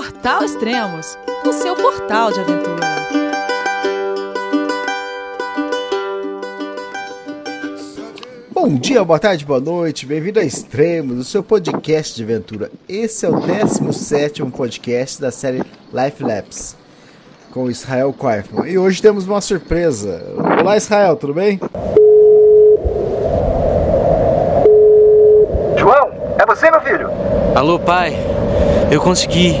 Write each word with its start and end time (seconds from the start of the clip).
Portal 0.00 0.42
Extremos, 0.42 1.18
o 1.44 1.52
seu 1.52 1.76
portal 1.76 2.32
de 2.32 2.40
aventura. 2.40 2.86
Bom 8.50 8.68
dia, 8.76 9.04
boa 9.04 9.18
tarde, 9.18 9.44
boa 9.44 9.60
noite, 9.60 10.06
bem-vindo 10.06 10.40
a 10.40 10.42
Extremos, 10.42 11.18
o 11.18 11.24
seu 11.24 11.42
podcast 11.42 12.16
de 12.16 12.22
aventura. 12.22 12.70
Esse 12.88 13.26
é 13.26 13.28
o 13.28 13.38
17 13.40 14.42
podcast 14.46 15.20
da 15.20 15.30
série 15.30 15.58
Life 15.92 16.24
Labs, 16.24 16.74
com 17.52 17.70
Israel 17.70 18.14
Kaufman. 18.14 18.70
E 18.70 18.78
hoje 18.78 19.02
temos 19.02 19.26
uma 19.26 19.42
surpresa. 19.42 20.24
Olá, 20.62 20.78
Israel, 20.78 21.14
tudo 21.16 21.34
bem? 21.34 21.60
João, 25.76 26.10
é 26.38 26.46
você, 26.46 26.70
meu 26.70 26.80
filho? 26.80 27.10
Alô, 27.54 27.78
pai. 27.78 28.16
Eu 28.90 29.02
consegui. 29.02 29.60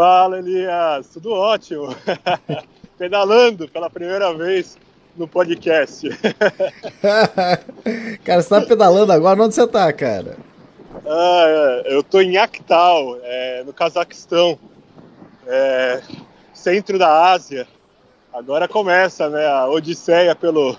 Fala, 0.00 0.38
Elias, 0.38 1.08
tudo 1.08 1.30
ótimo. 1.30 1.94
Pedalando 2.96 3.68
pela 3.68 3.90
primeira 3.90 4.32
vez 4.32 4.78
no 5.14 5.28
podcast. 5.28 6.08
cara, 8.24 8.42
você 8.42 8.48
tá 8.48 8.62
pedalando 8.62 9.12
agora? 9.12 9.42
Onde 9.42 9.54
você 9.54 9.66
tá, 9.66 9.92
cara? 9.92 10.38
Ah, 11.04 11.82
eu 11.84 12.02
tô 12.02 12.22
em 12.22 12.38
Akhtal, 12.38 13.18
é, 13.22 13.62
no 13.62 13.74
Cazaquistão, 13.74 14.58
é, 15.46 16.00
centro 16.54 16.98
da 16.98 17.32
Ásia. 17.32 17.68
Agora 18.32 18.66
começa 18.66 19.28
né, 19.28 19.46
a 19.46 19.68
odisseia 19.68 20.34
pelo, 20.34 20.78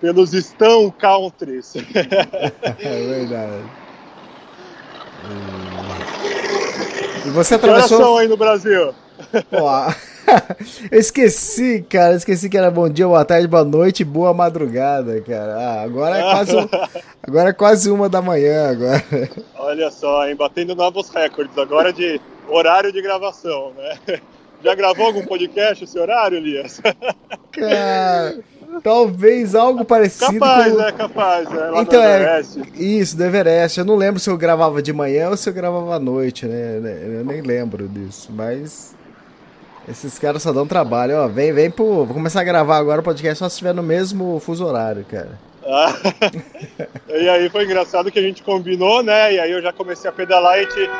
pelos 0.00 0.30
Stone 0.30 0.92
Countries. 0.92 1.74
é 2.78 3.06
verdade. 3.08 3.64
E 7.26 7.30
você 7.30 7.56
atravessou... 7.56 7.98
Que 7.98 8.04
horas 8.04 8.20
aí 8.20 8.28
no 8.28 8.36
Brasil? 8.36 8.94
Pô, 9.50 9.68
eu 10.90 10.98
esqueci, 10.98 11.84
cara, 11.88 12.12
eu 12.12 12.18
esqueci 12.18 12.48
que 12.48 12.56
era 12.56 12.70
bom 12.70 12.88
dia, 12.88 13.06
boa 13.06 13.24
tarde, 13.24 13.48
boa 13.48 13.64
noite, 13.64 14.04
boa 14.04 14.34
madrugada, 14.34 15.20
cara. 15.22 15.56
Ah, 15.56 15.82
agora 15.82 16.18
é 16.18 16.22
quase, 16.22 16.56
agora 17.22 17.48
é 17.48 17.52
quase 17.52 17.90
uma 17.90 18.08
da 18.08 18.20
manhã 18.20 18.70
agora. 18.70 19.02
Olha 19.58 19.90
só, 19.90 20.28
hein, 20.28 20.36
batendo 20.36 20.74
novos 20.74 21.08
recordes 21.08 21.56
agora 21.56 21.92
de 21.92 22.20
horário 22.48 22.92
de 22.92 23.00
gravação, 23.02 23.72
né? 23.76 24.20
Já 24.62 24.74
gravou 24.74 25.06
algum 25.06 25.24
podcast 25.24 25.84
esse 25.84 25.98
horário, 25.98 26.38
Elias? 26.38 26.80
Cara, 27.52 28.38
talvez 28.82 29.54
algo 29.54 29.84
parecido. 29.84 30.38
Capaz, 30.38 30.72
com... 30.72 30.78
né? 30.78 30.92
Capaz, 30.92 31.50
né? 31.50 31.70
Lá 31.70 31.82
então. 31.82 32.02
É, 32.02 32.42
isso, 32.74 33.16
do 33.16 33.24
Everest. 33.24 33.78
Eu 33.78 33.84
não 33.84 33.96
lembro 33.96 34.20
se 34.20 34.28
eu 34.30 34.36
gravava 34.36 34.82
de 34.82 34.92
manhã 34.92 35.30
ou 35.30 35.36
se 35.36 35.48
eu 35.48 35.52
gravava 35.52 35.94
à 35.94 35.98
noite, 35.98 36.46
né? 36.46 36.78
Eu 37.18 37.24
nem 37.24 37.40
lembro 37.40 37.88
disso, 37.88 38.30
mas 38.32 38.94
esses 39.88 40.18
caras 40.18 40.42
só 40.42 40.52
dão 40.52 40.66
trabalho, 40.66 41.16
ó. 41.16 41.28
Vem, 41.28 41.52
vem 41.52 41.70
pro. 41.70 42.04
Vou 42.04 42.14
começar 42.14 42.40
a 42.40 42.44
gravar 42.44 42.76
agora 42.76 43.00
o 43.00 43.04
podcast 43.04 43.38
só 43.38 43.48
se 43.48 43.54
estiver 43.54 43.74
no 43.74 43.82
mesmo 43.82 44.40
fuso 44.40 44.64
horário, 44.64 45.04
cara. 45.04 45.38
Ah, 45.64 45.92
e 47.08 47.28
aí 47.28 47.48
foi 47.48 47.64
engraçado 47.64 48.10
que 48.10 48.18
a 48.18 48.22
gente 48.22 48.42
combinou, 48.42 49.02
né? 49.02 49.34
E 49.34 49.40
aí 49.40 49.50
eu 49.50 49.60
já 49.60 49.72
comecei 49.72 50.08
a 50.08 50.12
pedalar 50.12 50.60
e 50.60 50.66
te, 50.66 50.90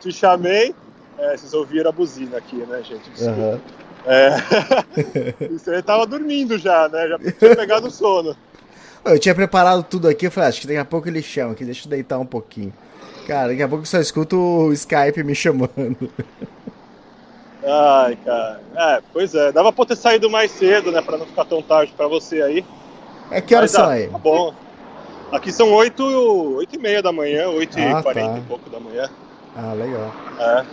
te 0.00 0.12
chamei. 0.12 0.74
É, 1.18 1.36
vocês 1.36 1.52
ouviram 1.52 1.90
a 1.90 1.92
buzina 1.92 2.38
aqui, 2.38 2.56
né, 2.56 2.82
gente? 2.82 3.10
Desculpa. 3.10 3.40
Uhum. 3.40 3.60
É... 4.08 5.48
Você 5.52 5.82
tava 5.82 6.06
dormindo 6.06 6.58
já, 6.58 6.88
né? 6.88 7.08
Já 7.08 7.18
tinha 7.18 7.56
pegado 7.56 7.90
sono. 7.90 8.34
Eu 9.04 9.18
tinha 9.18 9.34
preparado 9.34 9.82
tudo 9.82 10.08
aqui, 10.08 10.26
eu 10.26 10.30
falei, 10.30 10.46
ah, 10.46 10.50
acho 10.50 10.60
que 10.62 10.66
daqui 10.66 10.78
a 10.78 10.84
pouco 10.84 11.08
ele 11.08 11.22
chama 11.22 11.52
aqui, 11.52 11.64
deixa 11.64 11.86
eu 11.86 11.90
deitar 11.90 12.18
um 12.18 12.26
pouquinho. 12.26 12.72
Cara, 13.26 13.48
daqui 13.48 13.62
a 13.62 13.68
pouco 13.68 13.82
eu 13.82 13.86
só 13.86 13.98
escuto 13.98 14.36
o 14.36 14.72
Skype 14.72 15.22
me 15.22 15.34
chamando. 15.34 16.10
Ai, 17.64 18.16
cara. 18.24 18.60
É, 18.74 19.02
pois 19.12 19.34
é. 19.34 19.52
Dava 19.52 19.72
pra 19.72 19.84
ter 19.84 19.96
saído 19.96 20.30
mais 20.30 20.50
cedo, 20.50 20.90
né? 20.90 21.02
Pra 21.02 21.18
não 21.18 21.26
ficar 21.26 21.44
tão 21.44 21.60
tarde 21.60 21.92
pra 21.96 22.08
você 22.08 22.40
aí. 22.40 22.64
É 23.30 23.40
que 23.40 23.54
horas 23.54 23.70
são 23.70 23.88
aí? 23.88 24.08
Tá 24.08 24.18
bom. 24.18 24.54
Aqui 25.30 25.52
são 25.52 25.70
8, 25.72 26.02
8 26.56 26.74
e 26.74 26.78
meia 26.78 27.02
da 27.02 27.12
manhã, 27.12 27.48
8 27.50 27.78
ah, 27.78 27.80
e 27.80 28.02
40 28.02 28.32
tá. 28.32 28.38
e 28.38 28.40
pouco 28.42 28.70
da 28.70 28.80
manhã. 28.80 29.10
Ah, 29.54 29.74
legal. 29.74 30.14
É. 30.40 30.64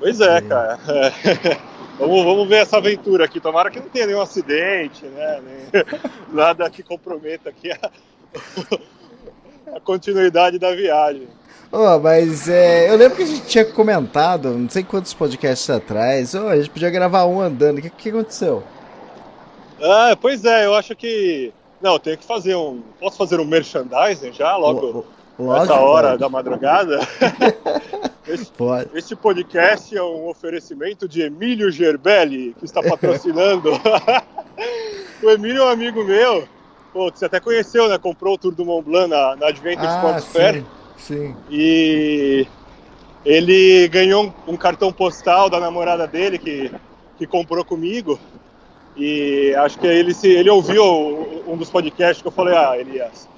Pois 0.00 0.20
é, 0.20 0.40
cara. 0.40 0.78
É. 0.88 1.56
Vamos, 1.98 2.24
vamos 2.24 2.48
ver 2.48 2.56
essa 2.56 2.76
aventura 2.76 3.24
aqui. 3.24 3.40
Tomara 3.40 3.70
que 3.70 3.80
não 3.80 3.88
tenha 3.88 4.06
nenhum 4.06 4.20
acidente, 4.20 5.04
né? 5.06 5.42
Nem, 5.42 5.84
nada 6.32 6.68
que 6.68 6.82
comprometa 6.82 7.48
aqui 7.50 7.70
a, 7.72 7.78
a 9.76 9.80
continuidade 9.80 10.58
da 10.58 10.74
viagem. 10.74 11.28
Oh, 11.72 11.98
mas 11.98 12.48
é, 12.48 12.88
eu 12.88 12.96
lembro 12.96 13.16
que 13.16 13.24
a 13.24 13.26
gente 13.26 13.46
tinha 13.46 13.64
comentado, 13.64 14.50
não 14.50 14.68
sei 14.68 14.84
quantos 14.84 15.12
podcasts 15.12 15.68
atrás, 15.68 16.34
oh, 16.34 16.48
a 16.48 16.56
gente 16.56 16.70
podia 16.70 16.90
gravar 16.90 17.24
um 17.24 17.40
andando. 17.40 17.78
O 17.78 17.82
que, 17.82 17.90
que 17.90 18.08
aconteceu? 18.10 18.62
Ah, 19.82 20.16
pois 20.20 20.44
é, 20.44 20.66
eu 20.66 20.74
acho 20.74 20.94
que. 20.94 21.52
Não, 21.82 21.98
tenho 21.98 22.16
que 22.16 22.24
fazer 22.24 22.54
um. 22.54 22.82
Posso 23.00 23.16
fazer 23.16 23.40
um 23.40 23.44
merchandising 23.44 24.32
já, 24.32 24.56
logo 24.56 25.04
nessa 25.38 25.74
hora 25.74 26.08
pode. 26.08 26.20
da 26.20 26.28
madrugada? 26.28 27.00
Este, 28.28 28.52
pode. 28.54 28.90
este 28.92 29.14
podcast 29.14 29.96
é 29.96 30.02
um 30.02 30.26
oferecimento 30.26 31.06
de 31.06 31.22
Emílio 31.22 31.70
Gerbelli, 31.70 32.56
que 32.58 32.64
está 32.64 32.82
patrocinando. 32.82 33.70
o 35.22 35.30
Emílio 35.30 35.62
é 35.62 35.66
um 35.66 35.68
amigo 35.68 36.02
meu. 36.02 36.48
Pô, 36.92 37.08
você 37.08 37.26
até 37.26 37.38
conheceu, 37.38 37.88
né? 37.88 37.96
Comprou 37.98 38.34
o 38.34 38.38
Tour 38.38 38.52
do 38.52 38.64
Mont 38.64 38.84
Blanc 38.84 39.08
na, 39.08 39.36
na 39.36 39.46
Adventure 39.46 39.86
ah, 39.86 39.94
Sports 39.94 40.24
Fair. 40.24 40.64
Sim. 40.96 41.36
E 41.48 42.48
ele 43.24 43.86
ganhou 43.88 44.34
um 44.46 44.56
cartão 44.56 44.92
postal 44.92 45.48
da 45.48 45.60
namorada 45.60 46.06
dele 46.06 46.36
que, 46.36 46.72
que 47.16 47.28
comprou 47.28 47.64
comigo. 47.64 48.18
E 48.96 49.54
acho 49.56 49.78
que 49.78 49.86
ele, 49.86 50.12
se, 50.14 50.28
ele 50.28 50.50
ouviu 50.50 51.44
um 51.46 51.56
dos 51.56 51.70
podcasts 51.70 52.22
que 52.22 52.26
eu 52.26 52.32
falei, 52.32 52.56
ah, 52.56 52.76
Elias, 52.76 53.28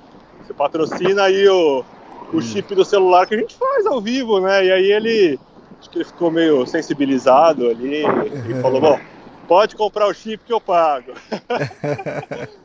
você 0.48 0.54
patrocina 0.54 1.25
aí 1.25 1.47
o, 1.48 1.84
o 2.32 2.41
chip 2.41 2.75
do 2.75 2.84
celular 2.84 3.26
que 3.26 3.34
a 3.34 3.38
gente 3.38 3.54
faz 3.54 3.86
ao 3.86 4.00
vivo, 4.00 4.41
né? 4.41 4.64
E 4.64 4.72
aí 4.72 4.92
ele, 4.92 5.38
acho 5.78 5.91
que 5.91 5.98
ele 5.98 6.04
ficou 6.04 6.31
meio 6.31 6.66
sensibilizado 6.66 7.69
ali 7.69 8.03
e 8.48 8.54
falou, 8.62 8.81
bom, 8.81 8.98
pode 9.47 9.76
comprar 9.76 10.06
o 10.06 10.14
chip 10.14 10.42
que 10.44 10.53
eu 10.53 10.60
pago. 10.60 11.12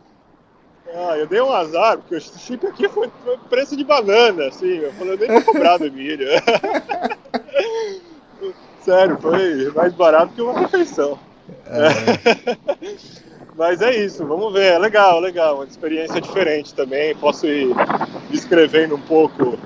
Ah, 0.95 1.17
eu 1.17 1.25
dei 1.25 1.41
um 1.41 1.51
azar, 1.51 1.97
porque 1.97 2.13
o 2.13 2.21
chip 2.21 2.67
aqui 2.67 2.87
foi, 2.87 3.09
foi 3.23 3.35
preço 3.49 3.75
de 3.75 3.83
banana, 3.83 4.45
assim. 4.45 4.77
Eu 4.77 4.93
falei, 4.93 5.13
eu 5.15 5.17
nem 5.17 5.27
vou 5.27 5.41
cobrar 5.41 5.77
do 5.77 5.91
milho. 5.91 6.27
Sério, 8.79 9.17
foi 9.19 9.71
mais 9.71 9.91
barato 9.91 10.35
que 10.35 10.41
uma 10.43 10.59
refeição. 10.59 11.17
É. 11.65 13.22
Mas 13.55 13.81
é 13.81 13.95
isso, 13.95 14.25
vamos 14.25 14.51
ver. 14.53 14.73
É 14.73 14.79
legal, 14.79 15.19
legal. 15.19 15.55
Uma 15.55 15.65
experiência 15.65 16.19
diferente 16.19 16.73
também. 16.73 17.15
Posso 17.15 17.45
ir 17.45 17.73
descrevendo 18.29 18.95
um 18.95 19.01
pouco 19.01 19.57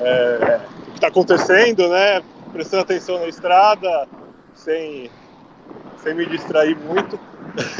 é, 0.00 0.60
o 0.82 0.90
que 0.90 0.94
está 0.96 1.08
acontecendo, 1.08 1.88
né? 1.88 2.22
Prestando 2.52 2.82
atenção 2.82 3.18
na 3.20 3.28
estrada, 3.28 4.08
sem, 4.54 5.10
sem 6.02 6.14
me 6.14 6.26
distrair 6.26 6.76
muito. 6.76 7.18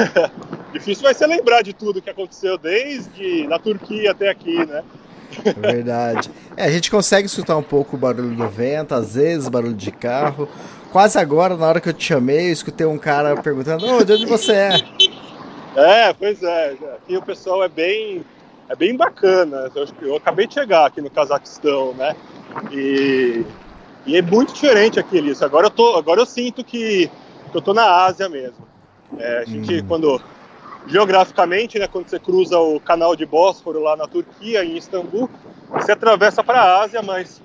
Difícil 0.73 1.05
vai 1.05 1.15
ser 1.15 1.27
lembrar 1.27 1.63
de 1.63 1.73
tudo 1.73 2.03
que 2.03 2.11
aconteceu 2.11 2.57
desde 2.59 3.47
na 3.47 3.59
Turquia 3.59 4.13
até 4.13 4.29
aqui, 4.29 4.65
né? 4.67 4.85
Verdade. 5.57 6.31
É, 6.57 6.65
a 6.65 6.71
gente 6.71 6.91
consegue 6.91 7.27
escutar 7.27 7.57
um 7.57 7.63
pouco 7.63 7.97
o 7.97 7.99
barulho 7.99 8.35
do 8.37 8.49
vento, 8.49 8.95
às 8.95 9.15
vezes 9.15 9.49
barulho 9.49 9.75
de 9.75 9.91
carro. 9.91 10.49
Quase 10.93 11.19
agora, 11.19 11.57
na 11.57 11.67
hora 11.67 11.81
que 11.81 11.89
eu 11.89 11.93
te 11.93 12.05
chamei, 12.05 12.49
eu 12.49 12.53
escutei 12.53 12.87
um 12.87 12.99
cara 12.99 13.37
perguntando: 13.43 13.85
oh, 13.87 14.05
de 14.05 14.13
onde 14.13 14.27
você 14.27 14.53
é? 14.53 14.77
É, 15.77 16.13
pois 16.15 16.43
é. 16.43 16.75
Aqui 16.95 17.17
o 17.17 17.23
pessoal 17.23 17.63
é 17.63 17.69
bem, 17.69 18.25
é 18.69 18.75
bem 18.75 18.97
bacana. 18.97 19.71
Eu, 19.75 19.87
eu 20.01 20.17
acabei 20.17 20.47
de 20.47 20.55
chegar 20.55 20.87
aqui 20.87 21.03
no 21.03 21.11
Cazaquistão, 21.11 21.93
né? 21.93 22.17
E, 22.73 23.45
e 24.07 24.17
é 24.17 24.23
muito 24.23 24.55
diferente 24.55 24.99
aqui, 24.99 25.19
isso. 25.19 25.45
Agora 25.45 25.67
eu 25.67 25.71
tô, 25.71 25.97
agora 25.97 26.21
eu 26.21 26.27
sinto 26.27 26.65
que, 26.65 27.11
que 27.53 27.57
eu 27.57 27.61
tô 27.61 27.75
na 27.75 28.05
Ásia 28.05 28.27
mesmo. 28.27 28.67
É, 29.19 29.39
a 29.41 29.45
gente, 29.45 29.81
hum. 29.81 29.85
quando 29.87 30.21
geograficamente, 30.87 31.79
né, 31.79 31.87
quando 31.87 32.09
você 32.09 32.19
cruza 32.19 32.59
o 32.59 32.81
canal 32.81 33.15
de 33.15 33.27
Bósforo 33.27 33.81
lá 33.83 33.97
na 33.97 34.07
Turquia, 34.07 34.65
em 34.65 34.77
Istambul, 34.77 35.29
você 35.69 35.93
atravessa 35.93 36.43
para 36.43 36.63
a 36.63 36.83
Ásia, 36.83 37.03
mas 37.03 37.43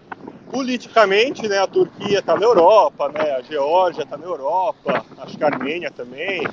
politicamente, 0.49 1.47
né, 1.47 1.57
a 1.57 1.67
Turquia 1.67 2.19
está 2.19 2.37
na 2.37 2.45
Europa, 2.45 3.09
né, 3.09 3.35
a 3.35 3.41
Geórgia 3.41 4.03
está 4.03 4.17
na 4.17 4.25
Europa, 4.25 5.03
acho 5.19 5.37
que 5.37 5.43
a 5.43 5.47
Armênia 5.47 5.89
também, 5.89 6.43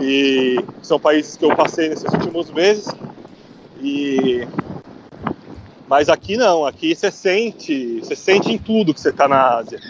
e 0.00 0.64
são 0.82 0.98
países 0.98 1.36
que 1.36 1.44
eu 1.44 1.54
passei 1.54 1.88
nesses 1.88 2.12
últimos 2.12 2.50
meses. 2.50 2.88
E 3.80 4.46
mas 5.90 6.08
aqui 6.08 6.36
não, 6.36 6.64
aqui 6.64 6.94
você 6.94 7.10
sente, 7.10 7.98
você 7.98 8.14
sente 8.14 8.52
em 8.52 8.58
tudo 8.58 8.94
que 8.94 9.00
você 9.00 9.08
está 9.08 9.26
na 9.26 9.56
Ásia. 9.56 9.80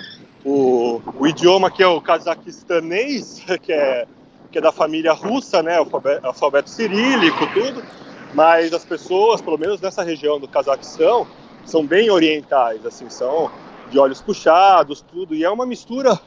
O, 0.42 1.02
o, 1.18 1.26
idioma 1.26 1.70
que 1.70 1.82
é 1.82 1.86
o 1.86 2.00
cazaquistanês, 2.00 3.42
que 3.60 3.70
é, 3.70 4.06
que 4.50 4.56
é 4.56 4.62
da 4.62 4.72
família 4.72 5.12
russa, 5.12 5.62
né, 5.62 5.76
alfabeto, 5.76 6.26
alfabeto 6.26 6.70
cirílico, 6.70 7.46
tudo, 7.52 7.84
mas 8.32 8.72
as 8.72 8.82
pessoas, 8.82 9.42
pelo 9.42 9.58
menos 9.58 9.78
nessa 9.82 10.02
região 10.02 10.40
do 10.40 10.48
Cazaquistão, 10.48 11.26
são 11.66 11.84
bem 11.86 12.08
orientais, 12.08 12.86
assim, 12.86 13.10
são 13.10 13.50
de 13.90 13.98
olhos 13.98 14.22
puxados, 14.22 15.02
tudo, 15.02 15.34
e 15.34 15.44
é 15.44 15.50
uma 15.50 15.66
mistura, 15.66 16.18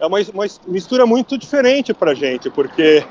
é 0.00 0.06
uma, 0.06 0.18
uma 0.34 0.46
mistura 0.66 1.06
muito 1.06 1.38
diferente 1.38 1.94
para 1.94 2.12
gente, 2.12 2.50
porque 2.50 3.06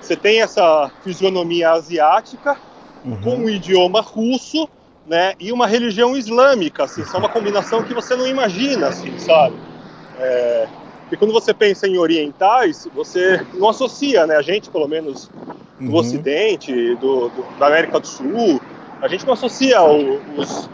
você 0.00 0.16
tem 0.16 0.40
essa 0.40 0.90
fisionomia 1.02 1.70
asiática 1.70 2.56
uhum. 3.04 3.20
com 3.20 3.36
um 3.36 3.48
idioma 3.48 4.00
russo, 4.00 4.68
né, 5.06 5.34
e 5.38 5.52
uma 5.52 5.66
religião 5.66 6.16
islâmica, 6.16 6.84
assim, 6.84 7.04
são 7.04 7.20
uma 7.20 7.28
combinação 7.28 7.82
que 7.82 7.94
você 7.94 8.16
não 8.16 8.26
imagina, 8.26 8.88
assim, 8.88 9.16
sabe? 9.18 9.54
É, 10.18 10.66
e 11.10 11.16
quando 11.16 11.32
você 11.32 11.54
pensa 11.54 11.86
em 11.86 11.96
orientais, 11.96 12.88
você 12.92 13.44
não 13.54 13.68
associa, 13.68 14.26
né? 14.26 14.36
A 14.36 14.42
gente, 14.42 14.68
pelo 14.68 14.88
menos 14.88 15.30
do 15.78 15.90
uhum. 15.90 15.94
Ocidente, 15.94 16.72
do, 16.96 17.28
do, 17.28 17.58
da 17.58 17.68
América 17.68 18.00
do 18.00 18.06
Sul, 18.06 18.60
a 19.00 19.06
gente 19.06 19.24
não 19.24 19.34
associa 19.34 19.82
o, 19.82 20.20
os, 20.36 20.68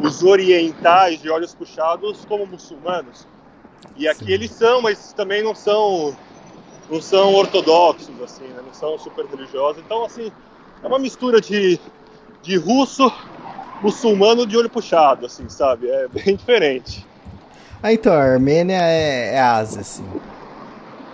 os 0.00 0.22
orientais 0.22 1.20
de 1.20 1.28
olhos 1.28 1.54
puxados 1.54 2.24
como 2.24 2.46
muçulmanos. 2.46 3.26
E 3.96 4.08
aqui 4.08 4.26
Sim. 4.26 4.32
eles 4.32 4.50
são, 4.50 4.80
mas 4.80 5.12
também 5.12 5.42
não 5.42 5.54
são 5.54 6.16
não 6.88 7.00
são 7.00 7.34
ortodoxos 7.34 8.20
assim, 8.20 8.48
né? 8.48 8.62
não 8.64 8.72
são 8.72 8.98
super 8.98 9.26
religiosos. 9.26 9.82
Então 9.82 10.04
assim, 10.04 10.30
é 10.82 10.86
uma 10.86 10.98
mistura 10.98 11.40
de 11.40 11.80
de 12.42 12.56
russo 12.56 13.10
muçulmano 13.82 14.46
de 14.46 14.56
olho 14.56 14.70
puxado, 14.70 15.26
assim, 15.26 15.48
sabe? 15.48 15.88
É 15.88 16.08
bem 16.08 16.34
diferente. 16.36 17.06
Ah, 17.82 17.92
então, 17.92 18.12
a 18.12 18.22
Armênia 18.22 18.78
é, 18.80 19.34
é 19.34 19.40
Ásia, 19.40 19.80
assim. 19.80 20.04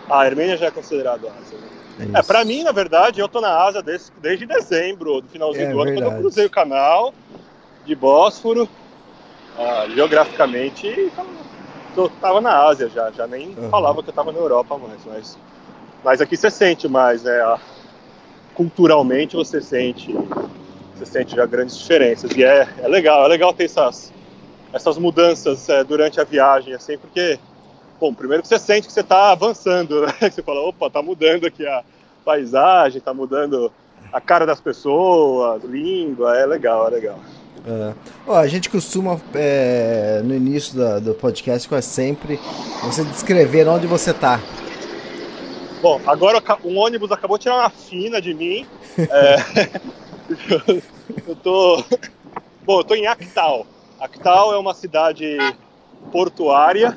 A 0.08 0.20
Armênia 0.20 0.56
já 0.56 0.66
é 0.66 0.70
considerada 0.70 1.32
Ásia, 1.32 1.58
né? 1.58 2.08
É, 2.14 2.18
é 2.18 2.22
pra 2.22 2.44
mim, 2.44 2.62
na 2.62 2.72
verdade, 2.72 3.20
eu 3.20 3.28
tô 3.28 3.40
na 3.40 3.62
Ásia 3.62 3.82
desde, 3.82 4.10
desde 4.20 4.46
dezembro, 4.46 5.20
do 5.20 5.28
finalzinho 5.28 5.66
é, 5.66 5.70
do 5.70 5.80
ano, 5.80 5.92
quando 5.92 6.04
eu 6.04 6.18
cruzei 6.18 6.46
o 6.46 6.50
canal 6.50 7.14
de 7.84 7.94
Bósforo. 7.94 8.68
Ah, 9.56 9.86
geograficamente, 9.94 11.12
eu 11.96 12.08
tava 12.08 12.40
na 12.40 12.66
Ásia 12.66 12.88
já, 12.88 13.10
já 13.10 13.26
nem 13.26 13.48
uhum. 13.50 13.68
falava 13.68 14.02
que 14.02 14.08
eu 14.08 14.14
tava 14.14 14.32
na 14.32 14.38
Europa 14.38 14.78
mais, 14.78 15.04
mas, 15.04 15.38
mas 16.04 16.20
aqui 16.20 16.36
você 16.36 16.50
sente 16.50 16.88
mais, 16.88 17.22
né? 17.22 17.58
Culturalmente 18.54 19.36
você 19.36 19.60
sente 19.60 20.14
você 21.04 21.06
sente 21.06 21.36
já 21.36 21.46
grandes 21.46 21.76
diferenças. 21.78 22.30
E 22.36 22.44
é, 22.44 22.68
é 22.78 22.88
legal, 22.88 23.24
é 23.24 23.28
legal 23.28 23.52
ter 23.52 23.64
essas, 23.64 24.12
essas 24.72 24.96
mudanças 24.98 25.68
é, 25.68 25.82
durante 25.82 26.20
a 26.20 26.24
viagem, 26.24 26.74
assim, 26.74 26.96
porque, 26.96 27.38
bom, 28.00 28.14
primeiro 28.14 28.42
que 28.42 28.48
você 28.48 28.58
sente 28.58 28.86
que 28.86 28.92
você 28.92 29.00
está 29.00 29.32
avançando, 29.32 30.02
né? 30.02 30.14
Você 30.30 30.42
fala, 30.42 30.60
opa, 30.60 30.88
tá 30.90 31.02
mudando 31.02 31.46
aqui 31.46 31.66
a 31.66 31.82
paisagem, 32.24 33.00
tá 33.00 33.12
mudando 33.12 33.72
a 34.12 34.20
cara 34.20 34.46
das 34.46 34.60
pessoas, 34.60 35.62
língua, 35.64 36.38
é 36.38 36.46
legal, 36.46 36.86
é 36.86 36.90
legal. 36.90 37.18
É. 37.66 37.92
Ó, 38.26 38.36
a 38.36 38.46
gente 38.46 38.68
costuma, 38.68 39.20
é, 39.34 40.20
no 40.24 40.34
início 40.34 40.74
do 41.00 41.14
podcast, 41.14 41.68
quase 41.68 41.88
sempre, 41.88 42.38
você 42.82 43.04
descrever 43.04 43.68
onde 43.68 43.86
você 43.86 44.10
está. 44.10 44.40
Bom, 45.82 46.00
agora 46.06 46.40
um 46.64 46.78
ônibus 46.78 47.10
acabou 47.10 47.36
de 47.36 47.42
tirar 47.42 47.56
uma 47.56 47.70
fina 47.70 48.22
de 48.22 48.32
mim. 48.32 48.64
É, 49.10 49.36
eu 51.26 51.34
tô. 51.34 51.82
Bom, 52.64 52.80
eu 52.80 52.84
tô 52.84 52.94
em 52.94 53.06
Actal. 53.06 53.66
Actal 53.98 54.52
é 54.52 54.58
uma 54.58 54.74
cidade 54.74 55.38
portuária, 56.12 56.96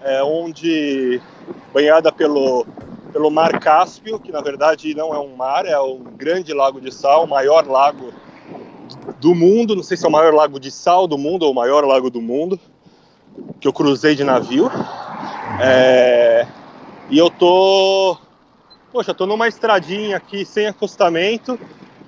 é, 0.00 0.22
onde 0.22 1.20
banhada 1.72 2.10
pelo, 2.12 2.64
pelo 3.12 3.30
Mar 3.30 3.58
Cáspio, 3.58 4.18
que 4.18 4.32
na 4.32 4.40
verdade 4.40 4.94
não 4.94 5.12
é 5.14 5.18
um 5.18 5.34
mar, 5.36 5.66
é 5.66 5.78
um 5.80 6.02
grande 6.16 6.54
lago 6.54 6.80
de 6.80 6.92
sal, 6.92 7.24
o 7.24 7.28
maior 7.28 7.66
lago 7.66 8.12
do 9.18 9.34
mundo. 9.34 9.74
Não 9.74 9.82
sei 9.82 9.96
se 9.96 10.04
é 10.04 10.08
o 10.08 10.12
maior 10.12 10.32
lago 10.32 10.60
de 10.60 10.70
sal 10.70 11.06
do 11.06 11.18
mundo 11.18 11.42
ou 11.42 11.52
o 11.52 11.54
maior 11.54 11.84
lago 11.84 12.10
do 12.10 12.22
mundo, 12.22 12.60
que 13.60 13.68
eu 13.68 13.72
cruzei 13.72 14.14
de 14.14 14.24
navio. 14.24 14.70
É, 15.60 16.46
e 17.08 17.18
eu 17.18 17.30
tô. 17.30 18.16
Poxa, 18.92 19.12
tô 19.12 19.26
numa 19.26 19.48
estradinha 19.48 20.16
aqui 20.16 20.44
sem 20.44 20.66
acostamento 20.66 21.58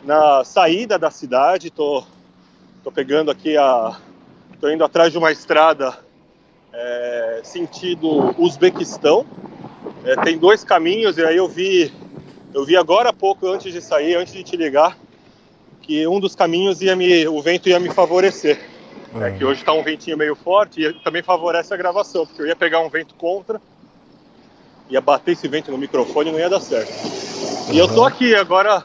na 0.04 0.44
saída 0.44 0.98
da 0.98 1.10
cidade, 1.10 1.70
tô, 1.70 2.04
tô 2.84 2.92
pegando 2.92 3.30
aqui 3.30 3.56
a. 3.56 3.98
tô 4.60 4.70
indo 4.70 4.84
atrás 4.84 5.12
de 5.12 5.18
uma 5.18 5.32
estrada 5.32 5.98
é, 6.72 7.40
sentido 7.42 8.34
Uzbequistão. 8.38 9.26
É, 10.04 10.16
tem 10.22 10.38
dois 10.38 10.62
caminhos, 10.62 11.18
e 11.18 11.24
aí 11.24 11.36
eu 11.36 11.48
vi. 11.48 11.92
Eu 12.54 12.64
vi 12.64 12.76
agora 12.76 13.10
há 13.10 13.12
pouco, 13.12 13.46
antes 13.48 13.72
de 13.72 13.82
sair, 13.82 14.14
antes 14.14 14.32
de 14.32 14.42
te 14.42 14.56
ligar, 14.56 14.96
que 15.82 16.06
um 16.06 16.20
dos 16.20 16.34
caminhos 16.34 16.80
ia 16.80 16.94
me. 16.94 17.26
o 17.26 17.42
vento 17.42 17.68
ia 17.68 17.80
me 17.80 17.90
favorecer. 17.90 18.58
É, 19.14 19.30
uhum. 19.30 19.38
que 19.38 19.44
hoje 19.44 19.60
está 19.60 19.72
um 19.72 19.82
ventinho 19.82 20.16
meio 20.16 20.34
forte 20.34 20.82
e 20.82 20.92
também 21.02 21.22
favorece 21.22 21.72
a 21.72 21.76
gravação, 21.76 22.26
porque 22.26 22.42
eu 22.42 22.46
ia 22.46 22.56
pegar 22.56 22.80
um 22.80 22.88
vento 22.90 23.14
contra, 23.14 23.60
ia 24.88 25.00
bater 25.00 25.32
esse 25.32 25.48
vento 25.48 25.70
no 25.70 25.78
microfone 25.78 26.30
e 26.30 26.32
não 26.32 26.38
ia 26.38 26.50
dar 26.50 26.60
certo. 26.60 26.92
E 27.68 27.72
uhum. 27.72 27.78
eu 27.78 27.88
tô 27.94 28.04
aqui 28.04 28.34
agora 28.34 28.84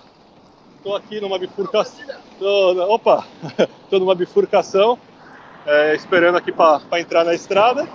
Estou 0.82 0.96
aqui 0.96 1.22
numa 1.22 1.38
bifurcação. 1.38 2.04
Tô, 2.40 2.96
opa! 2.96 3.24
Estou 3.84 4.00
numa 4.00 4.16
bifurcação, 4.16 4.98
é, 5.64 5.94
esperando 5.94 6.40
aqui 6.40 6.52
para 6.52 7.00
entrar 7.00 7.24
na 7.24 7.36
estrada. 7.36 7.88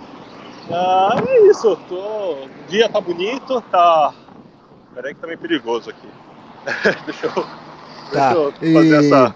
Ah, 0.71 1.17
é 1.27 1.49
isso. 1.49 1.77
Tô, 1.89 1.97
o 1.97 2.49
dia 2.69 2.89
tá 2.89 3.01
bonito, 3.01 3.61
tá. 3.73 4.15
Peraí 4.95 5.15
que 5.15 5.21
tá 5.21 5.27
meio 5.27 5.39
perigoso 5.39 5.91
aqui. 5.91 6.09
deixa 7.07 7.27
eu, 7.27 7.33
tá. 8.13 8.33
deixa 8.33 8.35
eu 8.35 8.53
fazer 8.53 9.03
e... 9.03 9.07
essa. 9.07 9.35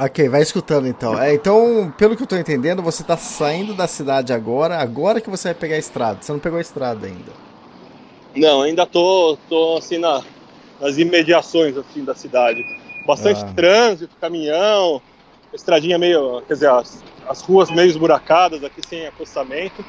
Ok, 0.00 0.28
vai 0.28 0.42
escutando 0.42 0.88
então. 0.88 1.16
É, 1.22 1.32
então, 1.34 1.94
pelo 1.96 2.16
que 2.16 2.24
eu 2.24 2.26
tô 2.26 2.34
entendendo, 2.34 2.82
você 2.82 3.04
tá 3.04 3.16
saindo 3.16 3.72
da 3.72 3.86
cidade 3.86 4.32
agora, 4.32 4.78
agora 4.78 5.20
que 5.20 5.30
você 5.30 5.50
vai 5.50 5.54
pegar 5.54 5.76
a 5.76 5.78
estrada. 5.78 6.18
Você 6.20 6.32
não 6.32 6.40
pegou 6.40 6.58
a 6.58 6.62
estrada 6.62 7.06
ainda. 7.06 7.51
Não, 8.34 8.62
ainda 8.62 8.86
tô, 8.86 9.36
tô 9.48 9.76
assim 9.76 9.98
na, 9.98 10.22
nas 10.80 10.98
imediações 10.98 11.76
assim, 11.76 12.04
da 12.04 12.14
cidade. 12.14 12.64
Bastante 13.06 13.42
ah. 13.44 13.52
trânsito, 13.54 14.14
caminhão, 14.20 15.02
estradinha 15.52 15.98
meio, 15.98 16.42
quer 16.42 16.54
dizer, 16.54 16.70
as, 16.70 17.02
as 17.28 17.40
ruas 17.42 17.70
meio 17.70 17.88
esburacadas 17.88 18.64
aqui 18.64 18.80
sem 18.86 19.06
acostamento. 19.06 19.84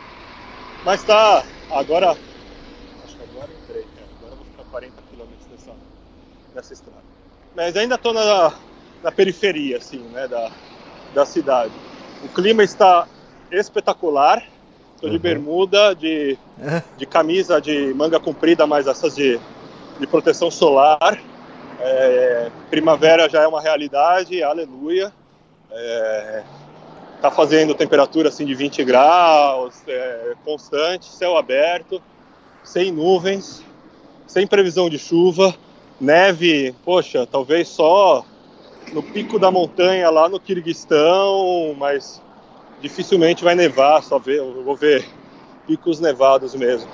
Mas 0.84 1.04
tá, 1.04 1.46
agora, 1.72 2.12
acho 2.12 3.16
que 3.16 3.24
agora 3.24 3.50
entrei, 3.64 3.82
né? 3.82 4.04
agora 4.20 4.36
vou 4.36 4.46
ficar 4.46 4.64
40 4.70 4.94
km 5.10 5.26
dessa, 5.50 5.72
dessa 6.54 6.74
estrada. 6.74 7.04
Mas 7.56 7.78
ainda 7.78 7.96
estou 7.96 8.14
na, 8.14 8.54
na 9.02 9.12
periferia, 9.12 9.78
assim, 9.78 10.00
né, 10.12 10.28
da, 10.28 10.52
da 11.14 11.26
cidade. 11.26 11.74
O 12.24 12.30
clima 12.30 12.64
está 12.64 13.08
espetacular. 13.52 14.44
De 15.08 15.16
uhum. 15.16 15.20
bermuda, 15.20 15.94
de, 15.94 16.38
de 16.98 17.06
camisa 17.06 17.60
de 17.60 17.94
manga 17.94 18.20
comprida, 18.20 18.66
mais 18.66 18.88
essas 18.88 19.16
de 19.16 19.40
de 20.00 20.08
proteção 20.08 20.50
solar. 20.50 21.20
É, 21.80 22.52
primavera 22.70 23.30
já 23.30 23.42
é 23.42 23.48
uma 23.48 23.62
realidade, 23.62 24.42
aleluia. 24.42 25.12
É, 25.72 26.44
tá 27.22 27.32
fazendo 27.32 27.74
temperatura 27.74 28.30
assim 28.30 28.46
de 28.46 28.54
20 28.54 28.84
graus, 28.84 29.76
é, 29.88 30.34
constante, 30.46 31.06
céu 31.06 31.38
aberto, 31.38 32.02
sem 32.64 32.92
nuvens, 32.92 33.64
sem 34.28 34.46
previsão 34.46 34.90
de 34.90 35.00
chuva, 35.00 35.54
neve, 36.00 36.76
poxa, 36.86 37.26
talvez 37.26 37.68
só 37.68 38.24
no 38.92 39.02
pico 39.02 39.40
da 39.40 39.50
montanha 39.50 40.10
lá 40.10 40.30
no 40.30 40.40
Kirguistão, 40.40 41.74
mas 41.78 42.22
dificilmente 42.84 43.44
vai 43.46 43.56
nevar, 43.56 44.04
só 44.04 44.20
ver, 44.20 44.40
eu 44.40 44.62
vou 44.62 44.76
ver 44.76 45.08
picos 45.66 46.02
nevados 46.02 46.54
mesmo. 46.54 46.90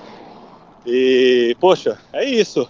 E, 0.86 1.58
poxa, 1.60 1.98
é 2.14 2.24
isso. 2.24 2.70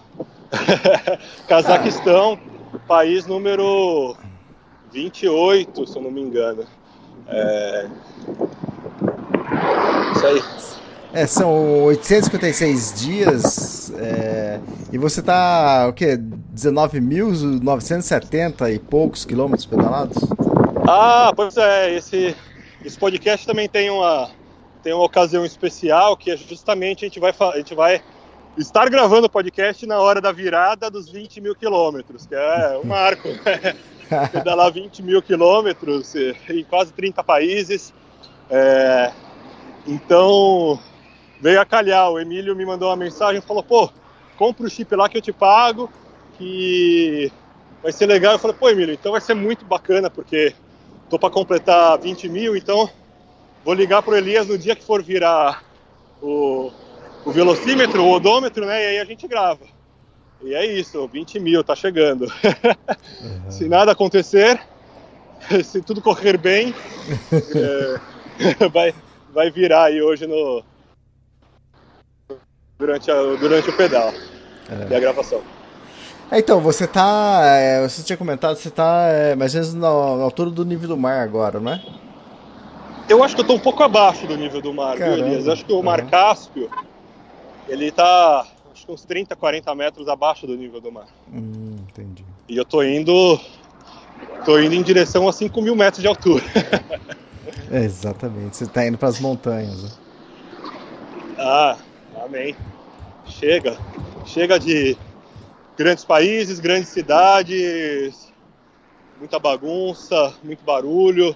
Cazaquistão, 1.46 2.40
país 2.88 3.26
número 3.26 4.16
28, 4.90 5.86
se 5.86 5.96
eu 5.96 6.02
não 6.02 6.10
me 6.10 6.22
engano. 6.22 6.64
É... 7.28 7.86
Isso 10.16 10.26
aí. 10.26 10.42
É, 11.12 11.26
são 11.26 11.82
856 11.84 13.00
dias 13.00 13.92
é, 13.98 14.60
e 14.92 14.98
você 14.98 15.20
tá, 15.20 15.88
o 15.88 15.92
quê? 15.92 16.16
19.970 16.54 18.72
e 18.72 18.78
poucos 18.78 19.24
quilômetros 19.24 19.66
pedalados? 19.66 20.16
Ah, 20.88 21.32
pois 21.34 21.56
é, 21.56 21.96
esse, 21.96 22.36
esse 22.84 22.98
podcast 22.98 23.46
também 23.46 23.68
tem 23.68 23.90
uma, 23.90 24.30
tem 24.82 24.92
uma 24.92 25.04
ocasião 25.04 25.44
especial 25.44 26.16
que 26.16 26.30
é 26.30 26.36
justamente 26.36 27.04
a 27.04 27.08
gente 27.08 27.20
vai, 27.20 27.34
a 27.38 27.56
gente 27.56 27.74
vai 27.74 28.02
estar 28.56 28.88
gravando 28.88 29.26
o 29.26 29.30
podcast 29.30 29.86
na 29.86 29.98
hora 29.98 30.20
da 30.20 30.32
virada 30.32 30.90
dos 30.90 31.08
20 31.08 31.40
mil 31.40 31.54
quilômetros, 31.54 32.26
que 32.26 32.34
é 32.34 32.78
um 32.82 32.86
marco. 32.88 33.28
Né? 33.28 33.76
Pedalar 34.32 34.72
20 34.72 35.02
mil 35.02 35.22
quilômetros 35.22 36.14
em 36.16 36.64
quase 36.64 36.92
30 36.92 37.22
países. 37.22 37.94
É, 38.50 39.12
então, 39.86 40.80
veio 41.40 41.60
a 41.60 41.64
calhar. 41.64 42.10
O 42.10 42.18
Emílio 42.18 42.56
me 42.56 42.66
mandou 42.66 42.88
uma 42.88 42.96
mensagem 42.96 43.38
e 43.38 43.46
falou: 43.46 43.62
pô, 43.62 43.88
compra 44.36 44.66
o 44.66 44.70
chip 44.70 44.94
lá 44.96 45.08
que 45.08 45.18
eu 45.18 45.22
te 45.22 45.32
pago, 45.32 45.88
que 46.36 47.30
vai 47.82 47.92
ser 47.92 48.06
legal. 48.06 48.32
Eu 48.32 48.38
falei: 48.38 48.56
pô, 48.58 48.68
Emílio, 48.68 48.94
então 48.94 49.12
vai 49.12 49.20
ser 49.20 49.34
muito 49.34 49.64
bacana, 49.64 50.10
porque 50.10 50.54
tô 51.10 51.18
para 51.18 51.28
completar 51.28 51.98
20 51.98 52.28
mil, 52.28 52.56
então 52.56 52.88
vou 53.64 53.74
ligar 53.74 54.00
pro 54.00 54.16
Elias 54.16 54.46
no 54.46 54.56
dia 54.56 54.76
que 54.76 54.84
for 54.84 55.02
virar 55.02 55.64
o, 56.22 56.70
o 57.24 57.32
velocímetro, 57.32 58.04
o 58.04 58.12
odômetro, 58.12 58.64
né? 58.64 58.80
E 58.82 58.86
aí 58.86 58.98
a 59.00 59.04
gente 59.04 59.26
grava. 59.26 59.64
E 60.40 60.54
é 60.54 60.64
isso, 60.64 61.06
20 61.08 61.40
mil, 61.40 61.64
tá 61.64 61.74
chegando. 61.74 62.22
Uhum. 62.22 63.50
se 63.50 63.68
nada 63.68 63.92
acontecer, 63.92 64.58
se 65.64 65.82
tudo 65.82 66.00
correr 66.00 66.38
bem, 66.38 66.72
é, 67.32 68.68
vai, 68.72 68.94
vai 69.34 69.50
virar 69.50 69.86
aí 69.86 70.00
hoje 70.00 70.28
no, 70.28 70.62
durante, 72.78 73.10
a, 73.10 73.14
durante 73.34 73.68
o 73.68 73.76
pedal 73.76 74.14
é. 74.70 74.92
e 74.92 74.94
a 74.94 75.00
gravação. 75.00 75.42
É, 76.30 76.38
então, 76.38 76.60
você 76.60 76.86
tá. 76.86 77.40
É, 77.42 77.88
você 77.88 78.02
tinha 78.02 78.16
comentado, 78.16 78.56
você 78.56 78.70
tá 78.70 79.06
é, 79.08 79.34
mais 79.34 79.54
ou 79.54 79.60
menos 79.60 79.74
na, 79.74 80.16
na, 80.16 80.24
altura 80.24 80.50
do 80.50 80.64
nível 80.64 80.88
do 80.88 80.96
mar 80.96 81.20
agora, 81.22 81.58
não 81.58 81.72
é? 81.72 81.82
Eu 83.08 83.24
acho 83.24 83.34
que 83.34 83.40
eu 83.40 83.46
tô 83.46 83.54
um 83.54 83.58
pouco 83.58 83.82
abaixo 83.82 84.26
do 84.28 84.36
nível 84.36 84.62
do 84.62 84.72
mar, 84.72 84.96
Caramba. 84.96 85.16
viu, 85.16 85.26
Elias? 85.26 85.46
Eu 85.46 85.52
acho 85.52 85.64
que 85.64 85.72
o 85.72 85.82
mar. 85.82 86.06
Cáspio, 86.06 86.70
ele 87.68 87.90
tá 87.90 88.46
acho 88.72 88.86
que 88.86 88.92
uns 88.92 89.04
30, 89.04 89.34
40 89.34 89.74
metros 89.74 90.08
abaixo 90.08 90.46
do 90.46 90.56
nível 90.56 90.80
do 90.80 90.92
mar. 90.92 91.08
Hum, 91.32 91.76
entendi. 91.88 92.24
E 92.48 92.56
eu 92.56 92.64
tô 92.64 92.82
indo. 92.84 93.40
tô 94.44 94.60
indo 94.60 94.74
em 94.76 94.82
direção 94.82 95.28
a 95.28 95.32
5 95.32 95.60
mil 95.60 95.74
metros 95.74 96.00
de 96.00 96.06
altura. 96.06 96.44
é, 97.72 97.82
exatamente, 97.84 98.56
você 98.56 98.66
tá 98.66 98.86
indo 98.86 98.96
para 98.96 99.08
as 99.08 99.18
montanhas. 99.18 99.82
Né? 99.82 99.90
Ah, 101.36 101.76
amém. 102.24 102.54
Chega. 103.26 103.76
Chega 104.24 104.58
de 104.60 104.96
grandes 105.80 106.04
países, 106.04 106.60
grandes 106.60 106.90
cidades, 106.90 108.30
muita 109.18 109.38
bagunça, 109.38 110.34
muito 110.44 110.62
barulho, 110.62 111.34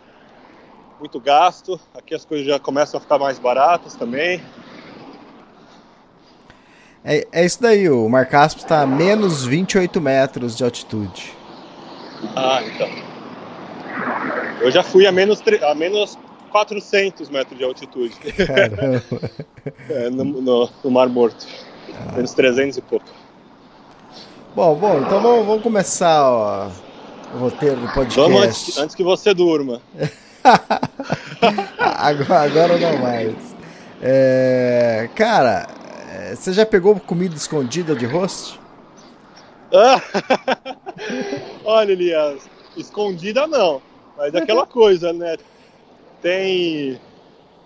muito 1.00 1.18
gasto. 1.18 1.80
Aqui 1.94 2.14
as 2.14 2.26
coisas 2.26 2.46
já 2.46 2.58
começam 2.58 2.98
a 2.98 3.00
ficar 3.00 3.18
mais 3.18 3.38
baratas 3.38 3.94
também. 3.94 4.42
É, 7.02 7.26
é 7.32 7.42
isso 7.46 7.62
daí, 7.62 7.88
o 7.88 8.06
Mar 8.06 8.26
Cáspio 8.26 8.64
está 8.64 8.82
a 8.82 8.86
menos 8.86 9.46
28 9.46 9.98
metros 9.98 10.54
de 10.54 10.62
altitude. 10.62 11.32
Ah, 12.36 12.62
então. 12.62 12.90
Eu 14.60 14.70
já 14.70 14.82
fui 14.82 15.06
a 15.06 15.12
menos, 15.12 15.42
a 15.62 15.74
menos 15.74 16.18
400 16.50 17.30
metros 17.30 17.56
de 17.56 17.64
altitude. 17.64 18.14
É, 19.88 20.10
no, 20.10 20.24
no, 20.24 20.68
no, 20.84 20.90
Mar 20.90 21.08
Morto. 21.08 21.46
Ah. 21.94 22.16
Menos 22.16 22.34
300 22.34 22.76
e 22.76 22.82
pouco. 22.82 23.06
Bom, 24.54 24.76
bom, 24.76 25.00
então 25.00 25.20
vamos, 25.20 25.46
vamos 25.46 25.62
começar 25.64 26.30
ó, 26.30 26.70
o 27.34 27.38
roteiro 27.38 27.74
do 27.74 27.88
podcast. 27.88 28.20
Vamos 28.20 28.40
antes, 28.40 28.78
antes 28.78 28.94
que 28.94 29.02
você 29.02 29.34
durma. 29.34 29.82
agora, 31.80 32.42
agora 32.42 32.78
não 32.78 32.98
mais. 32.98 33.34
É, 34.00 35.10
cara, 35.16 35.66
é, 36.08 36.36
você 36.36 36.52
já 36.52 36.64
pegou 36.64 36.94
comida 37.00 37.34
escondida 37.34 37.96
de 37.96 38.06
host? 38.06 38.60
Olha, 41.64 41.90
Elias, 41.90 42.48
escondida 42.76 43.48
não, 43.48 43.82
mas 44.16 44.36
aquela 44.36 44.64
coisa, 44.68 45.12
né? 45.12 45.36
Tem, 46.22 47.00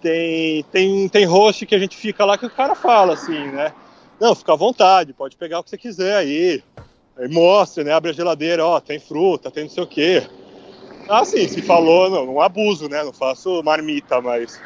tem, 0.00 0.64
tem, 0.72 1.08
tem 1.10 1.24
host 1.26 1.66
que 1.66 1.74
a 1.74 1.78
gente 1.78 1.98
fica 1.98 2.24
lá 2.24 2.38
que 2.38 2.46
o 2.46 2.50
cara 2.50 2.74
fala 2.74 3.12
assim, 3.12 3.48
né? 3.48 3.74
Não, 4.20 4.34
fica 4.34 4.52
à 4.52 4.56
vontade, 4.56 5.12
pode 5.12 5.36
pegar 5.36 5.60
o 5.60 5.64
que 5.64 5.70
você 5.70 5.78
quiser 5.78 6.16
aí. 6.16 6.62
Aí 7.16 7.28
mostra, 7.28 7.84
né? 7.84 7.92
Abre 7.92 8.10
a 8.10 8.14
geladeira, 8.14 8.64
ó, 8.64 8.80
tem 8.80 8.98
fruta, 8.98 9.50
tem 9.50 9.64
não 9.64 9.70
sei 9.70 9.82
o 9.82 9.86
quê. 9.86 10.22
Ah, 11.08 11.24
sim, 11.24 11.48
se 11.48 11.62
falou, 11.62 12.10
não, 12.10 12.26
não 12.26 12.40
abuso, 12.40 12.88
né? 12.88 13.02
Não 13.02 13.12
faço 13.12 13.62
marmita, 13.62 14.20
mas. 14.20 14.60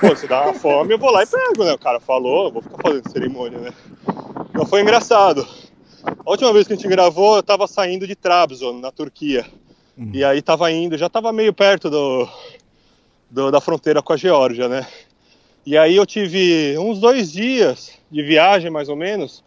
Pô, 0.00 0.14
se 0.14 0.28
dá 0.28 0.44
uma 0.44 0.54
fome, 0.54 0.94
eu 0.94 0.98
vou 0.98 1.10
lá 1.10 1.24
e 1.24 1.26
pego, 1.26 1.64
né? 1.64 1.72
O 1.72 1.78
cara 1.78 1.98
falou, 1.98 2.46
eu 2.46 2.52
vou 2.52 2.62
ficar 2.62 2.76
fazendo 2.80 3.10
cerimônia, 3.10 3.58
né? 3.58 3.72
Então 4.50 4.64
foi 4.64 4.80
engraçado. 4.80 5.46
A 6.24 6.30
última 6.30 6.52
vez 6.52 6.66
que 6.66 6.74
a 6.74 6.76
gente 6.76 6.88
gravou, 6.88 7.36
eu 7.36 7.42
tava 7.42 7.66
saindo 7.66 8.06
de 8.06 8.14
Trabzon, 8.14 8.78
na 8.78 8.92
Turquia. 8.92 9.44
Hum. 9.98 10.10
E 10.14 10.22
aí 10.22 10.40
tava 10.40 10.70
indo, 10.70 10.96
já 10.96 11.08
tava 11.08 11.32
meio 11.32 11.52
perto 11.52 11.90
do, 11.90 12.28
do, 13.28 13.50
da 13.50 13.60
fronteira 13.60 14.00
com 14.00 14.12
a 14.12 14.16
Geórgia, 14.16 14.68
né? 14.68 14.86
E 15.66 15.76
aí 15.76 15.96
eu 15.96 16.06
tive 16.06 16.78
uns 16.78 17.00
dois 17.00 17.32
dias 17.32 17.97
de 18.10 18.22
viagem, 18.22 18.70
mais 18.70 18.88
ou 18.88 18.96
menos. 18.96 19.44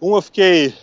Um 0.00 0.14
eu 0.14 0.22
fiquei, 0.22 0.74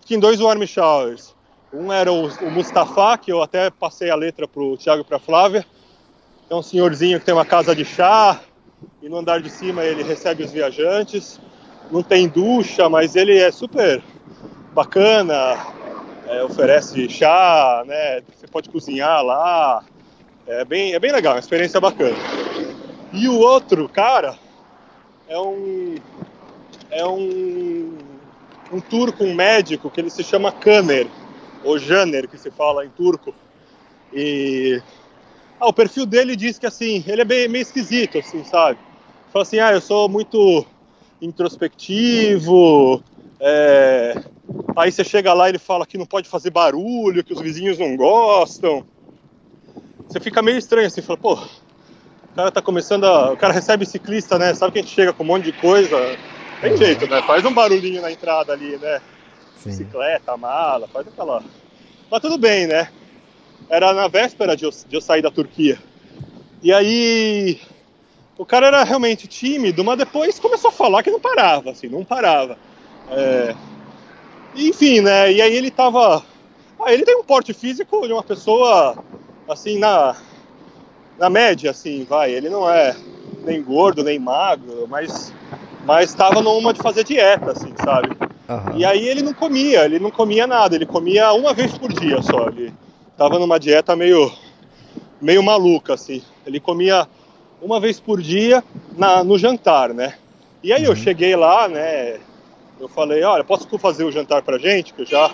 fiquei 0.00 0.16
em 0.16 0.20
dois 0.20 0.40
warm 0.40 0.62
showers. 0.64 1.34
Um 1.72 1.92
era 1.92 2.12
o, 2.12 2.26
o 2.26 2.50
Mustafa, 2.50 3.16
que 3.16 3.32
eu 3.32 3.42
até 3.42 3.70
passei 3.70 4.10
a 4.10 4.14
letra 4.14 4.46
pro 4.46 4.76
Thiago 4.76 5.02
e 5.02 5.04
pra 5.04 5.18
Flávia. 5.18 5.64
É 6.50 6.54
um 6.54 6.62
senhorzinho 6.62 7.18
que 7.18 7.24
tem 7.24 7.32
uma 7.32 7.46
casa 7.46 7.74
de 7.74 7.84
chá, 7.84 8.40
e 9.00 9.08
no 9.08 9.16
andar 9.18 9.40
de 9.40 9.48
cima 9.48 9.84
ele 9.84 10.02
recebe 10.02 10.42
os 10.42 10.52
viajantes. 10.52 11.40
Não 11.90 12.02
tem 12.02 12.28
ducha, 12.28 12.88
mas 12.88 13.16
ele 13.16 13.38
é 13.38 13.50
super 13.50 14.02
bacana, 14.74 15.56
é, 16.26 16.42
oferece 16.44 17.08
chá, 17.08 17.82
né? 17.86 18.22
Você 18.34 18.46
pode 18.46 18.68
cozinhar 18.68 19.22
lá. 19.22 19.82
É 20.46 20.64
bem, 20.64 20.92
é 20.92 20.98
bem 20.98 21.12
legal, 21.12 21.34
uma 21.34 21.40
experiência 21.40 21.80
bacana. 21.80 22.16
E 23.12 23.28
o 23.28 23.38
outro 23.38 23.88
cara 23.88 24.36
é 25.28 25.38
um 25.38 25.94
é 26.92 27.06
um 27.06 27.98
um 28.72 28.80
turco, 28.80 29.22
um 29.22 29.34
médico 29.34 29.90
que 29.90 30.00
ele 30.00 30.08
se 30.08 30.24
chama 30.24 30.50
Kaner, 30.50 31.06
ou 31.62 31.78
Janer 31.78 32.26
que 32.26 32.38
se 32.38 32.50
fala 32.50 32.86
em 32.86 32.88
turco. 32.88 33.34
E 34.12 34.80
ah, 35.60 35.68
o 35.68 35.72
perfil 35.72 36.06
dele 36.06 36.34
diz 36.34 36.58
que 36.58 36.66
assim, 36.66 37.04
ele 37.06 37.22
é 37.22 37.24
bem, 37.24 37.48
meio 37.48 37.62
esquisito, 37.62 38.18
assim, 38.18 38.42
sabe? 38.44 38.78
Fala 39.32 39.42
assim, 39.42 39.58
ah, 39.58 39.72
eu 39.72 39.80
sou 39.80 40.08
muito 40.08 40.64
introspectivo. 41.20 43.02
É... 43.38 44.22
Aí 44.76 44.90
você 44.90 45.04
chega 45.04 45.32
lá 45.32 45.48
e 45.48 45.52
ele 45.52 45.58
fala 45.58 45.86
que 45.86 45.98
não 45.98 46.06
pode 46.06 46.28
fazer 46.28 46.50
barulho, 46.50 47.22
que 47.22 47.32
os 47.32 47.40
vizinhos 47.40 47.78
não 47.78 47.96
gostam. 47.96 48.84
Você 50.08 50.18
fica 50.18 50.42
meio 50.42 50.58
estranho 50.58 50.86
assim, 50.86 51.00
fala, 51.00 51.18
pô, 51.18 51.34
o 51.34 52.34
cara 52.34 52.50
tá 52.50 52.62
começando 52.62 53.04
a. 53.04 53.32
O 53.32 53.36
cara 53.36 53.52
recebe 53.52 53.86
ciclista, 53.86 54.38
né? 54.38 54.54
Sabe 54.54 54.72
que 54.72 54.78
a 54.78 54.82
gente 54.82 54.94
chega 54.94 55.12
com 55.12 55.22
um 55.22 55.26
monte 55.26 55.44
de 55.44 55.52
coisa. 55.52 55.96
Tem 56.62 56.76
jeito, 56.76 57.08
né? 57.08 57.20
Faz 57.22 57.44
um 57.44 57.52
barulhinho 57.52 58.00
na 58.00 58.12
entrada 58.12 58.52
ali, 58.52 58.78
né? 58.78 59.00
Sim. 59.56 59.70
Bicicleta, 59.70 60.36
mala, 60.36 60.86
faz 60.86 61.08
aquela. 61.08 61.42
Mas 62.08 62.20
tudo 62.20 62.38
bem, 62.38 62.68
né? 62.68 62.88
Era 63.68 63.92
na 63.92 64.06
véspera 64.06 64.56
de 64.56 64.64
eu, 64.64 64.70
de 64.70 64.94
eu 64.94 65.00
sair 65.00 65.22
da 65.22 65.30
Turquia. 65.30 65.76
E 66.62 66.72
aí. 66.72 67.60
O 68.38 68.46
cara 68.46 68.68
era 68.68 68.84
realmente 68.84 69.26
tímido, 69.26 69.84
mas 69.84 69.98
depois 69.98 70.38
começou 70.38 70.68
a 70.68 70.72
falar 70.72 71.02
que 71.02 71.10
não 71.10 71.20
parava, 71.20 71.70
assim, 71.70 71.88
não 71.88 72.04
parava. 72.04 72.56
É... 73.10 73.54
Enfim, 74.54 75.00
né? 75.00 75.32
E 75.32 75.42
aí 75.42 75.54
ele 75.54 75.70
tava. 75.70 76.24
Ah, 76.80 76.92
ele 76.92 77.04
tem 77.04 77.16
um 77.16 77.24
porte 77.24 77.52
físico 77.52 78.06
de 78.06 78.12
uma 78.12 78.22
pessoa, 78.22 78.96
assim, 79.48 79.78
na 79.78 80.16
na 81.18 81.28
média, 81.28 81.72
assim, 81.72 82.04
vai. 82.04 82.32
Ele 82.32 82.48
não 82.48 82.68
é 82.70 82.96
nem 83.44 83.62
gordo, 83.62 84.02
nem 84.04 84.18
magro, 84.18 84.86
mas 84.88 85.32
mas 85.84 86.10
estava 86.10 86.40
numa 86.40 86.72
de 86.72 86.80
fazer 86.80 87.04
dieta, 87.04 87.52
assim, 87.52 87.72
sabe? 87.76 88.08
Uhum. 88.48 88.76
E 88.76 88.84
aí 88.84 89.06
ele 89.06 89.22
não 89.22 89.32
comia, 89.34 89.84
ele 89.84 89.98
não 89.98 90.10
comia 90.10 90.46
nada, 90.46 90.74
ele 90.74 90.86
comia 90.86 91.32
uma 91.32 91.52
vez 91.52 91.76
por 91.76 91.92
dia 91.92 92.20
só. 92.22 92.48
Ele 92.48 92.72
tava 93.16 93.38
numa 93.38 93.58
dieta 93.58 93.96
meio 93.96 94.30
meio 95.20 95.42
maluca, 95.42 95.94
assim. 95.94 96.22
Ele 96.46 96.58
comia 96.58 97.06
uma 97.60 97.78
vez 97.78 98.00
por 98.00 98.20
dia 98.20 98.62
na, 98.96 99.22
no 99.22 99.38
jantar, 99.38 99.94
né? 99.94 100.14
E 100.62 100.72
aí 100.72 100.82
uhum. 100.82 100.88
eu 100.90 100.96
cheguei 100.96 101.34
lá, 101.36 101.68
né? 101.68 102.18
Eu 102.80 102.88
falei, 102.88 103.22
olha, 103.22 103.44
posso 103.44 103.68
fazer 103.78 104.04
o 104.04 104.10
jantar 104.10 104.42
pra 104.42 104.58
gente? 104.58 104.92
Que 104.92 105.02
eu 105.02 105.06
já 105.06 105.32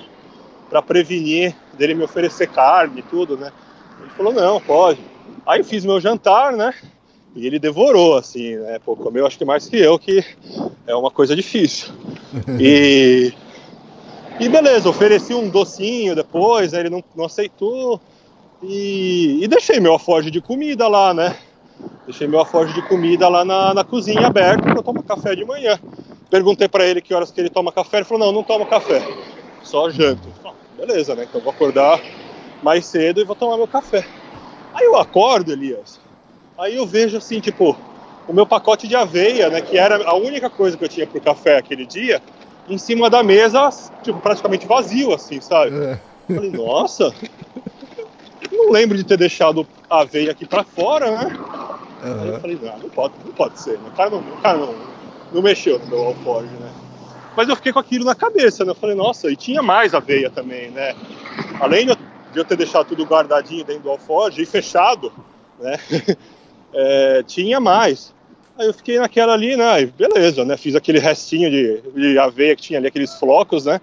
para 0.69 0.83
prevenir 0.83 1.57
dele 1.73 1.95
me 1.95 2.05
oferecer 2.05 2.49
carne 2.49 3.01
e 3.01 3.03
tudo, 3.03 3.37
né? 3.37 3.51
Ele 4.01 4.11
falou, 4.11 4.33
não, 4.33 4.61
pode. 4.61 5.01
Aí 5.47 5.65
fiz 5.65 5.85
meu 5.85 5.99
jantar, 5.99 6.53
né? 6.53 6.75
E 7.39 7.47
ele 7.47 7.61
devorou, 7.61 8.17
assim, 8.17 8.57
né? 8.57 8.81
Pô, 8.85 8.97
comeu 8.97 9.25
acho 9.25 9.39
que 9.39 9.45
mais 9.45 9.69
que 9.69 9.77
eu, 9.77 9.97
que 9.97 10.25
é 10.89 10.95
uma 10.95 11.11
coisa 11.11 11.37
difícil. 11.37 11.93
E, 12.61 13.33
e 14.39 14.49
beleza, 14.49 14.89
ofereci 14.89 15.33
um 15.33 15.49
docinho 15.49 16.15
depois, 16.15 16.75
aí 16.75 16.81
ele 16.81 16.91
não, 16.91 17.03
não 17.17 17.25
aceitou. 17.25 18.01
E, 18.63 19.39
e 19.43 19.49
deixei 19.49 19.81
meu 19.81 19.95
aforge 19.95 20.31
de 20.31 20.41
comida 20.41 20.89
lá, 20.89 21.15
né? 21.15 21.37
Deixei 22.05 22.27
meu 22.27 22.41
alforje 22.41 22.75
de 22.75 22.83
comida 22.83 23.29
lá 23.29 23.45
na, 23.45 23.73
na 23.73 23.85
cozinha 23.85 24.27
aberto 24.27 24.63
para 24.63 24.77
eu 24.77 24.83
tomar 24.83 25.03
café 25.05 25.35
de 25.35 25.45
manhã. 25.45 25.79
Perguntei 26.29 26.69
para 26.69 26.85
ele 26.85 27.01
que 27.01 27.15
horas 27.15 27.31
que 27.31 27.41
ele 27.41 27.49
toma 27.49 27.71
café. 27.71 27.99
Ele 27.99 28.05
falou: 28.05 28.27
Não, 28.27 28.33
não 28.33 28.43
tomo 28.43 28.67
café, 28.67 29.01
só 29.63 29.89
janto. 29.91 30.29
Ah, 30.45 30.53
beleza, 30.77 31.15
né? 31.15 31.27
Então 31.29 31.41
vou 31.41 31.53
acordar 31.53 32.01
mais 32.63 32.85
cedo 32.85 33.21
e 33.21 33.25
vou 33.25 33.37
tomar 33.37 33.57
meu 33.57 33.69
café. 33.69 34.05
Aí 34.75 34.85
eu 34.85 34.97
acordo, 34.97 35.53
Elias. 35.53 36.01
Aí 36.59 36.75
eu 36.75 36.85
vejo 36.85 37.17
assim, 37.17 37.41
tipo, 37.41 37.79
o 38.27 38.33
meu 38.33 38.45
pacote 38.45 38.89
de 38.89 38.97
aveia, 38.97 39.49
né? 39.49 39.61
Que 39.61 39.79
era 39.79 40.05
a 40.05 40.15
única 40.15 40.51
coisa 40.51 40.77
que 40.77 40.83
eu 40.83 40.89
tinha 40.89 41.07
pro 41.07 41.21
café 41.21 41.57
aquele 41.57 41.87
dia, 41.87 42.21
em 42.69 42.77
cima 42.77 43.09
da 43.09 43.23
mesa, 43.23 43.71
tipo, 44.03 44.19
praticamente 44.19 44.67
vazio, 44.67 45.15
assim, 45.15 45.41
sabe? 45.41 45.77
É. 45.77 46.01
Falei, 46.35 46.51
nossa, 46.51 47.15
não 48.51 48.73
lembro 48.73 48.99
de 48.99 49.05
ter 49.05 49.17
deixado 49.17 49.65
a 49.89 50.01
aveia 50.01 50.33
aqui 50.33 50.45
pra 50.45 50.65
fora, 50.65 51.13
né? 51.13 51.39
Aí 52.03 52.29
eu 52.29 52.41
falei, 52.41 52.59
não, 52.61 52.79
não 52.79 52.91
pode, 52.91 53.15
não 53.25 53.33
pode 53.33 53.61
ser, 53.61 53.79
né? 53.79 53.89
O 53.89 53.97
cara 53.97 54.11
não, 54.11 54.19
o 54.19 54.43
cara 54.43 54.59
não, 54.59 54.75
não 55.33 55.41
mexeu 55.41 55.79
no 55.79 55.87
meu 55.87 56.01
alforje, 56.01 56.51
né? 56.55 56.73
Mas 57.37 57.49
eu 57.49 57.55
fiquei 57.55 57.73
com 57.73 57.79
aquilo 57.79 58.05
na 58.05 58.17
cabeça, 58.17 58.65
né? 58.65 58.73
Eu 58.73 58.75
falei, 58.75 58.97
nossa, 58.97 59.31
e 59.31 59.37
tinha 59.37 59.63
mais 59.63 59.95
aveia 59.95 60.29
também, 60.29 60.73
né? 60.73 60.93
Além 61.61 61.87
de 61.87 61.97
eu, 62.35 62.45
ter 62.45 62.57
deixado 62.57 62.89
tudo 62.89 63.07
guardadinho 63.07 63.65
dentro 63.65 63.85
do 63.85 63.91
alforje 63.91 64.43
e 64.43 64.47
fechado, 64.47 65.13
né? 65.61 65.79
É, 66.73 67.23
tinha 67.25 67.59
mais. 67.61 68.15
Aí 68.59 68.67
eu 68.67 68.75
fiquei 68.75 68.99
naquela 68.99 69.35
ali, 69.35 69.57
né? 69.57 69.87
Beleza, 69.87 70.45
né? 70.45 70.57
Fiz 70.57 70.75
aquele 70.75 70.99
restinho 70.99 71.51
de, 71.51 71.81
de 71.93 72.19
aveia 72.19 72.57
que 72.57 72.63
tinha 72.63 72.79
ali, 72.79 72.89
aqueles 72.89 73.15
flocos, 73.15 73.65
né? 73.65 73.81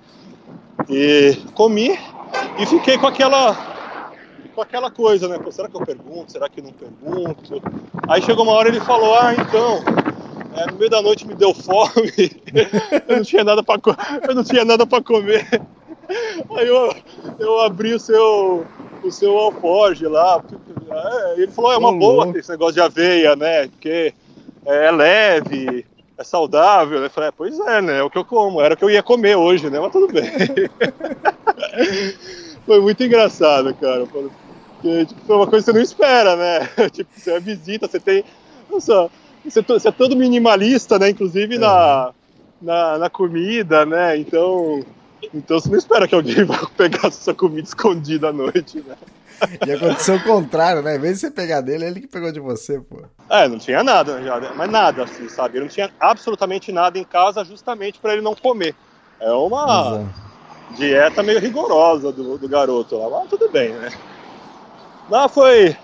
E 0.89 1.37
comi 1.53 1.97
e 2.59 2.65
fiquei 2.65 2.97
com 2.97 3.07
aquela 3.07 3.53
com 4.53 4.61
aquela 4.61 4.89
coisa, 4.89 5.27
né? 5.27 5.37
Pô, 5.37 5.51
será 5.51 5.67
que 5.67 5.75
eu 5.75 5.81
pergunto? 5.81 6.31
Será 6.31 6.49
que 6.49 6.61
não 6.61 6.71
pergunto? 6.71 7.61
Aí 8.07 8.21
chegou 8.21 8.43
uma 8.43 8.53
hora 8.53 8.69
ele 8.69 8.79
falou: 8.79 9.13
Ah, 9.19 9.33
então, 9.33 9.83
é, 10.55 10.71
no 10.71 10.77
meio 10.77 10.89
da 10.89 11.01
noite 11.01 11.27
me 11.27 11.35
deu 11.35 11.53
fome, 11.53 12.11
eu 13.07 13.17
não 13.17 13.23
tinha 13.23 13.43
nada 13.43 13.61
para 13.61 13.79
eu 14.27 14.35
não 14.35 14.43
tinha 14.43 14.63
nada 14.63 14.85
para 14.85 15.03
comer. 15.03 15.45
Aí 16.57 16.67
eu, 16.67 16.95
eu 17.39 17.59
abri 17.61 17.93
o 17.93 17.99
seu 17.99 18.65
o 19.07 19.12
seu 19.12 19.38
alforge 19.38 20.07
lá. 20.07 20.43
É, 20.91 21.41
ele 21.41 21.51
falou: 21.51 21.71
É 21.71 21.77
uma 21.77 21.89
Ô, 21.89 22.00
boa 22.00 22.31
ter 22.31 22.39
esse 22.39 22.50
negócio 22.50 22.74
de 22.74 22.81
aveia, 22.81 23.35
né? 23.35 23.67
Porque 23.67 24.13
é, 24.65 24.85
é 24.85 24.91
leve. 24.91 25.85
É 26.17 26.24
saudável, 26.24 27.03
Eu 27.03 27.09
falei, 27.09 27.27
é, 27.27 27.33
pois 27.35 27.59
é, 27.59 27.81
né? 27.81 28.00
É 28.00 28.03
o 28.03 28.09
que 28.09 28.17
eu 28.17 28.24
como, 28.24 28.62
era 28.62 28.74
o 28.74 28.77
que 28.77 28.85
eu 28.85 28.89
ia 28.89 29.03
comer 29.03 29.35
hoje, 29.35 29.69
né? 29.69 29.81
Mas 29.81 29.91
tudo 29.91 30.07
bem. 30.13 30.24
Foi 32.65 32.79
muito 32.79 33.03
engraçado, 33.03 33.74
cara. 33.75 34.05
Porque, 34.05 35.05
tipo, 35.05 35.21
foi 35.25 35.35
uma 35.35 35.47
coisa 35.47 35.65
que 35.65 35.71
você 35.71 35.77
não 35.77 35.83
espera, 35.83 36.35
né? 36.35 36.67
Tipo, 36.89 37.09
você 37.13 37.31
é 37.31 37.39
visita, 37.39 37.88
você 37.88 38.00
tem. 38.00 38.24
Nossa, 38.69 39.09
você, 39.43 39.62
to- 39.62 39.79
você 39.79 39.89
é 39.89 39.91
todo 39.91 40.15
minimalista, 40.15 40.97
né? 40.97 41.09
Inclusive 41.09 41.57
na, 41.57 42.12
na, 42.62 42.97
na 42.97 43.09
comida, 43.09 43.85
né? 43.85 44.17
Então. 44.17 44.79
Então 45.34 45.60
você 45.60 45.70
não 45.70 45.77
espera 45.77 46.08
que 46.08 46.15
alguém 46.15 46.44
vá 46.46 46.67
pegar 46.77 47.12
sua 47.12 47.34
comida 47.34 47.67
escondida 47.67 48.29
à 48.29 48.34
noite, 48.34 48.84
né? 48.86 48.96
E 49.65 49.72
aconteceu 49.72 50.15
o 50.15 50.24
contrário, 50.24 50.82
né? 50.82 50.96
Em 50.96 51.00
vez 51.00 51.15
de 51.15 51.20
você 51.22 51.32
pegar 51.32 51.62
dele, 51.62 51.86
ele 51.86 52.01
que 52.01 52.08
pegou 52.08 52.32
de 52.32 52.39
você, 52.39 52.79
pô. 52.79 53.01
É, 53.29 53.48
não 53.48 53.58
tinha 53.58 53.84
nada, 53.84 54.22
mas 54.55 54.70
nada 54.70 55.03
assim, 55.03 55.27
sabe? 55.27 55.58
Ele 55.58 55.65
não 55.65 55.72
tinha 55.72 55.91
absolutamente 56.00 56.72
nada 56.72 56.98
em 56.98 57.03
casa 57.03 57.44
justamente 57.44 58.00
para 58.00 58.13
ele 58.13 58.22
não 58.22 58.36
comer. 58.36 58.75
É 59.20 59.32
uma 59.32 59.65
Exato. 59.65 60.10
dieta 60.77 61.24
meio 61.24 61.39
rigorosa 61.39 62.12
do, 62.12 62.38
do 62.38 62.48
garoto 62.48 62.98
lá, 62.98 63.20
mas 63.20 63.29
tudo 63.29 63.50
bem, 63.50 63.72
né? 63.74 63.89
Não, 65.10 65.29
foi, 65.29 65.75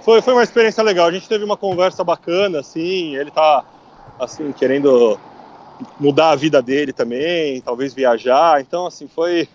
foi, 0.00 0.22
foi 0.22 0.32
uma 0.32 0.42
experiência 0.42 0.82
legal. 0.82 1.08
A 1.08 1.12
gente 1.12 1.28
teve 1.28 1.44
uma 1.44 1.56
conversa 1.56 2.04
bacana, 2.04 2.60
assim. 2.60 3.16
Ele 3.16 3.30
tá, 3.30 3.64
assim, 4.18 4.52
querendo 4.52 5.18
mudar 5.98 6.30
a 6.30 6.36
vida 6.36 6.60
dele 6.62 6.92
também, 6.92 7.60
talvez 7.60 7.94
viajar. 7.94 8.60
Então, 8.60 8.86
assim, 8.86 9.08
foi, 9.08 9.48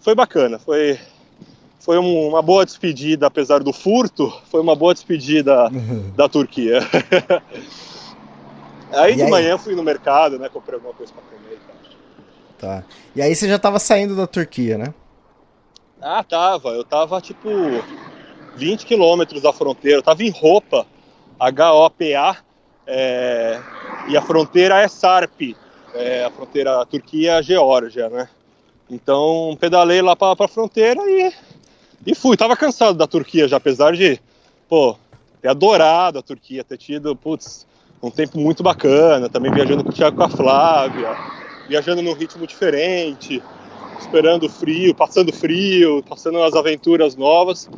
foi 0.00 0.14
bacana. 0.14 0.58
Foi, 0.58 0.98
foi 1.80 1.98
um- 1.98 2.28
uma 2.28 2.42
boa 2.42 2.64
despedida, 2.64 3.26
apesar 3.26 3.62
do 3.62 3.72
furto. 3.72 4.32
Foi 4.50 4.60
uma 4.60 4.74
boa 4.76 4.92
despedida 4.94 5.70
da 6.16 6.28
Turquia. 6.28 6.80
aí 8.92 9.12
E 9.12 9.16
de 9.16 9.22
aí? 9.22 9.30
manhã 9.30 9.50
eu 9.50 9.58
fui 9.58 9.74
no 9.74 9.82
mercado, 9.82 10.38
né? 10.38 10.48
Comprei 10.48 10.76
alguma 10.76 10.94
coisa 10.94 11.12
pra 11.12 11.22
comer 11.22 11.54
e 11.54 11.58
tal. 11.66 11.76
Tá. 12.80 12.84
E 13.14 13.22
aí 13.22 13.34
você 13.34 13.48
já 13.48 13.58
tava 13.58 13.78
saindo 13.78 14.16
da 14.16 14.26
Turquia, 14.26 14.78
né? 14.78 14.94
Ah, 16.00 16.22
tava. 16.22 16.70
Eu 16.70 16.84
tava 16.84 17.20
tipo 17.20 17.48
20 18.54 18.84
quilômetros 18.86 19.42
da 19.42 19.52
fronteira. 19.52 19.98
Eu 19.98 20.02
tava 20.02 20.22
em 20.22 20.30
roupa, 20.30 20.86
H-O-P-A, 21.38 22.36
é, 22.86 23.60
e 24.08 24.16
a 24.16 24.22
fronteira 24.22 24.80
é 24.80 24.88
Sarp, 24.88 25.40
é, 25.94 26.24
a 26.24 26.30
fronteira 26.30 26.84
Turquia-Geórgia, 26.86 28.08
né? 28.08 28.28
Então 28.88 29.56
pedalei 29.60 30.00
lá 30.00 30.14
pra, 30.14 30.36
pra 30.36 30.48
fronteira 30.48 31.00
e, 31.02 31.32
e 32.06 32.14
fui. 32.14 32.36
Tava 32.36 32.56
cansado 32.56 32.96
da 32.96 33.06
Turquia 33.06 33.48
já, 33.48 33.56
apesar 33.56 33.94
de, 33.94 34.20
pô, 34.68 34.96
ter 35.42 35.48
adorado 35.48 36.18
a 36.18 36.22
Turquia, 36.22 36.62
ter 36.62 36.78
tido, 36.78 37.16
putz, 37.16 37.66
um 38.02 38.10
tempo 38.10 38.38
muito 38.38 38.62
bacana. 38.62 39.28
Também 39.28 39.52
viajando 39.52 39.82
com 39.82 39.90
o 39.90 39.92
Thiago 39.92 40.16
com 40.16 40.22
a 40.22 40.28
Flávia, 40.28 41.16
viajando 41.68 42.02
num 42.02 42.12
ritmo 42.12 42.46
diferente 42.46 43.42
esperando 44.00 44.48
frio, 44.48 44.94
passando 44.94 45.32
frio, 45.32 46.02
passando 46.08 46.38
umas 46.38 46.54
aventuras 46.54 47.16
novas, 47.16 47.68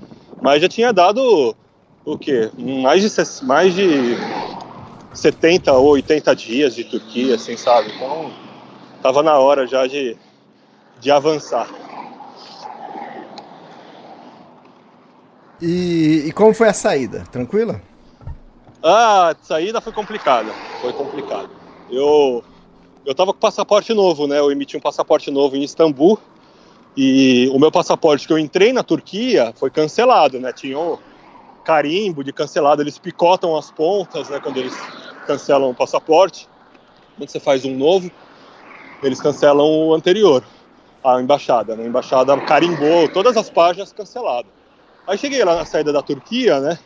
mas 0.41 0.61
já 0.61 0.69
tinha 0.69 0.93
dado 0.93 1.57
o 2.05 2.19
quê? 2.19 2.51
Mais 2.83 3.03
de, 3.03 3.45
mais 3.45 3.75
de 3.75 4.17
70 5.19 5.73
ou 5.73 5.89
80 5.91 6.37
dias 6.37 6.75
de 6.75 6.85
Turquia, 6.85 7.35
assim, 7.35 7.57
sabe? 7.57 7.93
Então 7.95 8.33
tava 9.03 9.23
na 9.23 9.39
hora 9.39 9.67
já 9.67 9.87
de, 9.87 10.17
de 11.01 11.11
avançar. 11.11 11.69
E, 15.61 16.25
e 16.27 16.33
como 16.33 16.55
foi 16.55 16.69
a 16.69 16.73
saída? 16.73 17.25
Tranquila? 17.33 17.83
Ah, 18.83 19.31
a 19.31 19.37
saída 19.43 19.81
foi 19.81 19.93
complicada, 19.93 20.53
foi 20.81 20.93
complicado. 20.93 21.51
Eu 21.91 22.45
eu 23.05 23.15
tava 23.15 23.33
com 23.33 23.41
passaporte 23.41 23.93
novo, 23.95 24.27
né? 24.27 24.39
Eu 24.39 24.53
emiti 24.53 24.77
um 24.77 24.81
passaporte 24.81 25.31
novo 25.31 25.57
em 25.57 25.63
Istambul 25.63 26.19
e 26.97 27.51
o 27.53 27.59
meu 27.59 27.73
passaporte 27.73 28.27
que 28.27 28.33
eu 28.33 28.39
entrei 28.39 28.73
na 28.73 28.83
Turquia 28.83 29.53
foi 29.57 29.71
cancelado, 29.71 30.39
né? 30.39 30.53
Tinha 30.53 30.79
o 30.79 30.99
carimbo 31.65 32.23
de 32.23 32.33
cancelado, 32.33 32.83
eles 32.83 32.99
picotam 32.99 33.57
as 33.57 33.71
pontas, 33.71 34.29
né? 34.29 34.39
Quando 34.41 34.59
eles 34.59 34.77
cancelam 35.29 35.69
o 35.69 35.75
passaporte, 35.75 36.49
quando 37.19 37.29
você 37.29 37.39
faz 37.39 37.67
um 37.67 37.77
novo, 37.77 38.11
eles 39.03 39.21
cancelam 39.21 39.67
o 39.67 39.95
anterior, 39.95 40.43
a 41.05 41.21
embaixada, 41.21 41.77
né? 41.77 41.85
A 41.85 41.87
embaixada 41.87 42.35
carimbou 42.41 43.09
todas 43.11 43.37
as 43.37 43.51
páginas 43.51 43.93
canceladas. 43.93 44.51
Aí 45.07 45.19
cheguei 45.19 45.45
lá 45.45 45.55
na 45.55 45.67
saída 45.67 45.93
da 45.93 46.01
Turquia, 46.01 46.61
né? 46.61 46.79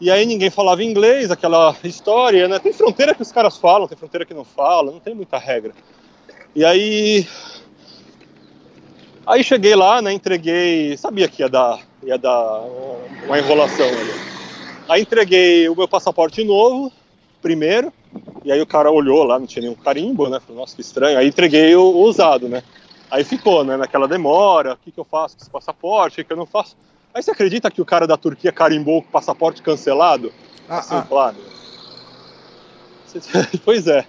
E 0.00 0.10
aí 0.10 0.24
ninguém 0.24 0.48
falava 0.48 0.84
inglês, 0.84 1.30
aquela 1.30 1.74
história, 1.82 2.46
né? 2.46 2.58
Tem 2.60 2.72
fronteira 2.72 3.14
que 3.14 3.22
os 3.22 3.32
caras 3.32 3.56
falam, 3.56 3.88
tem 3.88 3.98
fronteira 3.98 4.24
que 4.24 4.34
não 4.34 4.44
falam, 4.44 4.92
não 4.92 5.00
tem 5.00 5.14
muita 5.14 5.38
regra. 5.38 5.72
E 6.54 6.64
aí. 6.64 7.26
Aí 9.26 9.42
cheguei 9.42 9.74
lá, 9.74 10.00
né? 10.00 10.12
Entreguei. 10.12 10.96
Sabia 10.96 11.26
que 11.28 11.42
ia 11.42 11.48
dar, 11.48 11.80
ia 12.02 12.16
dar 12.16 12.60
uma 13.26 13.38
enrolação 13.38 13.86
ali. 13.86 14.14
Aí 14.88 15.02
entreguei 15.02 15.68
o 15.68 15.74
meu 15.74 15.88
passaporte 15.88 16.44
novo, 16.44 16.92
primeiro. 17.46 17.92
E 18.44 18.50
aí 18.50 18.60
o 18.60 18.66
cara 18.66 18.90
olhou 18.90 19.22
lá, 19.22 19.38
não 19.38 19.46
tinha 19.46 19.62
nenhum 19.62 19.76
carimbo, 19.76 20.28
né? 20.28 20.40
Falei, 20.40 20.60
nossa, 20.60 20.74
que 20.74 20.80
estranho. 20.80 21.16
Aí 21.16 21.28
entreguei 21.28 21.76
o, 21.76 21.82
o 21.82 22.02
usado, 22.02 22.48
né? 22.48 22.64
Aí 23.08 23.22
ficou, 23.22 23.62
né? 23.62 23.76
Naquela 23.76 24.08
demora, 24.08 24.74
o 24.74 24.76
que, 24.76 24.90
que 24.90 24.98
eu 24.98 25.04
faço 25.04 25.36
com 25.36 25.42
esse 25.42 25.50
passaporte, 25.50 26.20
o 26.20 26.24
que, 26.24 26.32
eu 26.32 26.36
não 26.36 26.46
faço. 26.46 26.76
Aí 27.14 27.22
você 27.22 27.30
acredita 27.30 27.70
que 27.70 27.80
o 27.80 27.84
cara 27.84 28.04
da 28.04 28.16
Turquia 28.16 28.50
carimbou 28.50 28.98
o 28.98 29.02
passaporte 29.02 29.62
cancelado? 29.62 30.32
Ah, 30.68 30.78
assim, 30.78 30.96
ah. 30.96 31.06
claro. 31.08 31.36
Pois 33.64 33.86
é. 33.86 34.04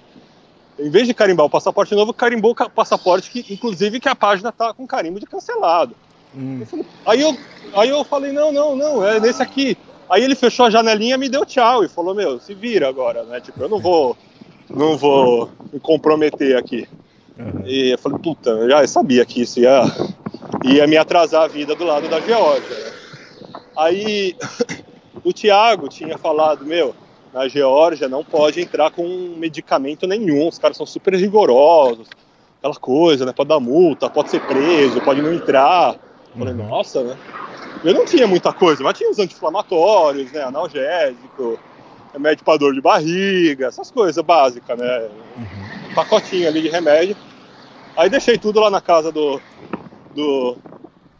Em 0.79 0.89
vez 0.89 1.07
de 1.07 1.13
carimbar 1.13 1.45
o 1.45 1.49
passaporte 1.49 1.95
novo, 1.95 2.13
carimbou 2.13 2.51
o 2.51 2.69
passaporte 2.69 3.29
que, 3.29 3.53
inclusive, 3.53 3.99
que 3.99 4.09
a 4.09 4.15
página 4.15 4.51
tá 4.51 4.73
com 4.73 4.85
carimbo 4.85 5.19
de 5.19 5.25
cancelado. 5.25 5.95
Hum. 6.35 6.65
Aí 7.05 7.21
eu, 7.21 7.37
aí 7.73 7.89
eu 7.89 8.03
falei, 8.03 8.31
não, 8.31 8.51
não, 8.51 8.75
não, 8.75 9.07
é 9.07 9.19
nesse 9.19 9.41
aqui. 9.41 9.77
Aí 10.09 10.23
ele 10.23 10.35
fechou 10.35 10.65
a 10.65 10.69
janelinha, 10.69 11.17
me 11.17 11.27
deu 11.29 11.45
tchau 11.45 11.83
e 11.83 11.87
falou, 11.89 12.15
meu, 12.15 12.39
se 12.39 12.53
vira 12.53 12.87
agora, 12.87 13.23
né? 13.23 13.41
Tipo, 13.41 13.63
eu 13.63 13.69
não 13.69 13.79
vou, 13.79 14.15
não 14.69 14.97
vou 14.97 15.49
me 15.71 15.79
comprometer 15.79 16.55
aqui. 16.57 16.87
Uhum. 17.37 17.63
E 17.65 17.91
eu 17.91 17.97
falei, 17.97 18.17
puta, 18.19 18.49
eu 18.51 18.69
já 18.69 18.87
sabia 18.87 19.25
que 19.25 19.41
isso 19.41 19.59
ia, 19.59 19.83
ia 20.63 20.87
me 20.87 20.97
atrasar 20.97 21.43
a 21.43 21.47
vida 21.47 21.75
do 21.75 21.83
lado 21.83 22.07
da 22.07 22.19
Geórgia. 22.21 22.75
né? 22.75 22.91
Aí 23.75 24.35
o 25.23 25.33
Thiago 25.33 25.87
tinha 25.89 26.17
falado, 26.17 26.65
meu, 26.65 26.95
na 27.33 27.47
Geórgia 27.47 28.07
não 28.07 28.23
pode 28.23 28.61
entrar 28.61 28.89
com 28.91 29.05
medicamento 29.37 30.07
nenhum, 30.07 30.47
os 30.47 30.57
caras 30.57 30.77
são 30.77 30.85
super 30.85 31.13
rigorosos, 31.15 32.07
aquela 32.59 32.75
coisa, 32.75 33.25
né? 33.25 33.33
Pode 33.33 33.49
dar 33.49 33.59
multa, 33.59 34.09
pode 34.09 34.29
ser 34.29 34.39
preso, 34.41 35.01
pode 35.01 35.21
não 35.21 35.33
entrar. 35.33 35.95
Eu 36.33 36.39
Falei, 36.39 36.53
Uhum. 36.53 36.67
nossa, 36.69 37.03
né? 37.03 37.17
Eu 37.83 37.93
não 37.93 38.05
tinha 38.05 38.27
muita 38.27 38.51
coisa, 38.51 38.83
mas 38.83 38.97
tinha 38.97 39.09
os 39.09 39.19
anti-inflamatórios, 39.19 40.31
né? 40.31 40.43
Analgésico, 40.43 41.59
remédio 42.13 42.43
para 42.43 42.57
dor 42.57 42.73
de 42.73 42.81
barriga, 42.81 43.67
essas 43.67 43.91
coisas 43.91 44.23
básicas, 44.23 44.77
né? 44.77 45.09
Um 45.89 45.93
pacotinho 45.93 46.47
ali 46.47 46.61
de 46.61 46.69
remédio. 46.69 47.15
Aí 47.95 48.09
deixei 48.09 48.37
tudo 48.37 48.59
lá 48.59 48.69
na 48.69 48.81
casa 48.81 49.11
do, 49.11 49.39
do, 50.13 50.57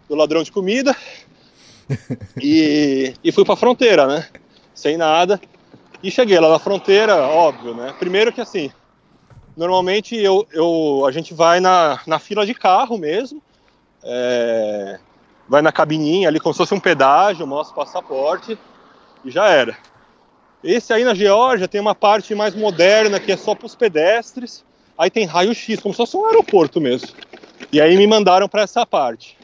do 0.07 0.15
ladrão 0.15 0.43
de 0.43 0.51
comida 0.51 0.95
e, 2.41 3.13
e 3.23 3.31
fui 3.31 3.43
para 3.43 3.53
a 3.53 3.57
fronteira, 3.57 4.07
né? 4.07 4.27
Sem 4.73 4.97
nada. 4.97 5.39
E 6.01 6.11
cheguei 6.11 6.39
lá 6.39 6.49
na 6.49 6.59
fronteira, 6.59 7.15
óbvio, 7.15 7.73
né? 7.73 7.93
Primeiro 7.97 8.31
que 8.31 8.41
assim, 8.41 8.71
normalmente 9.55 10.15
eu, 10.15 10.47
eu, 10.51 11.03
a 11.07 11.11
gente 11.11 11.33
vai 11.33 11.59
na, 11.59 11.99
na 12.05 12.19
fila 12.19 12.45
de 12.45 12.53
carro 12.53 12.97
mesmo, 12.97 13.41
é, 14.03 14.99
vai 15.47 15.61
na 15.61 15.71
cabininha 15.71 16.27
ali 16.27 16.39
como 16.39 16.53
se 16.53 16.57
fosse 16.57 16.73
um 16.73 16.79
pedágio, 16.79 17.47
mostra 17.47 17.73
o 17.73 17.85
passaporte 17.85 18.57
e 19.23 19.31
já 19.31 19.47
era. 19.47 19.77
Esse 20.63 20.91
aí 20.91 21.03
na 21.03 21.13
Geórgia 21.13 21.67
tem 21.67 21.79
uma 21.79 21.95
parte 21.95 22.33
mais 22.35 22.55
moderna 22.55 23.19
que 23.19 23.31
é 23.31 23.37
só 23.37 23.55
para 23.55 23.65
os 23.65 23.75
pedestres, 23.75 24.65
aí 24.97 25.09
tem 25.09 25.25
raio-x, 25.25 25.79
como 25.79 25.93
se 25.93 25.97
fosse 25.97 26.17
um 26.17 26.25
aeroporto 26.25 26.81
mesmo. 26.81 27.09
E 27.71 27.79
aí 27.79 27.95
me 27.95 28.07
mandaram 28.07 28.49
para 28.49 28.63
essa 28.63 28.85
parte. 28.85 29.37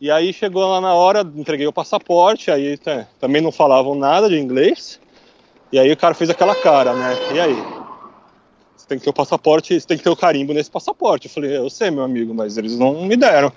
E 0.00 0.10
aí 0.10 0.32
chegou 0.32 0.66
lá 0.66 0.80
na 0.80 0.92
hora, 0.94 1.20
entreguei 1.20 1.66
o 1.66 1.72
passaporte, 1.72 2.50
aí 2.50 2.78
também 3.18 3.40
não 3.40 3.50
falavam 3.50 3.94
nada 3.94 4.28
de 4.28 4.38
inglês. 4.38 5.00
E 5.72 5.78
aí 5.78 5.90
o 5.90 5.96
cara 5.96 6.14
fez 6.14 6.30
aquela 6.30 6.54
cara, 6.54 6.92
né? 6.92 7.16
E 7.34 7.40
aí? 7.40 7.64
Você 8.76 8.86
tem 8.86 8.98
que 8.98 9.04
ter 9.04 9.10
o 9.10 9.14
passaporte, 9.14 9.78
você 9.78 9.86
tem 9.86 9.96
que 9.96 10.04
ter 10.04 10.10
o 10.10 10.16
carimbo 10.16 10.52
nesse 10.52 10.70
passaporte. 10.70 11.26
Eu 11.26 11.32
falei, 11.32 11.56
eu 11.56 11.70
sei, 11.70 11.90
meu 11.90 12.04
amigo, 12.04 12.34
mas 12.34 12.56
eles 12.56 12.78
não 12.78 13.04
me 13.04 13.16
deram. 13.16 13.52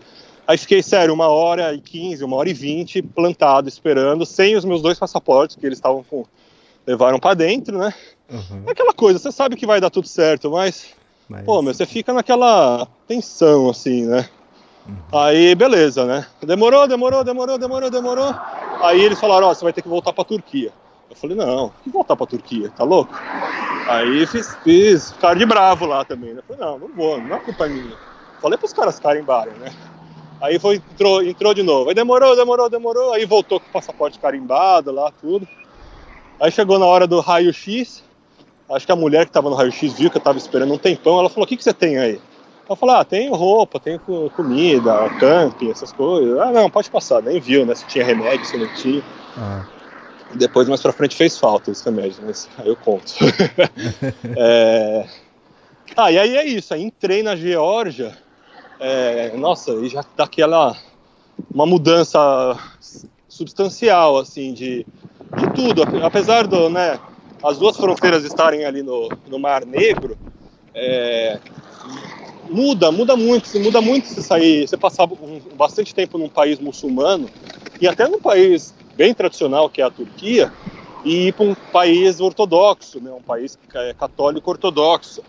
Aí 0.49 0.57
fiquei, 0.57 0.81
sério, 0.81 1.13
uma 1.13 1.27
hora 1.27 1.75
e 1.75 1.79
quinze, 1.79 2.23
uma 2.23 2.35
hora 2.35 2.49
e 2.49 2.55
vinte, 2.55 3.03
plantado, 3.03 3.69
esperando, 3.69 4.25
sem 4.25 4.55
os 4.55 4.65
meus 4.65 4.81
dois 4.81 4.97
passaportes, 4.97 5.55
que 5.55 5.63
eles 5.63 5.77
estavam 5.77 6.03
com. 6.03 6.25
levaram 6.87 7.19
para 7.19 7.35
dentro, 7.35 7.77
né? 7.77 7.93
Uhum. 8.27 8.63
Aquela 8.65 8.91
coisa, 8.91 9.19
você 9.19 9.31
sabe 9.31 9.55
que 9.55 9.67
vai 9.67 9.79
dar 9.79 9.91
tudo 9.91 10.07
certo, 10.07 10.49
mas. 10.49 10.87
mas... 11.29 11.45
Pô, 11.45 11.61
meu, 11.61 11.71
você 11.71 11.85
fica 11.85 12.11
naquela 12.13 12.87
tensão, 13.07 13.69
assim, 13.69 14.07
né? 14.07 14.27
Uhum. 14.87 14.95
Aí, 15.11 15.53
beleza, 15.53 16.03
né? 16.03 16.25
Demorou, 16.41 16.87
demorou, 16.87 17.23
demorou, 17.23 17.59
demorou, 17.59 17.91
demorou. 17.91 18.35
Aí 18.81 18.99
eles 19.01 19.19
falaram, 19.19 19.45
ó, 19.45 19.51
oh, 19.51 19.53
você 19.53 19.63
vai 19.63 19.71
ter 19.71 19.83
que 19.83 19.87
voltar 19.87 20.13
pra 20.13 20.23
Turquia. 20.23 20.73
Eu 21.11 21.15
falei, 21.15 21.37
não, 21.37 21.71
que 21.83 21.91
voltar 21.91 22.15
pra 22.15 22.25
Turquia, 22.25 22.71
tá 22.75 22.83
louco? 22.83 23.13
Aí 23.87 24.25
fiz, 24.25 24.55
fiz 24.63 25.11
cara 25.21 25.35
de 25.35 25.45
bravo 25.45 25.85
lá 25.85 26.03
também, 26.03 26.33
né? 26.33 26.39
Eu 26.39 26.55
falei, 26.55 26.65
não, 26.65 26.79
não 26.79 26.95
vou, 26.95 27.21
não 27.21 27.35
é 27.35 27.39
culpa 27.39 27.67
minha. 27.67 27.95
Falei 28.41 28.57
pros 28.57 28.73
caras 28.73 28.99
carimbarem, 28.99 29.53
né? 29.59 29.71
Aí 30.41 30.57
foi, 30.57 30.75
entrou, 30.75 31.23
entrou 31.23 31.53
de 31.53 31.63
novo. 31.63 31.89
Aí 31.89 31.95
demorou, 31.95 32.35
demorou, 32.35 32.69
demorou. 32.69 33.13
Aí 33.13 33.25
voltou 33.25 33.59
com 33.59 33.67
o 33.67 33.71
passaporte 33.71 34.19
carimbado 34.19 34.91
lá, 34.91 35.11
tudo. 35.19 35.47
Aí 36.39 36.51
chegou 36.51 36.79
na 36.79 36.85
hora 36.85 37.05
do 37.05 37.19
raio-x. 37.19 38.03
Acho 38.69 38.85
que 38.85 38.91
a 38.91 38.95
mulher 38.95 39.25
que 39.25 39.31
tava 39.31 39.49
no 39.49 39.55
raio-x 39.55 39.93
viu 39.93 40.09
que 40.09 40.17
eu 40.17 40.21
tava 40.21 40.37
esperando 40.37 40.73
um 40.73 40.77
tempão. 40.77 41.19
Ela 41.19 41.29
falou: 41.29 41.43
O 41.43 41.47
que, 41.47 41.57
que 41.57 41.63
você 41.63 41.73
tem 41.73 41.97
aí? 41.97 42.21
Eu 42.69 42.75
falei: 42.75 42.95
Ah, 42.95 43.03
tenho 43.03 43.33
roupa, 43.35 43.79
tenho 43.79 43.99
comida, 44.35 45.09
camping, 45.19 45.71
essas 45.71 45.91
coisas. 45.91 46.39
Ah, 46.39 46.51
não, 46.51 46.69
pode 46.69 46.89
passar. 46.89 47.21
Nem 47.21 47.39
viu, 47.41 47.65
né? 47.65 47.75
Se 47.75 47.85
tinha 47.87 48.05
remédio, 48.05 48.45
se 48.45 48.57
não 48.57 48.73
tinha. 48.75 49.03
Ah. 49.37 49.65
Depois, 50.35 50.69
mais 50.69 50.81
pra 50.81 50.93
frente, 50.93 51.15
fez 51.15 51.37
falta 51.37 51.71
esse 51.71 51.83
remédio, 51.83 52.21
mas 52.23 52.47
aí 52.57 52.67
eu 52.67 52.75
conto. 52.75 53.13
é... 54.37 55.05
Ah, 55.97 56.11
e 56.11 56.19
aí 56.19 56.37
é 56.37 56.45
isso. 56.45 56.73
Aí 56.73 56.83
entrei 56.83 57.23
na 57.23 57.35
Geórgia. 57.35 58.15
É... 58.79 59.35
Nossa, 59.37 59.71
e 59.73 59.89
já 59.89 60.03
dá 60.15 60.23
aquela. 60.23 60.75
Uma 61.53 61.65
mudança 61.65 62.57
substancial, 63.27 64.17
assim, 64.17 64.53
de, 64.53 64.85
de 65.37 65.53
tudo. 65.55 65.83
Apesar 66.03 66.45
do, 66.45 66.69
né, 66.69 66.99
as 67.41 67.57
duas 67.57 67.77
fronteiras 67.77 68.25
estarem 68.25 68.65
ali 68.65 68.83
no, 68.83 69.09
no 69.27 69.39
Mar 69.39 69.65
Negro, 69.65 70.17
é, 70.73 71.39
muda, 72.49 72.91
muda 72.91 73.15
muito, 73.15 73.59
muda 73.59 73.81
muito 73.81 74.07
se 74.07 74.21
sair, 74.21 74.67
você 74.67 74.75
passar 74.75 75.05
um, 75.05 75.39
bastante 75.55 75.93
tempo 75.95 76.17
num 76.17 76.29
país 76.29 76.59
muçulmano 76.59 77.29
e 77.79 77.87
até 77.87 78.07
num 78.07 78.19
país 78.19 78.73
bem 78.95 79.13
tradicional, 79.13 79.69
que 79.69 79.81
é 79.81 79.85
a 79.85 79.89
Turquia, 79.89 80.51
e 81.05 81.27
ir 81.27 81.33
para 81.33 81.45
um 81.45 81.55
país 81.71 82.19
ortodoxo, 82.19 82.99
né, 82.99 83.11
um 83.11 83.21
país 83.21 83.57
é 83.73 83.93
católico 83.93 84.49
ortodoxo. 84.49 85.23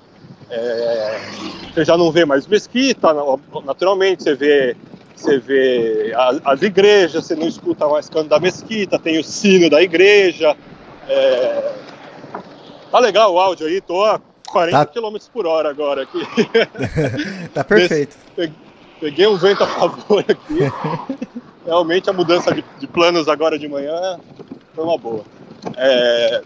É, 0.51 1.21
você 1.73 1.85
já 1.85 1.97
não 1.97 2.11
vê 2.11 2.25
mais 2.25 2.47
mesquita, 2.47 3.09
naturalmente, 3.65 4.25
você 4.25 4.35
vê, 4.35 4.77
você 5.15 5.39
vê 5.39 6.13
as, 6.17 6.41
as 6.45 6.63
igrejas, 6.63 7.27
você 7.27 7.37
não 7.37 7.47
escuta 7.47 7.87
mais 7.87 8.09
canto 8.09 8.29
da 8.29 8.41
mesquita, 8.41 8.99
tem 8.99 9.19
o 9.19 9.25
sino 9.25 9.71
da 9.71 9.83
igreja. 9.83 10.57
É, 11.09 11.73
tá 12.91 12.99
legal 12.99 13.33
o 13.33 13.39
áudio 13.39 13.67
aí, 13.67 13.81
tô 13.81 14.05
a 14.05 14.21
40 14.49 14.87
tá. 14.87 14.87
km 14.87 15.17
por 15.33 15.47
hora 15.47 15.71
agora 15.71 16.03
aqui. 16.03 16.21
tá 17.55 17.63
perfeito. 17.63 18.17
Peguei 19.01 19.27
um 19.27 19.37
vento 19.37 19.63
a 19.63 19.67
favor 19.67 20.25
aqui. 20.29 20.59
realmente 21.65 22.09
a 22.11 22.13
mudança 22.13 22.53
de, 22.53 22.65
de, 22.79 22.87
planos 22.87 23.29
agora 23.29 23.59
de 23.59 23.69
manhã 23.69 24.19
foi 24.75 24.85
uma 24.85 24.99
boa. 24.99 25.25
É, 25.77 26.43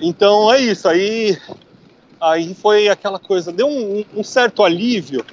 então 0.00 0.52
é 0.52 0.60
isso, 0.60 0.88
aí, 0.88 1.36
aí 2.22 2.54
foi 2.54 2.88
aquela 2.88 3.18
coisa, 3.18 3.52
deu 3.52 3.66
um, 3.66 4.04
um 4.14 4.22
certo 4.22 4.62
alívio. 4.62 5.24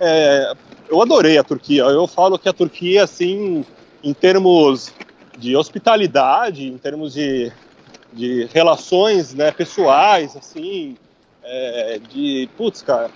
É, 0.00 0.54
eu 0.88 1.00
adorei 1.02 1.36
a 1.36 1.44
Turquia, 1.44 1.82
eu 1.82 2.06
falo 2.06 2.38
que 2.38 2.48
a 2.48 2.52
Turquia, 2.52 3.04
assim, 3.04 3.64
em 4.02 4.14
termos 4.14 4.92
de 5.36 5.54
hospitalidade, 5.54 6.66
em 6.66 6.78
termos 6.78 7.12
de, 7.12 7.52
de 8.12 8.48
relações 8.52 9.34
né, 9.34 9.52
pessoais, 9.52 10.34
assim, 10.34 10.96
é, 11.44 12.00
de, 12.08 12.48
putz, 12.56 12.80
cara, 12.80 13.10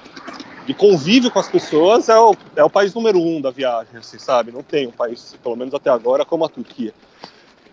de 0.66 0.74
convívio 0.74 1.30
com 1.30 1.38
as 1.38 1.48
pessoas 1.48 2.08
é 2.08 2.18
o, 2.18 2.34
é 2.56 2.64
o 2.64 2.70
país 2.70 2.94
número 2.94 3.18
um 3.18 3.40
da 3.40 3.50
viagem, 3.50 3.96
assim, 3.96 4.18
sabe? 4.18 4.52
Não 4.52 4.62
tem 4.62 4.86
um 4.86 4.92
país, 4.92 5.36
pelo 5.42 5.56
menos 5.56 5.74
até 5.74 5.90
agora, 5.90 6.24
como 6.24 6.44
a 6.44 6.48
Turquia. 6.48 6.92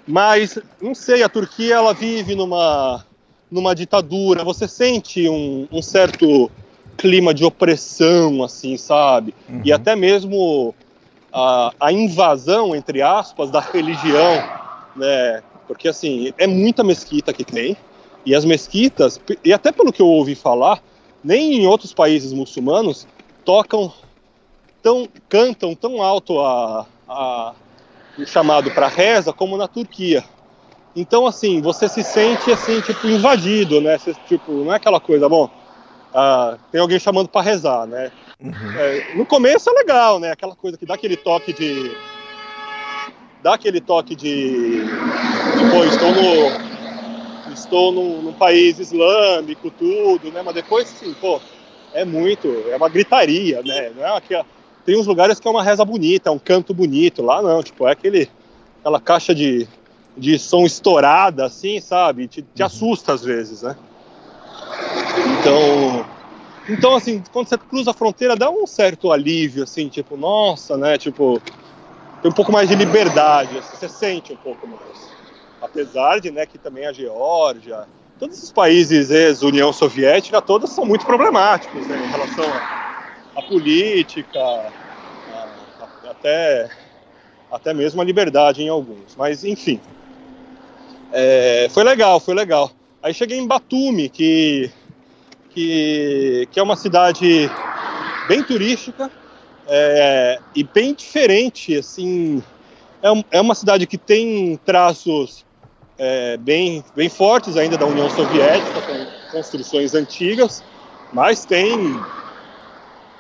Mas, 0.08 0.58
não 0.82 0.96
sei, 0.96 1.24
a 1.24 1.30
Turquia 1.30 1.76
ela 1.76 1.94
vive 1.94 2.36
numa, 2.36 3.06
numa 3.52 3.76
ditadura, 3.76 4.44
você 4.44 4.68
sente 4.68 5.28
um, 5.28 5.68
um 5.72 5.82
certo 5.82 6.50
clima 6.98 7.34
de 7.34 7.44
opressão, 7.44 8.44
assim, 8.44 8.78
sabe? 8.78 9.34
Uhum. 9.50 9.62
E 9.66 9.74
até 9.74 9.96
mesmo 9.96 10.74
a, 11.34 11.74
a 11.80 11.92
invasão, 11.92 12.76
entre 12.76 13.02
aspas, 13.02 13.52
da 13.52 13.60
religião, 13.60 14.44
né? 14.96 15.44
Porque, 15.68 15.88
assim, 15.88 16.34
é 16.38 16.48
muita 16.48 16.84
mesquita 16.84 17.34
que 17.34 17.44
tem, 17.44 17.76
e 18.26 18.36
as 18.36 18.46
mesquitas, 18.46 19.20
e 19.44 19.52
até 19.52 19.72
pelo 19.72 19.92
que 19.92 20.02
eu 20.02 20.08
ouvi 20.08 20.36
falar, 20.36 20.82
nem 21.24 21.56
em 21.56 21.68
outros 21.68 21.94
países 21.94 22.34
muçulmanos 22.34 23.08
tocam 23.44 23.92
tão 24.82 25.08
cantam 25.30 25.76
tão 25.76 26.02
alto 26.02 26.40
a, 26.40 26.86
a 27.08 27.54
o 28.18 28.26
chamado 28.26 28.72
para 28.72 28.88
reza 28.88 29.32
como 29.32 29.58
na 29.58 29.68
Turquia. 29.68 30.24
Então 30.96 31.26
assim 31.26 31.62
você 31.62 31.88
se 31.88 32.04
sente 32.04 32.52
assim 32.52 32.82
tipo 32.82 33.08
invadido, 33.08 33.80
né? 33.82 33.98
Você, 33.98 34.14
tipo 34.28 34.52
não 34.52 34.74
é 34.74 34.76
aquela 34.76 35.00
coisa 35.00 35.28
bom. 35.30 35.50
Ah, 36.14 36.58
tem 36.72 36.82
alguém 36.82 37.00
chamando 37.00 37.30
para 37.30 37.42
rezar, 37.42 37.88
né? 37.88 38.12
Uhum. 38.40 38.52
É, 38.78 39.16
no 39.16 39.26
começo 39.26 39.70
é 39.70 39.74
legal, 39.74 40.20
né? 40.20 40.32
Aquela 40.32 40.56
coisa 40.56 40.78
que 40.78 40.86
dá 40.86 40.96
aquele 40.96 41.16
toque 41.16 41.54
de 41.54 41.92
dá 43.42 43.54
aquele 43.56 43.82
toque 43.82 44.16
de, 44.16 44.84
de 44.84 45.70
pô, 45.72 45.84
estou 45.86 46.12
no 46.12 46.72
estou 47.54 47.92
num, 47.92 48.22
num, 48.22 48.34
país 48.34 48.80
islâmico, 48.80 49.72
tudo, 49.72 50.32
né? 50.32 50.42
Mas 50.44 50.54
depois, 50.54 50.88
assim, 50.90 51.14
pô, 51.20 51.40
é 51.94 52.06
muito, 52.06 52.48
é 52.70 52.76
uma 52.76 52.90
gritaria, 52.90 53.62
né? 53.64 53.92
Não 53.96 54.06
é 54.06 54.18
aquela, 54.18 54.46
tem 54.86 54.98
uns 54.98 55.08
lugares 55.08 55.40
que 55.40 55.48
é 55.48 55.52
uma 55.52 55.64
reza 55.64 55.84
bonita, 55.84 56.30
é 56.30 56.32
um 56.32 56.40
canto 56.40 56.74
bonito, 56.74 57.22
lá 57.22 57.42
não, 57.42 57.62
tipo, 57.62 57.88
é 57.88 57.92
aquele, 57.92 58.30
aquela 58.80 59.00
caixa 59.00 59.36
de, 59.36 59.68
de 60.18 60.38
som 60.38 60.66
estourada, 60.66 61.46
assim, 61.46 61.80
sabe? 61.80 62.28
Te, 62.28 62.42
te 62.42 62.62
uhum. 62.62 62.66
assusta 62.66 63.14
às 63.14 63.24
vezes, 63.24 63.62
né? 63.62 63.76
Então, 65.40 66.06
então, 66.70 66.96
assim, 66.96 67.24
quando 67.32 67.48
você 67.48 67.58
cruza 67.58 67.92
a 67.92 67.94
fronteira, 67.94 68.36
dá 68.36 68.50
um 68.50 68.68
certo 68.68 69.12
alívio, 69.12 69.64
assim, 69.64 69.88
tipo, 69.90 70.16
nossa, 70.18 70.78
né? 70.78 70.98
Tipo, 70.98 71.42
tem 72.22 72.32
um 72.32 72.34
pouco 72.34 72.52
mais 72.52 72.70
de 72.70 72.76
liberdade, 72.76 73.58
assim, 73.58 73.78
você 73.78 73.90
sente 73.90 74.34
um 74.34 74.38
pouco 74.38 74.68
mais 74.68 75.12
apesar 75.62 76.20
de 76.20 76.32
né, 76.32 76.46
que 76.46 76.58
também 76.58 76.88
a 76.88 76.92
Geórgia, 76.92 77.86
todos 78.20 78.36
esses 78.38 78.52
países 78.52 79.12
ex-União 79.12 79.72
Soviética, 79.72 80.42
todos 80.42 80.72
são 80.72 80.84
muito 80.84 81.06
problemáticos 81.06 81.88
né, 81.88 81.98
em 82.04 82.10
relação 82.10 82.46
à 83.36 83.42
política, 83.44 84.40
a, 84.40 85.48
a, 85.80 86.10
até, 86.10 86.70
até 87.52 87.74
mesmo 87.74 88.02
a 88.02 88.04
liberdade 88.04 88.64
em 88.64 88.70
alguns. 88.70 89.16
Mas, 89.16 89.44
enfim, 89.44 89.80
é, 91.12 91.68
foi 91.72 91.84
legal, 91.84 92.20
foi 92.20 92.34
legal. 92.34 92.72
Aí 93.04 93.14
cheguei 93.14 93.38
em 93.38 93.48
Batumi, 93.48 94.10
que, 94.10 94.72
que, 95.50 96.48
que 96.52 96.60
é 96.60 96.64
uma 96.64 96.76
cidade 96.76 97.50
bem 98.28 98.44
turística 98.44 99.12
é, 99.68 100.40
e 100.56 100.64
bem 100.64 100.94
diferente, 100.94 101.76
assim, 101.76 102.44
é, 103.02 103.38
é 103.38 103.42
uma 103.42 103.56
cidade 103.56 103.88
que 103.88 103.98
tem 103.98 104.60
traços 104.66 105.46
é, 105.98 106.38
bem, 106.38 106.84
bem 106.96 107.10
fortes 107.10 107.58
ainda 107.58 107.78
da 107.78 107.86
União 107.86 108.10
Soviética, 108.10 108.82
com 108.82 109.32
construções 109.32 109.94
antigas, 109.94 110.64
mas 111.12 111.46
tem, 111.46 112.00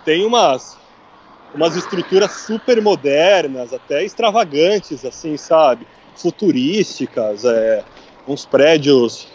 tem 0.05 0.25
umas, 0.25 0.77
umas 1.53 1.75
estruturas 1.75 2.31
super 2.31 2.81
modernas, 2.81 3.73
até 3.73 4.03
extravagantes, 4.03 5.03
assim, 5.05 5.37
sabe? 5.37 5.87
Futurísticas, 6.21 7.43
é, 7.45 7.83
uns 8.27 8.45
prédios 8.45 9.27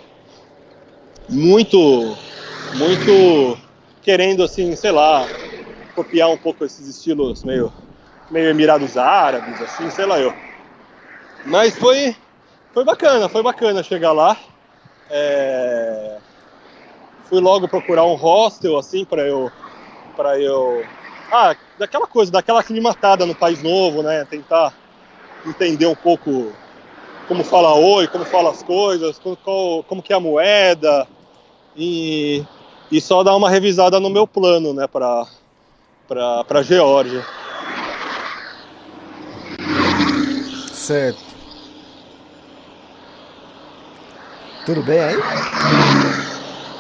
muito, 1.29 2.17
muito 2.75 3.59
querendo, 4.03 4.45
assim, 4.45 4.75
sei 4.77 4.93
lá, 4.93 5.29
copiar 5.95 6.31
um 6.31 6.37
pouco 6.37 6.65
esses 6.65 6.87
estilos 6.87 7.43
meio, 7.43 7.73
meio 8.31 8.51
Emirados 8.51 8.97
Árabes, 8.97 9.61
assim, 9.61 9.91
sei 9.91 10.07
lá 10.07 10.21
eu. 10.21 10.33
Mas 11.45 11.77
foi, 11.77 12.15
foi 12.73 12.85
bacana, 12.85 13.29
foi 13.29 13.43
bacana 13.43 13.83
chegar 13.83 14.13
lá. 14.13 14.37
É... 15.11 16.19
Fui 17.29 17.41
logo 17.41 17.67
procurar 17.67 18.05
um 18.05 18.15
hostel, 18.15 18.79
assim, 18.79 19.05
para 19.05 19.23
eu, 19.23 19.51
para 20.17 20.39
eu, 20.41 20.85
ah, 21.33 21.57
daquela 21.79 22.07
coisa, 22.07 22.31
daquela 22.31 22.61
aclimatada 22.61 23.27
no 23.27 23.35
país 23.35 23.63
novo, 23.63 24.03
né? 24.03 24.25
Tentar 24.25 24.73
entender 25.45 25.87
um 25.87 25.95
pouco 25.95 26.53
como 27.29 27.45
fala 27.45 27.75
oi, 27.75 28.07
como 28.09 28.25
fala 28.25 28.51
as 28.51 28.63
coisas, 28.63 29.19
como, 29.19 29.83
como 29.85 30.03
que 30.03 30.13
é 30.13 30.17
a 30.17 30.21
moeda 30.21 31.07
e, 31.77 32.45
e 32.91 33.01
só 33.01 33.23
dar 33.23 33.37
uma 33.37 33.51
revisada 33.51 33.99
no 34.01 34.11
meu 34.11 34.27
plano, 34.27 34.73
né, 34.73 34.87
para 34.87 35.27
para 36.09 36.63
Geórgia. 36.63 37.25
Certo. 40.73 41.19
Tudo 44.65 44.83
bem 44.83 45.01
aí? 45.01 45.17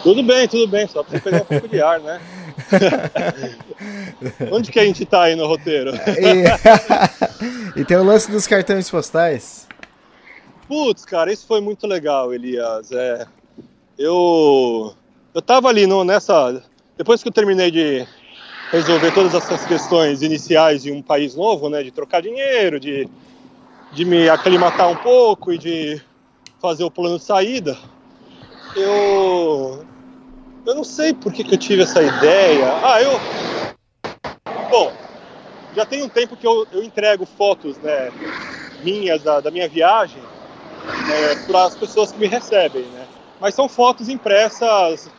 Tudo 0.02 0.22
bem, 0.22 0.46
tudo 0.46 0.68
bem, 0.68 0.86
só 0.86 1.02
pra 1.02 1.18
pegar 1.18 1.42
um 1.42 1.44
pouco 1.44 1.66
de 1.66 1.80
ar, 1.82 1.98
né? 1.98 2.20
Onde 4.52 4.70
que 4.70 4.78
a 4.78 4.84
gente 4.84 5.04
tá 5.04 5.24
aí 5.24 5.34
no 5.34 5.46
roteiro? 5.46 5.92
e, 5.96 6.44
e 7.80 7.84
tem 7.84 7.96
o 7.96 8.04
lance 8.04 8.30
dos 8.30 8.46
cartões 8.46 8.88
postais. 8.88 9.65
Putz, 10.68 11.04
cara, 11.04 11.32
isso 11.32 11.46
foi 11.46 11.60
muito 11.60 11.86
legal, 11.86 12.34
Elias. 12.34 12.90
É, 12.90 13.24
eu, 13.96 14.92
eu 15.32 15.40
tava 15.40 15.68
ali 15.68 15.86
no, 15.86 16.02
nessa. 16.02 16.62
Depois 16.96 17.22
que 17.22 17.28
eu 17.28 17.32
terminei 17.32 17.70
de 17.70 18.06
resolver 18.72 19.12
todas 19.12 19.32
essas 19.34 19.64
questões 19.64 20.22
iniciais 20.22 20.82
de 20.82 20.90
um 20.90 21.00
país 21.00 21.36
novo, 21.36 21.68
né? 21.68 21.84
De 21.84 21.92
trocar 21.92 22.20
dinheiro, 22.20 22.80
de, 22.80 23.08
de 23.92 24.04
me 24.04 24.28
aclimatar 24.28 24.90
um 24.90 24.96
pouco 24.96 25.52
e 25.52 25.58
de 25.58 26.02
fazer 26.60 26.82
o 26.82 26.90
plano 26.90 27.18
de 27.18 27.24
saída. 27.24 27.76
Eu. 28.74 29.84
Eu 30.64 30.74
não 30.74 30.82
sei 30.82 31.14
por 31.14 31.32
que, 31.32 31.44
que 31.44 31.54
eu 31.54 31.58
tive 31.58 31.82
essa 31.82 32.02
ideia. 32.02 32.66
Ah, 32.82 33.00
eu. 33.00 33.12
Bom, 34.68 34.92
já 35.76 35.86
tem 35.86 36.02
um 36.02 36.08
tempo 36.08 36.36
que 36.36 36.44
eu, 36.44 36.66
eu 36.72 36.82
entrego 36.82 37.24
fotos, 37.24 37.78
né? 37.78 38.10
Minhas 38.82 39.22
da, 39.22 39.38
da 39.40 39.50
minha 39.50 39.68
viagem 39.68 40.20
né, 40.86 41.34
para 41.46 41.64
as 41.64 41.74
pessoas 41.74 42.12
que 42.12 42.18
me 42.18 42.26
recebem, 42.26 42.82
né? 42.82 43.06
Mas 43.40 43.54
são 43.54 43.68
fotos 43.68 44.08
impressas 44.08 45.10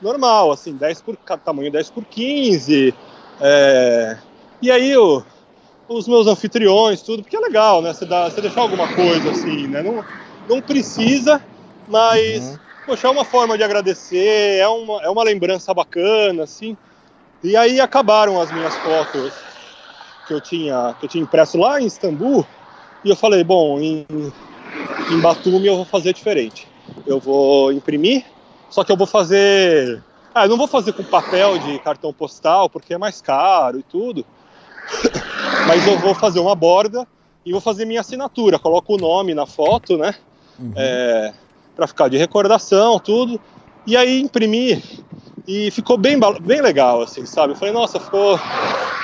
normal, 0.00 0.52
assim, 0.52 0.74
10 0.74 1.02
por, 1.02 1.16
tamanho 1.16 1.72
10 1.72 1.90
por 1.90 2.04
15. 2.04 2.94
É, 3.40 4.16
e 4.60 4.70
aí 4.70 4.96
o, 4.96 5.22
os 5.88 6.06
meus 6.06 6.26
anfitriões, 6.26 7.02
tudo, 7.02 7.22
porque 7.22 7.36
é 7.36 7.40
legal, 7.40 7.82
né? 7.82 7.92
Você, 7.92 8.04
dá, 8.04 8.28
você 8.28 8.40
deixar 8.40 8.60
alguma 8.60 8.86
coisa 8.94 9.30
assim, 9.30 9.66
né? 9.66 9.82
Não, 9.82 10.04
não 10.48 10.60
precisa, 10.60 11.42
mas 11.88 12.44
uhum. 12.44 12.58
poxa, 12.86 13.08
é 13.08 13.10
uma 13.10 13.24
forma 13.24 13.56
de 13.56 13.64
agradecer, 13.64 14.58
é 14.58 14.68
uma, 14.68 15.02
é 15.02 15.08
uma 15.08 15.22
lembrança 15.22 15.72
bacana, 15.74 16.44
assim. 16.44 16.76
E 17.42 17.56
aí 17.56 17.80
acabaram 17.80 18.40
as 18.40 18.50
minhas 18.52 18.74
fotos 18.76 19.32
que 20.26 20.32
eu 20.32 20.40
tinha, 20.40 20.94
que 20.98 21.04
eu 21.04 21.08
tinha 21.08 21.22
impresso 21.22 21.58
lá 21.58 21.80
em 21.80 21.86
Istambul. 21.86 22.46
E 23.04 23.10
eu 23.10 23.16
falei, 23.16 23.44
bom, 23.44 23.78
em, 23.78 24.06
em 25.10 25.20
Batumi 25.20 25.66
eu 25.66 25.76
vou 25.76 25.84
fazer 25.84 26.12
diferente. 26.12 26.66
Eu 27.06 27.18
vou 27.18 27.72
imprimir, 27.72 28.24
só 28.70 28.84
que 28.84 28.92
eu 28.92 28.96
vou 28.96 29.06
fazer. 29.06 30.02
Ah, 30.34 30.44
eu 30.44 30.48
não 30.48 30.56
vou 30.56 30.66
fazer 30.66 30.92
com 30.92 31.04
papel 31.04 31.58
de 31.58 31.78
cartão 31.78 32.12
postal, 32.12 32.68
porque 32.68 32.94
é 32.94 32.98
mais 32.98 33.20
caro 33.20 33.78
e 33.78 33.82
tudo. 33.82 34.24
Mas 35.66 35.86
eu 35.86 35.98
vou 35.98 36.14
fazer 36.14 36.40
uma 36.40 36.54
borda 36.54 37.06
e 37.44 37.52
vou 37.52 37.60
fazer 37.60 37.84
minha 37.84 38.00
assinatura. 38.00 38.58
Coloco 38.58 38.94
o 38.94 38.98
nome 38.98 39.34
na 39.34 39.46
foto, 39.46 39.96
né? 39.96 40.14
Uhum. 40.58 40.72
É, 40.76 41.32
para 41.76 41.86
ficar 41.86 42.08
de 42.08 42.16
recordação, 42.16 42.98
tudo. 42.98 43.40
E 43.86 43.96
aí 43.96 44.20
imprimi 44.20 44.82
e 45.46 45.70
ficou 45.70 45.98
bem, 45.98 46.18
bem 46.40 46.60
legal, 46.62 47.02
assim, 47.02 47.26
sabe? 47.26 47.52
Eu 47.52 47.56
falei, 47.56 47.74
nossa, 47.74 48.00
ficou, 48.00 48.38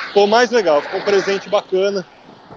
ficou 0.06 0.26
mais 0.26 0.50
legal, 0.50 0.80
ficou 0.80 1.00
um 1.00 1.04
presente 1.04 1.48
bacana. 1.48 2.06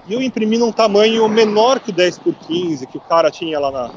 E 0.08 0.14
eu 0.14 0.22
imprimi 0.22 0.58
num 0.58 0.72
tamanho 0.72 1.28
menor 1.30 1.80
que 1.80 1.92
o 1.92 1.94
10 1.94 2.20
por 2.20 2.36
15 2.36 2.88
que 2.88 2.98
o 2.98 3.02
cara 3.02 3.32
tinha 3.32 3.60
lá 3.60 3.72
na, 3.72 3.92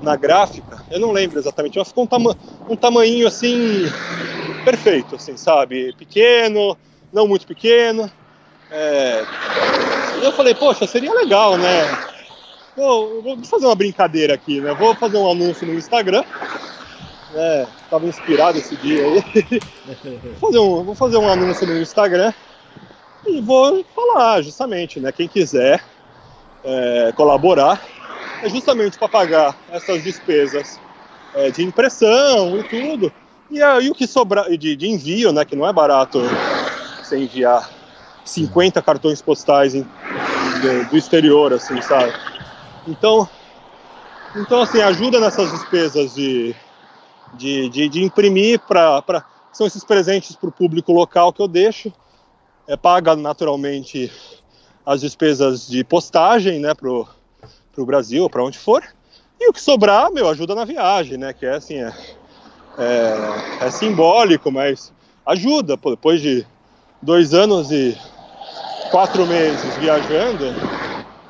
na 0.00 0.16
gráfica. 0.16 0.82
Eu 0.90 1.00
não 1.00 1.10
lembro 1.10 1.38
exatamente, 1.38 1.78
mas 1.78 1.88
ficou 1.88 2.04
um, 2.04 2.06
tama 2.06 2.36
um 2.68 2.76
tamanho 2.76 3.26
assim 3.26 3.84
perfeito, 4.64 5.16
assim, 5.16 5.36
sabe? 5.36 5.92
Pequeno, 5.98 6.76
não 7.12 7.26
muito 7.26 7.46
pequeno. 7.46 8.10
É... 8.70 9.24
E 10.20 10.24
eu 10.24 10.32
falei, 10.32 10.54
poxa, 10.54 10.86
seria 10.86 11.12
legal, 11.12 11.58
né? 11.58 11.98
Vou, 12.76 13.22
vou 13.22 13.44
fazer 13.44 13.66
uma 13.66 13.74
brincadeira 13.74 14.34
aqui, 14.34 14.60
né? 14.60 14.72
Vou 14.74 14.94
fazer 14.94 15.16
um 15.16 15.30
anúncio 15.30 15.66
no 15.66 15.74
Instagram. 15.74 16.24
É, 17.34 17.66
tava 17.90 18.06
inspirado 18.06 18.58
esse 18.58 18.76
dia 18.76 19.04
aí. 19.04 19.60
vou, 20.40 20.50
fazer 20.50 20.58
um, 20.58 20.84
vou 20.84 20.94
fazer 20.94 21.16
um 21.16 21.28
anúncio 21.28 21.66
no 21.66 21.76
Instagram 21.78 22.32
e 23.26 23.40
vou 23.40 23.84
falar, 23.94 24.42
justamente, 24.42 25.00
né? 25.00 25.12
Quem 25.12 25.28
quiser 25.28 25.82
é, 26.62 27.12
colaborar, 27.16 27.82
é 28.42 28.48
justamente 28.48 28.98
para 28.98 29.08
pagar 29.08 29.56
essas 29.70 30.02
despesas 30.02 30.80
é, 31.34 31.50
de 31.50 31.62
impressão 31.62 32.58
e 32.58 32.62
tudo. 32.64 33.12
E 33.50 33.62
aí 33.62 33.90
o 33.90 33.94
que 33.94 34.06
sobrar 34.06 34.48
de, 34.50 34.76
de, 34.76 34.88
envio, 34.88 35.32
né? 35.32 35.44
Que 35.44 35.56
não 35.56 35.66
é 35.66 35.72
barato 35.72 36.20
você 37.02 37.18
enviar 37.18 37.70
50 38.24 38.80
cartões 38.82 39.20
postais 39.20 39.74
em, 39.74 39.82
do, 39.82 40.90
do 40.90 40.96
exterior, 40.96 41.52
assim, 41.52 41.80
sabe? 41.82 42.12
Então, 42.86 43.28
então 44.36 44.62
assim, 44.62 44.80
ajuda 44.80 45.20
nessas 45.20 45.50
despesas 45.50 46.14
de, 46.14 46.54
de, 47.34 47.68
de, 47.68 47.88
de 47.88 48.02
imprimir 48.02 48.60
para. 48.60 49.24
São 49.52 49.68
esses 49.68 49.84
presentes 49.84 50.34
para 50.34 50.48
o 50.48 50.52
público 50.52 50.92
local 50.92 51.32
que 51.32 51.40
eu 51.40 51.46
deixo 51.46 51.92
é, 52.66 52.76
paga 52.76 53.14
naturalmente 53.14 54.10
as 54.84 55.00
despesas 55.00 55.66
de 55.66 55.82
postagem, 55.82 56.60
né, 56.60 56.74
pro, 56.74 57.08
pro 57.72 57.86
Brasil, 57.86 58.28
para 58.28 58.44
onde 58.44 58.58
for. 58.58 58.82
E 59.40 59.48
o 59.48 59.52
que 59.52 59.60
sobrar, 59.60 60.10
meu, 60.10 60.28
ajuda 60.28 60.54
na 60.54 60.64
viagem, 60.64 61.18
né, 61.18 61.32
que 61.32 61.46
é 61.46 61.54
assim, 61.54 61.76
é, 61.76 61.92
é, 62.78 63.66
é 63.66 63.70
simbólico, 63.70 64.50
mas 64.50 64.92
ajuda, 65.26 65.76
pô, 65.76 65.90
depois 65.90 66.20
de 66.20 66.46
dois 67.00 67.34
anos 67.34 67.70
e 67.70 67.96
quatro 68.90 69.26
meses 69.26 69.76
viajando, 69.76 70.44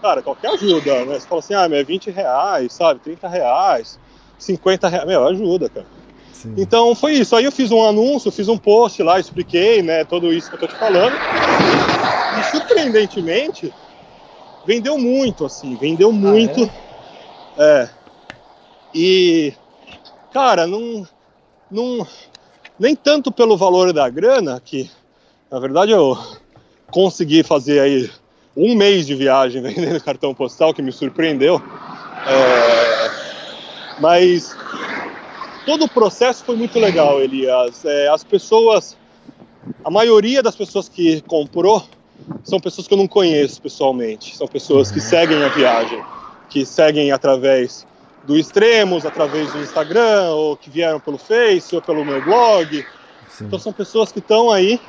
cara, 0.02 0.22
qualquer 0.22 0.52
ajuda, 0.52 1.04
né, 1.04 1.18
você 1.18 1.26
fala 1.26 1.38
assim, 1.40 1.54
ah, 1.54 1.68
meu, 1.68 1.78
é 1.78 1.84
20 1.84 2.10
reais, 2.10 2.72
sabe, 2.72 3.00
30 3.00 3.28
reais, 3.28 3.98
50 4.38 4.88
reais, 4.88 5.06
meu, 5.06 5.26
ajuda, 5.26 5.68
cara. 5.68 5.86
Sim. 6.34 6.54
Então 6.58 6.94
foi 6.94 7.14
isso. 7.14 7.34
Aí 7.36 7.44
eu 7.44 7.52
fiz 7.52 7.70
um 7.70 7.82
anúncio, 7.82 8.30
fiz 8.30 8.48
um 8.48 8.58
post 8.58 9.02
lá, 9.02 9.20
expliquei, 9.20 9.82
né, 9.82 10.04
tudo 10.04 10.32
isso 10.32 10.48
que 10.50 10.56
eu 10.56 10.60
tô 10.60 10.66
te 10.66 10.74
falando. 10.74 11.14
E 12.38 12.50
surpreendentemente, 12.50 13.72
vendeu 14.64 14.98
muito, 14.98 15.44
assim, 15.44 15.76
vendeu 15.76 16.12
muito. 16.12 16.68
Ah, 17.56 17.62
é? 17.62 17.82
é? 17.82 17.90
E, 18.92 19.54
cara, 20.32 20.66
não, 20.66 21.06
não. 21.70 22.06
Nem 22.78 22.96
tanto 22.96 23.30
pelo 23.30 23.56
valor 23.56 23.92
da 23.92 24.08
grana, 24.08 24.60
que 24.60 24.90
na 25.50 25.60
verdade 25.60 25.92
eu 25.92 26.18
consegui 26.90 27.44
fazer 27.44 27.78
aí 27.80 28.10
um 28.56 28.74
mês 28.74 29.06
de 29.06 29.14
viagem 29.14 29.62
vendendo 29.62 30.02
cartão 30.02 30.34
postal, 30.34 30.74
que 30.74 30.82
me 30.82 30.90
surpreendeu. 30.90 31.62
É, 32.26 33.10
mas 34.00 34.56
todo 35.64 35.84
o 35.84 35.88
processo 35.88 36.44
foi 36.44 36.56
muito 36.56 36.78
legal, 36.78 37.20
Elias. 37.20 37.84
É, 37.84 38.08
as 38.08 38.22
pessoas, 38.24 38.96
a 39.84 39.90
maioria 39.90 40.42
das 40.42 40.56
pessoas 40.56 40.88
que 40.88 41.20
comprou 41.22 41.84
são 42.42 42.60
pessoas 42.60 42.86
que 42.86 42.94
eu 42.94 42.98
não 42.98 43.08
conheço 43.08 43.60
pessoalmente, 43.60 44.36
são 44.36 44.46
pessoas 44.46 44.90
que 44.90 45.00
seguem 45.00 45.42
a 45.42 45.48
viagem, 45.48 46.02
que 46.48 46.64
seguem 46.64 47.10
através 47.12 47.86
do 48.24 48.36
Extremos, 48.36 49.04
através 49.04 49.52
do 49.52 49.58
Instagram, 49.58 50.30
ou 50.30 50.56
que 50.56 50.70
vieram 50.70 51.00
pelo 51.00 51.18
Face, 51.18 51.74
ou 51.74 51.82
pelo 51.82 52.04
meu 52.04 52.22
blog. 52.22 52.86
Sim. 53.28 53.44
Então 53.44 53.58
são 53.58 53.72
pessoas 53.72 54.12
que 54.12 54.20
estão 54.20 54.50
aí, 54.50 54.80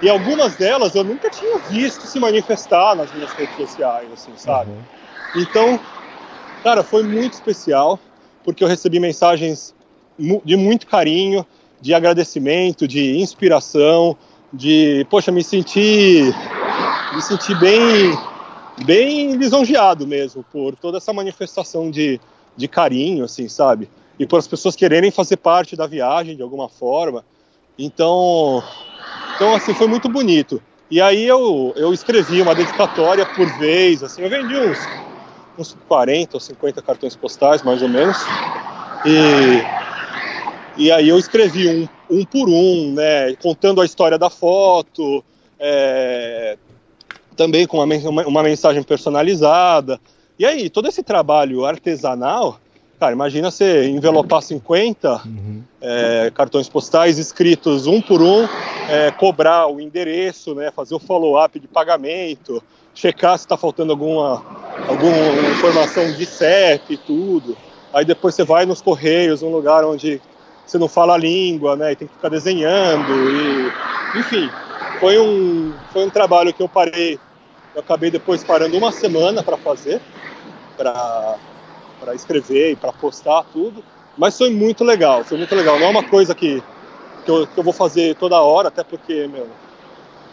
e 0.00 0.08
algumas 0.08 0.56
delas 0.56 0.94
eu 0.94 1.04
nunca 1.04 1.30
tinha 1.30 1.58
visto 1.58 2.06
se 2.06 2.18
manifestar 2.18 2.96
nas 2.96 3.12
minhas 3.14 3.30
redes 3.32 3.54
sociais, 3.56 4.08
assim, 4.12 4.32
sabe? 4.36 4.70
Uhum. 4.70 4.82
Então, 5.36 5.80
Cara, 6.62 6.84
foi 6.84 7.02
muito 7.02 7.32
especial, 7.32 7.98
porque 8.44 8.62
eu 8.62 8.68
recebi 8.68 9.00
mensagens 9.00 9.74
de 10.44 10.56
muito 10.56 10.86
carinho, 10.86 11.44
de 11.80 11.92
agradecimento, 11.92 12.86
de 12.86 13.18
inspiração, 13.18 14.16
de, 14.52 15.06
poxa, 15.10 15.32
me 15.32 15.42
sentir, 15.42 16.32
me 17.14 17.22
sentir 17.22 17.58
bem, 17.58 18.16
bem 18.84 19.32
lisonjeado 19.32 20.06
mesmo 20.06 20.44
por 20.52 20.76
toda 20.76 20.98
essa 20.98 21.12
manifestação 21.12 21.90
de, 21.90 22.20
de 22.56 22.68
carinho, 22.68 23.24
assim, 23.24 23.48
sabe? 23.48 23.88
E 24.18 24.26
por 24.26 24.38
as 24.38 24.46
pessoas 24.46 24.76
quererem 24.76 25.10
fazer 25.10 25.38
parte 25.38 25.74
da 25.74 25.86
viagem 25.86 26.36
de 26.36 26.42
alguma 26.42 26.68
forma. 26.68 27.24
Então, 27.78 28.62
então 29.34 29.54
assim, 29.54 29.74
foi 29.74 29.88
muito 29.88 30.08
bonito. 30.08 30.62
E 30.90 31.00
aí 31.00 31.26
eu, 31.26 31.72
eu 31.74 31.92
escrevi 31.92 32.42
uma 32.42 32.54
dedicatória 32.54 33.24
por 33.24 33.46
vez, 33.58 34.02
assim, 34.02 34.22
eu 34.22 34.28
vendi 34.28 34.54
uns, 34.54 34.78
uns 35.58 35.76
40 35.88 36.36
ou 36.36 36.40
50 36.40 36.82
cartões 36.82 37.16
postais, 37.16 37.62
mais 37.62 37.80
ou 37.80 37.88
menos. 37.88 38.18
E, 39.06 39.81
e 40.76 40.90
aí 40.90 41.08
eu 41.08 41.18
escrevi 41.18 41.68
um, 41.68 41.88
um 42.10 42.24
por 42.24 42.48
um, 42.48 42.92
né, 42.92 43.34
contando 43.36 43.80
a 43.80 43.84
história 43.84 44.18
da 44.18 44.30
foto, 44.30 45.24
é, 45.58 46.56
também 47.36 47.66
com 47.66 47.78
uma, 47.78 48.26
uma 48.26 48.42
mensagem 48.42 48.82
personalizada. 48.82 50.00
E 50.38 50.46
aí, 50.46 50.70
todo 50.70 50.88
esse 50.88 51.02
trabalho 51.02 51.64
artesanal, 51.64 52.58
cara, 52.98 53.12
imagina 53.12 53.50
você 53.50 53.88
envelopar 53.88 54.42
50 54.42 55.22
uhum. 55.24 55.62
é, 55.80 56.32
cartões 56.34 56.68
postais 56.68 57.18
escritos 57.18 57.86
um 57.86 58.00
por 58.00 58.22
um, 58.22 58.48
é, 58.88 59.10
cobrar 59.10 59.66
o 59.66 59.80
endereço, 59.80 60.54
né, 60.54 60.70
fazer 60.70 60.94
o 60.94 60.98
follow-up 60.98 61.58
de 61.60 61.68
pagamento, 61.68 62.62
checar 62.94 63.38
se 63.38 63.44
está 63.44 63.56
faltando 63.56 63.92
alguma, 63.92 64.42
alguma 64.88 65.50
informação 65.50 66.12
de 66.12 66.24
CEP 66.26 66.94
e 66.94 66.96
tudo. 66.96 67.56
Aí 67.92 68.04
depois 68.04 68.34
você 68.34 68.42
vai 68.42 68.64
nos 68.64 68.80
correios, 68.80 69.42
um 69.42 69.50
lugar 69.50 69.84
onde 69.84 70.20
você 70.66 70.78
não 70.78 70.88
fala 70.88 71.14
a 71.14 71.18
língua, 71.18 71.76
né, 71.76 71.92
e 71.92 71.96
tem 71.96 72.08
que 72.08 72.14
ficar 72.14 72.28
desenhando 72.28 73.12
e, 73.30 74.18
enfim, 74.18 74.48
foi 75.00 75.18
um 75.18 75.72
foi 75.92 76.04
um 76.04 76.10
trabalho 76.10 76.52
que 76.52 76.62
eu 76.62 76.68
parei, 76.68 77.18
eu 77.74 77.80
acabei 77.80 78.10
depois 78.10 78.44
parando 78.44 78.76
uma 78.76 78.92
semana 78.92 79.42
para 79.42 79.56
fazer, 79.56 80.00
para 80.76 81.36
para 82.00 82.14
escrever 82.14 82.72
e 82.72 82.76
para 82.76 82.92
postar 82.92 83.44
tudo, 83.52 83.82
mas 84.18 84.36
foi 84.36 84.50
muito 84.50 84.82
legal, 84.84 85.22
foi 85.24 85.38
muito 85.38 85.54
legal. 85.54 85.78
Não 85.78 85.86
é 85.86 85.90
uma 85.90 86.02
coisa 86.02 86.34
que 86.34 86.62
que 87.24 87.30
eu, 87.30 87.46
que 87.46 87.58
eu 87.58 87.62
vou 87.62 87.72
fazer 87.72 88.16
toda 88.16 88.40
hora, 88.40 88.68
até 88.68 88.82
porque 88.82 89.28
meu 89.28 89.46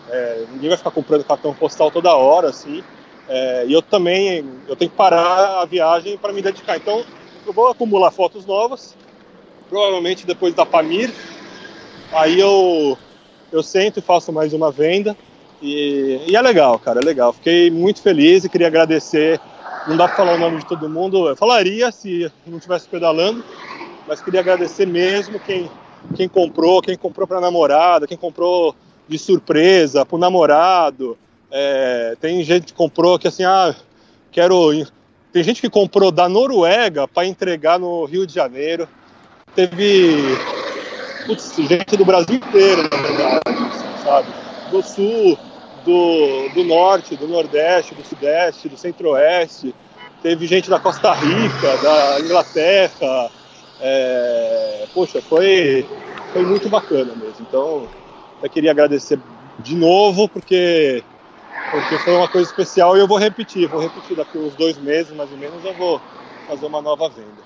é, 0.09 0.45
ninguém 0.53 0.69
vai 0.69 0.77
ficar 0.77 0.91
comprando 0.91 1.23
cartão 1.23 1.53
postal 1.53 1.91
toda 1.91 2.15
hora, 2.15 2.49
assim. 2.49 2.83
É, 3.27 3.65
e 3.67 3.73
eu 3.73 3.81
também 3.81 4.43
eu 4.67 4.75
tenho 4.75 4.89
que 4.89 4.97
parar 4.97 5.61
a 5.61 5.65
viagem 5.65 6.17
para 6.17 6.33
me 6.33 6.41
dedicar. 6.41 6.77
Então 6.77 7.03
eu 7.45 7.53
vou 7.53 7.67
acumular 7.67 8.11
fotos 8.11 8.45
novas 8.45 8.95
provavelmente 9.69 10.25
depois 10.25 10.53
da 10.53 10.65
Pamir. 10.65 11.13
Aí 12.12 12.39
eu, 12.39 12.97
eu 13.51 13.62
sento 13.62 13.99
e 13.99 14.01
faço 14.01 14.34
mais 14.34 14.51
uma 14.51 14.71
venda. 14.71 15.15
E, 15.62 16.21
e, 16.27 16.36
é 16.36 16.41
legal, 16.41 16.79
cara, 16.79 16.99
é 16.99 17.03
legal. 17.03 17.32
Fiquei 17.32 17.69
muito 17.69 18.01
feliz 18.01 18.43
e 18.43 18.49
queria 18.49 18.67
agradecer. 18.67 19.39
Não 19.88 19.95
dá 19.95 20.08
para 20.08 20.17
falar 20.17 20.34
o 20.34 20.39
nome 20.39 20.58
de 20.58 20.65
todo 20.65 20.89
mundo, 20.89 21.29
eu 21.29 21.36
falaria 21.36 21.91
se 21.91 22.29
não 22.45 22.58
estivesse 22.58 22.88
pedalando, 22.88 23.43
mas 24.08 24.21
queria 24.21 24.41
agradecer 24.41 24.86
mesmo 24.86 25.39
quem, 25.39 25.69
quem 26.15 26.27
comprou, 26.27 26.82
quem 26.82 26.97
comprou 26.97 27.25
para 27.25 27.39
namorada, 27.39 28.05
quem 28.05 28.17
comprou 28.17 28.75
de 29.08 29.17
surpresa 29.17 30.05
para 30.05 30.15
o 30.15 30.19
namorado. 30.19 31.17
É, 31.51 32.15
tem 32.19 32.43
gente 32.43 32.67
que 32.67 32.73
comprou 32.73 33.17
que 33.17 33.27
assim, 33.27 33.43
ah, 33.43 33.73
quero. 34.32 34.86
Tem 35.32 35.43
gente 35.43 35.62
que 35.62 35.69
comprou 35.69 36.12
da 36.12 36.27
Noruega 36.27 37.08
para 37.08 37.25
entregar 37.25 37.79
no 37.79 38.03
Rio 38.05 38.25
de 38.25 38.34
Janeiro 38.34 38.88
teve 39.55 40.38
putz, 41.29 41.55
gente 41.55 41.95
do 41.95 42.05
Brasil 42.05 42.35
inteiro, 42.35 42.83
na 42.83 42.97
verdade, 42.97 44.01
sabe? 44.03 44.33
Do 44.71 44.81
sul, 44.81 45.38
do, 45.85 46.49
do 46.55 46.63
norte, 46.63 47.15
do 47.15 47.27
nordeste, 47.27 47.93
do 47.93 48.03
sudeste, 48.05 48.67
do 48.67 48.77
centro-oeste. 48.77 49.73
Teve 50.21 50.47
gente 50.47 50.69
da 50.69 50.79
Costa 50.79 51.13
Rica, 51.13 51.77
da 51.77 52.19
Inglaterra. 52.19 53.31
É, 53.79 54.88
poxa, 54.93 55.21
foi, 55.21 55.88
foi 56.33 56.43
muito 56.43 56.67
bacana 56.67 57.13
mesmo. 57.15 57.45
Então, 57.47 57.88
eu 58.41 58.49
queria 58.49 58.71
agradecer 58.71 59.19
de 59.59 59.75
novo, 59.75 60.27
porque, 60.27 61.03
porque 61.71 61.97
foi 61.99 62.15
uma 62.15 62.27
coisa 62.27 62.49
especial 62.49 62.97
e 62.97 62.99
eu 62.99 63.07
vou 63.07 63.17
repetir. 63.17 63.67
Vou 63.67 63.81
repetir 63.81 64.15
daqui 64.15 64.38
uns 64.38 64.55
dois 64.55 64.77
meses, 64.79 65.15
mais 65.15 65.31
ou 65.31 65.38
menos, 65.38 65.63
eu 65.63 65.73
vou 65.73 66.01
fazer 66.47 66.65
uma 66.65 66.81
nova 66.81 67.07
venda. 67.09 67.43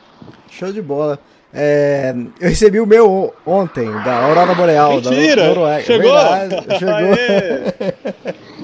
Show 0.50 0.72
de 0.72 0.82
bola. 0.82 1.20
É, 1.56 2.16
eu 2.42 2.50
recebi 2.50 2.80
o 2.80 2.86
meu 2.86 3.32
ontem, 3.46 3.86
da 4.04 4.26
Aurora 4.26 4.56
Boreal, 4.56 4.96
Mentira, 4.96 5.44
da 5.44 5.48
Noruega. 5.50 5.84
Chegou? 5.86 6.12
Verdade, 6.12 6.80
chegou. 6.80 6.96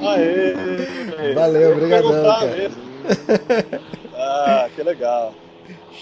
Aê. 0.10 0.56
Aê. 1.21 1.34
Valeu, 1.34 1.73
obrigadão, 1.73 2.23
cara. 2.23 2.71
Ah, 4.15 4.67
que 4.75 4.82
legal. 4.82 5.36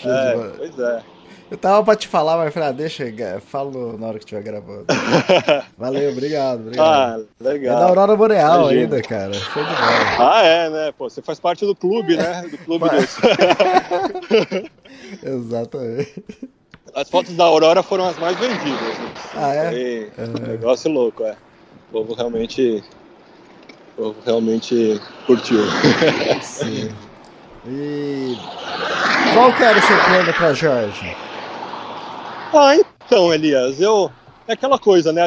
É, 0.06 0.34
pois 0.58 0.80
é. 0.80 1.02
Eu 1.50 1.58
tava 1.58 1.84
pra 1.84 1.96
te 1.96 2.08
falar, 2.10 2.38
mas 2.38 2.54
falei, 2.54 2.70
ah, 2.70 2.74
deixa, 2.74 3.06
falo 3.40 3.98
na 3.98 4.08
hora 4.08 4.18
que 4.18 4.26
estiver 4.26 4.44
gravando. 4.44 4.86
Valeu, 5.78 6.12
obrigado, 6.12 6.60
obrigado. 6.60 6.86
Ah, 6.86 7.20
legal. 7.40 7.78
É 7.78 7.80
da 7.80 7.86
Aurora 7.86 8.16
Boreal 8.18 8.62
Imagina. 8.64 8.82
ainda, 8.82 9.02
cara. 9.02 9.34
Show 9.34 9.64
de 9.64 9.70
bola. 9.70 10.34
Ah, 10.34 10.42
é, 10.44 10.70
né? 10.70 10.94
Pô, 10.98 11.10
você 11.10 11.22
faz 11.22 11.40
parte 11.40 11.66
do 11.66 11.74
clube, 11.74 12.18
né? 12.18 12.46
Do 12.52 12.58
clube 12.58 12.90
dos... 12.90 13.18
Exatamente. 15.24 16.24
As 16.98 17.08
fotos 17.12 17.36
da 17.36 17.44
Aurora 17.44 17.84
foram 17.84 18.10
as 18.10 18.18
mais 18.18 18.36
vendidas. 18.40 18.98
Né? 18.98 19.14
Ah, 19.36 19.54
é? 19.54 20.10
Foi 20.16 20.26
um 20.26 20.48
negócio 20.48 20.92
louco, 20.92 21.24
é. 21.24 21.38
O 21.90 21.92
povo 21.92 22.16
realmente. 22.16 22.84
O 23.96 24.02
povo 24.02 24.16
realmente 24.26 25.00
curtiu. 25.28 25.60
Sim. 26.42 26.90
E 27.68 28.36
qual 29.32 29.54
que 29.54 29.62
era 29.62 29.78
o 29.78 29.82
seu 29.84 30.04
plano 30.06 30.34
para 30.34 30.54
Jorge? 30.56 31.16
Ah, 32.52 32.76
então, 32.76 33.32
Elias, 33.32 33.80
eu 33.80 34.12
é 34.48 34.54
aquela 34.54 34.80
coisa, 34.80 35.14
né? 35.14 35.22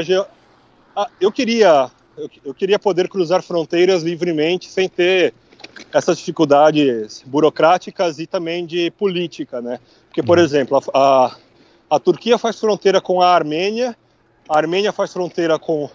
Eu 1.21 1.31
queria 1.31 1.89
eu, 2.19 2.29
eu 2.47 2.53
queria 2.53 2.81
poder 2.81 3.09
cruzar 3.09 3.43
fronteiras 3.45 4.03
livremente 4.03 4.69
sem 4.69 4.89
ter 4.89 5.33
essas 5.93 6.19
dificuldades 6.19 7.23
burocráticas 7.25 8.19
e 8.19 8.27
também 8.27 8.67
de 8.67 8.91
política, 8.91 9.61
né? 9.63 9.79
Porque, 10.09 10.21
por 10.21 10.37
uhum. 10.37 10.45
exemplo, 10.45 10.83
a, 10.93 11.37
a 11.90 11.98
Turquia 11.98 12.38
faz 12.38 12.59
fronteira 12.59 13.00
com 13.00 13.20
a 13.20 13.35
Armênia, 13.35 13.96
a 14.48 14.57
Armênia 14.57 14.92
faz 14.92 15.12
fronteira 15.12 15.59
com 15.59 15.90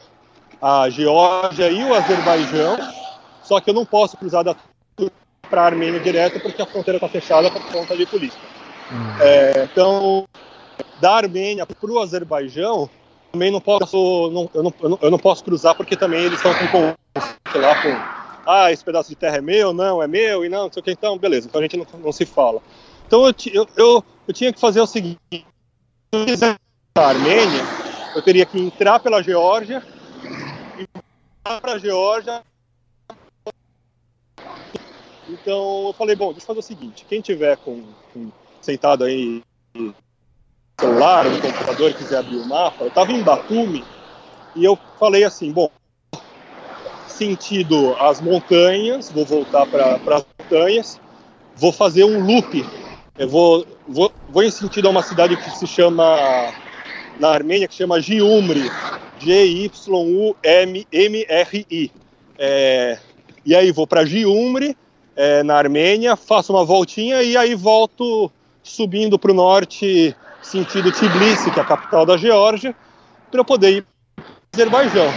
a 0.62 0.89
Geórgia 0.89 1.69
e 1.71 1.84
o 1.84 1.93
Azerbaijão, 1.93 2.77
só 3.41 3.62
que 3.62 3.69
eu 3.69 3.73
não 3.73 3.86
posso 3.86 4.17
cruzar 4.17 4.43
da 4.43 4.53
Turquia 4.53 5.15
para 5.49 5.62
a 5.62 5.65
Armênia 5.65 5.99
direto 5.99 6.41
porque 6.41 6.62
a 6.62 6.65
fronteira 6.65 6.97
está 6.97 7.08
fechada 7.08 7.49
por 7.49 7.62
conta 7.71 7.95
de 7.95 8.05
política. 8.05 8.41
Uhum. 8.91 9.21
É, 9.21 9.63
então, 9.71 10.27
da 10.99 11.13
Armênia 11.15 11.65
para 11.65 11.91
o 11.91 11.99
Azerbaijão, 11.99 12.89
também 13.31 13.51
não 13.51 13.62
posso, 13.62 14.29
não, 14.31 14.49
eu, 14.53 14.63
não, 14.63 14.99
eu, 15.01 15.12
não, 15.12 15.19
posso 15.19 15.43
cruzar 15.43 15.75
porque 15.75 15.95
também 15.95 16.23
eles 16.23 16.39
estão 16.39 16.53
com 16.71 16.93
sei 17.51 17.62
lá, 17.62 17.81
com 17.81 18.49
ah, 18.49 18.71
esse 18.71 18.84
pedaço 18.84 19.10
de 19.10 19.15
terra 19.15 19.38
é 19.38 19.41
meu, 19.41 19.73
não, 19.73 20.03
é 20.03 20.08
meu, 20.08 20.45
e 20.45 20.49
não, 20.49 20.65
não 20.65 20.71
sei 20.71 20.81
o 20.81 20.84
que, 20.84 20.91
então, 20.91 21.17
beleza, 21.17 21.47
então 21.47 21.60
a 21.60 21.63
gente 21.63 21.77
não, 21.77 21.86
não 21.99 22.12
se 22.12 22.25
fala. 22.25 22.62
Então 23.08 23.25
eu, 23.25 23.34
eu, 23.53 23.67
eu, 23.75 24.03
eu 24.27 24.34
tinha 24.34 24.53
que 24.53 24.60
fazer 24.60 24.81
o 24.81 24.88
seguinte, 24.88 25.45
quiser 26.23 26.56
a 26.97 27.08
Armênia, 27.08 27.62
eu 28.15 28.21
teria 28.21 28.45
que 28.45 28.58
entrar 28.58 28.99
pela 28.99 29.21
Geórgia 29.21 29.84
e 30.80 30.88
para 31.43 31.73
a 31.73 31.78
Geórgia. 31.78 32.41
Então 35.28 35.88
eu 35.88 35.93
falei, 35.97 36.15
bom, 36.15 36.32
deixa 36.32 36.43
eu 36.43 36.47
fazer 36.47 36.60
o 36.60 36.63
seguinte, 36.63 37.06
quem 37.10 37.19
tiver 37.19 37.58
com, 37.58 37.83
com 38.13 38.31
sentado 38.62 39.04
aí 39.04 39.42
no 39.73 39.94
celular, 40.79 41.25
no 41.25 41.42
computador, 41.42 41.94
quiser 41.94 42.19
abrir 42.19 42.37
o 42.37 42.48
mapa, 42.48 42.83
eu 42.83 42.87
estava 42.87 43.12
em 43.12 43.21
Batumi 43.21 43.83
e 44.56 44.63
eu 44.63 44.77
falei 44.98 45.23
assim, 45.23 45.52
bom, 45.52 45.69
sentido 47.08 47.96
as 48.00 48.21
montanhas, 48.21 49.12
vou 49.12 49.25
voltar 49.25 49.65
para 49.65 49.96
as 49.96 50.25
montanhas, 50.40 51.02
vou 51.56 51.73
fazer 51.73 52.04
um 52.04 52.25
loop 52.25 52.63
eu 53.18 53.30
vou, 53.30 53.66
vou, 53.88 54.12
vou 54.30 54.44
em 54.44 54.52
sentido 54.52 54.88
a 54.88 54.92
uma 54.92 55.02
cidade 55.02 55.38
que 55.38 55.50
se 55.52 55.66
chama, 55.66 56.54
na 57.20 57.30
Armênia, 57.30 57.68
que 57.68 57.74
se 57.74 57.80
chama 57.80 58.02
Giumri, 58.02 58.70
G-Y-U-M-M-R-I. 59.20 59.72
É, 62.38 63.00
e 63.46 63.56
aí 63.56 63.72
vou 63.72 63.88
para 63.88 64.06
Giumri, 64.06 64.76
é, 65.16 65.42
na 65.44 65.56
Armênia, 65.56 66.18
faço 66.18 66.52
uma 66.52 66.66
voltinha 66.66 67.24
e 67.24 67.38
aí 67.38 67.56
volto 67.56 68.30
subindo 68.62 69.18
para 69.18 69.32
o 69.32 69.36
norte, 69.36 70.13
sentido 70.42 70.92
Tbilisi, 70.92 71.52
que 71.52 71.60
é 71.60 71.63
a 71.63 71.66
capital 71.66 72.06
da 72.06 72.18
Geórgia, 72.18 72.76
para 73.32 73.40
eu 73.40 73.46
poder 73.46 73.78
ir 73.78 73.86
para 74.16 74.26
Azerbaijão. 74.54 75.08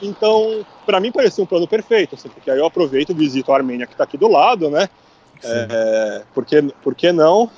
Então, 0.00 0.64
para 0.86 1.00
mim 1.00 1.10
parecia 1.10 1.42
um 1.42 1.46
plano 1.46 1.66
perfeito, 1.66 2.14
assim, 2.14 2.28
porque 2.28 2.48
aí 2.48 2.58
eu 2.58 2.66
aproveito, 2.66 3.12
visito 3.12 3.50
a 3.50 3.56
Armênia 3.56 3.86
que 3.86 3.94
está 3.94 4.04
aqui 4.04 4.16
do 4.16 4.28
lado, 4.28 4.70
né? 4.70 4.88
É, 5.42 6.22
por, 6.34 6.44
que, 6.44 6.62
por 6.82 6.94
que 6.94 7.12
não? 7.12 7.50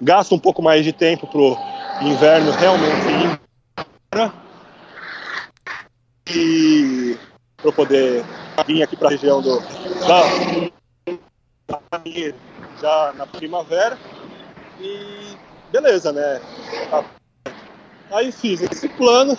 Gasto 0.00 0.34
um 0.34 0.38
pouco 0.38 0.62
mais 0.62 0.84
de 0.84 0.92
tempo 0.92 1.26
pro 1.26 1.56
inverno 2.02 2.50
realmente 2.52 3.08
ir 3.08 3.40
embora. 4.12 4.32
E 6.28 7.16
para 7.56 7.72
poder 7.72 8.24
vir 8.66 8.82
aqui 8.82 8.96
para 8.96 9.08
a 9.08 9.10
região 9.10 9.40
do 9.40 9.60
da, 10.06 10.22
já 12.80 13.12
na 13.16 13.26
primavera 13.26 13.98
e 14.80 15.36
beleza, 15.72 16.12
né? 16.12 16.40
Aí 18.10 18.30
fiz 18.30 18.62
esse 18.62 18.88
plano 18.88 19.36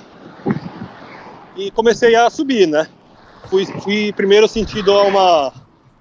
e 1.56 1.72
comecei 1.72 2.16
a 2.16 2.30
subir, 2.30 2.68
né? 2.68 2.88
Fui, 3.50 3.66
fui 3.82 4.12
primeiro 4.14 4.48
sentido 4.48 4.92
a 4.92 5.04
uma, 5.04 5.54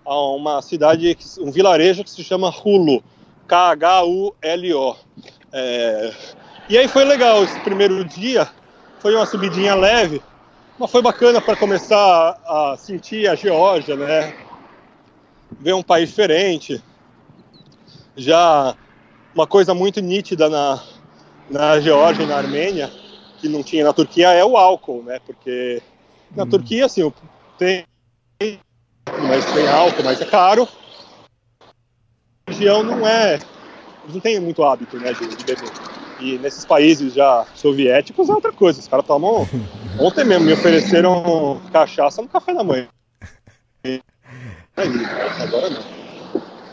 a 0.07 0.35
uma 0.35 0.63
cidade, 0.63 1.19
um 1.41 1.51
vilarejo 1.51 2.05
que 2.05 2.11
se 2.11 2.23
chama 2.23 2.49
Hulo, 2.49 3.03
K-H-U-L-O. 3.49 4.97
É, 5.53 6.15
e 6.69 6.79
aí 6.79 6.87
foi 6.87 7.05
legal 7.05 7.43
esse 7.43 7.59
primeiro 7.61 8.05
dia, 8.05 8.49
foi 9.01 9.15
uma 9.15 9.27
subidinha 9.27 9.75
leve, 9.75 10.23
mas 10.79 10.91
foi 10.91 11.03
bacana 11.03 11.41
para 11.41 11.57
começar 11.57 12.41
a 12.47 12.77
sentir 12.79 13.29
a 13.29 13.35
Geórgia, 13.35 13.97
né? 13.97 14.33
Ver 15.59 15.75
um 15.75 15.83
país 15.83 16.09
diferente. 16.09 16.83
Já 18.17 18.77
uma 19.35 19.47
coisa 19.47 19.75
muito 19.75 20.01
nítida 20.01 20.49
na, 20.49 20.83
na 21.51 21.81
Geórgia 21.81 22.23
e 22.23 22.27
na 22.27 22.37
Armênia, 22.37 22.91
que 23.39 23.49
não 23.49 23.63
tinha 23.63 23.85
na 23.85 23.93
Turquia, 23.93 24.31
é 24.33 24.45
o 24.45 24.57
álcool, 24.57 25.03
né? 25.03 25.21
Porque 25.25 25.83
na 26.35 26.45
hum. 26.45 26.49
Turquia, 26.49 26.87
assim, 26.87 27.13
tem, 27.59 27.85
mas 29.29 29.45
tem 29.53 29.69
álcool, 29.69 30.03
mas 30.05 30.21
é 30.21 30.25
caro. 30.25 30.69
A 32.47 32.51
região 32.51 32.83
não 32.83 33.07
é, 33.07 33.39
não 34.09 34.21
tem 34.21 34.39
muito 34.41 34.63
hábito, 34.63 34.99
né, 34.99 35.13
de, 35.13 35.27
de 35.29 35.45
beber. 35.45 35.71
E 36.21 36.39
nesses 36.39 36.65
países 36.65 37.13
já 37.13 37.47
soviéticos 37.55 38.29
é 38.29 38.33
outra 38.33 38.53
coisa. 38.53 38.81
Os 38.81 38.89
caras 38.89 39.07
tomam. 39.07 39.47
Ontem 40.01 40.25
mesmo 40.25 40.47
me 40.47 40.53
ofereceram 40.53 41.61
cachaça 41.73 42.23
no 42.23 42.29
café 42.29 42.55
da 42.55 42.65
manhã. 42.65 42.89
Agora 45.41 45.71
não. 45.71 45.97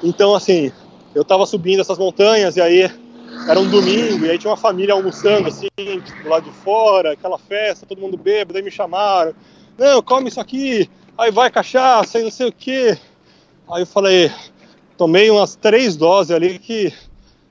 Então, 0.02 0.36
assim, 0.36 0.72
eu 1.16 1.24
tava 1.24 1.46
subindo 1.46 1.80
essas 1.80 1.98
montanhas 1.98 2.58
e 2.58 2.62
aí 2.62 2.82
era 3.48 3.60
um 3.60 3.70
domingo 3.70 4.26
e 4.26 4.30
aí 4.30 4.38
tinha 4.38 4.52
uma 4.52 4.58
família 4.58 4.94
almoçando 4.94 5.48
assim, 5.48 5.68
do 5.78 6.30
lado 6.30 6.50
de 6.50 6.56
fora, 6.58 7.14
aquela 7.14 7.38
festa, 7.38 7.86
todo 7.86 8.02
mundo 8.02 8.18
bêbado, 8.18 8.58
aí 8.58 8.64
me 8.64 8.72
chamaram. 8.72 9.34
Não, 9.78 10.02
come 10.02 10.28
isso 10.28 10.40
aqui, 10.40 10.90
aí 11.18 11.32
vai 11.32 11.50
cachaça 11.50 12.20
e 12.20 12.24
não 12.24 12.32
sei 12.32 12.48
o 12.48 12.52
que. 12.52 12.98
Aí 13.72 13.82
eu 13.82 13.88
falei, 13.88 14.32
tomei 14.98 15.30
umas 15.30 15.56
três 15.56 15.96
doses 15.96 16.32
ali 16.32 16.60
que 16.60 16.94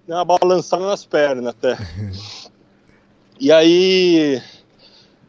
deu 0.06 0.16
uma 0.16 0.24
balançada 0.24 0.86
nas 0.86 1.04
pernas 1.04 1.46
até. 1.46 1.76
E 3.40 3.50
aí. 3.50 4.40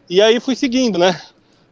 E 0.08 0.22
aí 0.22 0.40
fui 0.40 0.56
seguindo, 0.56 1.00
né? 1.00 1.20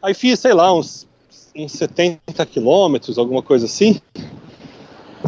Aí 0.01 0.15
fiz, 0.15 0.39
sei 0.39 0.53
lá, 0.53 0.73
uns, 0.73 1.07
uns 1.55 1.71
70 1.73 2.43
quilômetros, 2.47 3.19
alguma 3.19 3.43
coisa 3.43 3.67
assim. 3.67 4.01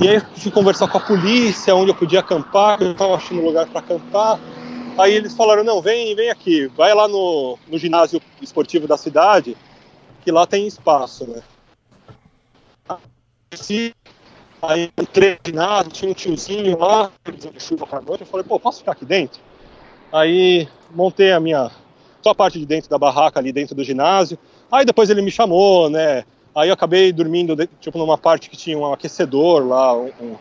E 0.01 0.09
aí 0.09 0.19
fui 0.35 0.51
conversar 0.51 0.87
com 0.87 0.97
a 0.97 1.01
polícia, 1.01 1.75
onde 1.75 1.91
eu 1.91 1.95
podia 1.95 2.21
acampar, 2.21 2.81
eu 2.81 2.93
estava 2.93 3.13
achando 3.13 3.45
lugar 3.45 3.67
para 3.67 3.79
acampar. 3.79 4.39
Aí 4.97 5.13
eles 5.13 5.35
falaram, 5.35 5.63
não, 5.63 5.83
vem, 5.83 6.15
vem 6.15 6.31
aqui, 6.31 6.65
vai 6.75 6.95
lá 6.95 7.07
no, 7.07 7.59
no 7.67 7.77
ginásio 7.77 8.19
esportivo 8.41 8.87
da 8.87 8.97
cidade, 8.97 9.55
que 10.23 10.31
lá 10.31 10.45
tem 10.45 10.67
espaço, 10.67 11.27
né? 11.27 11.41
Aí 14.61 14.89
entrei 14.97 15.37
ginásio, 15.45 15.91
tinha 15.91 16.11
um 16.11 16.13
tiozinho 16.13 16.79
lá, 16.79 17.11
chuva 17.59 17.85
pra 17.85 18.01
noite, 18.01 18.21
eu 18.21 18.27
falei, 18.27 18.45
pô, 18.45 18.59
posso 18.59 18.79
ficar 18.79 18.93
aqui 18.93 19.05
dentro? 19.05 19.41
Aí 20.11 20.67
montei 20.91 21.31
a 21.31 21.39
minha, 21.39 21.69
só 22.21 22.29
a 22.29 22.35
parte 22.35 22.57
de 22.57 22.65
dentro 22.65 22.89
da 22.89 22.97
barraca 22.97 23.39
ali 23.39 23.51
dentro 23.51 23.75
do 23.75 23.83
ginásio. 23.83 24.37
Aí 24.71 24.85
depois 24.85 25.09
ele 25.09 25.21
me 25.21 25.29
chamou, 25.29 25.89
né? 25.89 26.23
Aí 26.55 26.69
eu 26.69 26.73
acabei 26.73 27.11
dormindo, 27.11 27.57
tipo, 27.81 27.97
numa 27.97 28.17
parte 28.17 28.49
que 28.49 28.55
tinha 28.55 28.77
um 28.77 28.93
aquecedor 28.93 29.67
lá, 29.67 29.95
um, 29.97 30.11
um, 30.21 30.35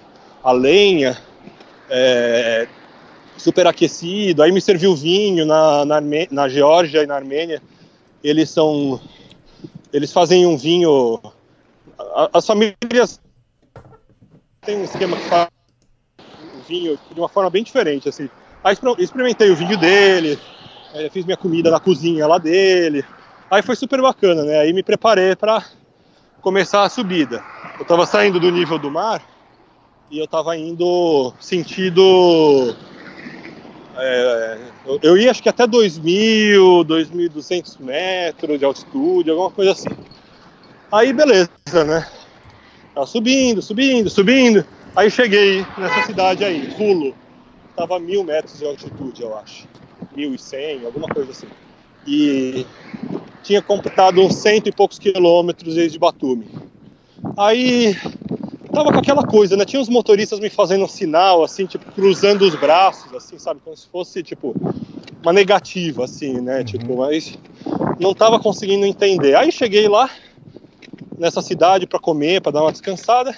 a 0.45 0.53
lenha, 0.53 1.18
é, 1.91 2.68
super 3.37 3.66
aquecido. 3.66 4.43
Aí 4.43 4.53
me 4.53 4.61
serviu 4.61 4.95
vinho 4.95 5.45
na, 5.45 5.85
na, 5.85 6.01
na 6.30 6.49
Geórgia 6.49 7.03
e 7.03 7.07
na 7.07 7.16
Armênia. 7.16 7.62
Eles 8.22 8.51
são. 8.51 9.01
Eles 9.93 10.12
fazem 10.12 10.47
um 10.47 10.57
vinho. 10.57 11.20
As 12.32 12.47
famílias 12.47 13.20
têm 14.62 14.78
um 14.78 14.84
esquema 14.84 15.16
que 15.16 15.24
faz 15.24 15.49
vinho 16.66 16.99
de 17.12 17.20
uma 17.20 17.28
forma 17.28 17.51
bem 17.51 17.62
diferente, 17.62 18.09
assim. 18.09 18.28
Aí 18.64 18.76
experimentei 18.99 19.51
o 19.51 19.57
vinho 19.57 19.76
dele, 19.76 20.38
é, 20.95 21.11
fiz 21.11 21.24
minha 21.24 21.36
comida 21.36 21.70
na 21.70 21.80
cozinha 21.80 22.26
lá 22.26 22.38
dele. 22.38 23.05
Aí 23.51 23.61
foi 23.61 23.76
super 23.76 24.01
bacana, 24.01 24.45
né? 24.45 24.61
Aí 24.61 24.72
me 24.72 24.82
preparei 24.82 25.36
para 25.36 25.64
começar 26.40 26.84
a 26.84 26.88
subida. 26.88 27.45
Eu 27.76 27.82
estava 27.82 28.07
saindo 28.07 28.40
do 28.40 28.51
nível 28.51 28.78
do 28.78 28.90
mar 28.90 29.22
e 30.11 30.18
eu 30.18 30.24
estava 30.24 30.57
indo 30.57 31.32
sentido. 31.40 32.74
É, 33.97 34.59
eu, 35.03 35.16
ia 35.16 35.30
acho 35.30 35.43
que 35.43 35.49
até 35.49 35.66
2.000, 35.66 36.85
2.200 36.85 37.80
metros 37.80 38.59
de 38.59 38.64
altitude, 38.64 39.30
alguma 39.30 39.51
coisa 39.51 39.72
assim. 39.72 39.89
Aí 40.91 41.12
beleza, 41.12 41.51
né? 41.87 42.07
Tava 42.95 43.07
subindo, 43.07 43.62
subindo, 43.62 44.11
subindo. 44.11 44.64
Aí 44.95 45.11
cheguei 45.11 45.64
nessa 45.78 46.07
cidade 46.07 46.45
aí, 46.45 46.68
Rulo. 46.76 47.14
Tava 47.74 47.99
mil 47.99 48.22
metros 48.22 48.59
de 48.59 48.66
altitude, 48.66 49.22
eu 49.22 49.37
acho. 49.39 49.66
1.100, 50.14 50.85
alguma 50.85 51.09
coisa 51.09 51.30
assim. 51.30 51.47
E 52.07 52.66
tinha 53.43 53.62
completado 53.62 54.20
uns 54.20 54.37
cento 54.37 54.68
e 54.68 54.72
poucos 54.72 54.99
quilômetros 54.99 55.74
desde 55.74 55.99
Batumi. 55.99 56.47
Aí 57.37 57.97
tava 58.72 58.92
com 58.92 58.98
aquela 58.98 59.24
coisa, 59.24 59.56
né? 59.56 59.64
Tinha 59.64 59.80
uns 59.80 59.88
motoristas 59.88 60.40
me 60.40 60.50
fazendo 60.50 60.84
um 60.84 60.88
sinal, 60.88 61.44
assim, 61.44 61.66
tipo, 61.66 61.90
cruzando 61.92 62.42
os 62.42 62.54
braços, 62.54 63.12
assim, 63.14 63.38
sabe? 63.38 63.60
Como 63.62 63.76
se 63.76 63.86
fosse, 63.86 64.22
tipo, 64.22 64.54
uma 65.22 65.32
negativa, 65.32 66.04
assim, 66.04 66.40
né? 66.40 66.58
Uhum. 66.58 66.64
Tipo, 66.64 66.96
mas 66.96 67.38
não 68.00 68.14
tava 68.14 68.40
conseguindo 68.40 68.86
entender. 68.86 69.36
Aí 69.36 69.52
cheguei 69.52 69.88
lá, 69.88 70.10
nessa 71.18 71.42
cidade, 71.42 71.86
para 71.86 72.00
comer, 72.00 72.40
para 72.40 72.52
dar 72.52 72.62
uma 72.62 72.72
descansada. 72.72 73.36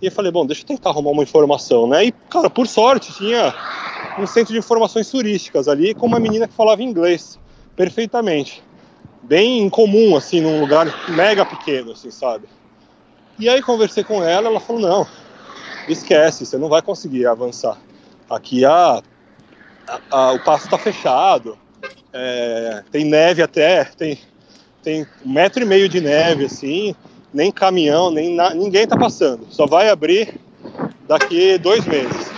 E 0.00 0.06
eu 0.06 0.12
falei, 0.12 0.30
bom, 0.30 0.46
deixa 0.46 0.62
eu 0.62 0.66
tentar 0.66 0.90
arrumar 0.90 1.10
uma 1.10 1.22
informação, 1.22 1.86
né? 1.88 2.04
E, 2.04 2.12
cara, 2.12 2.48
por 2.48 2.66
sorte, 2.66 3.12
tinha 3.14 3.54
um 4.18 4.26
centro 4.26 4.52
de 4.52 4.58
informações 4.58 5.10
turísticas 5.10 5.66
ali 5.66 5.94
com 5.94 6.06
uma 6.06 6.20
menina 6.20 6.46
que 6.46 6.54
falava 6.54 6.82
inglês 6.82 7.38
perfeitamente 7.74 8.62
bem 9.22 9.60
incomum, 9.62 10.16
assim, 10.16 10.40
num 10.40 10.60
lugar 10.60 10.86
mega 11.10 11.44
pequeno, 11.44 11.92
assim, 11.92 12.10
sabe? 12.10 12.46
E 13.40 13.48
aí 13.48 13.62
conversei 13.62 14.04
com 14.04 14.22
ela, 14.22 14.48
ela 14.48 14.60
falou, 14.60 14.82
não, 14.82 15.06
esquece, 15.88 16.44
você 16.44 16.58
não 16.58 16.68
vai 16.68 16.82
conseguir 16.82 17.26
avançar. 17.26 17.78
Aqui 18.28 18.66
a, 18.66 19.02
a, 20.10 20.32
o 20.32 20.44
passo 20.44 20.66
está 20.66 20.76
fechado, 20.76 21.56
é, 22.12 22.84
tem 22.92 23.06
neve 23.06 23.42
até, 23.42 23.84
tem, 23.84 24.18
tem 24.82 25.06
um 25.24 25.32
metro 25.32 25.62
e 25.62 25.66
meio 25.66 25.88
de 25.88 26.02
neve, 26.02 26.44
assim, 26.44 26.94
nem 27.32 27.50
caminhão, 27.50 28.10
nem 28.10 28.34
na, 28.34 28.52
ninguém 28.52 28.84
está 28.84 28.96
passando. 28.96 29.46
Só 29.48 29.66
vai 29.66 29.88
abrir 29.88 30.38
daqui 31.08 31.56
dois 31.56 31.86
meses. 31.86 32.30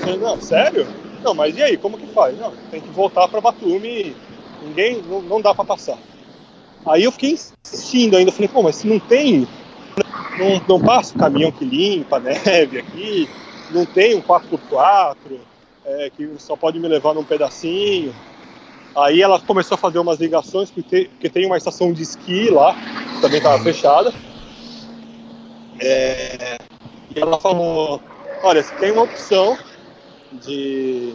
Falei, 0.00 0.18
não, 0.18 0.40
sério? 0.40 0.88
Não, 1.22 1.34
mas 1.34 1.56
e 1.56 1.62
aí, 1.62 1.76
como 1.76 1.96
que 1.96 2.06
faz? 2.08 2.36
Não, 2.36 2.52
tem 2.70 2.80
que 2.80 2.90
voltar 2.90 3.28
para 3.28 3.40
Batumi 3.40 4.14
Ninguém, 4.60 5.02
não, 5.02 5.22
não 5.22 5.40
dá 5.40 5.54
para 5.54 5.64
passar. 5.64 5.98
Aí 6.84 7.04
eu 7.04 7.12
fiquei 7.12 7.38
insistindo 7.64 8.16
ainda, 8.16 8.32
falei, 8.32 8.48
pô, 8.48 8.62
mas 8.62 8.76
se 8.76 8.86
não 8.86 8.98
tem, 8.98 9.46
não, 10.38 10.78
não 10.78 10.80
passa 10.80 11.14
o 11.14 11.18
caminhão 11.18 11.50
que 11.50 11.64
limpa 11.64 12.16
a 12.16 12.20
neve 12.20 12.78
aqui, 12.78 13.28
não 13.70 13.84
tem 13.86 14.14
um 14.14 14.22
4x4, 14.22 15.16
é, 15.84 16.10
que 16.10 16.30
só 16.38 16.56
pode 16.56 16.78
me 16.78 16.88
levar 16.88 17.14
num 17.14 17.24
pedacinho. 17.24 18.14
Aí 18.94 19.20
ela 19.20 19.38
começou 19.40 19.74
a 19.74 19.78
fazer 19.78 19.98
umas 19.98 20.18
ligações, 20.18 20.70
porque, 20.70 21.10
tem 21.32 21.46
uma 21.46 21.56
estação 21.56 21.92
de 21.92 22.02
esqui 22.02 22.50
lá, 22.50 22.74
que 23.14 23.20
também 23.20 23.38
estava 23.38 23.62
fechada. 23.62 24.12
É, 25.78 26.56
e 27.14 27.20
ela 27.20 27.38
falou, 27.38 28.00
olha, 28.42 28.62
você 28.62 28.74
tem 28.76 28.92
uma 28.92 29.02
opção 29.02 29.58
de, 30.32 31.12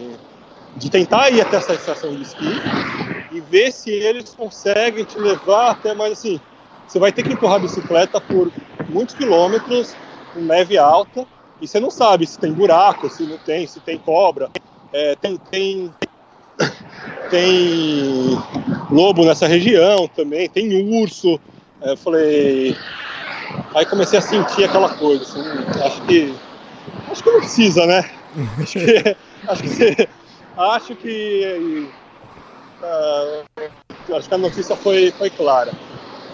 de 0.77 0.89
tentar 0.89 1.32
ir 1.32 1.41
até 1.41 1.57
essa 1.57 1.73
estação 1.73 2.15
de 2.15 2.21
esqui, 2.21 2.61
e 3.32 3.39
ver 3.39 3.71
se 3.71 3.89
eles 3.89 4.34
conseguem 4.36 5.03
te 5.03 5.17
levar 5.17 5.71
até 5.71 5.95
mais 5.95 6.13
assim. 6.13 6.39
Você 6.88 6.99
vai 6.99 7.11
ter 7.11 7.23
que 7.23 7.34
empurrar 7.34 7.55
a 7.55 7.59
bicicleta 7.59 8.19
por 8.19 8.51
muitos 8.89 9.15
quilômetros, 9.15 9.95
com 10.34 10.41
neve 10.41 10.77
alta, 10.77 11.25
e 11.61 11.67
você 11.67 11.79
não 11.79 11.91
sabe 11.91 12.25
se 12.25 12.39
tem 12.39 12.51
buraco, 12.51 13.09
se 13.09 13.23
não 13.23 13.38
tem, 13.38 13.67
se 13.67 13.79
tem 13.79 13.97
cobra. 13.97 14.49
É, 14.93 15.15
tem, 15.15 15.38
tem, 15.49 15.93
tem 17.29 18.38
lobo 18.89 19.23
nessa 19.25 19.47
região 19.47 20.07
também, 20.07 20.49
tem 20.49 21.01
urso. 21.01 21.39
É, 21.82 21.91
eu 21.91 21.97
falei. 21.97 22.75
Aí 23.75 23.86
comecei 23.86 24.19
a 24.19 24.21
sentir 24.21 24.63
aquela 24.63 24.89
coisa, 24.89 25.23
assim, 25.23 25.41
acho 25.84 26.01
que 26.03 26.36
acho 27.11 27.23
que 27.23 27.32
não 27.32 27.39
precisa, 27.39 27.86
né? 27.86 28.09
acho 28.59 28.73
que, 28.73 29.17
acho 29.47 29.63
que, 29.63 30.09
acho 30.57 30.95
que, 30.95 31.89
uh, 32.82 34.15
acho 34.15 34.27
que 34.27 34.36
a 34.36 34.38
notícia 34.38 34.75
foi, 34.75 35.11
foi 35.11 35.29
clara. 35.29 35.71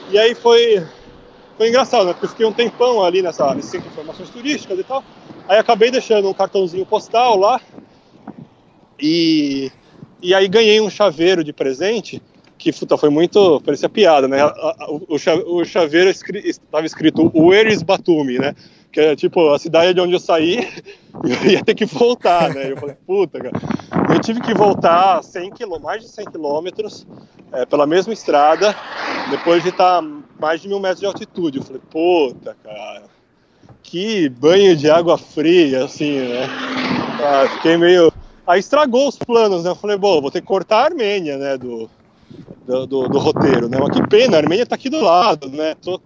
E 0.10 0.18
aí 0.18 0.34
foi, 0.36 0.86
foi 1.58 1.70
engraçado, 1.70 2.06
né? 2.06 2.14
Porque 2.14 2.26
eu 2.26 2.30
fiquei 2.30 2.46
um 2.46 2.54
tempão 2.54 3.04
ali 3.04 3.22
nessa, 3.22 3.54
nesse 3.54 3.70
centro 3.70 3.88
de 3.88 3.94
informações 3.94 4.30
turísticas 4.30 4.80
e 4.80 4.84
tal. 4.84 5.04
Aí 5.48 5.58
acabei 5.58 5.90
deixando 5.90 6.30
um 6.30 6.34
cartãozinho 6.34 6.86
postal 6.86 7.38
lá. 7.38 7.60
E, 9.00 9.72
e 10.22 10.34
aí 10.34 10.48
ganhei 10.48 10.80
um 10.80 10.90
chaveiro 10.90 11.44
de 11.44 11.54
presente 11.54 12.22
que 12.58 12.74
puta, 12.74 12.98
foi 12.98 13.10
muito. 13.10 13.62
parecia 13.62 13.88
piada, 13.88 14.28
né? 14.28 14.40
O, 15.08 15.64
chaveiro 15.64 16.10
estava 16.10 16.86
escrito 16.86 17.32
Where 17.34 17.72
is 17.72 17.84
Batumi, 17.84 18.40
né? 18.40 18.56
Que 18.98 19.02
é 19.02 19.16
tipo 19.16 19.54
a 19.54 19.60
cidade 19.60 19.94
de 19.94 20.02
onde 20.02 20.14
eu 20.14 20.20
saí, 20.20 20.68
eu 21.24 21.52
ia 21.52 21.64
ter 21.64 21.76
que 21.76 21.86
voltar, 21.86 22.52
né? 22.52 22.72
Eu 22.72 22.78
falei, 22.78 22.96
puta, 23.06 23.40
cara. 23.40 23.54
Eu 24.12 24.20
tive 24.20 24.42
que 24.42 24.56
voltar 24.56 25.24
100 25.24 25.52
km, 25.52 25.80
mais 25.84 26.02
de 26.02 26.10
100 26.10 26.32
quilômetros 26.32 27.06
é, 27.52 27.64
pela 27.64 27.86
mesma 27.86 28.12
estrada, 28.12 28.76
depois 29.30 29.62
de 29.62 29.70
estar 29.70 30.02
mais 30.42 30.62
de 30.62 30.68
mil 30.68 30.80
metros 30.80 31.02
de 31.02 31.06
altitude. 31.06 31.60
Eu 31.60 31.64
falei, 31.64 31.82
puta, 31.92 32.58
cara, 32.64 33.04
que 33.84 34.30
banho 34.30 34.76
de 34.76 34.90
água 34.90 35.16
fria, 35.16 35.86
assim, 35.86 36.18
né? 36.18 36.48
Ah, 37.24 37.48
fiquei 37.54 37.78
meio. 37.78 38.12
Aí 38.48 38.60
estragou 38.60 39.10
os 39.10 39.16
planos, 39.16 39.64
né? 39.64 39.70
Eu 39.70 39.76
falei, 39.76 39.96
bom, 39.96 40.20
vou 40.20 40.32
ter 40.32 40.42
que 40.42 40.48
cortar 40.48 40.78
a 40.80 40.86
Armênia, 40.86 41.38
né? 41.38 41.56
Do, 41.56 41.88
do, 42.66 42.88
do, 42.88 43.10
do 43.10 43.20
roteiro, 43.20 43.70
né? 43.70 43.78
Mas 43.80 43.96
que 43.96 44.08
pena, 44.08 44.38
a 44.38 44.40
Armênia 44.40 44.66
tá 44.66 44.74
aqui 44.74 44.90
do 44.90 45.02
lado, 45.02 45.50
né? 45.50 45.76
Tô, 45.84 46.02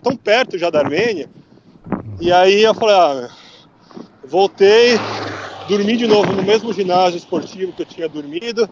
tão 0.00 0.16
perto 0.16 0.56
já 0.56 0.70
da 0.70 0.78
Armênia. 0.78 1.28
E 2.20 2.32
aí 2.32 2.62
eu 2.62 2.74
falei, 2.74 2.94
ah, 2.94 3.28
voltei, 4.26 4.98
dormi 5.68 5.96
de 5.96 6.06
novo 6.06 6.32
no 6.32 6.42
mesmo 6.42 6.72
ginásio 6.72 7.18
esportivo 7.18 7.72
que 7.72 7.82
eu 7.82 7.86
tinha 7.86 8.08
dormido. 8.08 8.68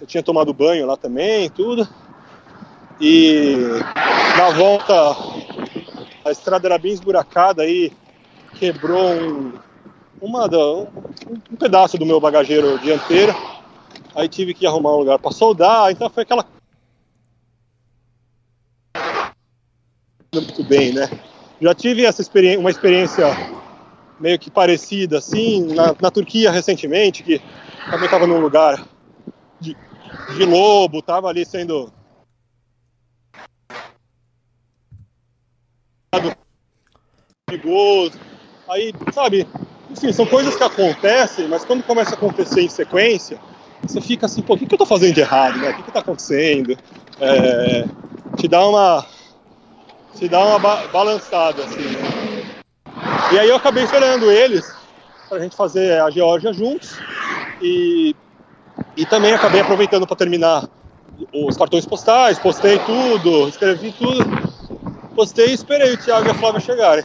Eu 0.00 0.06
tinha 0.06 0.22
tomado 0.22 0.52
banho 0.52 0.86
lá 0.86 0.96
também, 0.96 1.48
tudo. 1.48 1.88
E 3.00 3.56
na 4.36 4.50
volta 4.50 4.94
a 6.24 6.30
estrada 6.30 6.68
era 6.68 6.78
bem 6.78 6.92
esburacada 6.92 7.62
aí, 7.62 7.90
quebrou 8.58 9.10
um, 9.14 9.52
uma, 10.20 10.44
um, 10.46 11.56
pedaço 11.56 11.96
do 11.96 12.04
meu 12.04 12.20
bagageiro 12.20 12.78
dianteiro. 12.78 13.34
Aí 14.14 14.28
tive 14.28 14.52
que 14.52 14.66
arrumar 14.66 14.94
um 14.94 14.98
lugar 14.98 15.18
para 15.18 15.30
soldar, 15.30 15.90
então 15.90 16.10
foi 16.10 16.24
aquela 16.24 16.44
muito 20.32 20.62
bem, 20.62 20.92
né? 20.92 21.08
Já 21.60 21.74
tive 21.74 22.04
essa 22.04 22.22
experiência, 22.22 22.58
uma 22.60 22.70
experiência 22.70 23.26
meio 24.18 24.38
que 24.38 24.50
parecida 24.50 25.18
assim 25.18 25.74
na, 25.74 25.94
na 26.00 26.10
Turquia 26.10 26.50
recentemente, 26.50 27.22
que 27.22 27.40
também 27.90 28.04
estava 28.04 28.26
num 28.26 28.40
lugar 28.40 28.86
de, 29.60 29.76
de 30.36 30.44
lobo, 30.44 30.98
estava 30.98 31.28
ali 31.28 31.44
sendo 31.44 31.92
perigoso. 37.50 38.18
Aí, 38.68 38.92
sabe, 39.12 39.46
enfim, 39.90 40.12
são 40.12 40.24
coisas 40.24 40.54
que 40.54 40.62
acontecem, 40.62 41.48
mas 41.48 41.64
quando 41.64 41.82
começa 41.82 42.10
a 42.10 42.14
acontecer 42.14 42.62
em 42.62 42.68
sequência, 42.68 43.38
você 43.82 44.00
fica 44.00 44.26
assim, 44.26 44.42
pô, 44.42 44.54
o 44.54 44.58
que, 44.58 44.66
que 44.66 44.74
eu 44.74 44.78
tô 44.78 44.86
fazendo 44.86 45.14
de 45.14 45.20
errado, 45.20 45.58
né? 45.58 45.70
O 45.70 45.76
que, 45.76 45.82
que 45.82 45.92
tá 45.92 46.00
acontecendo? 46.00 46.76
É, 47.20 47.84
te 48.36 48.46
dá 48.46 48.66
uma. 48.66 49.04
Te 50.20 50.28
dá 50.28 50.44
uma 50.44 50.58
ba 50.58 50.86
balançada, 50.92 51.64
assim? 51.64 51.96
E 53.32 53.38
aí 53.38 53.48
eu 53.48 53.56
acabei 53.56 53.84
esperando 53.84 54.30
eles 54.30 54.70
pra 55.30 55.38
gente 55.38 55.56
fazer 55.56 55.98
a 55.98 56.10
Geórgia 56.10 56.52
juntos. 56.52 56.98
E, 57.62 58.14
e 58.98 59.06
também 59.06 59.32
acabei 59.32 59.62
aproveitando 59.62 60.06
para 60.06 60.16
terminar 60.16 60.68
os 61.32 61.56
cartões 61.56 61.86
postais, 61.86 62.38
postei 62.38 62.78
tudo, 62.80 63.48
escrevi 63.48 63.92
tudo. 63.92 64.22
Postei 65.16 65.52
e 65.52 65.54
esperei 65.54 65.94
o 65.94 65.96
Thiago 65.96 66.28
e 66.28 66.30
a 66.30 66.34
Flávia 66.34 66.60
chegarem. 66.60 67.04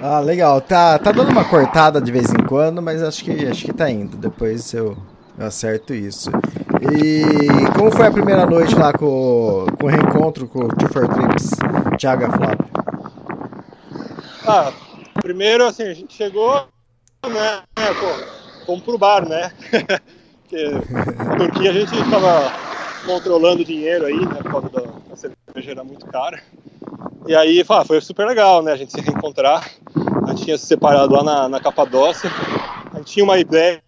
Ah, 0.00 0.20
legal. 0.20 0.60
Tá, 0.60 0.96
tá 0.96 1.10
dando 1.10 1.30
uma 1.32 1.44
cortada 1.44 2.00
de 2.00 2.12
vez 2.12 2.32
em 2.32 2.46
quando, 2.46 2.80
mas 2.80 3.02
acho 3.02 3.24
que 3.24 3.48
acho 3.48 3.64
que 3.64 3.72
tá 3.72 3.90
indo. 3.90 4.16
Depois 4.16 4.72
eu, 4.72 4.96
eu 5.36 5.44
acerto 5.44 5.92
isso. 5.92 6.30
E 6.80 7.76
como 7.76 7.90
foi 7.90 8.06
a 8.06 8.10
primeira 8.10 8.46
noite 8.46 8.74
lá 8.74 8.92
com, 8.92 9.66
com 9.78 9.86
o 9.86 9.88
reencontro 9.88 10.46
com 10.46 10.64
o 10.64 10.68
Two 10.68 10.88
for 10.92 11.08
Trips, 11.08 11.50
Thiago 11.98 12.30
Flávio? 12.32 12.66
Ah, 14.46 14.72
primeiro 15.20 15.64
assim, 15.64 15.84
a 15.84 15.94
gente 15.94 16.14
chegou, 16.14 16.66
né, 17.24 17.62
fomos 18.64 18.82
pro 18.82 18.98
bar, 18.98 19.26
né? 19.28 19.50
Porque 20.42 20.70
Turquia 21.38 21.70
a 21.70 21.74
gente 21.74 22.10
tava 22.10 22.52
controlando 23.04 23.64
dinheiro 23.64 24.06
aí, 24.06 24.20
né, 24.20 24.36
por 24.42 24.50
causa 24.50 24.68
da, 24.68 24.80
da 24.80 25.16
cerveja 25.16 25.72
era 25.72 25.82
muito 25.82 26.06
cara. 26.06 26.40
E 27.26 27.34
aí 27.34 27.64
ah, 27.68 27.84
foi 27.84 28.00
super 28.00 28.26
legal, 28.26 28.62
né? 28.62 28.72
A 28.72 28.76
gente 28.76 28.92
se 28.92 29.00
reencontrar. 29.00 29.68
A 30.24 30.30
gente 30.30 30.44
tinha 30.44 30.56
se 30.58 30.66
separado 30.66 31.12
lá 31.12 31.24
na, 31.24 31.48
na 31.48 31.60
Capadócia. 31.60 32.30
A 32.92 32.98
gente 32.98 33.12
tinha 33.12 33.24
uma 33.24 33.38
ideia 33.38 33.82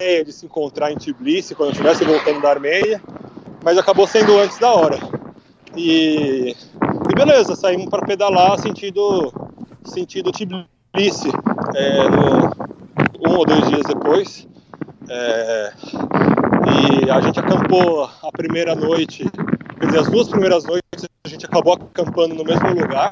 de 0.00 0.32
se 0.32 0.46
encontrar 0.46 0.90
em 0.90 0.96
Tbilisi 0.96 1.54
quando 1.54 1.68
eu 1.68 1.72
estivesse 1.72 2.04
voltando 2.04 2.40
da 2.40 2.50
Armênia, 2.50 3.02
mas 3.62 3.76
acabou 3.76 4.06
sendo 4.06 4.38
antes 4.38 4.58
da 4.58 4.72
hora. 4.72 4.98
E, 5.76 6.56
e 6.56 7.14
beleza, 7.14 7.54
saímos 7.54 7.86
para 7.90 8.06
pedalar 8.06 8.58
sentido, 8.58 9.30
sentido 9.84 10.32
Tbilisi, 10.32 11.28
é, 11.74 12.08
no, 12.08 13.30
um 13.30 13.36
ou 13.36 13.44
dois 13.44 13.68
dias 13.68 13.82
depois. 13.86 14.48
É, 15.10 15.72
e 17.04 17.10
a 17.10 17.20
gente 17.20 17.38
acampou 17.38 18.04
a 18.04 18.32
primeira 18.32 18.74
noite, 18.74 19.28
quer 19.78 19.86
dizer, 19.86 19.98
as 19.98 20.08
duas 20.08 20.28
primeiras 20.28 20.64
noites 20.64 21.08
a 21.24 21.28
gente 21.28 21.44
acabou 21.44 21.74
acampando 21.74 22.34
no 22.34 22.44
mesmo 22.44 22.68
lugar, 22.70 23.10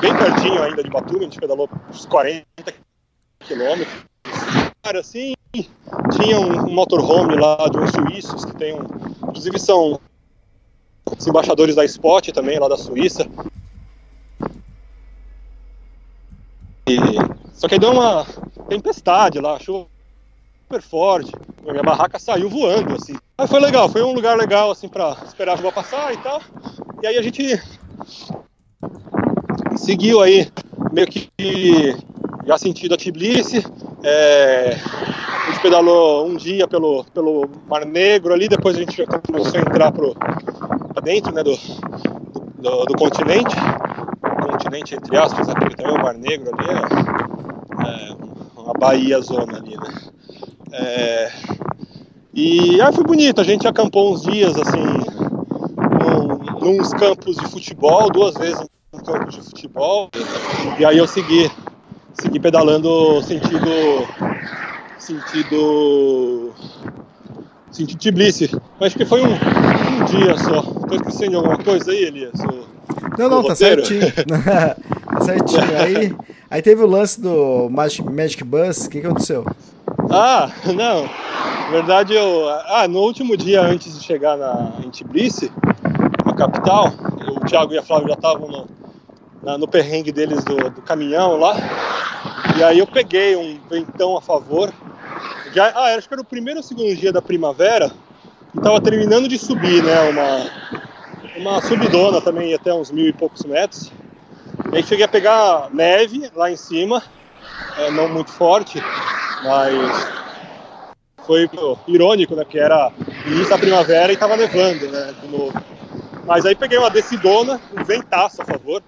bem 0.00 0.16
pertinho 0.16 0.60
ainda 0.60 0.82
de 0.82 0.90
Batumi, 0.90 1.20
a 1.20 1.22
gente 1.24 1.38
pedalou 1.38 1.68
uns 1.88 2.04
40 2.06 2.44
quilômetros. 3.40 4.04
Cara, 4.82 5.00
assim, 5.00 5.34
tinha 5.52 6.38
um 6.38 6.72
motorhome 6.72 7.34
lá 7.34 7.68
de 7.68 7.78
uns 7.78 7.90
suíços 7.90 8.44
que 8.44 8.56
tem 8.56 8.74
um. 8.74 8.84
Inclusive 9.22 9.58
são 9.58 10.00
os 11.18 11.26
embaixadores 11.26 11.74
da 11.74 11.84
Spot 11.84 12.28
também, 12.30 12.58
lá 12.58 12.68
da 12.68 12.76
Suíça. 12.76 13.26
E, 16.88 16.96
só 17.52 17.68
que 17.68 17.74
aí 17.74 17.80
deu 17.80 17.92
uma 17.92 18.26
tempestade 18.68 19.40
lá, 19.40 19.58
chuva 19.58 19.86
super 20.62 20.82
forte. 20.82 21.32
Minha 21.62 21.82
barraca 21.82 22.18
saiu 22.18 22.48
voando, 22.48 22.94
assim. 22.94 23.14
Aí 23.36 23.48
foi 23.48 23.60
legal, 23.60 23.88
foi 23.88 24.02
um 24.02 24.12
lugar 24.12 24.36
legal, 24.36 24.70
assim, 24.70 24.88
pra 24.88 25.16
esperar 25.26 25.54
a 25.54 25.56
chuva 25.56 25.72
passar 25.72 26.12
e 26.14 26.16
tal. 26.18 26.40
E 27.02 27.06
aí 27.06 27.18
a 27.18 27.22
gente 27.22 27.60
seguiu 29.76 30.20
aí, 30.20 30.50
meio 30.92 31.06
que 31.08 31.28
já 32.46 32.56
sentido 32.56 32.94
a 32.94 32.96
Tbilisi. 32.96 33.64
É, 34.02 34.76
pedalou 35.60 36.26
um 36.26 36.36
dia 36.36 36.66
pelo, 36.66 37.04
pelo 37.04 37.48
Mar 37.68 37.84
Negro 37.84 38.32
ali, 38.32 38.48
depois 38.48 38.76
a 38.76 38.80
gente 38.80 39.04
começou 39.26 39.58
a 39.58 39.60
entrar 39.60 39.92
pro, 39.92 40.14
pra 40.14 41.02
dentro 41.02 41.32
né, 41.32 41.42
do, 41.42 41.56
do, 42.58 42.84
do 42.86 42.94
continente. 42.94 43.54
Continente, 44.50 44.94
entre 44.94 45.16
aspas, 45.16 45.46
né, 45.46 45.54
porque 45.58 45.76
também 45.76 45.96
o 45.96 46.02
Mar 46.02 46.14
Negro 46.14 46.50
ali 46.54 46.68
é, 46.70 48.10
é 48.10 48.60
uma 48.60 48.74
baía 48.74 49.20
zona 49.20 49.58
ali, 49.58 49.76
né? 49.76 49.94
É, 50.72 51.32
e 52.32 52.80
aí 52.80 52.92
foi 52.92 53.04
bonito, 53.04 53.40
a 53.40 53.44
gente 53.44 53.66
acampou 53.66 54.12
uns 54.12 54.22
dias 54.22 54.56
assim, 54.56 54.84
nos 56.60 56.92
campos 56.94 57.36
de 57.36 57.48
futebol, 57.48 58.08
duas 58.10 58.34
vezes 58.34 58.68
em 58.92 58.98
campos 58.98 59.34
de 59.34 59.42
futebol, 59.42 60.10
e 60.78 60.84
aí 60.84 60.98
eu 60.98 61.06
segui, 61.06 61.50
segui 62.14 62.38
pedalando 62.38 63.20
sentido. 63.22 63.68
Sentido. 65.02 66.52
sentido 67.70 67.98
Tbilisi. 67.98 68.50
Acho 68.80 68.96
que 68.96 69.04
foi 69.04 69.22
um, 69.22 69.32
um 69.32 70.04
dia 70.04 70.36
só. 70.38 70.62
Tô 70.62 70.94
esquecendo 70.94 71.30
de 71.30 71.36
alguma 71.36 71.58
coisa 71.58 71.90
aí, 71.90 72.04
Elias? 72.04 72.38
O, 72.40 72.70
não, 73.18 73.28
não, 73.28 73.44
tá 73.44 73.54
certinho. 73.54 74.12
tá 74.12 75.20
certinho. 75.22 75.76
Aí, 75.78 76.16
aí 76.50 76.62
teve 76.62 76.82
o 76.82 76.86
lance 76.86 77.20
do 77.20 77.68
Magic, 77.70 78.02
Magic 78.02 78.44
Bus, 78.44 78.86
o 78.86 78.90
que 78.90 78.98
aconteceu? 78.98 79.44
Ah, 80.10 80.50
não. 80.66 81.04
Na 81.04 81.70
verdade, 81.70 82.14
eu. 82.14 82.48
Ah, 82.66 82.88
no 82.88 83.00
último 83.00 83.36
dia 83.36 83.62
antes 83.62 83.98
de 83.98 84.04
chegar 84.04 84.36
na, 84.36 84.72
em 84.84 84.90
Tbilisi, 84.90 85.52
a 86.24 86.34
capital, 86.34 86.92
o 87.36 87.46
Thiago 87.46 87.72
e 87.72 87.78
a 87.78 87.82
Flávia 87.82 88.08
já 88.08 88.14
estavam 88.14 88.48
no, 88.48 88.66
na, 89.42 89.58
no 89.58 89.68
perrengue 89.68 90.12
deles 90.12 90.42
do, 90.44 90.56
do, 90.70 90.82
caminhão 90.82 91.36
lá. 91.36 91.56
E 92.56 92.62
aí 92.62 92.78
eu 92.78 92.86
peguei 92.86 93.36
um 93.36 93.58
ventão 93.68 94.16
a 94.16 94.20
favor. 94.20 94.72
Já, 95.52 95.68
ah, 95.74 95.94
acho 95.96 96.06
que 96.06 96.14
era 96.14 96.22
o 96.22 96.24
primeiro 96.24 96.60
ou 96.60 96.62
segundo 96.62 96.94
dia 96.94 97.12
da 97.12 97.20
primavera. 97.20 97.90
E 98.54 98.58
estava 98.58 98.80
terminando 98.80 99.28
de 99.28 99.38
subir, 99.38 99.82
né? 99.82 100.00
Uma, 100.10 100.50
uma 101.36 101.62
subidona 101.62 102.20
também, 102.20 102.54
até 102.54 102.72
uns 102.72 102.90
mil 102.90 103.08
e 103.08 103.12
poucos 103.12 103.42
metros. 103.44 103.90
E 104.72 104.76
aí 104.76 104.82
cheguei 104.82 105.04
a 105.04 105.08
pegar 105.08 105.68
neve 105.72 106.30
lá 106.34 106.50
em 106.50 106.56
cima, 106.56 107.02
é, 107.78 107.90
não 107.90 108.08
muito 108.08 108.30
forte, 108.30 108.80
mas 109.42 110.08
foi 111.26 111.48
pô, 111.48 111.78
irônico, 111.88 112.36
né? 112.36 112.44
Que 112.44 112.58
era 112.58 112.92
início 113.26 113.50
da 113.50 113.58
primavera 113.58 114.12
e 114.12 114.16
tava 114.16 114.36
nevando, 114.36 114.88
né? 114.88 115.14
De 115.20 115.28
novo. 115.28 115.52
Mas 116.26 116.46
aí 116.46 116.54
peguei 116.54 116.78
uma 116.78 116.90
descidona, 116.90 117.60
um 117.76 117.82
ventaço 117.82 118.42
a 118.42 118.44
favor. 118.44 118.82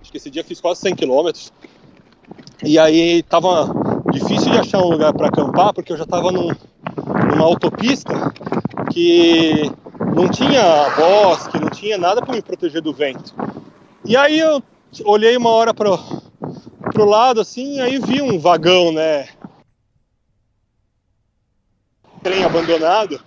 Acho 0.00 0.10
que 0.10 0.16
esse 0.16 0.30
dia 0.30 0.44
fiz 0.44 0.60
quase 0.60 0.80
100 0.80 0.96
km. 0.96 1.30
E 2.62 2.78
aí 2.78 3.22
tava 3.22 3.70
difícil 4.16 4.50
de 4.50 4.58
achar 4.58 4.78
um 4.78 4.88
lugar 4.88 5.12
para 5.12 5.28
acampar, 5.28 5.72
porque 5.74 5.92
eu 5.92 5.96
já 5.96 6.06
tava 6.06 6.32
num, 6.32 6.48
numa 7.30 7.44
autopista 7.44 8.32
que 8.90 9.70
não 10.14 10.28
tinha 10.28 10.90
bosque, 10.96 11.60
não 11.60 11.68
tinha 11.68 11.98
nada 11.98 12.22
para 12.22 12.34
me 12.34 12.42
proteger 12.42 12.80
do 12.80 12.92
vento. 12.92 13.34
E 14.04 14.16
aí 14.16 14.38
eu 14.38 14.62
olhei 15.04 15.36
uma 15.36 15.50
hora 15.50 15.74
pro, 15.74 15.98
pro 16.92 17.04
lado 17.04 17.40
assim, 17.40 17.80
aí 17.80 17.98
vi 17.98 18.22
um 18.22 18.38
vagão, 18.38 18.90
né? 18.92 19.28
Trem 22.22 22.42
abandonado. 22.42 23.20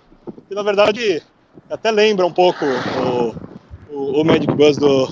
E 0.50 0.54
na 0.54 0.62
verdade 0.62 1.22
até 1.70 1.90
lembra 1.92 2.26
um 2.26 2.32
pouco 2.32 2.64
o, 2.64 3.94
o, 3.94 4.20
o 4.20 4.24
Magic 4.24 4.52
Bus 4.54 4.76
do, 4.76 5.06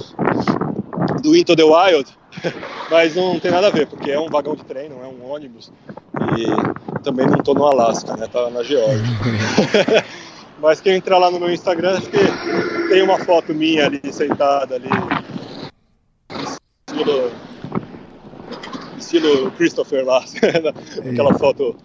do 1.23 1.37
Into 1.37 1.55
the 1.55 1.63
Wild, 1.63 2.11
mas 2.91 3.15
não 3.15 3.39
tem 3.39 3.51
nada 3.51 3.69
a 3.69 3.71
ver, 3.71 3.87
porque 3.87 4.11
é 4.11 4.19
um 4.19 4.29
vagão 4.29 4.55
de 4.55 4.65
trem, 4.65 4.89
não 4.89 5.03
é 5.03 5.07
um 5.07 5.31
ônibus. 5.31 5.73
E 6.37 7.03
também 7.03 7.27
não 7.27 7.39
tô 7.39 7.55
no 7.55 7.67
Alasca, 7.67 8.17
né? 8.17 8.27
Tá 8.27 8.51
na 8.51 8.63
Geórgia. 8.63 9.03
mas 10.61 10.81
quem 10.81 10.95
entrar 10.95 11.19
lá 11.19 11.31
no 11.31 11.39
meu 11.39 11.51
Instagram, 11.51 11.99
acho 11.99 12.09
que 12.09 12.19
tem 12.89 13.03
uma 13.03 13.19
foto 13.19 13.55
minha 13.55 13.87
ali, 13.87 14.01
sentada 14.13 14.75
ali. 14.75 14.89
Estilo, 16.89 17.31
estilo 18.99 19.51
Christopher 19.53 20.05
lá, 20.05 20.23
aquela 21.11 21.35
foto, 21.35 21.77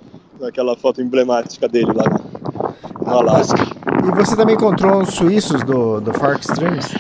aquela 0.42 0.76
foto 0.76 1.02
emblemática 1.02 1.68
dele 1.68 1.92
lá 1.94 2.06
no, 2.10 3.06
no 3.06 3.20
Alasca. 3.20 3.62
E 4.06 4.12
você 4.16 4.36
também 4.36 4.56
encontrou 4.56 5.02
os 5.02 5.14
suíços 5.14 5.64
do, 5.64 6.02
do 6.02 6.14
Fark 6.14 6.42
Streams? 6.42 6.94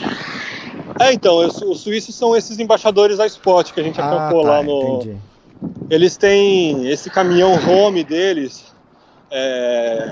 É, 1.00 1.14
então, 1.14 1.38
os 1.38 1.82
suíços 1.82 2.16
são 2.16 2.36
esses 2.36 2.60
embaixadores 2.60 3.18
da 3.18 3.26
Spot 3.26 3.72
que 3.72 3.80
a 3.80 3.84
gente 3.84 4.00
Ah, 4.00 4.06
acampou 4.06 4.44
tá, 4.44 4.50
lá 4.50 4.64
no. 4.64 5.02
entendi. 5.02 5.18
Eles 5.90 6.18
têm 6.18 6.90
esse 6.90 7.10
caminhão 7.10 7.54
home 7.68 8.04
deles. 8.04 8.74
É, 9.32 10.12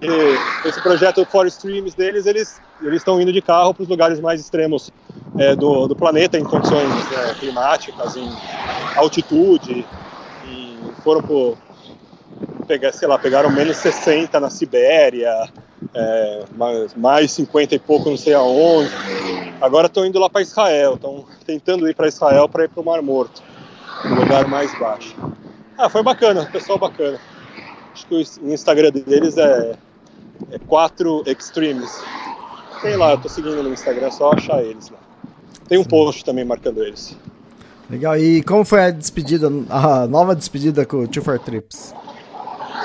e 0.00 0.68
esse 0.68 0.80
projeto 0.82 1.24
For 1.26 1.46
Streams 1.46 1.96
deles, 1.96 2.26
eles 2.26 2.60
eles 2.80 2.96
estão 2.96 3.20
indo 3.20 3.32
de 3.32 3.40
carro 3.40 3.72
para 3.72 3.82
os 3.84 3.88
lugares 3.88 4.18
mais 4.20 4.40
extremos 4.40 4.90
é, 5.38 5.54
do, 5.54 5.86
do 5.86 5.94
planeta 5.94 6.38
em 6.38 6.44
condições 6.44 6.90
é, 7.12 7.34
climáticas, 7.34 8.16
em 8.16 8.28
altitude. 8.96 9.86
E 10.44 10.78
foram 11.02 11.22
por 11.22 11.56
pegar, 12.66 12.92
sei 12.92 13.06
lá, 13.06 13.18
pegaram 13.18 13.50
menos 13.50 13.76
60 13.76 14.40
na 14.40 14.50
Sibéria, 14.50 15.48
é, 15.94 16.44
mais, 16.56 16.94
mais 16.94 17.32
50 17.32 17.74
e 17.74 17.78
pouco 17.78 18.10
não 18.10 18.16
sei 18.16 18.34
aonde. 18.34 18.90
Agora 19.60 19.86
estão 19.86 20.06
indo 20.06 20.18
lá 20.18 20.28
para 20.28 20.42
Israel, 20.42 20.94
estão 20.94 21.24
tentando 21.44 21.88
ir 21.88 21.94
para 21.94 22.08
Israel 22.08 22.48
para 22.48 22.64
ir 22.64 22.68
para 22.68 22.80
o 22.80 22.84
Mar 22.84 23.02
Morto, 23.02 23.42
no 24.04 24.14
lugar 24.16 24.46
mais 24.46 24.76
baixo. 24.78 25.14
Ah, 25.76 25.88
foi 25.88 26.02
bacana, 26.02 26.46
pessoal 26.46 26.78
bacana. 26.78 27.18
Acho 27.92 28.06
que 28.06 28.14
o 28.14 28.52
Instagram 28.52 28.90
deles 28.90 29.36
é, 29.36 29.76
é 30.50 30.58
4 30.58 31.24
Extremes. 31.26 32.02
Sei 32.80 32.96
lá, 32.96 33.12
eu 33.12 33.18
tô 33.18 33.28
seguindo 33.28 33.62
no 33.62 33.72
Instagram, 33.72 34.06
é 34.06 34.10
só 34.10 34.32
achar 34.32 34.62
eles 34.62 34.90
lá. 34.90 34.98
Tem 35.68 35.78
um 35.78 35.84
post 35.84 36.24
também 36.24 36.44
marcando 36.44 36.82
eles. 36.82 37.16
Legal. 37.88 38.16
E 38.16 38.42
como 38.42 38.64
foi 38.64 38.84
a 38.84 38.90
despedida, 38.90 39.48
a 39.68 40.06
nova 40.06 40.34
despedida 40.34 40.84
com 40.86 40.98
o 40.98 41.08
Two 41.08 41.22
for 41.22 41.38
Trips? 41.38 41.94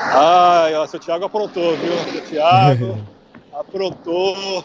Ai, 0.09 0.75
ó, 0.75 0.85
seu 0.87 0.99
Thiago 0.99 1.25
aprontou, 1.25 1.75
viu? 1.77 1.97
Seu 2.11 2.21
Thiago 2.21 2.97
aprontou 3.53 4.63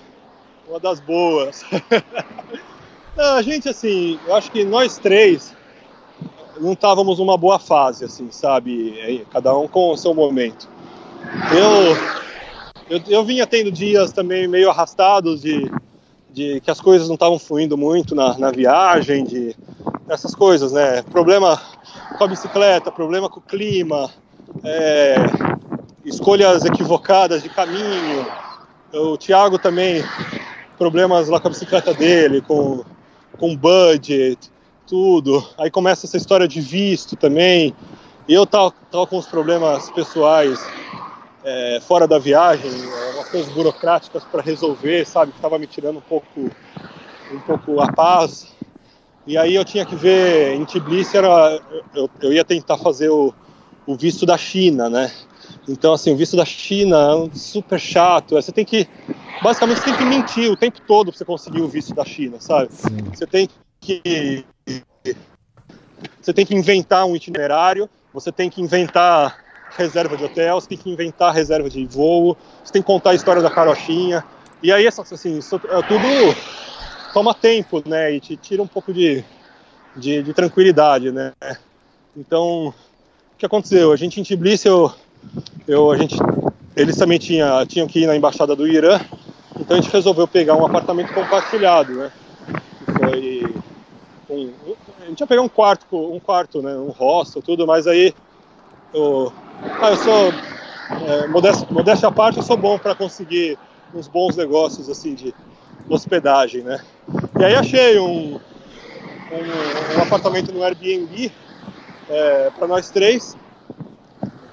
uma 0.68 0.78
das 0.78 1.00
boas. 1.00 1.64
Não, 3.16 3.34
a 3.36 3.42
gente, 3.42 3.68
assim, 3.68 4.18
eu 4.26 4.34
acho 4.34 4.50
que 4.50 4.64
nós 4.64 4.98
três 4.98 5.54
não 6.58 6.72
estávamos 6.72 7.18
numa 7.18 7.36
boa 7.36 7.58
fase, 7.58 8.04
assim, 8.04 8.30
sabe? 8.30 8.98
É, 9.00 9.24
Cada 9.30 9.56
um 9.56 9.68
com 9.68 9.90
o 9.90 9.96
seu 9.96 10.14
momento. 10.14 10.68
Eu, 11.50 11.96
eu, 12.88 13.02
eu 13.08 13.24
vinha 13.24 13.46
tendo 13.46 13.70
dias 13.70 14.12
também 14.12 14.46
meio 14.46 14.70
arrastados 14.70 15.42
de, 15.42 15.70
de 16.30 16.60
que 16.60 16.70
as 16.70 16.80
coisas 16.80 17.08
não 17.08 17.14
estavam 17.14 17.38
fluindo 17.38 17.76
muito 17.76 18.14
na, 18.14 18.38
na 18.38 18.50
viagem, 18.50 19.24
de 19.24 19.56
essas 20.08 20.34
coisas, 20.34 20.72
né? 20.72 21.02
Problema 21.02 21.60
com 22.16 22.24
a 22.24 22.28
bicicleta, 22.28 22.90
problema 22.90 23.28
com 23.28 23.40
o 23.40 23.42
clima, 23.42 24.10
é, 24.64 25.16
escolhas 26.04 26.64
equivocadas 26.64 27.42
de 27.42 27.48
caminho. 27.48 28.26
O 28.92 29.16
Thiago 29.16 29.58
também, 29.58 30.04
problemas 30.76 31.28
lá 31.28 31.40
com 31.40 31.48
a 31.48 31.50
bicicleta 31.50 31.94
dele, 31.94 32.40
com, 32.42 32.84
com 33.38 33.56
budget, 33.56 34.50
tudo. 34.86 35.46
Aí 35.56 35.70
começa 35.70 36.06
essa 36.06 36.16
história 36.16 36.46
de 36.46 36.60
visto 36.60 37.16
também. 37.16 37.74
Eu 38.28 38.46
tava, 38.46 38.72
tava 38.90 39.06
com 39.06 39.16
os 39.18 39.26
problemas 39.26 39.90
pessoais 39.90 40.64
é, 41.44 41.80
fora 41.80 42.06
da 42.06 42.18
viagem, 42.18 42.70
é, 42.70 43.24
coisas 43.24 43.52
burocráticas 43.52 44.22
para 44.24 44.42
resolver, 44.42 45.06
sabe? 45.06 45.32
Que 45.32 45.40
tava 45.40 45.58
me 45.58 45.66
tirando 45.66 45.96
um 45.96 46.02
pouco, 46.02 46.50
um 47.32 47.40
pouco 47.46 47.80
a 47.80 47.90
paz. 47.90 48.52
E 49.26 49.38
aí 49.38 49.54
eu 49.54 49.64
tinha 49.64 49.86
que 49.86 49.94
ver, 49.94 50.54
em 50.54 50.64
Tbilisi 50.64 51.16
era, 51.16 51.60
eu, 51.94 52.10
eu 52.20 52.32
ia 52.32 52.44
tentar 52.44 52.76
fazer 52.76 53.08
o, 53.08 53.32
o 53.86 53.96
visto 53.96 54.24
da 54.24 54.36
China, 54.36 54.88
né? 54.88 55.10
Então, 55.68 55.92
assim, 55.92 56.12
o 56.12 56.16
visto 56.16 56.36
da 56.36 56.44
China 56.44 56.96
é 56.96 57.14
um 57.14 57.34
super 57.34 57.78
chato. 57.78 58.34
Você 58.34 58.52
tem 58.52 58.64
que, 58.64 58.88
basicamente, 59.42 59.78
você 59.78 59.84
tem 59.84 59.96
que 59.96 60.04
mentir 60.04 60.50
o 60.50 60.56
tempo 60.56 60.80
todo 60.86 61.10
para 61.10 61.18
você 61.18 61.24
conseguir 61.24 61.60
o 61.60 61.68
visto 61.68 61.94
da 61.94 62.04
China, 62.04 62.40
sabe? 62.40 62.70
Você 63.14 63.26
tem 63.26 63.48
que, 63.80 64.44
você 66.20 66.32
tem 66.32 66.46
que 66.46 66.54
inventar 66.54 67.04
um 67.06 67.14
itinerário, 67.16 67.88
você 68.12 68.30
tem 68.32 68.48
que 68.48 68.60
inventar 68.60 69.38
reserva 69.76 70.16
de 70.16 70.24
hotel, 70.24 70.60
você 70.60 70.68
tem 70.68 70.78
que 70.78 70.90
inventar 70.90 71.32
reserva 71.32 71.68
de 71.68 71.84
voo, 71.86 72.36
você 72.62 72.72
tem 72.72 72.82
que 72.82 72.86
contar 72.86 73.10
a 73.10 73.14
história 73.14 73.42
da 73.42 73.50
carochinha. 73.50 74.24
E 74.62 74.72
aí, 74.72 74.86
assim, 74.86 75.38
isso 75.38 75.56
é 75.56 75.82
tudo 75.82 76.06
toma 77.12 77.34
tempo, 77.34 77.82
né? 77.86 78.12
E 78.12 78.20
te 78.20 78.36
tira 78.36 78.62
um 78.62 78.66
pouco 78.66 78.92
de, 78.92 79.24
de, 79.96 80.22
de 80.22 80.32
tranquilidade, 80.32 81.12
né? 81.12 81.32
Então, 82.16 82.74
que 83.42 83.46
aconteceu? 83.46 83.90
A 83.90 83.96
gente 83.96 84.20
em 84.20 84.22
Tbilisi, 84.22 84.68
eu, 84.68 84.92
eu, 85.66 85.90
a 85.90 85.96
gente, 85.96 86.16
eles 86.76 86.96
também 86.96 87.18
tinha, 87.18 87.66
tinham 87.66 87.88
que 87.88 87.98
ir 87.98 88.06
na 88.06 88.14
embaixada 88.14 88.54
do 88.54 88.68
Irã, 88.68 89.00
então 89.58 89.76
a 89.76 89.80
gente 89.80 89.92
resolveu 89.92 90.28
pegar 90.28 90.54
um 90.54 90.64
apartamento 90.64 91.12
compartilhado, 91.12 91.92
né? 91.92 92.12
Foi 92.96 93.52
um, 94.30 94.52
a 95.00 95.06
gente 95.06 95.18
ia 95.18 95.26
pegar 95.26 95.42
um 95.42 95.48
quarto, 95.48 95.84
um 95.90 96.20
quarto, 96.20 96.62
né? 96.62 96.76
Um 96.76 96.90
hostel, 96.90 97.42
tudo, 97.42 97.66
mas 97.66 97.88
aí 97.88 98.14
eu, 98.94 99.32
ah, 99.80 99.90
eu 99.90 99.96
sou 99.96 100.32
é, 101.08 101.26
modéstia, 101.26 101.66
modéstia 101.68 102.08
à 102.08 102.12
parte, 102.12 102.36
eu 102.36 102.44
sou 102.44 102.56
bom 102.56 102.78
para 102.78 102.94
conseguir 102.94 103.58
uns 103.92 104.06
bons 104.06 104.36
negócios 104.36 104.88
assim 104.88 105.14
de 105.14 105.34
hospedagem, 105.88 106.62
né? 106.62 106.80
E 107.40 107.44
aí 107.44 107.56
achei 107.56 107.98
um, 107.98 108.36
um, 108.36 109.98
um 109.98 110.02
apartamento 110.02 110.52
no 110.52 110.62
Airbnb 110.62 111.32
é, 112.12 112.50
para 112.50 112.66
nós 112.68 112.90
três, 112.90 113.36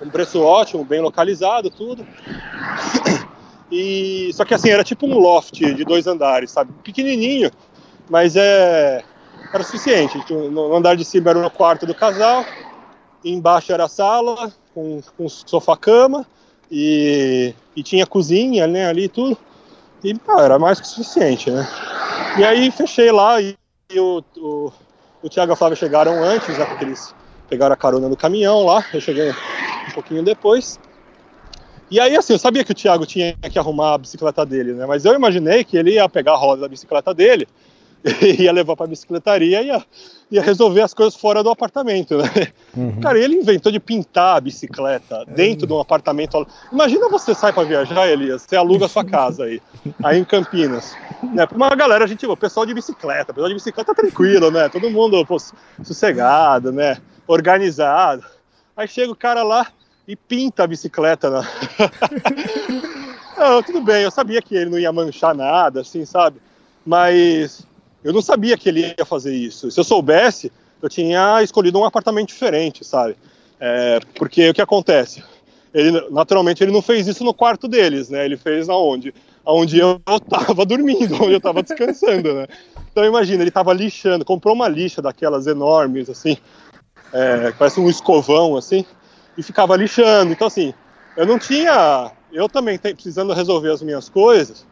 um 0.01 0.10
preço 0.10 0.41
ótimo, 0.41 0.86
bem 0.86 1.01
localizado, 1.01 1.70
tudo. 1.70 2.05
E 3.72 4.32
só 4.34 4.43
que 4.43 4.55
assim 4.55 4.72
era 4.72 4.84
tipo 4.84 5.05
um 5.05 5.20
loft 5.20 5.60
de 5.60 5.86
dois 5.86 6.07
andares, 6.07 6.49
sabe? 6.49 6.74
Pequenininho, 6.84 7.51
mas 8.10 8.36
é 8.36 9.03
era 9.53 9.64
suficiente. 9.64 10.18
No 10.34 10.76
andar 10.76 10.95
de 10.95 11.05
cima 11.05 11.30
era 11.30 11.45
o 11.45 11.51
quarto 11.51 11.86
do 11.86 11.93
casal, 11.93 12.43
embaixo 13.24 13.72
era 13.72 13.84
a 13.84 13.88
sala 13.88 14.51
com, 14.74 15.01
com 15.16 15.30
sofá-cama 15.30 16.26
e, 16.72 17.53
e 17.76 17.84
tinha 17.84 18.07
cozinha, 18.07 18.66
né? 18.66 18.88
Ali 18.88 19.07
tudo. 19.07 19.38
E 20.03 20.18
pá, 20.18 20.41
era 20.41 20.57
mais 20.57 20.80
que 20.80 20.88
suficiente, 20.88 21.51
né? 21.51 21.68
E 22.39 22.43
aí 22.43 22.72
fechei 22.72 23.12
lá 23.12 23.39
e, 23.39 23.55
e 23.91 23.99
o, 23.99 24.24
o, 24.38 24.72
o 25.22 25.30
Thiago 25.30 25.51
e 25.51 25.53
a 25.53 25.55
Flávia 25.55 25.76
chegaram 25.76 26.24
antes, 26.24 26.57
né? 26.57 26.66
Porque 26.66 26.86
eles 26.86 27.14
pegaram 27.50 27.74
a 27.74 27.78
carona 27.78 28.08
no 28.08 28.16
caminhão 28.16 28.66
lá. 28.66 28.86
Eu 28.93 29.02
cheguei 29.02 29.32
um 29.32 29.91
pouquinho 29.93 30.24
depois. 30.24 30.80
E 31.91 32.00
aí, 32.00 32.16
assim, 32.16 32.34
eu 32.34 32.39
sabia 32.39 32.64
que 32.64 32.72
o 32.72 32.76
Thiago 32.76 33.06
tinha 33.06 33.34
que 33.34 33.58
arrumar 33.58 33.95
a 33.95 33.97
bicicleta 33.97 34.45
dele, 34.45 34.74
né? 34.74 34.86
Mas 34.86 35.06
eu 35.06 35.16
imaginei 35.16 35.64
que 35.64 35.76
ele 35.76 35.93
ia 35.93 36.08
pegar 36.08 36.34
a 36.34 36.38
roda 36.38 36.62
da 36.62 36.68
bicicleta 36.68 37.14
dele 37.14 37.47
ia 38.39 38.52
levar 38.52 38.76
pra 38.76 38.88
bicicletaria 38.88 39.62
e 39.62 39.68
ia, 39.68 39.84
ia 40.32 40.41
resolver 40.41 40.82
as 40.82 40.93
coisas 40.93 41.16
fora 41.16 41.43
do 41.43 41.50
apartamento, 41.50 42.18
né? 42.18 42.47
Uhum. 42.76 43.00
Cara, 43.02 43.20
ele 43.20 43.36
inventou 43.36 43.72
de 43.72 43.80
pintar 43.80 44.38
a 44.38 44.41
bicicleta 44.41 45.26
dentro 45.28 45.68
de 45.68 45.74
um 45.74 45.80
apartamento. 45.80 46.47
Imagina 46.72 47.10
você 47.10 47.34
sai 47.34 47.52
para 47.52 47.64
viajar, 47.64 48.08
Elias, 48.08 48.43
você 48.43 48.56
aluga 48.56 48.86
a 48.86 48.89
sua 48.89 49.04
casa 49.04 49.43
aí, 49.43 49.62
aí 50.04 50.18
em 50.18 50.24
Campinas. 50.24 50.95
Né? 51.34 51.45
Pra 51.45 51.58
uma 51.58 51.76
galera, 51.76 52.06
a 52.06 52.08
gente, 52.08 52.26
o 52.26 52.38
pessoal 52.38 52.66
de 52.66 52.74
bicicleta, 52.74 53.32
o 53.32 53.36
pessoal 53.36 53.50
de 53.50 53.56
bicicleta 53.56 53.93
tá 53.93 54.02
tranquilo, 54.02 54.50
né? 54.50 54.70
Todo 54.70 54.89
mundo 54.89 55.26
pô, 55.26 55.38
sossegado, 55.84 56.72
né? 56.72 56.97
Organizado. 57.30 58.25
Aí 58.75 58.88
chega 58.88 59.11
o 59.11 59.15
cara 59.15 59.43
lá 59.43 59.67
e 60.07 60.15
pinta 60.15 60.63
a 60.63 60.67
bicicleta. 60.67 61.30
Né? 61.30 61.47
não, 63.38 63.61
tudo 63.61 63.82
bem, 63.82 64.01
eu 64.01 64.09
sabia 64.09 64.41
que 64.41 64.55
ele 64.55 64.71
não 64.71 64.80
ia 64.80 64.91
manchar 64.91 65.36
nada, 65.36 65.82
assim, 65.82 66.05
sabe? 66.05 66.41
Mas 66.84 67.67
eu 68.03 68.11
não 68.11 68.21
sabia 68.23 68.57
que 68.57 68.67
ele 68.67 68.95
ia 68.97 69.05
fazer 69.05 69.36
isso. 69.36 69.69
Se 69.69 69.80
eu 69.80 69.84
soubesse, 69.84 70.51
eu 70.82 70.89
tinha 70.89 71.43
escolhido 71.43 71.77
um 71.77 71.86
apartamento 71.86 72.30
diferente, 72.30 72.84
sabe? 72.84 73.15
É, 73.59 73.99
porque 74.15 74.49
o 74.49 74.53
que 74.53 74.61
acontece? 74.61 75.23
Ele, 75.71 76.09
naturalmente, 76.09 76.63
ele 76.63 76.71
não 76.71 76.82
fez 76.82 77.07
isso 77.07 77.23
no 77.23 77.32
quarto 77.32 77.67
deles, 77.67 78.09
né? 78.09 78.25
Ele 78.25 78.38
fez 78.38 78.67
na 78.67 78.75
onde? 78.75 79.13
Onde 79.45 79.77
eu 79.77 80.01
estava 80.09 80.65
dormindo, 80.65 81.13
onde 81.13 81.34
eu 81.34 81.38
estava 81.38 81.61
descansando, 81.61 82.34
né? 82.34 82.47
Então 82.91 83.05
imagina, 83.05 83.43
ele 83.43 83.49
estava 83.49 83.71
lixando, 83.71 84.25
comprou 84.25 84.55
uma 84.55 84.67
lixa 84.67 84.99
daquelas 84.99 85.45
enormes, 85.45 86.09
assim, 86.09 86.38
é, 87.12 87.51
parece 87.51 87.80
um 87.80 87.89
escovão, 87.89 88.55
assim, 88.55 88.86
e 89.38 89.43
ficava 89.43 89.76
lixando. 89.76 90.32
Então 90.32 90.47
assim, 90.47 90.74
eu 91.16 91.26
não 91.26 91.38
tinha, 91.38 92.12
eu 92.32 92.47
também 92.47 92.78
precisando 92.78 93.34
resolver 93.34 93.72
as 93.72 93.82
minhas 93.82 94.10
coisas, 94.10 94.66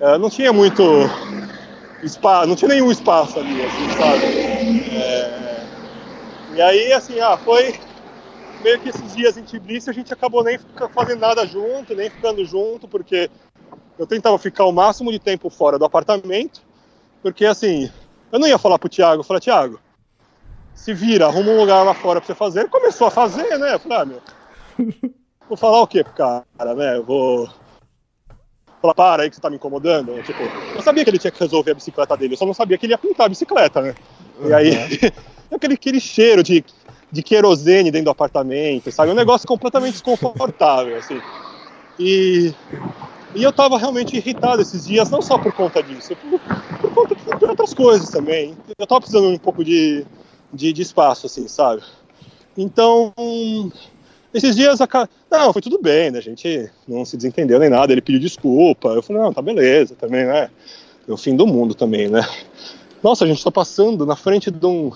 é, 0.00 0.18
não 0.18 0.28
tinha 0.28 0.52
muito 0.52 0.82
espaço, 2.02 2.48
não 2.48 2.56
tinha 2.56 2.68
nenhum 2.68 2.90
espaço 2.90 3.38
ali, 3.38 3.62
assim, 3.62 3.90
sabe? 3.90 4.22
É, 4.92 5.66
e 6.54 6.60
aí, 6.60 6.92
assim, 6.92 7.18
ah, 7.20 7.36
foi 7.36 7.74
meio 8.62 8.78
que 8.80 8.88
esses 8.88 9.14
dias 9.14 9.36
em 9.36 9.42
Tbilisi 9.42 9.90
a 9.90 9.92
gente 9.92 10.12
acabou 10.12 10.42
nem 10.42 10.58
fazendo 10.94 11.20
nada 11.20 11.46
junto, 11.46 11.94
nem 11.94 12.08
ficando 12.08 12.44
junto, 12.44 12.88
porque 12.88 13.30
eu 13.98 14.06
tentava 14.06 14.38
ficar 14.38 14.64
o 14.64 14.72
máximo 14.72 15.12
de 15.12 15.18
tempo 15.18 15.50
fora 15.50 15.78
do 15.78 15.84
apartamento, 15.84 16.62
porque 17.22 17.44
assim, 17.44 17.90
eu 18.32 18.38
não 18.38 18.48
ia 18.48 18.58
falar 18.58 18.78
pro 18.78 18.88
Thiago, 18.88 19.20
eu 19.20 19.24
falei, 19.24 19.40
Thiago, 19.40 19.80
se 20.76 20.92
vira, 20.92 21.26
arruma 21.26 21.50
um 21.50 21.56
lugar 21.58 21.82
lá 21.82 21.94
fora 21.94 22.20
pra 22.20 22.26
você 22.26 22.34
fazer. 22.34 22.60
Ele 22.60 22.68
começou 22.68 23.06
a 23.06 23.10
fazer, 23.10 23.58
né? 23.58 23.74
Eu 23.74 23.80
falei, 23.80 23.98
ah, 23.98 24.04
meu, 24.04 24.22
vou 25.48 25.56
falar 25.56 25.80
o 25.80 25.86
quê 25.86 26.04
pro 26.04 26.12
cara, 26.12 26.74
né? 26.76 26.98
Eu 26.98 27.02
vou 27.02 27.48
falar, 28.80 28.94
para 28.94 29.22
aí 29.22 29.30
que 29.30 29.34
você 29.34 29.42
tá 29.42 29.48
me 29.48 29.56
incomodando. 29.56 30.22
Tipo, 30.22 30.42
eu 30.74 30.82
sabia 30.82 31.02
que 31.02 31.10
ele 31.10 31.18
tinha 31.18 31.30
que 31.30 31.40
resolver 31.40 31.72
a 31.72 31.74
bicicleta 31.74 32.16
dele, 32.16 32.34
eu 32.34 32.38
só 32.38 32.46
não 32.46 32.54
sabia 32.54 32.76
que 32.76 32.84
ele 32.84 32.92
ia 32.92 32.98
pintar 32.98 33.26
a 33.26 33.28
bicicleta, 33.30 33.80
né? 33.80 33.94
E 34.44 34.52
aí, 34.52 34.70
aquele, 35.50 35.74
aquele 35.74 35.98
cheiro 35.98 36.42
de, 36.42 36.62
de 37.10 37.22
querosene 37.22 37.90
dentro 37.90 38.04
do 38.04 38.10
apartamento, 38.10 38.92
sabe? 38.92 39.10
Um 39.10 39.14
negócio 39.14 39.48
completamente 39.48 39.92
desconfortável, 39.92 40.98
assim. 40.98 41.20
E, 41.98 42.52
e 43.34 43.42
eu 43.42 43.50
tava 43.50 43.78
realmente 43.78 44.14
irritado 44.14 44.60
esses 44.60 44.86
dias, 44.86 45.08
não 45.08 45.22
só 45.22 45.38
por 45.38 45.52
conta 45.52 45.82
disso, 45.82 46.14
por, 46.16 46.38
por 46.80 46.94
conta 46.94 47.14
de, 47.14 47.24
de 47.24 47.44
outras 47.46 47.72
coisas 47.72 48.10
também. 48.10 48.54
Eu 48.78 48.86
tava 48.86 49.00
precisando 49.00 49.28
um 49.28 49.38
pouco 49.38 49.64
de, 49.64 50.04
de, 50.56 50.72
de 50.72 50.82
espaço, 50.82 51.26
assim, 51.26 51.46
sabe? 51.46 51.82
Então, 52.56 53.12
esses 54.32 54.56
dias, 54.56 54.80
a... 54.80 55.08
não, 55.30 55.52
foi 55.52 55.62
tudo 55.62 55.80
bem, 55.80 56.10
né? 56.10 56.18
A 56.18 56.22
gente 56.22 56.70
não 56.88 57.04
se 57.04 57.16
desentendeu 57.16 57.58
nem 57.58 57.70
nada. 57.70 57.92
Ele 57.92 58.00
pediu 58.00 58.20
desculpa. 58.20 58.88
Eu 58.88 59.02
falei, 59.02 59.22
não, 59.22 59.32
tá 59.32 59.40
beleza 59.40 59.94
também, 59.94 60.26
né? 60.26 60.50
É 61.08 61.12
o 61.12 61.16
fim 61.16 61.36
do 61.36 61.46
mundo 61.46 61.74
também, 61.74 62.08
né? 62.08 62.26
Nossa, 63.02 63.24
a 63.24 63.28
gente 63.28 63.44
tá 63.44 63.50
passando 63.50 64.04
na 64.04 64.16
frente 64.16 64.50
de 64.50 64.66
um 64.66 64.90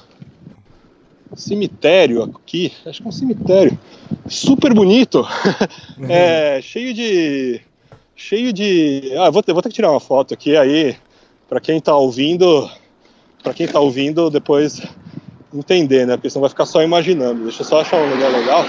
cemitério 1.37 2.23
aqui. 2.23 2.73
Acho 2.85 3.01
que 3.01 3.07
é 3.07 3.09
um 3.09 3.13
cemitério 3.13 3.79
super 4.29 4.75
bonito. 4.75 5.27
É, 6.09 6.61
cheio 6.63 6.95
de. 6.95 7.61
Cheio 8.17 8.53
de. 8.53 9.13
Ah, 9.19 9.31
vou 9.31 9.43
ter, 9.43 9.53
vou 9.53 9.63
ter 9.63 9.69
que 9.69 9.75
tirar 9.75 9.91
uma 9.91 10.01
foto 10.01 10.33
aqui 10.35 10.57
aí. 10.57 10.97
Para 11.49 11.61
quem 11.61 11.81
tá 11.81 11.95
ouvindo. 11.95 12.69
Para 13.43 13.55
quem 13.55 13.67
tá 13.69 13.79
ouvindo, 13.79 14.31
depois 14.31 14.83
entender, 15.55 16.07
né? 16.07 16.17
Porque 16.17 16.31
senão 16.31 16.43
vai 16.43 16.51
ficar 16.51 16.67
só 16.67 16.83
imaginando. 16.83 17.45
Deixa 17.45 17.63
eu 17.63 17.67
só 17.67 17.81
achar 17.81 17.97
um 17.97 18.11
lugar 18.11 18.31
legal 18.31 18.65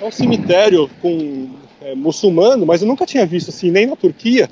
é 0.00 0.04
um 0.04 0.10
cemitério 0.10 0.90
com 1.00 1.50
é, 1.80 1.94
muçulmano, 1.94 2.66
mas 2.66 2.82
eu 2.82 2.88
nunca 2.88 3.06
tinha 3.06 3.26
visto 3.26 3.48
assim, 3.48 3.70
nem 3.70 3.86
na 3.86 3.96
Turquia, 3.96 4.48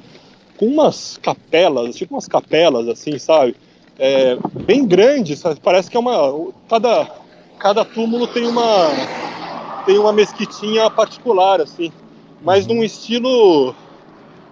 com 0.57 0.67
umas 0.67 1.19
capelas, 1.19 1.97
tipo 1.97 2.15
umas 2.15 2.29
capelas 2.29 2.89
assim, 2.89 3.19
sabe? 3.19 3.55
É, 3.99 4.37
bem 4.67 4.87
grandes, 4.87 5.43
parece 5.63 5.91
que 5.91 5.97
é 5.97 6.01
uma. 6.01 6.53
Cada, 6.69 7.09
cada 7.59 7.85
túmulo 7.85 8.27
tem 8.27 8.47
uma. 8.47 8.89
tem 9.87 9.99
uma 9.99 10.13
mesquitinha 10.13 10.91
particular, 10.91 11.61
assim, 11.61 11.93
mas 12.43 12.67
num 12.67 12.83
estilo. 12.83 13.75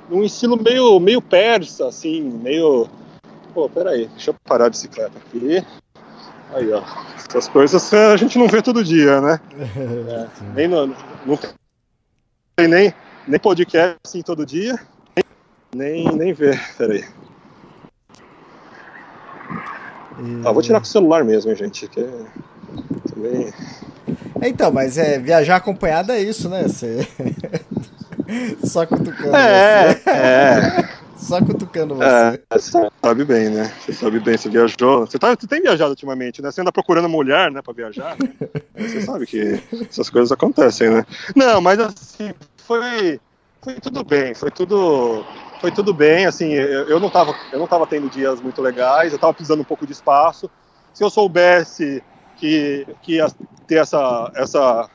num 0.08 0.22
estilo 0.22 0.62
meio, 0.62 1.00
meio 1.00 1.20
persa, 1.20 1.88
assim, 1.88 2.20
meio. 2.20 2.88
Pô, 3.52 3.68
peraí, 3.68 4.06
deixa 4.08 4.30
eu 4.30 4.34
parar 4.44 4.66
a 4.66 4.70
bicicleta 4.70 5.18
aqui. 5.18 5.64
Aí, 6.54 6.70
ó. 6.72 6.82
Essas 7.28 7.48
coisas 7.48 7.92
a 7.94 8.16
gente 8.16 8.38
não 8.38 8.46
vê 8.46 8.60
todo 8.60 8.84
dia, 8.84 9.20
né? 9.20 9.40
É, 10.12 10.28
nem 10.54 10.68
no, 10.68 10.86
não 11.24 11.38
tem 12.56 12.68
nem, 12.68 12.94
nem 13.26 13.40
podcast 13.40 13.96
assim 14.04 14.22
todo 14.22 14.44
dia, 14.44 14.78
nem, 15.74 16.04
nem 16.12 16.32
vê. 16.32 16.58
Peraí. 16.76 17.04
E... 20.18 20.46
Ah, 20.46 20.52
vou 20.52 20.62
tirar 20.62 20.78
com 20.78 20.84
o 20.84 20.88
celular 20.88 21.24
mesmo, 21.24 21.50
hein, 21.50 21.56
gente. 21.56 21.88
Que 21.88 22.00
é 22.00 22.10
também... 23.08 23.52
Então, 24.42 24.70
mas 24.70 24.98
é, 24.98 25.18
viajar 25.18 25.56
acompanhado 25.56 26.12
é 26.12 26.20
isso, 26.20 26.48
né? 26.48 26.64
Você... 26.64 27.06
Só 28.64 28.86
cutucando. 28.86 29.36
É, 29.36 29.94
você. 29.94 30.10
é. 30.10 30.88
Só 31.22 31.40
cutucando 31.40 31.94
você. 31.94 32.04
É, 32.04 32.40
você 32.50 32.90
sabe 33.00 33.24
bem, 33.24 33.48
né? 33.48 33.72
Você 33.80 33.92
sabe 33.92 34.18
bem, 34.18 34.36
você 34.36 34.48
viajou. 34.48 35.06
Você, 35.06 35.18
tá, 35.20 35.28
você 35.38 35.46
tem 35.46 35.62
viajado 35.62 35.90
ultimamente, 35.90 36.42
né? 36.42 36.50
Você 36.50 36.60
anda 36.60 36.72
procurando 36.72 37.08
mulher, 37.08 37.50
né, 37.52 37.62
pra 37.62 37.72
viajar, 37.72 38.16
né? 38.18 38.34
Você 38.76 39.02
sabe 39.02 39.24
que 39.24 39.62
essas 39.88 40.10
coisas 40.10 40.32
acontecem, 40.32 40.90
né? 40.90 41.06
Não, 41.36 41.60
mas 41.60 41.78
assim, 41.78 42.34
foi, 42.56 43.20
foi 43.62 43.74
tudo 43.74 44.02
bem, 44.02 44.34
foi 44.34 44.50
tudo. 44.50 45.24
Foi 45.60 45.70
tudo 45.70 45.94
bem, 45.94 46.26
assim, 46.26 46.52
eu, 46.54 46.88
eu, 46.88 46.98
não 46.98 47.08
tava, 47.08 47.32
eu 47.52 47.58
não 47.60 47.68
tava 47.68 47.86
tendo 47.86 48.10
dias 48.10 48.40
muito 48.40 48.60
legais, 48.60 49.12
eu 49.12 49.18
tava 49.18 49.32
precisando 49.32 49.60
um 49.60 49.64
pouco 49.64 49.86
de 49.86 49.92
espaço. 49.92 50.50
Se 50.92 51.04
eu 51.04 51.08
soubesse 51.08 52.02
que, 52.36 52.84
que 53.00 53.14
ia 53.14 53.28
ter 53.68 53.76
essa, 53.76 54.32
essa, 54.34 54.90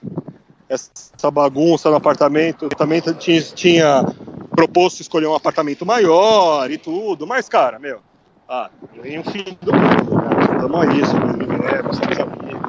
essa 0.67 1.31
bagunça 1.31 1.89
no 1.89 1.95
apartamento, 1.95 2.63
o 2.63 2.65
apartamento 2.65 3.13
tinha, 3.13 3.41
tinha 3.41 4.05
proposto 4.57 5.01
escolher 5.01 5.27
um 5.27 5.35
apartamento 5.35 5.85
maior 5.85 6.71
e 6.71 6.79
tudo, 6.79 7.27
mas, 7.27 7.47
cara, 7.47 7.77
meu, 7.77 7.99
ah, 8.49 8.71
nem 9.03 9.19
o 9.19 9.23
fim 9.23 9.55
do 9.61 9.71
mundo, 9.71 10.15
né? 10.15 10.55
Estamos 10.55 10.81
aí, 10.81 11.05
sobrevivemos, 11.05 11.97
somos 11.97 12.19
amigos. 12.19 12.67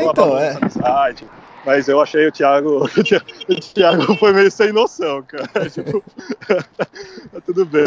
Então, 0.00 0.38
é. 0.38 0.56
Amizade, 0.56 1.26
mas 1.66 1.88
eu 1.88 2.00
achei 2.00 2.24
o 2.26 2.32
Thiago. 2.32 2.86
O 2.86 3.60
Thiago 3.74 4.16
foi 4.16 4.32
meio 4.32 4.50
sem 4.50 4.72
noção, 4.72 5.22
cara. 5.24 5.68
Tipo, 5.68 6.02
tá 6.46 7.40
tudo 7.44 7.66
bem. 7.66 7.84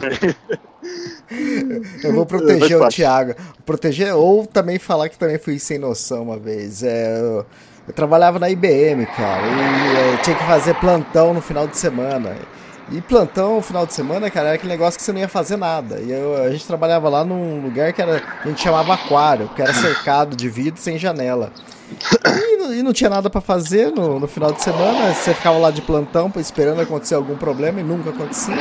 Eu 2.04 2.14
vou 2.14 2.28
proteger 2.28 2.80
o 2.80 2.88
Thiago. 2.88 3.34
Proteger, 3.66 4.16
ou 4.16 4.46
também 4.46 4.78
falar 4.78 5.10
que 5.10 5.18
também 5.18 5.40
fui 5.40 5.58
sem 5.58 5.80
noção 5.80 6.22
uma 6.22 6.38
vez. 6.38 6.84
É, 6.84 7.20
eu 7.20 7.48
eu 7.90 7.94
trabalhava 7.94 8.38
na 8.38 8.48
IBM, 8.52 9.04
cara, 9.08 9.42
e 9.48 10.18
tinha 10.22 10.36
que 10.36 10.44
fazer 10.44 10.76
plantão 10.76 11.34
no 11.34 11.42
final 11.42 11.66
de 11.66 11.76
semana. 11.76 12.36
E 12.92 13.02
plantão 13.02 13.56
no 13.56 13.62
final 13.64 13.84
de 13.84 13.96
semana, 13.96 14.30
cara, 14.30 14.50
era 14.50 14.56
aquele 14.58 14.72
negócio 14.72 15.00
que 15.00 15.04
você 15.04 15.12
não 15.12 15.20
ia 15.20 15.28
fazer 15.28 15.58
nada. 15.58 16.00
E 16.00 16.12
eu, 16.12 16.40
a 16.40 16.52
gente 16.52 16.68
trabalhava 16.68 17.10
lá 17.10 17.26
num 17.26 17.60
lugar 17.60 17.92
que 17.92 18.00
era, 18.00 18.22
a 18.46 18.48
gente 18.48 18.62
chamava 18.62 18.94
aquário, 18.94 19.50
que 19.56 19.62
era 19.64 19.74
cercado 19.74 20.36
de 20.36 20.48
vidro 20.48 20.80
sem 20.80 21.00
janela. 21.00 21.52
E, 22.28 22.78
e 22.78 22.84
não 22.84 22.94
tinha 22.94 23.10
nada 23.10 23.28
para 23.28 23.42
fazer 23.42 23.90
no, 23.90 24.20
no, 24.20 24.28
final 24.28 24.52
de 24.52 24.62
semana, 24.62 25.12
você 25.12 25.34
ficava 25.34 25.58
lá 25.58 25.72
de 25.72 25.82
plantão 25.82 26.32
esperando 26.38 26.82
acontecer 26.82 27.16
algum 27.16 27.36
problema 27.36 27.80
e 27.80 27.84
nunca 27.84 28.12
acontecia. 28.12 28.56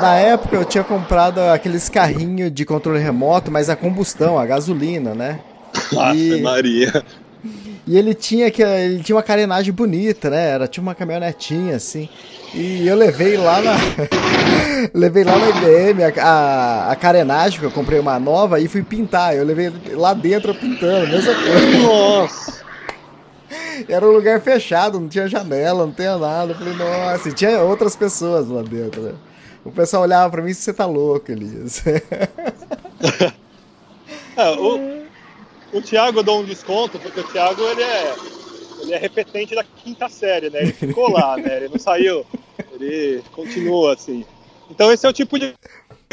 Na 0.00 0.16
época 0.16 0.56
eu 0.56 0.64
tinha 0.64 0.82
comprado 0.82 1.38
aqueles 1.38 1.88
carrinhos 1.88 2.52
de 2.52 2.64
controle 2.64 2.98
remoto, 2.98 3.52
mas 3.52 3.70
a 3.70 3.76
combustão, 3.76 4.36
a 4.36 4.44
gasolina, 4.44 5.14
né? 5.14 5.38
Nossa, 5.92 6.16
e... 6.16 6.42
Maria. 6.42 7.04
E 7.86 7.96
ele 7.96 8.14
tinha 8.14 8.50
que 8.50 8.62
ele 8.62 9.02
tinha 9.02 9.14
uma 9.14 9.22
carenagem 9.22 9.72
bonita, 9.72 10.28
né? 10.28 10.48
Era 10.50 10.66
tinha 10.66 10.82
uma 10.82 10.94
caminhonetinha 10.94 11.76
assim. 11.76 12.08
E 12.52 12.86
eu 12.86 12.96
levei 12.96 13.36
lá 13.36 13.60
na 13.62 13.76
levei 14.92 15.22
lá 15.22 15.38
na 15.38 15.48
IBM 15.50 16.02
a, 16.02 16.22
a, 16.22 16.92
a, 16.92 16.96
carenagem, 16.96 17.60
que 17.60 17.66
eu 17.66 17.70
comprei 17.70 18.00
uma 18.00 18.18
nova 18.18 18.58
e 18.58 18.66
fui 18.66 18.82
pintar. 18.82 19.36
Eu 19.36 19.44
levei 19.44 19.72
lá 19.92 20.14
dentro 20.14 20.52
pintando, 20.54 21.08
mesma 21.08 21.34
coisa. 21.34 21.78
Nossa. 21.78 22.66
Era 23.88 24.04
um 24.04 24.10
lugar 24.10 24.40
fechado, 24.40 24.98
não 24.98 25.08
tinha 25.08 25.28
janela, 25.28 25.86
não 25.86 25.92
tinha 25.92 26.16
nada. 26.18 26.52
Eu 26.52 26.56
falei, 26.56 26.74
nossa, 26.74 27.28
e 27.28 27.32
tinha 27.32 27.60
outras 27.60 27.94
pessoas 27.94 28.48
lá 28.48 28.62
dentro, 28.62 29.02
né? 29.02 29.12
O 29.64 29.70
pessoal 29.70 30.02
olhava 30.02 30.30
pra 30.30 30.42
mim 30.42 30.50
e 30.50 30.54
você 30.54 30.72
tá 30.72 30.86
louco, 30.86 31.30
Elias. 31.30 31.82
É, 34.38 34.50
o, 34.50 35.05
o 35.76 35.82
Thiago 35.82 36.20
eu 36.20 36.22
dou 36.22 36.40
um 36.40 36.44
desconto, 36.44 36.98
porque 36.98 37.20
o 37.20 37.24
Thiago 37.24 37.62
ele 37.62 37.82
é, 37.82 38.14
ele 38.80 38.94
é 38.94 38.98
repetente 38.98 39.54
da 39.54 39.62
quinta 39.62 40.08
série, 40.08 40.48
né? 40.48 40.62
Ele 40.62 40.72
ficou 40.72 41.10
lá, 41.10 41.36
né? 41.36 41.56
Ele 41.56 41.68
não 41.68 41.78
saiu, 41.78 42.24
ele 42.72 43.22
continua 43.32 43.94
assim. 43.94 44.24
Então 44.70 44.90
esse 44.90 45.06
é 45.06 45.08
o 45.08 45.12
tipo 45.12 45.38
de 45.38 45.54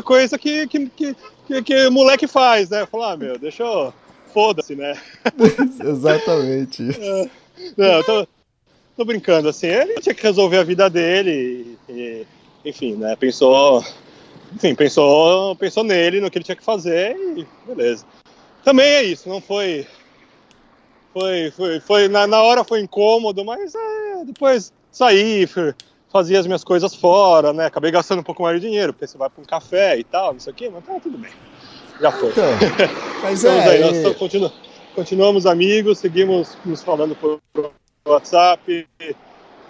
coisa 0.04 0.38
que, 0.38 0.68
que, 0.68 0.90
que, 0.90 1.16
que, 1.48 1.62
que 1.64 1.88
o 1.88 1.92
moleque 1.92 2.28
faz, 2.28 2.70
né? 2.70 2.86
Falar, 2.86 3.14
ah, 3.14 3.18
meu, 3.18 3.38
deixa 3.38 3.64
eu. 3.64 3.94
Foda-se, 4.34 4.76
né? 4.76 5.00
Exatamente. 5.80 6.90
É, 7.00 7.30
não, 7.78 7.86
eu 7.86 8.04
tô, 8.04 8.28
tô 8.98 9.06
brincando, 9.06 9.48
assim, 9.48 9.68
ele 9.68 10.02
tinha 10.02 10.16
que 10.16 10.24
resolver 10.24 10.58
a 10.58 10.64
vida 10.64 10.90
dele 10.90 11.78
e, 11.88 12.26
enfim, 12.66 12.96
né? 12.96 13.16
Pensou. 13.16 13.86
Enfim, 14.56 14.76
pensou, 14.76 15.56
pensou 15.56 15.84
nele, 15.84 16.20
no 16.20 16.30
que 16.30 16.38
ele 16.38 16.46
tinha 16.46 16.56
que 16.56 16.64
fazer 16.64 17.16
e 17.16 17.48
beleza. 17.66 18.06
Também 18.64 18.86
é 18.88 19.04
isso, 19.04 19.28
não 19.30 19.42
foi. 19.42 19.86
Foi, 21.14 21.52
foi, 21.52 21.80
foi 21.80 22.08
na, 22.08 22.26
na 22.26 22.42
hora 22.42 22.64
foi 22.64 22.80
incômodo, 22.80 23.46
mas 23.46 23.76
é, 23.76 24.26
depois 24.26 24.74
saí, 24.92 25.46
fui, 25.46 25.74
fazia 26.12 26.40
as 26.40 26.48
minhas 26.48 26.64
coisas 26.64 26.96
fora, 26.96 27.54
né? 27.54 27.66
Acabei 27.68 27.92
gastando 27.92 28.20
um 28.20 28.24
pouco 28.24 28.42
mais 28.42 28.60
de 28.60 28.68
dinheiro, 28.68 28.94
porque 28.94 29.06
você 29.06 29.18
vai 29.18 29.30
para 29.30 29.42
um 29.42 29.46
café 29.46 29.98
e 30.00 30.04
tal, 30.04 30.34
não 30.34 30.40
sei 30.40 30.54
o 30.54 30.56
quê, 30.56 30.70
mas 30.74 30.84
tá 30.84 31.00
tudo 31.00 31.18
bem. 31.18 31.30
Já 32.02 32.12
foi. 32.12 32.30
Então, 32.32 32.44
mas 33.22 33.46
é, 33.46 33.50
aí, 33.70 33.80
nós 33.82 33.94
e- 33.94 33.98
estamos- 33.98 34.18
continu- 34.18 34.52
continuamos 34.96 35.46
amigos, 35.46 36.00
seguimos 36.00 36.58
nos 36.66 36.82
falando 36.82 37.16
por 37.16 37.40
WhatsApp. 38.08 38.88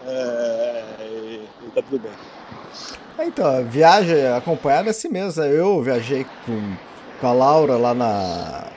é, 0.06 0.84
e, 1.02 1.42
e 1.66 1.70
tá 1.76 1.82
tudo 1.82 2.00
bem. 2.00 2.12
É, 3.18 3.26
Então, 3.26 3.46
a 3.46 3.62
viagem 3.62 4.26
acompanhada 4.28 4.88
é 4.88 4.92
assim 4.92 5.10
mesmo. 5.10 5.42
né? 5.42 5.50
Eu 5.52 5.82
viajei 5.82 6.26
com, 6.46 6.76
com 7.20 7.28
a 7.28 7.34
Laura 7.34 7.76
lá 7.78 7.94
na, 7.94 8.68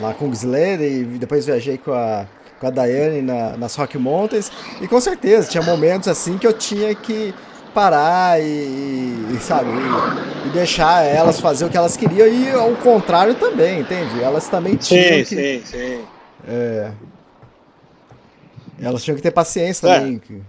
na 0.00 0.14
Kungsleder 0.14 0.90
e 0.90 1.04
depois 1.04 1.44
viajei 1.46 1.78
com 1.78 1.92
a, 1.92 2.26
com 2.58 2.66
a 2.66 2.70
Daiane 2.70 3.22
na, 3.22 3.56
nas 3.56 3.74
Rock 3.76 3.98
Mountains. 3.98 4.50
E 4.80 4.88
com 4.88 5.00
certeza, 5.00 5.48
tinha 5.48 5.62
momentos 5.62 6.08
assim 6.08 6.38
que 6.38 6.46
eu 6.46 6.52
tinha 6.52 6.94
que 6.94 7.34
parar 7.74 8.40
e, 8.42 8.44
e, 8.44 9.38
sabe, 9.40 9.68
e, 9.70 10.48
e 10.48 10.50
deixar 10.50 11.04
elas 11.04 11.38
fazer 11.38 11.64
o 11.66 11.68
que 11.70 11.76
elas 11.76 11.96
queriam 11.96 12.26
e 12.26 12.50
ao 12.50 12.72
contrário 12.76 13.34
também, 13.36 13.80
entende? 13.80 14.20
Elas 14.22 14.48
também 14.48 14.74
tinham 14.74 15.02
Sim, 15.04 15.08
que... 15.20 15.24
sim, 15.24 15.62
sim. 15.64 16.00
É. 16.48 16.90
Elas 18.82 19.02
tinham 19.04 19.14
que 19.16 19.22
ter 19.22 19.30
paciência 19.30 19.86
É. 19.86 19.98
também 20.00 20.18
que- 20.18 20.42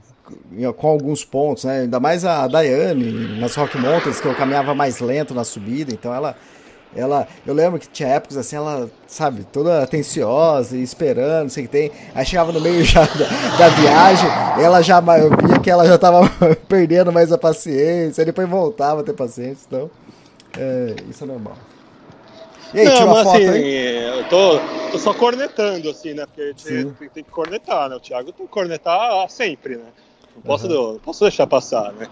com 0.78 0.88
alguns 0.88 1.26
pontos, 1.26 1.66
né? 1.66 1.82
Ainda 1.82 2.00
mais 2.00 2.24
a 2.24 2.48
Daiane 2.48 3.40
nas 3.40 3.54
Rock 3.56 3.78
Mountains, 3.78 4.22
que 4.22 4.28
eu 4.28 4.34
caminhava 4.34 4.74
mais 4.74 5.00
lento 5.00 5.34
na 5.34 5.44
subida, 5.44 5.92
então 5.94 6.14
ela. 6.14 6.36
Ela, 6.96 7.26
eu 7.46 7.54
lembro 7.54 7.80
que 7.80 7.88
tinha 7.88 8.10
épocas 8.10 8.38
assim, 8.38 8.58
ela, 8.58 8.90
sabe, 9.08 9.46
toda 9.46 9.82
atenciosa 9.82 10.76
e 10.76 10.84
esperando, 10.84 11.50
sei 11.50 11.64
o 11.64 11.68
que 11.68 11.72
tem. 11.72 11.92
Aí 12.14 12.26
chegava 12.26 12.52
no 12.52 12.60
meio 12.60 12.84
já 12.86 13.06
da, 13.06 13.58
da 13.58 13.70
viagem, 13.70 14.30
ela 14.60 14.82
já, 14.82 15.02
eu 15.18 15.30
via 15.30 15.60
que 15.60 15.70
ela 15.70 15.86
já 15.88 15.98
tava 15.98 16.30
perdendo 16.68 17.12
mais 17.12 17.32
a 17.32 17.38
paciência, 17.38 18.22
aí 18.22 18.26
depois 18.26 18.48
voltava 18.50 19.02
a 19.02 19.04
ter 19.04 19.14
paciência, 19.14 19.66
então, 19.68 19.90
é, 20.58 20.96
isso 21.10 21.24
é 21.24 21.28
normal. 21.28 21.56
E 22.74 22.80
aí, 22.80 22.86
não, 22.86 23.08
mas 23.08 23.24
foto 23.24 23.50
assim, 23.50 23.60
eu 23.60 24.24
tô, 24.30 24.60
tô 24.92 24.98
só 24.98 25.14
cornetando, 25.14 25.90
assim, 25.90 26.14
né? 26.14 26.26
Porque 26.26 26.54
Sim. 26.56 26.94
tem, 26.98 27.10
tem 27.10 27.24
que 27.24 27.30
cornetar, 27.30 27.90
né? 27.90 27.96
O 27.98 28.00
Thiago 28.00 28.32
tem 28.32 28.46
que 28.46 28.52
cornetar 28.52 29.30
sempre, 29.30 29.76
né? 29.76 29.88
Não 30.34 30.42
posso, 30.42 30.68
não 30.70 31.00
posso 31.00 31.26
deixar 31.26 31.46
passar, 31.46 31.92
né? 31.92 32.08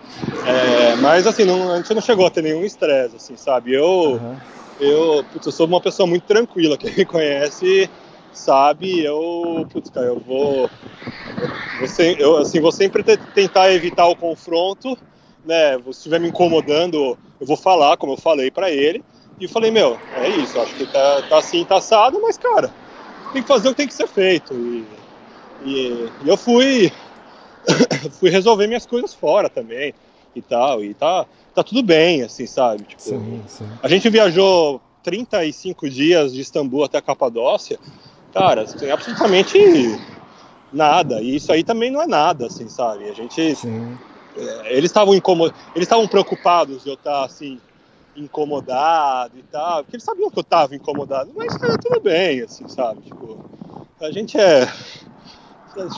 É, 0.46 0.96
mas 0.98 1.26
assim, 1.26 1.46
não, 1.46 1.72
a 1.72 1.78
gente 1.78 1.94
não 1.94 2.02
chegou 2.02 2.26
a 2.26 2.30
ter 2.30 2.42
nenhum 2.42 2.66
estresse, 2.66 3.16
assim, 3.16 3.38
sabe? 3.38 3.74
Eu, 3.74 4.20
Aham. 4.22 4.59
Eu, 4.80 5.24
putz, 5.26 5.46
eu 5.46 5.52
sou 5.52 5.68
uma 5.68 5.82
pessoa 5.82 6.08
muito 6.08 6.26
tranquila, 6.26 6.78
quem 6.78 6.96
me 6.96 7.06
conhece 7.06 7.90
sabe, 8.32 9.04
eu, 9.04 9.68
putz, 9.72 9.90
cara, 9.90 10.08
eu 10.08 10.20
vou, 10.20 10.72
eu, 11.78 11.88
eu, 12.18 12.38
assim, 12.38 12.60
vou 12.60 12.72
sempre 12.72 13.04
te- 13.04 13.18
tentar 13.34 13.72
evitar 13.74 14.08
o 14.08 14.16
confronto, 14.16 14.98
né? 15.44 15.78
Se 15.84 15.90
estiver 15.92 16.20
me 16.20 16.28
incomodando, 16.30 17.18
eu 17.40 17.46
vou 17.48 17.58
falar, 17.58 17.98
como 17.98 18.14
eu 18.14 18.18
falei 18.18 18.52
pra 18.52 18.72
ele, 18.72 19.04
e 19.40 19.48
falei, 19.48 19.72
meu, 19.72 20.02
é 20.14 20.30
isso, 20.30 20.60
acho 20.60 20.76
que 20.76 20.86
tá, 20.86 21.22
tá 21.24 21.38
assim, 21.40 21.64
tá 21.66 21.78
assado, 21.78 22.20
mas, 22.22 22.38
cara, 22.38 22.74
tem 23.32 23.42
que 23.42 23.48
fazer 23.48 23.70
o 23.70 23.72
que 23.72 23.78
tem 23.78 23.88
que 23.88 23.94
ser 23.96 24.08
feito, 24.08 24.54
e, 24.56 25.00
e, 25.62 26.14
e 26.22 26.28
eu 26.28 26.38
fui, 26.38 26.92
fui 28.20 28.30
resolver 28.30 28.68
minhas 28.68 28.86
coisas 28.86 29.14
fora 29.14 29.50
também, 29.50 29.94
e 30.36 30.42
tal, 30.42 30.84
e 30.84 30.94
tá, 30.94 31.28
tá 31.64 31.70
tudo 31.70 31.84
bem, 31.84 32.22
assim, 32.24 32.46
sabe, 32.46 32.84
tipo... 32.84 33.02
Sim, 33.02 33.44
sim. 33.48 33.70
A 33.82 33.88
gente 33.88 34.10
viajou 34.10 34.82
35 35.04 35.90
dias 35.90 36.34
de 36.34 36.42
Istambul 36.42 36.84
até 36.84 36.98
a 36.98 37.02
Capadócia. 37.02 37.80
Cara, 38.34 38.66
tem 38.66 38.92
absolutamente 38.92 39.58
nada. 40.72 41.22
E 41.22 41.36
isso 41.36 41.52
aí 41.52 41.64
também 41.64 41.90
não 41.90 42.02
é 42.02 42.08
nada, 42.08 42.46
assim, 42.48 42.70
sabe? 42.70 43.10
A 43.10 43.14
gente. 43.14 43.56
Sim. 43.56 43.98
é, 44.38 44.78
Eles 44.78 44.90
estavam 44.90 45.16
incomod... 45.16 45.54
Eles 45.76 45.86
estavam 45.86 46.08
preocupados 46.08 46.84
de 46.84 46.90
eu 46.90 46.94
estar 46.94 47.24
assim, 47.24 47.60
incomodado 48.16 49.38
e 49.38 49.44
tal. 49.44 49.84
Porque 49.84 49.96
eles 49.96 50.04
sabiam 50.04 50.30
que 50.30 50.38
eu 50.38 50.42
estava 50.42 50.76
incomodado. 50.76 51.32
Mas 51.36 51.58
tá 51.58 51.78
tudo 51.78 52.00
bem, 52.00 52.42
assim, 52.42 52.68
sabe? 52.68 53.02
Tipo, 53.02 53.44
a 54.00 54.12
gente 54.12 54.38
é. 54.38 54.68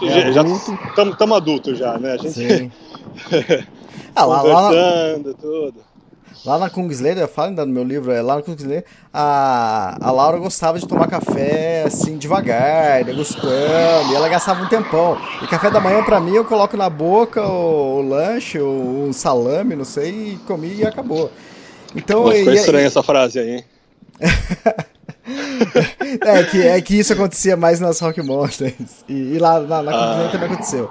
É 0.04 0.32
já 0.32 0.42
adulto. 0.42 0.74
estamos 1.12 1.38
adultos 1.38 1.78
já, 1.78 1.98
né? 1.98 2.14
A 2.14 2.18
gente 2.18 2.34
Sim. 2.34 2.72
Ah, 4.16 4.26
lá, 4.26 4.42
lá, 4.44 4.76
conversando, 4.76 5.34
tudo. 5.36 5.86
lá 6.44 6.58
na 6.58 6.70
Kungsleder, 6.70 7.24
eu 7.24 7.28
falo 7.28 7.50
ainda 7.50 7.66
no 7.66 7.72
meu 7.74 7.84
livro, 7.84 8.12
é, 8.12 8.22
lá 8.22 8.36
na 8.36 8.42
Kungsleder, 8.42 8.86
a, 9.14 9.98
a 10.02 10.12
Laura 10.12 10.38
gostava 10.40 10.80
de 10.80 10.88
tomar 10.88 11.08
café 11.08 11.84
assim 11.86 12.18
devagar, 12.18 13.04
degustando, 13.06 14.12
e 14.12 14.16
ela 14.16 14.28
gastava 14.30 14.62
um 14.64 14.68
tempão. 14.68 15.22
E 15.40 15.48
café 15.48 15.70
da 15.70 15.80
manhã 15.80 16.04
pra 16.04 16.20
mim 16.20 16.34
eu 16.34 16.46
coloco 16.46 16.76
na 16.76 16.90
boca 16.90 17.44
o, 17.48 18.00
o 18.00 18.02
lanche, 18.02 18.60
o, 18.60 19.08
o 19.10 19.14
salame, 19.14 19.76
não 19.76 19.86
sei, 19.86 20.34
e 20.36 20.40
comi 20.40 20.78
e 20.78 20.86
acabou. 20.86 21.32
Então, 21.96 22.24
Pô, 22.24 22.34
ficou 22.34 22.52
e- 22.52 22.54
estranha 22.54 22.88
essa 22.88 23.04
frase 23.04 23.40
aí, 23.40 23.50
hein? 23.58 23.66
É 26.26 26.44
que, 26.44 26.62
é 26.62 26.82
que 26.82 27.00
isso 27.00 27.14
acontecia 27.14 27.56
mais 27.56 27.80
nas 27.80 28.00
Rock 28.00 28.22
Mountains. 28.22 29.04
E, 29.08 29.36
e 29.36 29.40
lá 29.40 29.60
na, 29.60 29.82
na 29.84 29.92
Kungsleder 29.94 30.32
também 30.32 30.48
aconteceu. 30.48 30.90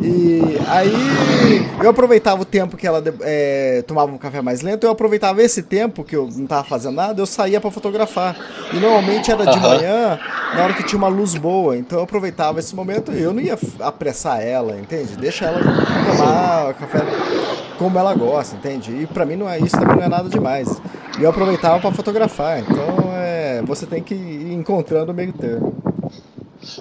E 0.00 0.56
aí 0.68 1.66
eu 1.82 1.90
aproveitava 1.90 2.42
o 2.42 2.44
tempo 2.44 2.76
que 2.76 2.86
ela 2.86 3.02
é, 3.22 3.82
tomava 3.86 4.12
um 4.12 4.18
café 4.18 4.40
mais 4.40 4.60
lento, 4.62 4.84
eu 4.84 4.90
aproveitava 4.90 5.42
esse 5.42 5.62
tempo 5.62 6.04
que 6.04 6.14
eu 6.14 6.28
não 6.36 6.46
tava 6.46 6.64
fazendo 6.64 6.94
nada, 6.94 7.20
eu 7.20 7.26
saía 7.26 7.60
pra 7.60 7.70
fotografar. 7.70 8.36
E 8.72 8.76
normalmente 8.78 9.30
era 9.30 9.44
de 9.44 9.58
Aham. 9.58 9.68
manhã, 9.68 10.18
na 10.54 10.62
hora 10.62 10.74
que 10.74 10.84
tinha 10.84 10.98
uma 10.98 11.08
luz 11.08 11.34
boa. 11.34 11.76
Então 11.76 11.98
eu 11.98 12.04
aproveitava 12.04 12.60
esse 12.60 12.74
momento 12.76 13.12
e 13.12 13.20
eu 13.22 13.32
não 13.32 13.40
ia 13.40 13.58
apressar 13.80 14.40
ela, 14.40 14.78
entende? 14.78 15.16
Deixa 15.16 15.46
ela 15.46 15.60
tomar 15.60 16.70
o 16.70 16.74
café 16.74 16.98
como 17.78 17.98
ela 17.98 18.14
gosta, 18.14 18.56
entende? 18.56 18.92
E 19.02 19.06
pra 19.06 19.24
mim 19.24 19.36
não 19.36 19.48
é 19.48 19.58
isso 19.58 19.78
também 19.78 19.96
não 19.96 20.04
é 20.04 20.08
nada 20.08 20.28
demais. 20.28 20.80
E 21.18 21.22
eu 21.22 21.30
aproveitava 21.30 21.80
pra 21.80 21.90
fotografar. 21.92 22.60
Então 22.60 23.12
é, 23.16 23.27
você 23.62 23.86
tem 23.86 24.02
que 24.02 24.14
ir 24.14 24.52
encontrando 24.52 25.12
o 25.12 25.14
meio 25.14 25.32
termo. 25.32 25.74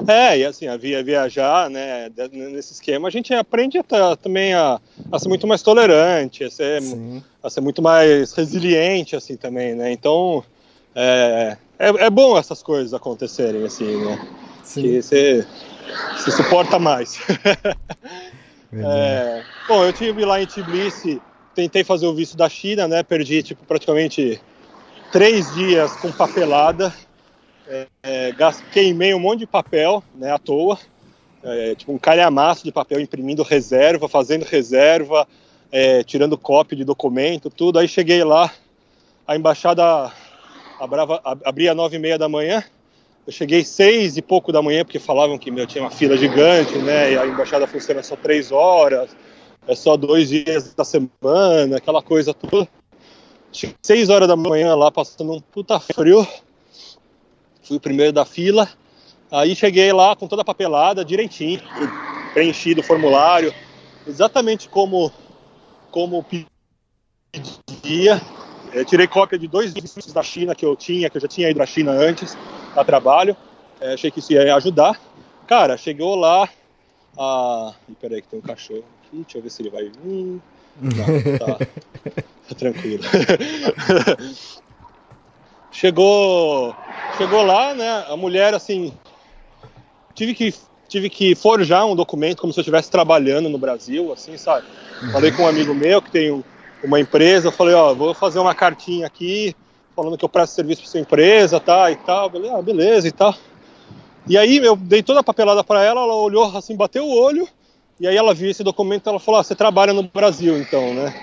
É, 0.08 0.40
e 0.40 0.46
assim, 0.46 0.68
a 0.68 0.76
via 0.76 1.04
viajar, 1.04 1.70
né, 1.70 2.10
nesse 2.32 2.74
esquema, 2.74 3.08
a 3.08 3.12
gente 3.12 3.34
aprende 3.34 3.78
a 3.78 4.16
também 4.16 4.54
a, 4.54 4.82
a 5.12 5.20
ser 5.20 5.30
muito 5.30 5.46
mais 5.46 5.62
tolerante, 5.62 6.44
a 6.44 6.50
ser, 6.50 6.82
a 7.44 7.50
ser 7.50 7.62
muito 7.62 7.82
mais 7.82 8.34
resiliente, 8.34 9.16
assim, 9.16 9.38
também, 9.38 9.76
né, 9.76 9.92
então 9.92 10.44
é, 10.96 11.58
é, 11.78 12.06
é 12.06 12.10
bom 12.10 12.38
essas 12.38 12.64
coisas 12.64 12.94
acontecerem, 12.94 13.64
assim, 13.64 14.04
né, 14.04 14.28
Sim. 14.64 14.82
que 14.82 15.02
você 15.02 15.46
se 16.24 16.32
suporta 16.32 16.80
mais. 16.80 17.20
É, 18.74 19.44
bom, 19.66 19.86
eu 19.86 19.94
tive 19.94 20.26
lá 20.26 20.42
em 20.42 20.46
Tbilisi, 20.46 21.22
tentei 21.56 21.84
fazer 21.84 22.06
o 22.06 22.14
visto 22.14 22.36
da 22.36 22.50
China, 22.50 22.88
né? 22.88 23.02
Perdi 23.02 23.42
tipo 23.42 23.64
praticamente 23.66 24.40
três 25.12 25.54
dias 25.54 25.92
com 25.98 26.12
papelada, 26.12 26.94
é, 27.68 27.88
é, 28.04 28.34
queimei 28.72 29.14
um 29.14 29.20
monte 29.20 29.40
de 29.40 29.48
papel, 29.48 30.04
né? 30.16 30.32
À 30.32 30.38
toa, 30.38 30.78
é, 31.44 31.76
tipo 31.76 31.92
um 31.92 31.98
calhamaço 31.98 32.64
de 32.64 32.72
papel 32.72 33.00
imprimindo 33.00 33.44
reserva, 33.44 34.08
fazendo 34.08 34.44
reserva, 34.44 35.28
é, 35.72 36.04
tirando 36.04 36.38
cópia 36.38 36.78
de 36.78 36.84
documento, 36.84 37.50
tudo. 37.50 37.80
Aí 37.80 37.88
cheguei 37.88 38.24
lá, 38.24 38.52
a 39.28 39.36
embaixada 39.36 40.12
abrava, 40.80 41.22
ab- 41.24 41.42
abria 41.46 41.72
às 41.72 41.78
nove 41.78 41.98
e 41.98 42.00
meia 42.00 42.18
da 42.18 42.30
manhã. 42.30 42.64
Eu 43.26 43.34
cheguei 43.34 43.64
seis 43.66 44.16
e 44.16 44.22
pouco 44.22 44.54
da 44.54 44.62
manhã, 44.62 44.86
porque 44.86 45.00
falavam 45.00 45.38
que 45.38 45.52
meu, 45.52 45.68
tinha 45.68 45.84
uma 45.84 45.92
fila 45.92 46.16
gigante, 46.16 46.78
né? 46.78 47.12
E 47.12 47.18
a 47.18 47.26
embaixada 47.26 47.68
funciona 47.68 48.02
só 48.02 48.16
três 48.16 48.54
horas, 48.54 49.10
é 49.68 49.76
só 49.76 49.98
dois 49.98 50.30
dias 50.30 50.74
da 50.74 50.86
semana, 50.86 51.78
aquela 51.78 52.02
coisa 52.02 52.34
toda. 52.34 52.70
Cheguei 53.52 53.76
seis 53.82 54.10
horas 54.10 54.28
da 54.28 54.36
manhã 54.36 54.76
lá, 54.76 54.92
passando 54.92 55.34
um 55.34 55.40
puta 55.40 55.80
frio. 55.80 56.28
Fui 57.64 57.78
o 57.78 57.80
primeiro 57.82 58.14
da 58.14 58.26
fila. 58.26 58.70
Aí 59.32 59.56
cheguei 59.56 59.92
lá 59.92 60.16
com 60.16 60.28
toda 60.28 60.42
a 60.42 60.46
papelada 60.46 61.04
direitinho, 61.04 61.62
preenchido 62.34 62.80
o 62.80 62.84
formulário, 62.84 63.54
exatamente 64.06 64.70
como 64.70 65.12
como 65.92 66.26
pedia. 67.32 68.22
Eu 68.74 68.86
tirei 68.86 69.08
cópia 69.08 69.38
de 69.38 69.48
dois 69.48 69.74
vistos 69.74 70.14
da 70.14 70.24
China 70.24 70.54
que 70.54 70.66
eu 70.66 70.76
tinha, 70.76 71.10
que 71.10 71.18
eu 71.18 71.22
já 71.22 71.28
tinha 71.28 71.50
ido 71.50 71.62
à 71.62 71.66
China 71.66 71.92
antes, 71.92 72.38
a 72.76 72.84
trabalho. 72.84 73.36
É, 73.80 73.94
achei 73.94 74.12
que 74.12 74.20
isso 74.20 74.32
ia 74.34 74.56
ajudar. 74.56 75.00
Cara, 75.46 75.78
chegou 75.78 76.16
lá. 76.16 76.50
A... 77.18 77.74
Peraí, 78.00 78.22
que 78.22 78.28
tem 78.28 78.40
um 78.40 78.42
cachorro 78.42 78.84
aqui. 79.02 79.18
Deixa 79.18 79.38
eu 79.38 79.42
ver 79.42 79.50
se 79.50 79.62
ele 79.62 79.70
vai 79.70 79.90
vir. 79.90 80.42
Não, 80.82 81.40
tá, 81.40 81.66
tá 82.50 82.56
tranquilo. 82.56 83.04
chegou, 85.72 86.76
chegou 87.18 87.44
lá, 87.44 87.74
né? 87.74 88.06
A 88.10 88.18
mulher, 88.18 88.54
assim, 88.54 88.94
tive 90.14 90.34
que 90.34 90.54
tive 90.88 91.10
que 91.10 91.36
forjar 91.36 91.86
um 91.86 91.96
documento 91.96 92.40
como 92.40 92.54
se 92.54 92.60
eu 92.60 92.62
estivesse 92.62 92.90
trabalhando 92.90 93.50
no 93.50 93.58
Brasil, 93.58 94.12
assim, 94.14 94.38
sabe? 94.38 94.66
Uhum. 95.02 95.12
Falei 95.12 95.32
com 95.32 95.44
um 95.44 95.48
amigo 95.48 95.74
meu 95.74 96.02
que 96.02 96.10
tem 96.10 96.44
uma 96.84 97.00
empresa, 97.00 97.52
falei, 97.52 97.76
ó, 97.76 97.94
vou 97.94 98.14
fazer 98.14 98.40
uma 98.40 98.56
cartinha 98.56 99.06
aqui 99.06 99.56
falando 99.96 100.18
que 100.18 100.24
eu 100.24 100.30
presto 100.30 100.54
serviço 100.54 100.84
para 100.84 100.92
sua 100.92 101.00
empresa, 101.00 101.60
tá, 101.60 101.92
e 101.92 101.96
tal. 101.96 102.30
Falei, 102.30 102.52
ah, 102.52 102.62
beleza 102.62 103.08
e 103.08 103.12
tal. 103.12 103.36
E 104.28 104.38
aí 104.38 104.58
eu 104.58 104.76
dei 104.76 105.02
toda 105.02 105.22
a 105.22 105.24
papelada 105.24 105.64
para 105.64 105.84
ela, 105.84 106.02
ela 106.02 106.16
olhou 106.16 106.56
assim, 106.56 106.76
bateu 106.76 107.06
o 107.06 107.20
olho, 107.20 107.48
e 108.00 108.08
aí 108.08 108.16
ela 108.16 108.34
viu 108.34 108.50
esse 108.50 108.64
documento 108.64 109.06
e 109.06 109.10
ela 109.10 109.20
falou, 109.20 109.40
ah, 109.40 109.44
você 109.44 109.56
trabalha 109.56 109.94
no 109.94 110.04
Brasil 110.04 110.58
então, 110.58 110.94
né? 110.94 111.14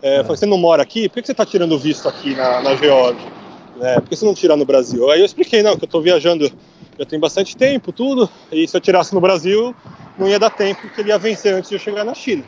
É, 0.00 0.16
é. 0.16 0.22
Falei, 0.22 0.36
você 0.36 0.46
não 0.46 0.58
mora 0.58 0.82
aqui? 0.82 1.08
Por 1.08 1.20
que 1.20 1.26
você 1.26 1.32
está 1.32 1.44
tirando 1.46 1.78
visto 1.78 2.08
aqui 2.08 2.34
na, 2.34 2.60
na 2.60 2.76
Geórgia? 2.76 3.30
É, 3.80 3.94
por 4.00 4.08
que 4.08 4.16
você 4.16 4.24
não 4.24 4.34
tira 4.34 4.56
no 4.56 4.64
Brasil? 4.64 5.10
Aí 5.10 5.20
eu 5.20 5.26
expliquei, 5.26 5.62
não, 5.62 5.76
que 5.76 5.84
eu 5.84 5.86
estou 5.86 6.02
viajando 6.02 6.50
já 6.98 7.06
tem 7.06 7.18
bastante 7.18 7.56
tempo, 7.56 7.90
tudo, 7.90 8.28
e 8.50 8.68
se 8.68 8.76
eu 8.76 8.80
tirasse 8.80 9.14
no 9.14 9.20
Brasil, 9.20 9.74
não 10.18 10.28
ia 10.28 10.38
dar 10.38 10.50
tempo, 10.50 10.80
porque 10.82 11.00
ele 11.00 11.08
ia 11.08 11.18
vencer 11.18 11.54
antes 11.54 11.70
de 11.70 11.76
eu 11.76 11.80
chegar 11.80 12.04
na 12.04 12.14
China. 12.14 12.44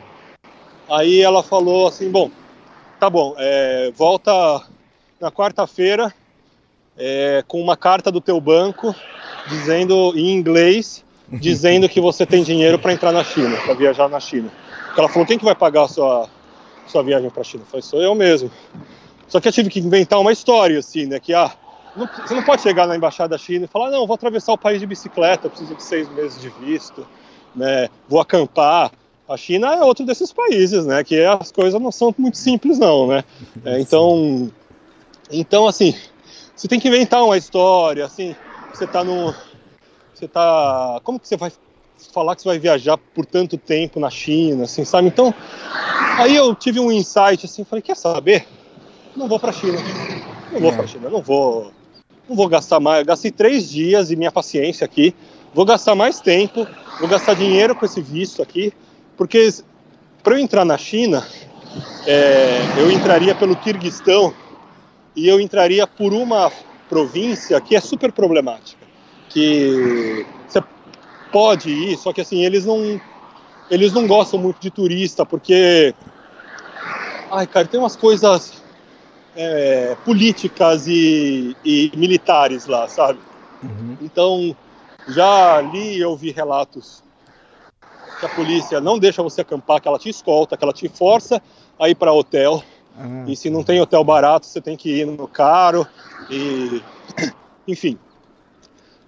Aí 0.89 1.21
ela 1.21 1.41
falou 1.41 1.87
assim, 1.87 2.09
bom, 2.09 2.29
tá 2.99 3.09
bom, 3.09 3.35
é, 3.37 3.91
volta 3.95 4.31
na 5.19 5.31
quarta-feira 5.31 6.13
é, 6.97 7.43
com 7.47 7.59
uma 7.61 7.75
carta 7.75 8.11
do 8.11 8.21
teu 8.21 8.39
banco 8.39 8.95
dizendo 9.47 10.13
em 10.15 10.31
inglês 10.31 11.04
dizendo 11.31 11.89
que 11.89 11.99
você 11.99 12.25
tem 12.25 12.43
dinheiro 12.43 12.77
para 12.79 12.93
entrar 12.93 13.11
na 13.11 13.23
China, 13.23 13.57
para 13.57 13.73
viajar 13.73 14.07
na 14.07 14.19
China. 14.19 14.51
Ela 14.97 15.09
falou 15.09 15.25
quem 15.25 15.37
que 15.37 15.45
vai 15.45 15.55
pagar 15.55 15.83
a 15.83 15.87
sua 15.87 16.29
sua 16.87 17.01
viagem 17.01 17.29
para 17.29 17.41
a 17.41 17.43
China? 17.43 17.63
Eu 17.63 17.67
falei, 17.67 17.81
sou 17.81 18.01
eu 18.01 18.13
mesmo. 18.13 18.51
Só 19.27 19.39
que 19.39 19.47
eu 19.47 19.51
tive 19.51 19.69
que 19.69 19.79
inventar 19.79 20.19
uma 20.19 20.31
história 20.31 20.77
assim, 20.77 21.05
né, 21.05 21.19
que 21.19 21.33
ah 21.33 21.51
não, 21.95 22.07
você 22.07 22.33
não 22.33 22.43
pode 22.43 22.61
chegar 22.61 22.85
na 22.85 22.95
embaixada 22.95 23.29
da 23.29 23.37
China 23.37 23.65
e 23.65 23.67
falar 23.67 23.89
não, 23.89 24.05
vou 24.05 24.13
atravessar 24.13 24.53
o 24.53 24.57
país 24.57 24.79
de 24.79 24.85
bicicleta, 24.85 25.49
preciso 25.49 25.73
de 25.73 25.81
seis 25.81 26.09
meses 26.09 26.39
de 26.39 26.49
visto, 26.49 27.07
né, 27.55 27.89
vou 28.07 28.19
acampar. 28.19 28.91
A 29.27 29.37
China 29.37 29.73
é 29.73 29.83
outro 29.83 30.05
desses 30.05 30.31
países, 30.31 30.85
né, 30.85 31.03
que 31.03 31.23
as 31.23 31.51
coisas 31.51 31.81
não 31.81 31.91
são 31.91 32.13
muito 32.17 32.37
simples 32.37 32.77
não, 32.77 33.07
né. 33.07 33.23
É, 33.63 33.79
então, 33.79 34.51
então 35.31 35.65
assim, 35.65 35.95
você 36.55 36.67
tem 36.67 36.79
que 36.79 36.87
inventar 36.87 37.23
uma 37.23 37.37
história, 37.37 38.05
assim, 38.05 38.35
você 38.71 38.85
tá 38.85 39.03
no, 39.03 39.33
você 40.19 40.27
tá, 40.27 40.99
como 41.03 41.19
que 41.19 41.27
você 41.27 41.37
vai 41.37 41.51
falar 42.13 42.35
que 42.35 42.41
você 42.41 42.49
vai 42.49 42.59
viajar 42.59 42.97
por 42.97 43.25
tanto 43.25 43.57
tempo 43.57 43.99
na 43.99 44.09
China, 44.09 44.65
assim, 44.65 44.85
sabe? 44.85 45.07
Então, 45.07 45.33
aí 46.17 46.35
eu 46.35 46.53
tive 46.55 46.79
um 46.79 46.91
insight, 46.91 47.45
assim, 47.45 47.63
falei, 47.63 47.81
quer 47.81 47.95
saber? 47.95 48.45
Não 49.15 49.27
vou 49.27 49.39
para 49.39 49.51
China, 49.51 49.77
não 50.51 50.59
vou 50.59 50.71
é. 50.71 50.75
para 50.75 50.87
China, 50.87 51.09
não 51.09 51.21
vou, 51.21 51.71
não 52.27 52.35
vou 52.35 52.47
gastar 52.47 52.79
mais. 52.79 52.99
Eu 52.99 53.05
gastei 53.05 53.31
três 53.31 53.69
dias 53.69 54.11
e 54.11 54.15
minha 54.15 54.31
paciência 54.31 54.85
aqui, 54.85 55.15
vou 55.53 55.65
gastar 55.65 55.95
mais 55.95 56.19
tempo, 56.19 56.67
vou 56.99 57.07
gastar 57.07 57.33
dinheiro 57.33 57.75
com 57.75 57.85
esse 57.85 58.01
visto 58.01 58.41
aqui, 58.41 58.73
porque 59.15 59.49
para 60.21 60.35
eu 60.35 60.39
entrar 60.39 60.65
na 60.65 60.77
China, 60.77 61.25
é, 62.05 62.59
eu 62.77 62.91
entraria 62.91 63.33
pelo 63.35 63.55
Kirguistão 63.55 64.33
e 65.15 65.27
eu 65.27 65.39
entraria 65.39 65.87
por 65.87 66.13
uma 66.13 66.51
província 66.89 67.59
que 67.61 67.75
é 67.75 67.79
super 67.79 68.11
problemática, 68.11 68.84
que 69.35 70.25
você 70.47 70.63
pode 71.29 71.69
ir, 71.69 71.97
só 71.97 72.13
que 72.13 72.21
assim 72.21 72.45
eles 72.45 72.65
não 72.65 73.01
eles 73.69 73.91
não 73.91 74.07
gostam 74.07 74.39
muito 74.39 74.61
de 74.61 74.71
turista 74.71 75.25
porque 75.25 75.93
ai 77.29 77.45
cara 77.45 77.67
tem 77.67 77.77
umas 77.77 77.97
coisas 77.97 78.63
é, 79.35 79.97
políticas 80.05 80.87
e, 80.87 81.53
e, 81.65 81.91
militares 81.97 82.65
lá, 82.65 82.87
sabe? 82.87 83.19
Uhum. 83.61 83.97
Então 84.01 84.55
já 85.09 85.59
li 85.59 85.97
e 85.97 86.05
ouvi 86.05 86.31
relatos 86.31 87.03
que 88.21 88.25
a 88.25 88.29
polícia 88.29 88.79
não 88.79 88.97
deixa 88.97 89.21
você 89.21 89.41
acampar, 89.41 89.81
que 89.81 89.89
ela 89.89 89.99
te 89.99 90.07
escolta, 90.07 90.55
que 90.55 90.63
ela 90.63 90.71
te 90.71 90.87
força 90.87 91.41
a 91.77 91.89
ir 91.89 91.95
para 91.95 92.13
hotel 92.13 92.63
ah, 92.97 93.25
e 93.27 93.35
se 93.35 93.49
não 93.49 93.65
tem 93.65 93.81
hotel 93.81 94.01
barato, 94.05 94.45
você 94.45 94.61
tem 94.61 94.77
que 94.77 95.01
ir 95.01 95.05
no 95.05 95.27
caro. 95.27 95.85
E, 96.29 96.81
enfim. 97.67 97.99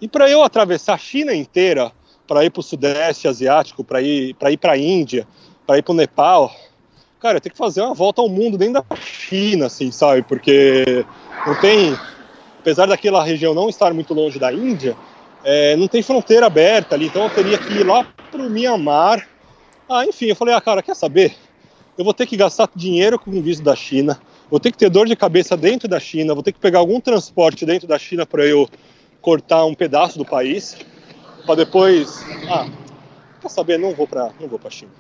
E 0.02 0.08
para 0.08 0.30
eu 0.30 0.44
atravessar 0.44 0.94
a 0.94 0.98
China 0.98 1.34
inteira, 1.34 1.92
para 2.28 2.46
ir 2.46 2.50
para 2.50 2.60
o 2.60 2.64
Sudeste 2.64 3.28
Asiático, 3.28 3.84
para 3.84 4.02
ir 4.02 4.34
para 4.36 4.52
ir 4.52 4.60
a 4.64 4.78
Índia, 4.78 5.28
para 5.66 5.78
ir 5.78 5.82
para 5.82 5.94
o 5.94 5.96
Nepal, 5.96 6.54
cara, 7.20 7.38
eu 7.38 7.42
tenho 7.42 7.54
que 7.54 7.58
fazer 7.58 7.82
uma 7.82 7.94
volta 7.94 8.22
ao 8.22 8.30
mundo 8.30 8.58
dentro 8.58 8.74
da 8.74 8.96
China, 8.98 9.68
assim, 9.68 9.92
sabe? 9.92 10.22
Porque 10.24 11.06
não 11.46 11.56
tem, 11.56 11.98
apesar 12.60 12.86
daquela 12.86 13.24
região 13.24 13.54
não 13.54 13.70
estar 13.70 13.94
muito 13.94 14.14
longe 14.14 14.38
da 14.38 14.54
Índia, 14.54 14.96
é, 15.44 15.76
não 15.76 15.88
tem 15.88 16.04
fronteira 16.04 16.46
aberta 16.46 16.96
ali, 16.96 17.08
então 17.08 17.24
eu 17.24 17.30
teria 17.30 17.58
que 17.58 17.74
ir 17.74 17.86
lá 17.86 18.06
para 18.32 18.42
o 18.42 18.50
Mianmar. 18.50 19.28
Ah, 19.90 20.06
enfim, 20.06 20.26
eu 20.26 20.36
falei, 20.36 20.54
ah, 20.54 20.62
cara, 20.62 20.84
quer 20.84 20.96
saber? 20.96 21.34
eu 21.98 22.06
vou 22.06 22.14
ter 22.14 22.28
que 22.28 22.38
gastar 22.38 22.70
dinheiro 22.76 23.18
com 23.18 23.32
o 23.32 23.42
visto 23.42 23.64
da 23.64 23.76
China, 23.76 24.20
vou 24.50 24.60
ter 24.60 24.72
que 24.72 24.78
ter 24.78 24.90
dor 24.90 25.08
de 25.08 25.16
cabeça 25.16 25.58
dentro 25.58 25.88
da 25.88 26.00
China, 26.00 26.36
vou 26.36 26.44
ter 26.44 26.52
que 26.52 26.60
pegar 26.60 26.80
algum 26.80 27.02
transporte 27.02 27.66
dentro 27.66 27.88
da 27.88 27.98
China 27.98 28.26
para 28.26 28.46
eu 28.46 28.70
cortar 29.28 29.66
um 29.66 29.74
pedaço 29.74 30.18
do 30.18 30.24
país, 30.24 30.78
para 31.46 31.56
depois, 31.56 32.24
ah, 32.50 32.66
quer 33.42 33.50
saber, 33.50 33.78
não 33.78 33.94
vou 33.94 34.08
para 34.08 34.32
não 34.40 34.48
vou 34.48 34.58
para 34.58 34.70
China. 34.70 34.92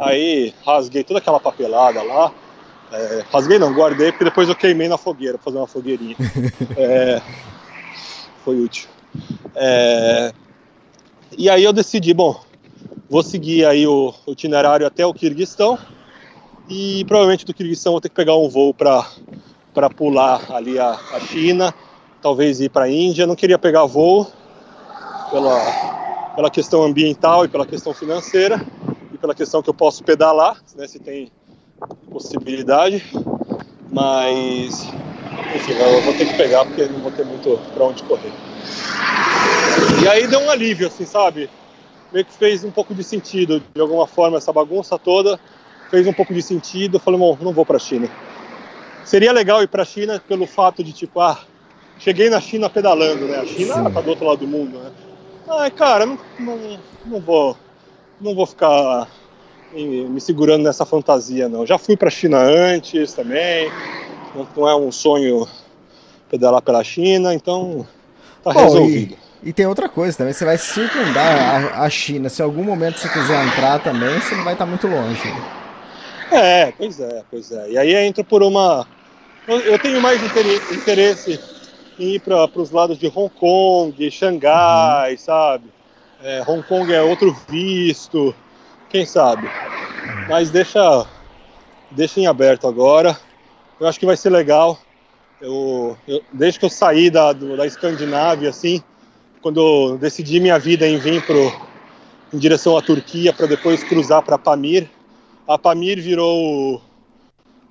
Aí 0.00 0.54
rasguei 0.64 1.04
toda 1.04 1.18
aquela 1.18 1.38
papelada 1.38 2.02
lá, 2.02 2.32
é, 2.90 3.24
rasguei 3.30 3.58
não, 3.58 3.74
guardei 3.74 4.10
porque 4.10 4.24
depois 4.24 4.48
eu 4.48 4.56
queimei 4.56 4.88
na 4.88 4.96
fogueira, 4.96 5.36
fazer 5.36 5.58
uma 5.58 5.66
fogueirinha. 5.66 6.16
é, 6.78 7.20
foi 8.42 8.58
útil. 8.58 8.88
É, 9.54 10.32
e 11.36 11.50
aí 11.50 11.62
eu 11.62 11.72
decidi, 11.74 12.14
bom, 12.14 12.42
vou 13.10 13.22
seguir 13.22 13.66
aí 13.66 13.86
o 13.86 14.14
itinerário 14.28 14.86
até 14.86 15.04
o 15.04 15.12
Kirguistão 15.12 15.78
e 16.70 17.04
provavelmente 17.04 17.44
do 17.44 17.52
Kirguistão 17.52 17.92
vou 17.92 18.00
ter 18.00 18.08
que 18.08 18.14
pegar 18.14 18.34
um 18.34 18.48
voo 18.48 18.72
para 18.72 19.04
pular 19.94 20.50
ali 20.50 20.78
a, 20.78 20.98
a, 21.12 21.20
China, 21.20 21.74
talvez 22.24 22.58
ir 22.58 22.70
para 22.70 22.86
a 22.86 22.90
Índia. 22.90 23.26
Não 23.26 23.36
queria 23.36 23.58
pegar 23.58 23.84
voo 23.84 24.26
pela, 25.30 26.32
pela 26.34 26.50
questão 26.50 26.82
ambiental 26.82 27.44
e 27.44 27.48
pela 27.48 27.66
questão 27.66 27.92
financeira 27.92 28.64
e 29.12 29.18
pela 29.18 29.34
questão 29.34 29.62
que 29.62 29.68
eu 29.68 29.74
posso 29.74 30.02
pedalar, 30.02 30.56
né, 30.74 30.86
se 30.86 30.98
tem 30.98 31.30
possibilidade. 32.10 33.04
Mas, 33.92 34.88
enfim, 35.54 35.72
eu 35.72 36.00
vou 36.00 36.14
ter 36.14 36.26
que 36.26 36.34
pegar 36.34 36.64
porque 36.64 36.86
não 36.86 37.00
vou 37.00 37.12
ter 37.12 37.26
muito 37.26 37.60
para 37.74 37.84
onde 37.84 38.02
correr. 38.04 38.32
E 40.02 40.08
aí 40.08 40.26
deu 40.26 40.40
um 40.40 40.50
alívio, 40.50 40.86
assim, 40.86 41.04
sabe? 41.04 41.50
Meio 42.10 42.24
que 42.24 42.32
fez 42.32 42.64
um 42.64 42.70
pouco 42.70 42.94
de 42.94 43.04
sentido, 43.04 43.62
de 43.74 43.80
alguma 43.80 44.06
forma, 44.06 44.38
essa 44.38 44.52
bagunça 44.52 44.98
toda 44.98 45.38
fez 45.90 46.06
um 46.06 46.12
pouco 46.12 46.32
de 46.32 46.40
sentido. 46.40 46.96
Eu 46.96 47.00
falei, 47.00 47.20
bom, 47.20 47.36
não 47.42 47.52
vou 47.52 47.66
para 47.66 47.76
a 47.76 47.80
China. 47.80 48.08
Seria 49.04 49.30
legal 49.30 49.62
ir 49.62 49.68
para 49.68 49.82
a 49.82 49.86
China 49.86 50.22
pelo 50.26 50.46
fato 50.46 50.82
de, 50.82 50.92
tipo, 50.92 51.20
ah, 51.20 51.38
cheguei 51.98 52.30
na 52.30 52.40
China 52.40 52.68
pedalando, 52.68 53.26
né? 53.26 53.38
A 53.38 53.46
China 53.46 53.74
Sim. 53.74 53.90
tá 53.90 54.00
do 54.00 54.10
outro 54.10 54.26
lado 54.26 54.38
do 54.38 54.46
mundo, 54.46 54.78
né? 54.78 54.90
Ai, 55.48 55.70
cara, 55.70 56.06
não, 56.06 56.18
não, 56.38 56.78
não 57.06 57.20
vou 57.20 57.56
não 58.20 58.34
vou 58.34 58.46
ficar 58.46 59.08
me 59.72 60.20
segurando 60.20 60.62
nessa 60.62 60.86
fantasia, 60.86 61.48
não. 61.48 61.66
Já 61.66 61.78
fui 61.78 61.96
para 61.96 62.08
a 62.08 62.10
China 62.10 62.38
antes 62.38 63.12
também. 63.12 63.70
Não, 64.34 64.46
não, 64.56 64.68
é 64.68 64.76
um 64.76 64.92
sonho 64.92 65.48
pedalar 66.30 66.62
pela 66.62 66.82
China, 66.84 67.34
então 67.34 67.86
tá 68.42 68.52
Bom, 68.52 68.60
resolvido. 68.60 69.16
E, 69.42 69.48
e, 69.50 69.52
tem 69.52 69.66
outra 69.66 69.88
coisa 69.88 70.16
também, 70.16 70.32
você 70.32 70.44
vai 70.44 70.58
circundar 70.58 71.74
a, 71.74 71.82
a, 71.82 71.90
China. 71.90 72.28
Se 72.28 72.40
em 72.40 72.44
algum 72.44 72.62
momento 72.62 72.98
você 72.98 73.08
quiser 73.08 73.44
entrar 73.46 73.80
também, 73.80 74.20
você 74.20 74.34
não 74.34 74.44
vai 74.44 74.54
estar 74.54 74.66
muito 74.66 74.86
longe. 74.86 75.34
É, 76.30 76.72
pois 76.78 77.00
é, 77.00 77.22
pois 77.30 77.52
é. 77.52 77.70
E 77.70 77.78
aí 77.78 77.94
entra 77.94 78.24
por 78.24 78.42
uma. 78.42 78.86
Eu 79.46 79.78
tenho 79.78 80.00
mais 80.00 80.20
interesse 80.72 81.38
ir 81.98 82.20
para 82.20 82.48
os 82.56 82.70
lados 82.70 82.98
de 82.98 83.06
Hong 83.06 83.30
Kong, 83.30 84.10
Xangai, 84.10 85.12
uhum. 85.12 85.18
sabe? 85.18 85.64
É, 86.22 86.42
Hong 86.46 86.62
Kong 86.62 86.92
é 86.92 87.02
outro 87.02 87.36
visto, 87.48 88.34
quem 88.88 89.04
sabe? 89.04 89.48
Mas 90.28 90.50
deixa, 90.50 91.06
deixa 91.90 92.20
em 92.20 92.26
aberto 92.26 92.66
agora. 92.66 93.16
Eu 93.78 93.86
acho 93.86 93.98
que 93.98 94.06
vai 94.06 94.16
ser 94.16 94.30
legal. 94.30 94.78
Eu, 95.40 95.96
eu 96.06 96.22
desde 96.32 96.58
que 96.58 96.64
eu 96.64 96.70
saí 96.70 97.10
da, 97.10 97.32
do, 97.32 97.56
da 97.56 97.66
Escandinávia, 97.66 98.48
assim, 98.48 98.82
quando 99.42 99.60
eu 99.60 99.98
decidi 99.98 100.40
minha 100.40 100.58
vida 100.58 100.86
em 100.86 100.96
vir 100.98 101.24
pro, 101.26 101.52
em 102.32 102.38
direção 102.38 102.76
à 102.76 102.82
Turquia 102.82 103.32
para 103.32 103.46
depois 103.46 103.84
cruzar 103.84 104.22
para 104.22 104.38
Pamir, 104.38 104.88
a 105.46 105.58
Pamir 105.58 106.00
virou 106.00 106.80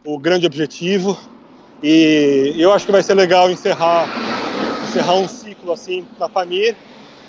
o, 0.05 0.13
o 0.13 0.19
grande 0.19 0.45
objetivo 0.45 1.17
e 1.83 2.55
eu 2.57 2.71
acho 2.71 2.85
que 2.85 2.91
vai 2.93 3.03
ser 3.03 3.13
legal 3.13 3.51
encerrar 3.51 4.07
encerrar 4.87 5.15
um 5.15 5.27
ciclo 5.27 5.73
assim 5.73 6.07
na 6.17 6.29
Pamir 6.29 6.75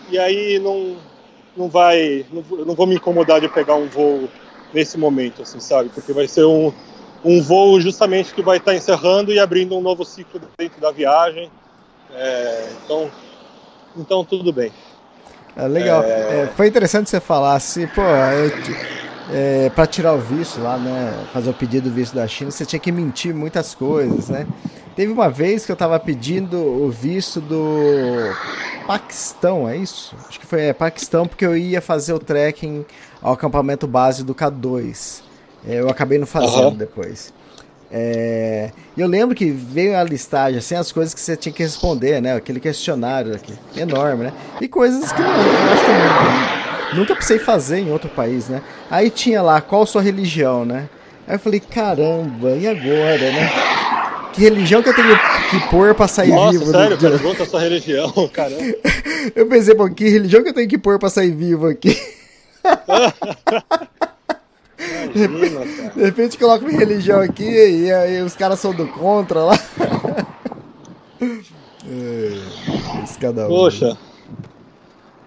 e 0.08 0.18
aí 0.18 0.60
não 0.60 0.96
não 1.56 1.68
vai 1.68 2.24
não, 2.32 2.64
não 2.64 2.74
vou 2.74 2.86
me 2.86 2.94
incomodar 2.94 3.40
de 3.40 3.48
pegar 3.48 3.74
um 3.74 3.88
voo 3.88 4.28
nesse 4.72 4.96
momento 4.96 5.42
assim 5.42 5.58
sabe? 5.58 5.88
Porque 5.88 6.12
vai 6.12 6.28
ser 6.28 6.44
um 6.44 6.72
um 7.24 7.42
voo 7.42 7.80
justamente 7.80 8.32
que 8.32 8.42
vai 8.42 8.58
estar 8.58 8.74
encerrando 8.74 9.32
e 9.32 9.40
abrindo 9.40 9.76
um 9.76 9.80
novo 9.80 10.04
ciclo 10.04 10.40
dentro 10.58 10.80
da 10.80 10.90
viagem. 10.90 11.50
É, 12.14 12.68
então 12.84 13.10
então 13.96 14.24
tudo 14.24 14.52
bem. 14.52 14.70
É, 15.56 15.66
legal. 15.66 16.02
É... 16.04 16.42
É, 16.42 16.52
foi 16.54 16.68
interessante 16.68 17.10
você 17.10 17.18
falar 17.18 17.54
assim 17.54 17.88
pô 17.88 18.02
eu, 18.02 18.50
é, 19.30 19.70
para 19.70 19.86
tirar 19.86 20.12
o 20.14 20.18
visto 20.18 20.60
lá, 20.60 20.76
né? 20.76 21.24
Fazer 21.32 21.50
o 21.50 21.54
pedido 21.54 21.88
do 21.88 21.94
visto 21.94 22.14
da 22.14 22.26
China, 22.26 22.50
você 22.50 22.64
tinha 22.64 22.80
que 22.80 22.92
mentir 22.92 23.34
muitas 23.34 23.74
coisas, 23.74 24.28
né? 24.28 24.46
Teve 24.94 25.12
uma 25.12 25.28
vez 25.28 25.66
que 25.66 25.72
eu 25.72 25.74
estava 25.74 25.98
pedindo 25.98 26.56
o 26.56 26.88
visto 26.90 27.40
do 27.40 28.32
Paquistão, 28.86 29.68
é 29.68 29.76
isso? 29.76 30.14
Acho 30.28 30.38
que 30.38 30.46
foi 30.46 30.66
é, 30.66 30.72
Paquistão, 30.72 31.26
porque 31.26 31.44
eu 31.44 31.56
ia 31.56 31.80
fazer 31.80 32.12
o 32.12 32.18
trekking 32.18 32.84
ao 33.20 33.32
acampamento 33.32 33.86
base 33.86 34.22
do 34.22 34.34
K2. 34.34 35.22
É, 35.66 35.80
eu 35.80 35.88
acabei 35.88 36.18
não 36.18 36.26
fazendo 36.26 36.68
uhum. 36.68 36.76
depois. 36.76 37.32
É, 37.96 38.72
eu 38.98 39.06
lembro 39.06 39.36
que 39.36 39.52
veio 39.52 39.96
a 39.96 40.02
listagem, 40.02 40.58
assim, 40.58 40.74
as 40.74 40.90
coisas 40.90 41.14
que 41.14 41.20
você 41.20 41.36
tinha 41.36 41.52
que 41.52 41.62
responder, 41.62 42.20
né? 42.20 42.34
Aquele 42.34 42.58
questionário 42.58 43.32
aqui, 43.32 43.54
enorme, 43.76 44.24
né? 44.24 44.32
E 44.60 44.66
coisas 44.66 45.12
que 45.12 45.22
eu 45.22 45.26
acho 45.28 45.84
que 45.84 46.92
eu 46.92 46.98
nunca 46.98 47.14
precisei 47.14 47.38
fazer 47.38 47.78
em 47.78 47.92
outro 47.92 48.10
país, 48.10 48.48
né? 48.48 48.62
Aí 48.90 49.10
tinha 49.10 49.40
lá, 49.40 49.60
qual 49.60 49.86
sua 49.86 50.02
religião, 50.02 50.64
né? 50.64 50.88
Aí 51.24 51.36
eu 51.36 51.38
falei, 51.38 51.60
caramba, 51.60 52.50
e 52.56 52.66
agora, 52.66 53.30
né? 53.30 53.52
Que 54.32 54.40
religião 54.40 54.82
que 54.82 54.88
eu 54.88 54.96
tenho 54.96 55.16
que 55.48 55.60
pôr 55.70 55.94
pra 55.94 56.08
sair 56.08 56.30
Nossa, 56.30 56.58
vivo? 56.58 56.72
Sério, 56.72 56.96
do... 56.96 57.10
pergunta 57.10 57.46
sua 57.46 57.60
religião, 57.60 58.10
caramba. 58.34 58.74
eu 59.36 59.46
pensei, 59.46 59.72
pô, 59.72 59.88
que 59.88 60.08
religião 60.08 60.42
que 60.42 60.48
eu 60.48 60.54
tenho 60.54 60.68
que 60.68 60.78
pôr 60.78 60.98
pra 60.98 61.08
sair 61.08 61.30
vivo 61.30 61.68
aqui? 61.68 61.96
Imagina, 65.14 65.60
cara. 65.60 65.90
De 65.90 66.04
repente 66.04 66.38
coloca 66.38 66.64
minha 66.64 66.78
religião 66.78 67.20
aqui 67.20 67.44
e 67.44 67.92
aí 67.92 68.22
os 68.22 68.34
caras 68.34 68.60
são 68.60 68.74
do 68.74 68.86
contra 68.88 69.44
lá. 69.44 69.54
é, 71.86 72.40
cada 73.20 73.46
um. 73.46 73.48
Poxa. 73.48 73.96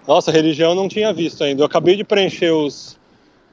Nossa, 0.06 0.32
religião 0.32 0.70
eu 0.70 0.76
não 0.76 0.88
tinha 0.88 1.12
visto 1.12 1.44
ainda. 1.44 1.62
Eu 1.62 1.66
acabei 1.66 1.96
de 1.96 2.04
preencher 2.04 2.50
os. 2.50 2.96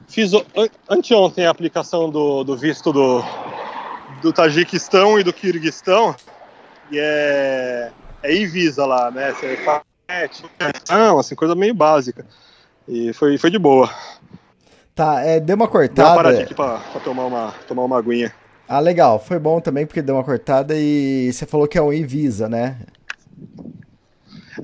Fiz 0.08 0.32
o... 0.32 0.44
anteontem 0.88 1.46
a 1.46 1.50
aplicação 1.50 2.08
do, 2.08 2.44
do 2.44 2.56
visto 2.56 2.92
do, 2.92 3.22
do 4.22 4.32
Tajiquistão 4.32 5.18
e 5.18 5.22
do 5.22 5.32
Kirguistão. 5.32 6.14
E 6.90 6.98
é. 6.98 7.90
É 8.22 8.34
Invisa 8.34 8.84
lá, 8.84 9.10
né? 9.10 9.32
Você 9.32 9.56
faz. 9.58 9.82
Não, 10.88 11.18
assim, 11.18 11.34
coisa 11.34 11.54
meio 11.54 11.74
básica. 11.74 12.26
E 12.88 13.12
foi, 13.12 13.36
foi 13.38 13.50
de 13.50 13.58
boa. 13.58 13.90
Tá, 14.96 15.20
é, 15.20 15.38
deu 15.38 15.56
uma 15.56 15.68
cortada. 15.68 15.94
Deu 15.94 16.06
uma 16.06 16.14
paradinha 16.16 16.44
aqui 16.44 16.54
pra, 16.54 16.78
pra, 16.78 17.00
tomar, 17.02 17.26
uma, 17.26 17.54
tomar 17.68 17.84
uma 17.84 17.98
aguinha. 17.98 18.32
Ah, 18.66 18.80
legal. 18.80 19.18
Foi 19.18 19.38
bom 19.38 19.60
também 19.60 19.84
porque 19.84 20.00
deu 20.00 20.14
uma 20.14 20.24
cortada 20.24 20.74
e 20.74 21.30
você 21.30 21.44
falou 21.44 21.68
que 21.68 21.76
é 21.76 21.82
um 21.82 21.92
Invisa, 21.92 22.48
né? 22.48 22.78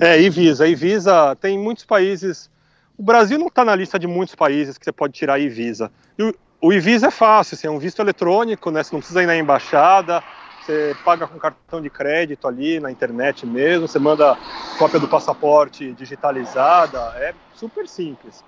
É, 0.01 0.22
Invisa. 0.22 0.66
Invisa 0.66 1.37
tem 1.37 1.59
muitos 1.59 1.85
países. 1.85 2.51
O 2.97 3.03
Brasil 3.03 3.39
não 3.39 3.49
está 3.49 3.62
na 3.62 3.76
lista 3.76 3.99
de 3.99 4.07
muitos 4.07 4.35
países 4.35 4.78
que 4.78 4.87
você 4.87 4.91
pode 4.91 5.12
tirar 5.12 5.39
Invisa. 5.39 5.93
E 6.18 6.22
o, 6.22 6.35
o 6.62 6.72
Invisa 6.72 7.09
é 7.09 7.11
fácil, 7.11 7.55
assim, 7.55 7.66
é 7.66 7.70
um 7.70 7.78
visto 7.78 8.01
eletrônico, 8.01 8.70
né? 8.70 8.83
Você 8.83 8.95
não 8.95 9.01
precisa 9.01 9.22
ir 9.22 9.26
na 9.26 9.37
embaixada, 9.37 10.24
você 10.62 10.97
paga 11.05 11.26
com 11.26 11.39
cartão 11.39 11.83
de 11.83 11.91
crédito 11.91 12.49
ali 12.49 12.80
na 12.80 12.91
internet 12.91 13.45
mesmo, 13.45 13.87
você 13.87 13.99
manda 13.99 14.39
cópia 14.78 14.99
do 14.99 15.09
passaporte 15.09 15.93
digitalizada, 15.93 16.99
é 17.18 17.35
super 17.55 17.87
simples. 17.87 18.43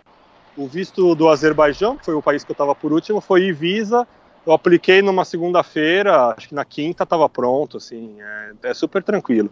O 0.56 0.66
visto 0.66 1.14
do 1.14 1.28
Azerbaijão, 1.28 1.96
que 1.96 2.04
foi 2.04 2.14
o 2.14 2.22
país 2.22 2.44
que 2.44 2.50
eu 2.50 2.54
estava 2.54 2.74
por 2.74 2.92
último, 2.92 3.20
foi 3.20 3.52
Visa. 3.52 4.06
Eu 4.46 4.52
apliquei 4.52 5.02
numa 5.02 5.24
segunda-feira, 5.24 6.34
acho 6.36 6.48
que 6.48 6.54
na 6.54 6.64
quinta 6.64 7.02
estava 7.04 7.28
pronto, 7.28 7.78
assim, 7.78 8.16
é, 8.20 8.70
é, 8.70 8.74
super 8.74 9.02
tranquilo. 9.02 9.50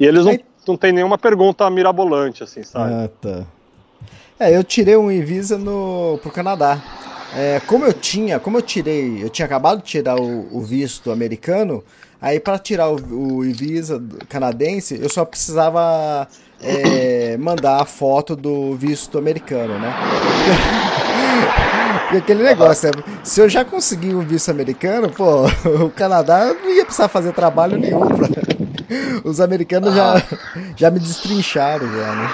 E 0.00 0.06
eles 0.06 0.24
não, 0.24 0.38
não 0.66 0.76
tem 0.76 0.90
nenhuma 0.90 1.18
pergunta 1.18 1.68
mirabolante, 1.70 2.42
assim, 2.42 2.62
sabe? 2.62 2.92
Ah, 2.92 3.10
tá. 3.20 3.46
É, 4.40 4.56
eu 4.56 4.64
tirei 4.64 4.96
um 4.96 5.08
Visa 5.22 5.58
no 5.58 6.18
pro 6.22 6.30
Canadá. 6.30 6.80
É, 7.34 7.60
como 7.60 7.84
eu 7.84 7.94
tinha, 7.94 8.38
como 8.38 8.58
eu 8.58 8.62
tirei, 8.62 9.24
eu 9.24 9.30
tinha 9.30 9.46
acabado 9.46 9.78
de 9.78 9.84
tirar 9.84 10.20
o, 10.20 10.54
o 10.54 10.60
visto 10.60 11.10
americano, 11.10 11.82
aí 12.20 12.38
para 12.38 12.58
tirar 12.58 12.90
o, 12.90 12.96
o 12.96 13.40
visa 13.40 14.02
canadense, 14.28 15.00
eu 15.00 15.08
só 15.08 15.24
precisava 15.24 16.28
é, 16.62 17.36
mandar 17.36 17.82
a 17.82 17.84
foto 17.84 18.36
do 18.36 18.74
visto 18.74 19.18
americano, 19.18 19.78
né? 19.78 19.92
E 22.12 22.18
aquele 22.18 22.42
negócio, 22.42 22.90
né? 22.94 23.02
se 23.24 23.40
eu 23.40 23.48
já 23.48 23.64
consegui 23.64 24.14
um 24.14 24.20
visto 24.20 24.50
americano, 24.50 25.08
pô, 25.08 25.46
o 25.82 25.88
Canadá 25.88 26.52
não 26.52 26.70
ia 26.70 26.84
precisar 26.84 27.08
fazer 27.08 27.32
trabalho 27.32 27.78
nenhum. 27.78 28.06
Pra... 28.06 28.28
Os 29.24 29.40
americanos 29.40 29.96
ah. 29.96 30.18
já, 30.18 30.38
já 30.76 30.90
me 30.90 30.98
destrincharam, 30.98 31.86
já, 31.86 32.14
né? 32.14 32.30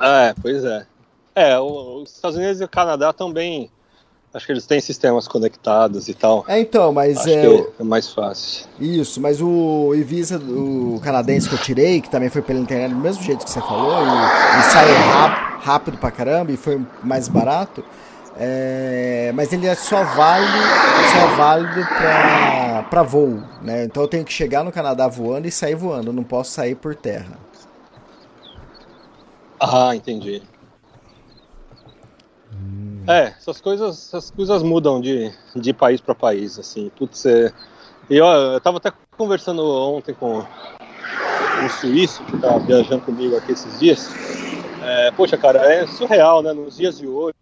É, 0.00 0.34
pois 0.40 0.64
é. 0.64 0.86
É, 1.34 1.58
os 1.58 2.10
Estados 2.10 2.38
Unidos 2.38 2.60
e 2.60 2.64
o 2.64 2.68
Canadá 2.68 3.12
também 3.12 3.70
Acho 4.32 4.46
que 4.46 4.52
eles 4.52 4.64
têm 4.64 4.80
sistemas 4.80 5.26
conectados 5.26 6.08
e 6.08 6.14
tal. 6.14 6.44
É, 6.46 6.60
então, 6.60 6.92
mas 6.92 7.18
Acho 7.18 7.28
é. 7.30 7.66
é 7.80 7.82
mais 7.82 8.12
fácil. 8.12 8.66
Isso, 8.78 9.20
mas 9.20 9.40
o 9.42 9.92
Evisa, 9.92 10.38
o 10.38 11.00
canadense 11.02 11.48
que 11.48 11.54
eu 11.56 11.58
tirei, 11.58 12.00
que 12.00 12.08
também 12.08 12.28
foi 12.28 12.40
pela 12.40 12.60
internet, 12.60 12.90
do 12.94 13.00
mesmo 13.00 13.22
jeito 13.24 13.44
que 13.44 13.50
você 13.50 13.60
falou, 13.60 13.92
e, 13.92 14.60
e 14.60 14.62
saiu 14.70 14.94
rápido, 14.94 15.58
rápido 15.60 15.98
pra 15.98 16.10
caramba 16.12 16.52
e 16.52 16.56
foi 16.56 16.80
mais 17.02 17.26
barato. 17.26 17.84
É, 18.36 19.32
mas 19.34 19.52
ele 19.52 19.66
é 19.66 19.74
só 19.74 20.04
válido, 20.04 20.58
só 21.12 21.26
válido 21.36 21.86
pra, 21.86 22.86
pra 22.88 23.02
voo, 23.02 23.42
né? 23.60 23.84
Então 23.84 24.02
eu 24.04 24.08
tenho 24.08 24.24
que 24.24 24.32
chegar 24.32 24.62
no 24.62 24.70
Canadá 24.70 25.08
voando 25.08 25.48
e 25.48 25.50
sair 25.50 25.74
voando, 25.74 26.10
eu 26.10 26.12
não 26.12 26.22
posso 26.22 26.52
sair 26.52 26.76
por 26.76 26.94
terra. 26.94 27.36
Ah, 29.58 29.94
entendi. 29.94 30.40
É, 33.06 33.34
essas 33.38 33.60
coisas, 33.60 34.08
essas 34.08 34.30
coisas 34.30 34.62
mudam 34.62 35.00
de, 35.00 35.32
de 35.56 35.72
país 35.72 36.00
para 36.00 36.14
país, 36.14 36.58
assim. 36.58 36.90
Putz, 36.96 37.26
é... 37.26 37.52
eu, 38.08 38.24
eu 38.24 38.60
tava 38.60 38.76
até 38.76 38.92
conversando 39.16 39.64
ontem 39.64 40.14
com 40.14 40.38
um 40.38 41.68
suíço 41.80 42.24
que 42.24 42.38
tá 42.38 42.58
viajando 42.58 43.02
comigo 43.02 43.36
aqui 43.36 43.52
esses 43.52 43.78
dias. 43.78 44.10
É, 44.82 45.10
poxa, 45.10 45.36
cara, 45.36 45.58
é 45.72 45.86
surreal, 45.86 46.42
né? 46.42 46.52
Nos 46.52 46.76
dias 46.76 46.98
de 46.98 47.06
hoje, 47.06 47.34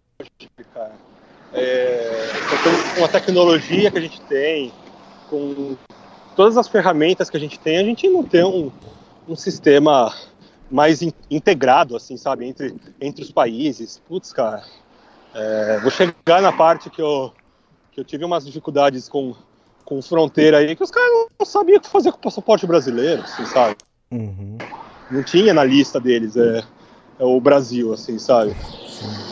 cara, 0.75 0.93
é, 1.53 2.29
com 2.97 3.05
a 3.05 3.09
tecnologia 3.09 3.91
que 3.91 3.99
a 3.99 4.01
gente 4.01 4.21
tem, 4.23 4.73
com 5.31 5.77
todas 6.35 6.57
as 6.57 6.69
ferramentas 6.69 7.29
que 7.31 7.37
a 7.37 7.41
gente 7.41 7.59
tem, 7.59 7.79
a 7.79 7.85
gente 7.85 8.09
não 8.09 8.23
tem 8.23 8.45
um, 8.45 8.71
um 9.29 9.37
sistema 9.37 10.15
mais 10.71 11.03
in, 11.03 11.13
integrado, 11.31 11.97
assim, 11.97 12.17
sabe, 12.17 12.47
entre, 12.47 12.75
entre 13.01 13.23
os 13.23 13.31
países. 13.31 14.01
Putz, 14.09 14.33
cara, 14.33 14.63
é, 15.39 15.79
vou 15.79 15.91
chegar 15.91 16.43
na 16.43 16.53
parte 16.53 16.91
que 16.91 17.01
eu, 17.01 17.33
que 17.93 18.01
eu 18.01 18.05
tive 18.05 18.25
umas 18.25 18.45
dificuldades 18.45 19.09
com, 19.09 19.37
com 19.85 20.03
fronteira 20.03 20.59
aí, 20.59 20.75
que 20.75 20.83
os 20.83 20.91
caras 20.91 21.09
não, 21.39 21.47
sabiam 21.47 21.79
o 21.79 21.81
que 21.81 21.89
fazer 21.89 22.11
com 22.11 22.19
o 22.19 22.21
passaporte 22.21 22.67
brasileiro, 22.67 23.23
assim, 23.23 23.47
sabe? 23.47 23.77
Uhum. 24.11 24.59
Não 25.09 25.23
tinha 25.23 25.55
na 25.55 25.63
lista 25.63 26.01
deles 26.01 26.37
é, 26.37 26.65
é 27.21 27.25
o 27.25 27.41
Brasil, 27.41 27.93
assim, 27.93 28.19
sabe? 28.19 28.51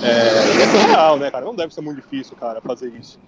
É, 0.00 0.62
é 0.62 0.68
surreal, 0.68 1.18
né, 1.18 1.28
cara? 1.28 1.44
Não 1.44 1.56
deve 1.56 1.74
ser 1.74 1.80
muito 1.80 2.00
difícil, 2.00 2.36
cara, 2.36 2.60
fazer 2.60 2.88
isso. 2.90 3.18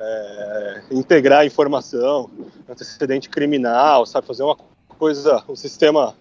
É, 0.00 0.82
integrar 0.90 1.44
informação, 1.44 2.30
antecedente 2.66 3.28
criminal, 3.28 4.06
sabe? 4.06 4.26
Fazer 4.26 4.42
uma 4.42 4.56
coisa, 4.98 5.44
um 5.46 5.56
sistema 5.56 6.14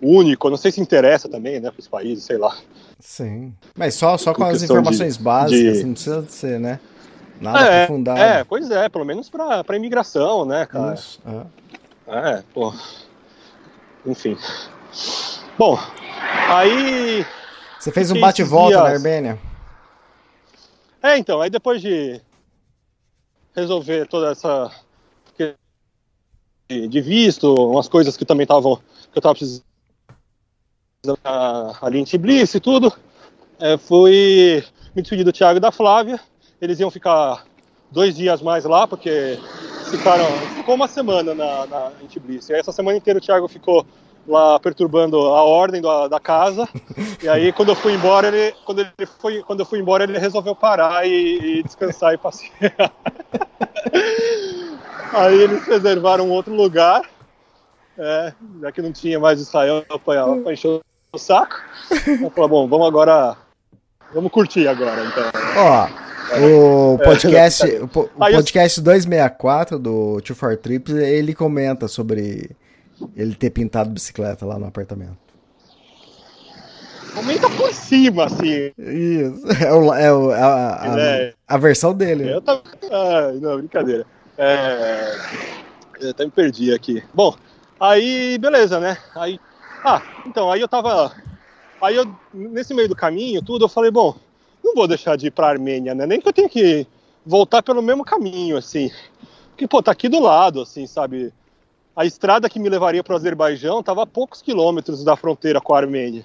único. 0.00 0.48
Não 0.48 0.56
sei 0.56 0.70
se 0.70 0.80
interessa 0.80 1.28
também, 1.28 1.58
né, 1.58 1.68
para 1.68 1.80
os 1.80 1.88
países, 1.88 2.22
sei 2.22 2.38
lá. 2.38 2.56
Sim. 3.02 3.52
Mas 3.76 3.94
só, 3.94 4.16
só 4.16 4.32
com, 4.32 4.44
as 4.44 4.62
informações 4.62 5.16
de, 5.16 5.22
básicas, 5.22 5.78
de... 5.78 5.84
não 5.84 5.92
precisa 5.92 6.24
ser, 6.28 6.60
né? 6.60 6.78
Nada 7.40 7.60
é, 7.60 7.82
aprofundado. 7.82 8.20
É, 8.20 8.44
pois 8.44 8.70
é, 8.70 8.88
pelo 8.88 9.04
menos 9.04 9.28
para 9.28 9.64
pra 9.64 9.76
imigração, 9.76 10.44
né, 10.44 10.64
cara? 10.66 10.94
Isso, 10.94 11.20
é. 12.06 12.30
é, 12.30 12.42
pô. 12.54 12.72
Enfim. 14.06 14.38
Bom, 15.58 15.76
aí. 16.48 17.26
Você 17.80 17.90
fez 17.90 18.12
um 18.12 18.20
bate-volta 18.20 18.76
dias... 18.76 18.82
na 18.82 18.90
Armênia? 18.90 19.38
É, 21.02 21.18
então, 21.18 21.40
aí 21.40 21.50
depois 21.50 21.82
de 21.82 22.20
resolver 23.54 24.06
toda 24.06 24.30
essa 24.30 24.70
de 26.68 27.00
visto, 27.00 27.52
umas 27.54 27.88
coisas 27.88 28.16
que 28.16 28.24
também 28.24 28.44
estavam 28.44 28.76
que 28.76 29.18
eu 29.18 29.22
tava 29.22 29.34
precisando 29.34 29.71
ali 31.80 31.98
em 31.98 32.04
Tbilisi 32.04 32.58
e 32.58 32.60
tudo. 32.60 32.92
É, 33.58 33.76
fui 33.76 34.62
me 34.94 35.02
despedir 35.02 35.24
do 35.24 35.32
Thiago 35.32 35.56
e 35.56 35.60
da 35.60 35.72
Flávia. 35.72 36.20
Eles 36.60 36.78
iam 36.78 36.92
ficar 36.92 37.44
dois 37.90 38.14
dias 38.14 38.40
mais 38.40 38.64
lá, 38.64 38.86
porque 38.86 39.36
ficaram, 39.90 40.24
ficou 40.54 40.76
uma 40.76 40.86
semana 40.86 41.34
na, 41.34 41.66
na, 41.66 41.92
em 42.00 42.06
Tbilisi. 42.06 42.52
E 42.52 42.54
essa 42.54 42.70
semana 42.70 42.96
inteira 42.96 43.18
o 43.18 43.20
Thiago 43.20 43.48
ficou 43.48 43.84
lá 44.28 44.60
perturbando 44.60 45.18
a 45.18 45.42
ordem 45.42 45.82
da, 45.82 46.06
da 46.06 46.20
casa. 46.20 46.68
E 47.20 47.28
aí 47.28 47.52
quando 47.52 47.70
eu 47.70 47.76
fui 47.76 47.94
embora, 47.94 48.28
ele, 48.28 48.54
quando 48.64 48.78
ele 48.78 49.06
foi, 49.18 49.42
quando 49.42 49.58
eu 49.58 49.66
fui 49.66 49.80
embora, 49.80 50.04
ele 50.04 50.16
resolveu 50.20 50.54
parar 50.54 51.04
e, 51.04 51.58
e 51.58 51.62
descansar 51.64 52.14
e 52.14 52.18
passear. 52.18 52.92
aí 55.12 55.42
eles 55.42 55.66
reservaram 55.66 56.30
outro 56.30 56.54
lugar, 56.54 57.02
é, 57.98 58.32
já 58.60 58.70
que 58.70 58.80
não 58.80 58.92
tinha 58.92 59.18
mais 59.18 59.40
Israel 59.40 59.84
para 60.04 60.52
encher 60.52 60.80
o 61.14 61.18
saco. 61.18 61.60
Eu 61.90 62.30
falei, 62.30 62.48
bom, 62.48 62.66
vamos 62.66 62.86
agora, 62.86 63.36
vamos 64.14 64.32
curtir 64.32 64.66
agora, 64.66 65.04
então. 65.04 65.24
Ó, 65.58 66.94
o 66.94 66.98
podcast, 66.98 67.66
o 67.82 67.88
podcast 67.88 68.80
264 68.80 69.78
do 69.78 70.22
Two 70.22 70.34
for 70.34 70.56
Trips, 70.56 70.94
ele 70.94 71.34
comenta 71.34 71.86
sobre 71.86 72.56
ele 73.14 73.34
ter 73.34 73.50
pintado 73.50 73.90
bicicleta 73.90 74.46
lá 74.46 74.58
no 74.58 74.66
apartamento. 74.66 75.18
Comenta 77.14 77.50
por 77.50 77.70
cima, 77.74 78.24
assim. 78.24 78.72
Isso. 78.78 79.42
É, 79.60 79.70
o, 79.70 79.92
é, 79.92 80.12
o, 80.14 80.30
a, 80.30 80.94
a, 80.94 80.98
é... 80.98 81.34
a, 81.46 81.58
versão 81.58 81.92
dele. 81.92 82.32
Eu 82.32 82.40
tava... 82.40 82.62
ah, 82.90 83.32
não, 83.38 83.58
brincadeira. 83.58 84.06
É... 84.38 85.14
Eu 86.00 86.10
até 86.10 86.24
me 86.24 86.30
perdi 86.30 86.72
aqui. 86.72 87.02
Bom, 87.12 87.36
aí 87.78 88.38
beleza, 88.38 88.80
né? 88.80 88.96
Aí. 89.14 89.38
Ah, 89.84 90.02
então, 90.26 90.50
aí 90.50 90.60
eu 90.60 90.68
tava. 90.68 91.12
Aí 91.80 91.96
eu, 91.96 92.06
nesse 92.32 92.72
meio 92.72 92.88
do 92.88 92.94
caminho, 92.94 93.42
tudo, 93.42 93.64
eu 93.64 93.68
falei, 93.68 93.90
bom, 93.90 94.14
não 94.62 94.74
vou 94.74 94.86
deixar 94.86 95.16
de 95.16 95.26
ir 95.26 95.30
pra 95.32 95.48
Armênia, 95.48 95.94
né? 95.94 96.06
Nem 96.06 96.20
que 96.20 96.28
eu 96.28 96.32
tenha 96.32 96.48
que 96.48 96.86
voltar 97.26 97.62
pelo 97.62 97.82
mesmo 97.82 98.04
caminho, 98.04 98.56
assim. 98.56 98.90
Porque, 99.50 99.66
pô, 99.66 99.82
tá 99.82 99.90
aqui 99.90 100.08
do 100.08 100.20
lado, 100.20 100.60
assim, 100.60 100.86
sabe? 100.86 101.32
A 101.94 102.06
estrada 102.06 102.48
que 102.48 102.60
me 102.60 102.68
levaria 102.68 103.02
para 103.02 103.12
o 103.12 103.16
Azerbaijão 103.16 103.82
tava 103.82 104.04
a 104.04 104.06
poucos 104.06 104.40
quilômetros 104.40 105.04
da 105.04 105.16
fronteira 105.16 105.60
com 105.60 105.74
a 105.74 105.78
Armênia. 105.78 106.24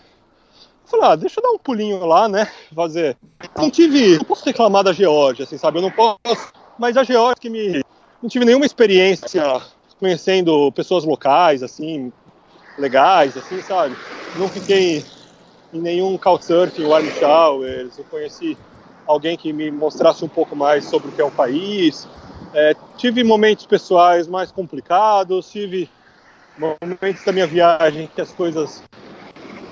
Eu 0.83 0.89
falei, 0.89 1.05
ah, 1.07 1.15
deixa 1.15 1.39
eu 1.39 1.43
dar 1.43 1.49
um 1.49 1.57
pulinho 1.57 2.05
lá, 2.05 2.29
né? 2.29 2.49
Fazer. 2.73 3.17
Não 3.57 3.69
tive. 3.69 4.17
Não 4.17 4.25
posso 4.25 4.45
reclamar 4.45 4.83
da 4.83 4.93
Geórgia, 4.93 5.43
assim, 5.43 5.57
sabe? 5.57 5.79
Eu 5.79 5.81
não 5.81 5.91
posso. 5.91 6.53
Mas 6.77 6.95
a 6.95 7.03
Geórgia 7.03 7.35
que 7.41 7.49
me. 7.49 7.83
Não 8.21 8.29
tive 8.29 8.45
nenhuma 8.45 8.65
experiência 8.65 9.61
conhecendo 9.99 10.71
pessoas 10.71 11.03
locais, 11.03 11.61
assim, 11.61 12.11
legais, 12.77 13.35
assim, 13.35 13.61
sabe? 13.61 13.95
Não 14.35 14.47
fiquei 14.47 15.03
em 15.73 15.79
nenhum 15.79 16.17
couchsurfing, 16.17 16.83
warm 16.83 17.09
showers. 17.11 17.97
Eu 17.97 18.05
conheci 18.05 18.57
alguém 19.05 19.37
que 19.37 19.51
me 19.51 19.71
mostrasse 19.71 20.23
um 20.23 20.29
pouco 20.29 20.55
mais 20.55 20.85
sobre 20.85 21.09
o 21.09 21.11
que 21.11 21.21
é 21.21 21.25
o 21.25 21.31
país. 21.31 22.07
É, 22.53 22.75
tive 22.97 23.23
momentos 23.23 23.65
pessoais 23.65 24.27
mais 24.27 24.51
complicados, 24.51 25.49
tive 25.49 25.89
momentos 26.57 27.23
da 27.23 27.31
minha 27.31 27.47
viagem 27.47 28.09
que 28.13 28.21
as 28.21 28.31
coisas 28.31 28.83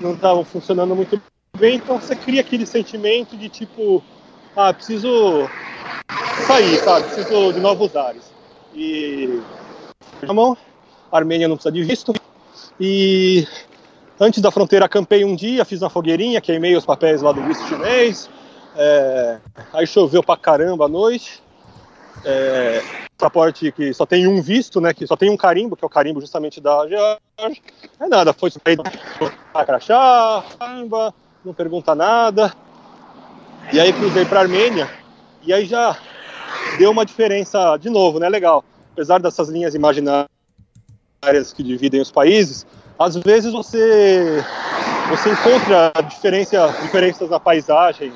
não 0.00 0.14
estavam 0.14 0.44
funcionando 0.44 0.94
muito 0.94 1.20
bem, 1.56 1.76
então 1.76 2.00
você 2.00 2.14
cria 2.14 2.40
aquele 2.40 2.66
sentimento 2.66 3.36
de 3.36 3.48
tipo, 3.48 4.02
ah, 4.54 4.72
preciso 4.72 5.48
sair, 6.46 6.76
sabe? 6.78 7.06
Preciso 7.06 7.52
de 7.52 7.60
novos 7.60 7.96
ares. 7.96 8.30
E 8.74 9.40
na 10.22 10.56
a 11.12 11.16
Armênia 11.16 11.48
não 11.48 11.56
precisa 11.56 11.72
de 11.72 11.82
visto. 11.82 12.12
E 12.80 13.46
antes 14.20 14.40
da 14.42 14.50
fronteira 14.50 14.84
acampei 14.86 15.24
um 15.24 15.34
dia, 15.34 15.64
fiz 15.64 15.82
uma 15.82 15.90
fogueirinha, 15.90 16.40
queimei 16.40 16.76
os 16.76 16.84
papéis 16.84 17.22
lá 17.22 17.32
do 17.32 17.42
visto 17.42 17.66
chinês. 17.68 18.28
É, 18.76 19.38
aí 19.72 19.86
choveu 19.86 20.22
pra 20.22 20.36
caramba 20.36 20.84
à 20.84 20.88
noite 20.88 21.42
é, 22.24 22.82
passaporte 23.16 23.70
que 23.72 23.92
só 23.92 24.06
tem 24.06 24.26
um 24.26 24.40
visto, 24.40 24.80
né? 24.80 24.92
Que 24.92 25.06
só 25.06 25.16
tem 25.16 25.30
um 25.30 25.36
carimbo, 25.36 25.76
que 25.76 25.84
é 25.84 25.86
o 25.86 25.90
carimbo 25.90 26.20
justamente 26.20 26.60
da 26.60 26.86
Georgia. 26.88 27.18
É 28.00 28.06
nada, 28.08 28.32
foi 28.32 28.50
para 29.52 29.64
crachá, 29.64 30.44
carimba, 30.58 31.14
não 31.44 31.54
pergunta 31.54 31.94
nada. 31.94 32.52
E 33.72 33.80
aí 33.80 33.92
cruzei 33.92 34.24
para 34.24 34.40
Armênia 34.40 34.88
e 35.42 35.52
aí 35.52 35.66
já 35.66 35.96
deu 36.78 36.90
uma 36.90 37.04
diferença 37.04 37.76
de 37.76 37.90
novo, 37.90 38.18
né? 38.18 38.28
Legal. 38.28 38.64
Apesar 38.92 39.20
dessas 39.20 39.48
linhas 39.48 39.74
imaginárias 39.74 40.35
que 41.54 41.62
dividem 41.62 42.00
os 42.00 42.10
países, 42.10 42.66
às 42.98 43.16
vezes 43.16 43.52
você 43.52 44.44
você 45.08 45.30
encontra 45.30 45.92
diferença, 46.08 46.68
diferenças 46.82 47.30
na 47.30 47.38
paisagem 47.38 48.12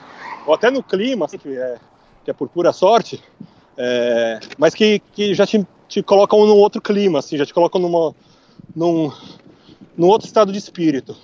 ou 0.46 0.54
até 0.54 0.70
no 0.70 0.82
clima, 0.82 1.26
assim, 1.26 1.38
que 1.38 1.56
é 1.56 1.76
que 2.24 2.30
é 2.30 2.34
por 2.34 2.48
pura 2.48 2.72
sorte, 2.72 3.22
é, 3.76 4.40
mas 4.58 4.74
que, 4.74 5.00
que 5.12 5.34
já 5.34 5.46
te, 5.46 5.66
te 5.88 6.02
colocam 6.02 6.46
num 6.46 6.56
outro 6.56 6.80
clima, 6.80 7.18
assim, 7.18 7.36
já 7.36 7.46
te 7.46 7.54
colocam 7.54 7.80
numa, 7.80 8.14
num, 8.74 9.10
num 9.96 10.06
outro 10.06 10.26
estado 10.26 10.52
de 10.52 10.58
espírito. 10.58 11.16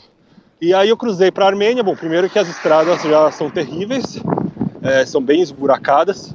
E 0.60 0.72
aí 0.72 0.88
eu 0.88 0.96
cruzei 0.96 1.30
para 1.30 1.44
a 1.44 1.48
Armênia. 1.48 1.82
Bom, 1.82 1.94
primeiro 1.94 2.30
que 2.30 2.38
as 2.38 2.48
estradas 2.48 3.02
já 3.02 3.30
são 3.30 3.50
terríveis, 3.50 4.18
é, 4.82 5.04
são 5.04 5.20
bem 5.20 5.42
esburacadas 5.42 6.34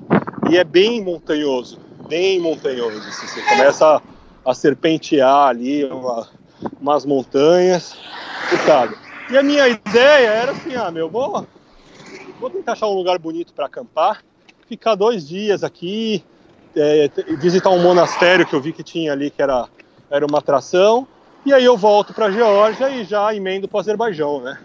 e 0.49 0.57
é 0.57 0.64
bem 0.64 1.03
montanhoso, 1.03 1.80
bem 2.07 2.40
montanhoso. 2.40 2.99
Assim, 2.99 3.28
você 3.28 3.41
começa 3.41 4.02
a, 4.45 4.53
serpentear 4.53 5.47
ali 5.47 5.85
uma, 5.85 6.27
umas 6.80 7.05
montanhas, 7.05 7.97
puxado. 8.49 8.97
E 9.30 9.38
a 9.38 9.43
minha 9.43 9.68
ideia 9.68 10.27
era 10.27 10.51
assim, 10.51 10.76
ah, 10.76 10.91
meu, 10.91 11.09
vou, 11.09 11.45
vou 12.39 12.49
tentar 12.49 12.73
achar 12.73 12.88
um 12.88 12.95
lugar 12.95 13.18
bonito 13.18 13.53
para 13.53 13.65
acampar 13.65 14.22
ficar 14.72 14.95
dois 14.95 15.27
dias 15.27 15.65
aqui, 15.65 16.23
é, 16.73 17.11
visitar 17.38 17.69
um 17.72 17.84
monastério 17.84 18.45
que 18.45 18.53
eu 18.55 18.61
vi 18.61 18.72
que 18.72 18.81
tinha 18.81 19.11
ali, 19.11 19.30
que 19.30 19.41
era, 19.41 19.68
era 20.09 20.26
uma 20.26 20.39
atração, 20.39 21.05
e 21.45 21.53
aí 21.53 21.65
eu 21.65 21.76
volto 21.76 22.13
para 22.13 22.27
a 22.27 22.31
Geórgia 22.31 22.89
e 22.89 23.03
já 23.03 23.35
emendo 23.35 23.68
para 23.68 23.76
o 23.76 23.80
Azerbaijão, 23.81 24.39
né? 24.39 24.57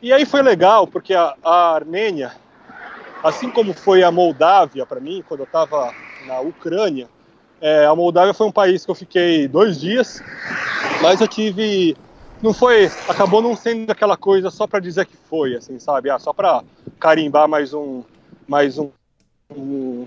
E 0.00 0.12
aí 0.12 0.24
foi 0.24 0.40
legal, 0.40 0.86
porque 0.86 1.14
a, 1.14 1.34
a 1.42 1.74
Armênia, 1.74 2.30
assim 3.24 3.50
como 3.50 3.74
foi 3.74 4.04
a 4.04 4.12
Moldávia 4.12 4.86
para 4.86 5.00
mim, 5.00 5.24
quando 5.26 5.40
eu 5.40 5.46
estava 5.46 5.92
na 6.28 6.38
Ucrânia, 6.38 7.08
é, 7.64 7.86
a 7.86 7.94
Moldávia 7.96 8.34
foi 8.34 8.46
um 8.46 8.52
país 8.52 8.84
que 8.84 8.90
eu 8.90 8.94
fiquei 8.94 9.48
dois 9.48 9.80
dias, 9.80 10.22
mas 11.00 11.18
eu 11.18 11.26
tive 11.26 11.96
não 12.42 12.52
foi, 12.52 12.90
acabou 13.08 13.40
não 13.40 13.56
sendo 13.56 13.90
aquela 13.90 14.18
coisa 14.18 14.50
só 14.50 14.66
para 14.66 14.80
dizer 14.80 15.06
que 15.06 15.16
foi, 15.16 15.56
assim, 15.56 15.78
sabe? 15.78 16.10
Ah, 16.10 16.18
só 16.18 16.30
para 16.30 16.62
carimbar 17.00 17.48
mais 17.48 17.72
um, 17.72 18.02
mais 18.46 18.78
um 18.78 18.90
um, 19.50 20.06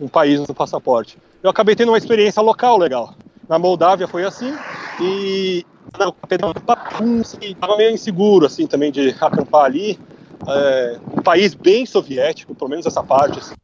um 0.00 0.08
país 0.08 0.40
no 0.40 0.52
passaporte. 0.52 1.16
Eu 1.40 1.50
acabei 1.50 1.76
tendo 1.76 1.90
uma 1.90 1.98
experiência 1.98 2.42
local 2.42 2.76
legal. 2.76 3.14
Na 3.48 3.56
Moldávia 3.56 4.08
foi 4.08 4.24
assim, 4.24 4.52
e 5.00 5.64
estava 7.40 7.76
meio 7.76 7.92
inseguro 7.92 8.46
assim 8.46 8.66
também 8.66 8.90
de 8.90 9.10
acampar 9.20 9.66
ali. 9.66 9.96
É, 10.48 10.98
um 11.16 11.22
país 11.22 11.54
bem 11.54 11.86
soviético, 11.86 12.52
pelo 12.52 12.70
menos 12.70 12.84
essa 12.84 13.02
parte. 13.02 13.38
Assim. 13.38 13.54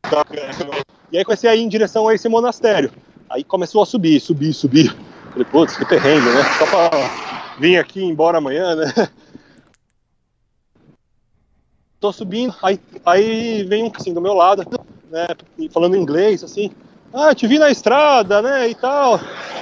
E 1.11 1.19
aí 1.19 1.24
comecei 1.24 1.51
a 1.51 1.57
ir 1.57 1.62
em 1.62 1.69
direção 1.69 2.07
a 2.07 2.15
esse 2.15 2.28
monastério. 2.28 2.93
Aí 3.28 3.43
começou 3.44 3.82
a 3.82 3.86
subir, 3.86 4.20
subir, 4.20 4.53
subir. 4.53 4.97
Falei, 5.31 5.44
putz, 5.44 5.77
que 5.77 5.85
perrengue, 5.85 6.27
né? 6.27 6.43
Só 6.59 6.66
pra 6.66 6.90
vir 7.59 7.78
aqui 7.78 8.01
e 8.01 8.05
ir 8.05 8.07
embora 8.07 8.39
amanhã, 8.39 8.74
né? 8.74 8.93
Tô 11.98 12.12
subindo, 12.12 12.55
aí, 12.62 12.78
aí 13.07 13.65
vem 13.65 13.85
um 13.85 13.90
assim 13.94 14.12
do 14.12 14.20
meu 14.20 14.35
lado, 14.35 14.62
né, 15.11 15.27
falando 15.73 15.97
inglês, 15.97 16.44
assim, 16.44 16.70
ah, 17.12 17.35
te 17.35 17.47
vi 17.47 17.59
na 17.59 17.70
estrada, 17.70 18.43
né, 18.43 18.69
e 18.69 18.74
tal, 18.74 19.19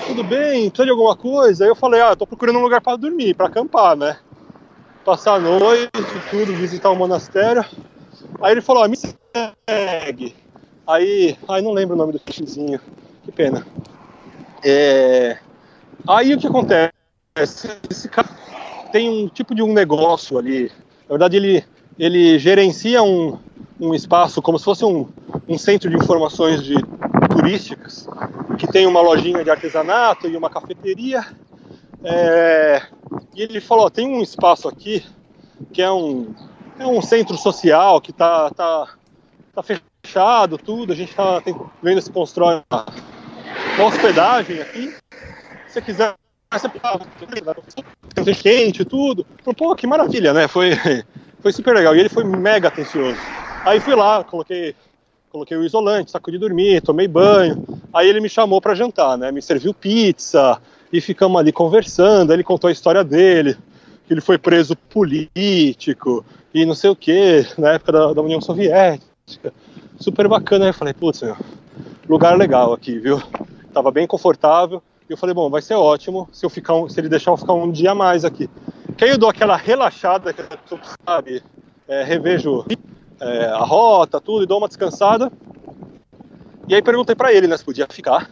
tudo 0.09 0.25
bem, 0.25 0.69
precisa 0.69 0.85
de 0.85 0.91
alguma 0.91 1.15
coisa? 1.15 1.63
Aí 1.65 1.71
eu 1.71 1.77
falei, 1.77 2.01
ah, 2.01 2.17
tô 2.17 2.27
procurando 2.27 2.59
um 2.59 2.63
lugar 2.63 2.81
para 2.81 2.97
dormir, 2.97 3.35
para 3.35 3.47
acampar, 3.47 3.97
né, 3.97 4.19
passar 5.05 5.35
a 5.35 5.39
noite, 5.39 5.91
tudo, 6.29 6.53
visitar 6.55 6.91
o 6.91 6.97
monastério. 6.97 7.65
Aí 8.43 8.53
ele 8.53 8.61
falou, 8.61 8.83
ah, 8.83 8.89
me 8.89 8.97
segue. 8.97 10.35
Aí, 10.87 11.39
aí 11.49 11.63
não 11.63 11.73
lembro 11.73 11.95
o 11.95 11.99
nome 11.99 12.13
do 12.13 12.21
xizinho, 12.33 12.81
que 13.25 13.33
pena. 13.33 13.67
É... 14.65 15.39
Aí 16.07 16.35
o 16.35 16.39
que 16.39 16.47
acontece? 16.47 16.93
Esse 17.91 18.09
cara 18.09 18.29
tem 18.93 19.11
um 19.11 19.29
tipo 19.29 19.55
de 19.55 19.63
um 19.63 19.73
negócio 19.73 20.39
ali. 20.39 20.71
Na 21.09 21.11
verdade, 21.11 21.37
ele, 21.37 21.65
ele 21.99 22.39
gerencia 22.39 23.03
um, 23.03 23.39
um 23.81 23.95
espaço 23.95 24.41
como 24.41 24.59
se 24.59 24.65
fosse 24.65 24.85
um, 24.85 25.09
um 25.49 25.59
centro 25.59 25.91
de 25.91 25.97
informações 25.97 26.63
de 26.63 26.75
turísticas, 27.31 28.07
que 28.59 28.67
tem 28.67 28.87
uma 28.87 29.01
lojinha 29.01 29.43
de 29.43 29.51
artesanato 29.51 30.29
e 30.29 30.37
uma 30.37 30.49
cafeteria. 30.49 31.27
É, 32.05 32.83
e 33.35 33.43
ele 33.43 33.61
falou: 33.61 33.91
tem 33.91 34.07
um 34.07 34.23
espaço 34.23 34.69
aqui 34.69 35.05
que 35.73 35.83
é 35.83 35.91
um, 35.91 36.35
é 36.79 36.87
um 36.87 37.03
centro 37.03 37.37
social 37.37 38.01
que 38.01 38.11
está 38.11 38.51
tá, 38.51 38.89
tá 39.55 39.63
fechado, 39.63 40.59
tudo. 40.59 40.93
A 40.93 40.97
gente 40.97 41.11
está 41.11 41.43
vendo 41.83 42.01
se 42.01 42.11
constrói 42.11 42.63
hospedagem 43.83 44.61
aqui. 44.61 44.95
Se 45.67 45.75
você 45.75 45.81
quiser 45.81 46.15
fazer 48.15 48.37
quente 48.37 48.85
tudo. 48.85 49.27
Pô, 49.57 49.75
que 49.75 49.87
maravilha, 49.87 50.33
né? 50.33 50.47
Foi, 50.47 50.73
foi 51.41 51.53
super 51.53 51.75
legal. 51.75 51.97
E 51.97 52.01
ele 52.01 52.09
foi 52.09 52.25
mega 52.25 52.69
atencioso. 52.69 53.19
Aí 53.65 53.81
fui 53.81 53.95
lá, 53.95 54.23
coloquei, 54.23 54.75
coloquei 55.31 55.57
o 55.57 55.65
isolante, 55.65 56.11
saco 56.11 56.31
de 56.31 56.39
dormir, 56.39 56.83
tomei 56.83 57.09
banho. 57.09 57.65
Aí 57.93 58.09
ele 58.09 58.21
me 58.21 58.29
chamou 58.29 58.61
para 58.61 58.75
jantar, 58.75 59.17
né? 59.17 59.33
Me 59.33 59.43
serviu 59.43 59.75
pizza 59.75 60.61
e 60.93 61.01
ficamos 61.01 61.41
ali 61.41 61.53
conversando. 61.53 62.33
Ele 62.33 62.45
contou 62.45 62.69
a 62.69 62.73
história 62.73 63.03
dele, 63.03 63.57
que 64.07 64.13
ele 64.13 64.21
foi 64.21 64.39
preso 64.39 64.77
político 64.77 66.25
e 66.53 66.65
não 66.65 66.75
sei 66.75 66.91
o 66.91 66.97
que, 66.97 67.45
na 67.59 67.73
época 67.73 67.93
da, 67.93 68.13
da 68.13 68.23
União 68.23 68.41
Soviética. 68.41 69.53
Super 69.99 70.29
bacana. 70.29 70.67
Aí 70.67 70.71
eu 70.71 70.75
falei, 70.75 70.95
putz, 70.95 71.23
lugar 72.09 72.37
legal 72.37 72.73
aqui, 72.73 72.99
viu? 72.99 73.21
Tava 73.75 73.91
bem 73.91 74.07
confortável. 74.07 74.81
E 75.09 75.13
eu 75.13 75.17
falei, 75.19 75.35
bom, 75.35 75.51
vai 75.51 75.61
ser 75.61 75.75
ótimo 75.75 76.29
se, 76.33 76.47
eu 76.47 76.49
ficar 76.49 76.75
um, 76.75 76.89
se 76.89 76.99
ele 76.99 77.09
deixar 77.09 77.33
eu 77.33 77.37
ficar 77.37 77.53
um 77.53 77.71
dia 77.71 77.95
mais 77.95 78.25
aqui. 78.25 78.49
Que 78.97 79.05
aí 79.05 79.11
eu 79.11 79.19
dou 79.19 79.29
aquela 79.29 79.57
relaxada, 79.57 80.33
que 80.33 80.43
tu 80.67 80.79
sabe, 81.07 81.43
é, 81.87 82.03
revejo 82.03 82.65
é, 83.21 83.47
a 83.47 83.59
rota, 83.59 84.21
tudo, 84.21 84.45
e 84.45 84.47
dou 84.47 84.59
uma 84.59 84.69
descansada. 84.69 85.31
E 86.69 86.75
aí 86.75 86.81
perguntei 86.81 87.15
para 87.15 87.33
ele, 87.33 87.47
né, 87.47 87.57
se 87.57 87.65
podia 87.65 87.87
ficar. 87.91 88.31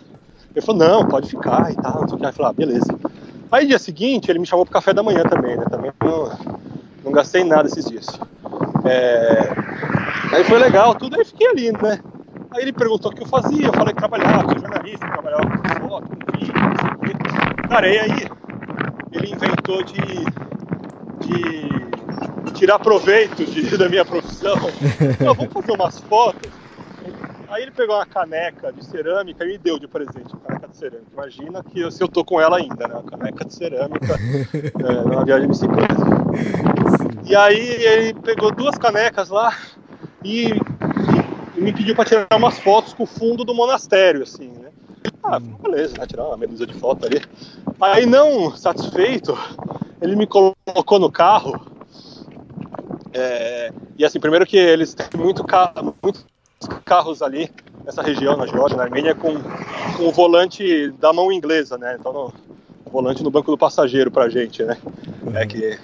Ele 0.55 0.65
falou, 0.65 0.81
não, 0.81 1.07
pode 1.07 1.29
ficar 1.29 1.71
e 1.71 1.75
tal, 1.75 2.01
não 2.01 2.09
sei 2.09 2.17
o 2.17 2.21
que. 2.21 2.25
Aí 2.25 2.31
eu 2.31 2.35
falei, 2.35 2.51
ah, 2.51 2.55
beleza. 2.55 2.99
Aí 3.51 3.67
dia 3.67 3.79
seguinte 3.79 4.31
ele 4.31 4.39
me 4.39 4.47
chamou 4.47 4.65
pro 4.65 4.73
café 4.73 4.95
da 4.95 5.03
manhã 5.03 5.25
também, 5.25 5.57
né? 5.57 5.65
Também 5.69 5.93
não, 6.01 6.31
não 7.05 7.13
gastei 7.13 7.45
nada 7.45 7.69
esses 7.69 7.85
dias. 7.85 8.07
É... 8.85 10.35
Aí 10.35 10.45
foi 10.45 10.59
legal, 10.59 10.95
tudo, 10.95 11.19
aí 11.19 11.25
fiquei 11.25 11.49
ali, 11.49 11.73
né? 11.73 12.01
Aí 12.55 12.63
ele 12.63 12.73
perguntou 12.73 13.11
o 13.11 13.15
que 13.15 13.23
eu 13.23 13.27
fazia, 13.27 13.67
eu 13.67 13.73
falei 13.73 13.95
que 13.95 13.99
trabalhava, 13.99 14.51
sou 14.51 14.59
jornalista, 14.59 15.07
trabalhava 15.09 15.45
com 15.47 15.89
foto, 15.89 16.09
com 16.09 16.39
vídeo, 16.39 16.55
não 16.55 16.77
sei 16.77 16.91
o 16.91 16.99
quê. 16.99 17.69
Cara, 17.69 17.89
e 17.89 17.99
aí 17.99 18.29
ele 19.13 19.33
inventou 19.33 19.83
de, 19.85 20.01
de 21.21 22.53
tirar 22.53 22.79
proveito 22.79 23.45
de, 23.45 23.77
da 23.77 23.89
minha 23.89 24.05
profissão. 24.05 24.57
Não, 25.25 25.35
vamos 25.35 25.53
fazer 25.53 25.73
umas 25.73 25.99
fotos. 26.01 26.51
Aí 27.49 27.65
ele 27.65 27.71
pegou 27.73 27.97
uma 27.97 28.07
caneca 28.07 28.73
de 28.73 28.85
cerâmica 28.85 29.45
e 29.45 29.49
me 29.49 29.59
deu 29.59 29.79
de 29.79 29.89
presente, 29.89 30.33
uma 30.33 30.41
caneca 30.43 30.69
de 30.69 30.77
cerâmica. 30.77 31.11
Imagina 31.13 31.63
que 31.63 31.81
eu, 31.81 31.91
se 31.91 32.03
eu 32.03 32.09
tô 32.09 32.25
com 32.25 32.41
ela 32.41 32.59
ainda, 32.59 32.89
né? 32.89 32.95
Uma 32.95 33.03
caneca 33.03 33.45
de 33.45 33.55
cerâmica 33.55 34.15
é, 34.79 34.93
numa 35.05 35.25
viagem 35.25 35.43
de 35.43 35.49
bicicleta. 35.49 35.95
E 37.25 37.35
aí 37.37 37.59
ele 37.59 38.15
pegou 38.21 38.55
duas 38.55 38.77
canecas 38.79 39.29
lá 39.29 39.55
e 40.25 40.53
me 41.63 41.73
pediu 41.73 41.95
para 41.95 42.05
tirar 42.05 42.27
umas 42.37 42.59
fotos 42.59 42.93
com 42.93 43.05
o 43.05 43.07
fundo 43.07 43.45
do 43.45 43.55
monastério, 43.55 44.23
assim, 44.23 44.49
né? 44.49 44.71
Ah, 45.23 45.39
beleza, 45.39 45.95
vai 45.97 46.07
tirar 46.07 46.27
uma 46.27 46.37
medusa 46.37 46.67
de 46.67 46.75
foto 46.75 47.07
ali. 47.07 47.23
Aí 47.81 48.05
não 48.05 48.55
satisfeito, 48.57 49.39
ele 50.01 50.17
me 50.17 50.27
colocou 50.27 50.99
no 50.99 51.11
carro. 51.11 51.67
É, 53.15 53.73
e 53.97 54.05
assim, 54.05 54.19
primeiro 54.19 54.47
que 54.47 54.57
eles 54.57 54.95
têm 54.95 55.07
muito 55.17 55.45
carro, 55.45 55.95
muitos 56.03 56.25
carros 56.85 57.23
ali 57.23 57.51
nessa 57.85 58.03
região, 58.03 58.37
na 58.37 58.47
Geórgia, 58.47 58.77
na 58.77 58.85
Armênia, 58.85 59.15
com, 59.15 59.35
com 59.97 60.09
o 60.09 60.13
volante 60.13 60.91
da 60.93 61.13
mão 61.13 61.33
inglesa, 61.33 61.79
né? 61.79 61.97
Então, 61.99 62.13
no, 62.13 62.33
o 62.85 62.91
volante 62.91 63.23
no 63.23 63.31
banco 63.31 63.51
do 63.51 63.59
passageiro 63.59 64.11
pra 64.11 64.29
gente, 64.29 64.63
né? 64.65 64.77
É 65.35 65.47
que, 65.47 65.79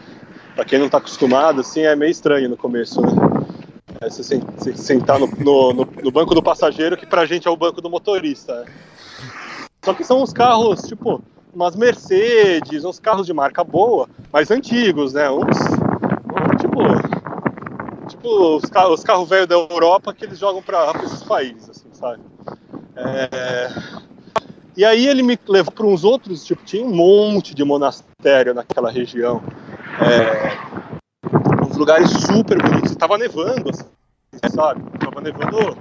pra 0.55 0.64
quem 0.64 0.78
não 0.78 0.88
tá 0.88 0.98
acostumado, 0.98 1.60
assim, 1.60 1.82
é 1.82 1.94
meio 1.94 2.10
estranho 2.10 2.48
no 2.48 2.56
começo, 2.56 3.00
né? 3.00 3.09
É 4.01 4.09
você 4.09 4.41
sentar 4.77 5.19
no, 5.19 5.27
no, 5.27 5.73
no, 5.73 5.89
no 6.05 6.11
banco 6.11 6.35
do 6.35 6.43
passageiro, 6.43 6.97
que 6.97 7.05
pra 7.05 7.27
gente 7.27 7.49
é 7.49 7.51
o 7.51 7.57
banco 7.57 7.81
do 7.81 7.91
motorista, 7.91 8.61
né? 8.61 8.66
Só 9.85 9.95
que 9.95 10.05
são 10.05 10.23
uns 10.23 10.33
carros, 10.33 10.83
tipo, 10.83 11.23
umas 11.55 11.75
Mercedes, 11.75 12.85
uns 12.85 13.01
carros 13.01 13.27
de 13.27 13.33
marca 13.33 13.65
boa, 13.65 14.09
mas 14.33 14.51
antigos, 14.51 15.15
né? 15.15 15.31
Uns, 15.31 15.57
tipo, 16.61 16.79
tipo 18.09 18.29
os, 18.57 18.62
os 18.93 19.03
carros 19.03 19.29
velhos 19.29 19.49
da 19.49 19.55
Europa 19.55 20.15
que 20.15 20.25
eles 20.25 20.39
jogam 20.39 20.62
para 20.62 20.93
esses 21.03 21.23
países, 21.23 21.69
assim, 21.70 21.89
sabe? 21.93 22.23
É... 22.95 23.70
E 24.77 24.85
aí 24.85 25.09
ele 25.09 25.25
me 25.25 25.37
levou 25.49 25.73
para 25.73 25.87
uns 25.87 26.05
outros, 26.05 26.45
tipo, 26.45 26.62
tinha 26.65 26.85
um 26.85 26.95
monte 26.95 27.53
de 27.53 27.65
monastério 27.65 28.55
naquela 28.55 28.91
região. 28.91 29.43
É... 30.01 30.98
Lugares 31.78 32.10
super 32.10 32.60
bonitos. 32.60 32.96
Tava 32.96 33.16
nevando, 33.16 33.70
assim, 33.70 33.84
sabe? 34.52 34.82
Tava 34.98 35.20
nevando. 35.20 35.78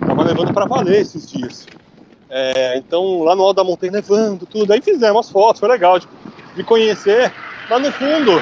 Tava 0.00 0.24
nevando 0.24 0.52
para 0.52 0.66
valer 0.66 1.00
esses 1.00 1.30
dias. 1.30 1.66
É, 2.28 2.78
então, 2.78 3.22
lá 3.22 3.36
no 3.36 3.44
alto 3.44 3.58
da 3.58 3.64
montanha 3.64 3.92
nevando, 3.92 4.44
tudo. 4.44 4.72
Aí 4.72 4.80
fizemos 4.82 5.26
as 5.26 5.30
fotos, 5.30 5.60
foi 5.60 5.68
legal 5.68 6.00
de, 6.00 6.08
de 6.56 6.64
conhecer. 6.64 7.32
Lá 7.70 7.78
no 7.78 7.92
fundo, 7.92 8.32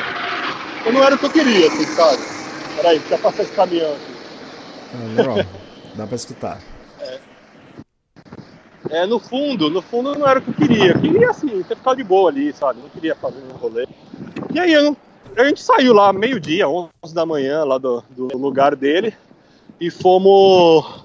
eu 0.86 0.92
não 0.92 1.04
era 1.04 1.14
o 1.14 1.18
que 1.18 1.26
eu 1.26 1.30
queria, 1.30 1.68
assim, 1.68 1.84
sabe? 1.86 2.22
Peraí, 2.76 2.98
deixa 3.00 3.14
eu 3.14 3.18
passar 3.18 3.42
esse 3.42 3.52
caminhão 3.52 3.92
aqui. 3.92 5.14
Legal, 5.14 5.36
dá 5.94 6.06
pra 6.06 6.16
escutar. 6.16 6.58
É, 7.00 7.18
é, 8.90 9.06
no 9.06 9.18
fundo, 9.18 9.68
no 9.68 9.82
fundo 9.82 10.18
não 10.18 10.26
era 10.26 10.38
o 10.38 10.42
que 10.42 10.50
eu 10.50 10.54
queria. 10.54 10.92
Eu 10.92 11.00
queria, 11.00 11.30
assim, 11.30 11.62
ter 11.64 11.76
ficado 11.76 11.98
de 11.98 12.04
boa 12.04 12.30
ali, 12.30 12.50
sabe? 12.54 12.80
Não 12.80 12.88
queria 12.88 13.14
fazer 13.14 13.42
um 13.52 13.56
rolê. 13.56 13.86
E 14.54 14.58
aí, 14.58 14.72
eu, 14.72 14.96
a 15.36 15.44
gente 15.44 15.62
saiu 15.62 15.92
lá 15.94 16.12
meio-dia, 16.12 16.68
11 16.68 16.90
da 17.14 17.24
manhã, 17.24 17.64
lá 17.64 17.78
do, 17.78 18.02
do 18.10 18.36
lugar 18.36 18.74
dele, 18.76 19.14
e 19.80 19.90
fomos 19.90 21.04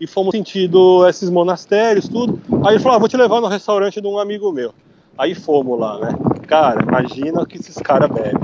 e 0.00 0.06
fomos 0.06 0.32
sentido 0.32 1.06
esses 1.08 1.30
monastérios, 1.30 2.08
tudo. 2.08 2.40
Aí 2.66 2.74
ele 2.74 2.82
falou: 2.82 2.96
ah, 2.96 3.00
vou 3.00 3.08
te 3.08 3.16
levar 3.16 3.40
no 3.40 3.48
restaurante 3.48 4.00
de 4.00 4.06
um 4.06 4.18
amigo 4.18 4.52
meu. 4.52 4.74
Aí 5.18 5.34
fomos 5.34 5.78
lá, 5.78 5.98
né? 5.98 6.08
Cara, 6.46 6.82
imagina 6.82 7.42
o 7.42 7.46
que 7.46 7.58
esses 7.58 7.76
caras 7.76 8.10
bebem. 8.10 8.34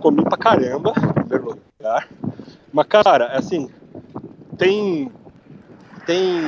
Comi 0.00 0.22
pra 0.22 0.36
caramba, 0.36 0.92
em 0.96 1.12
primeiro 1.24 1.58
lugar. 1.78 2.08
Mas, 2.72 2.86
cara, 2.86 3.26
assim, 3.36 3.68
tem. 4.58 5.10
Tem. 6.06 6.40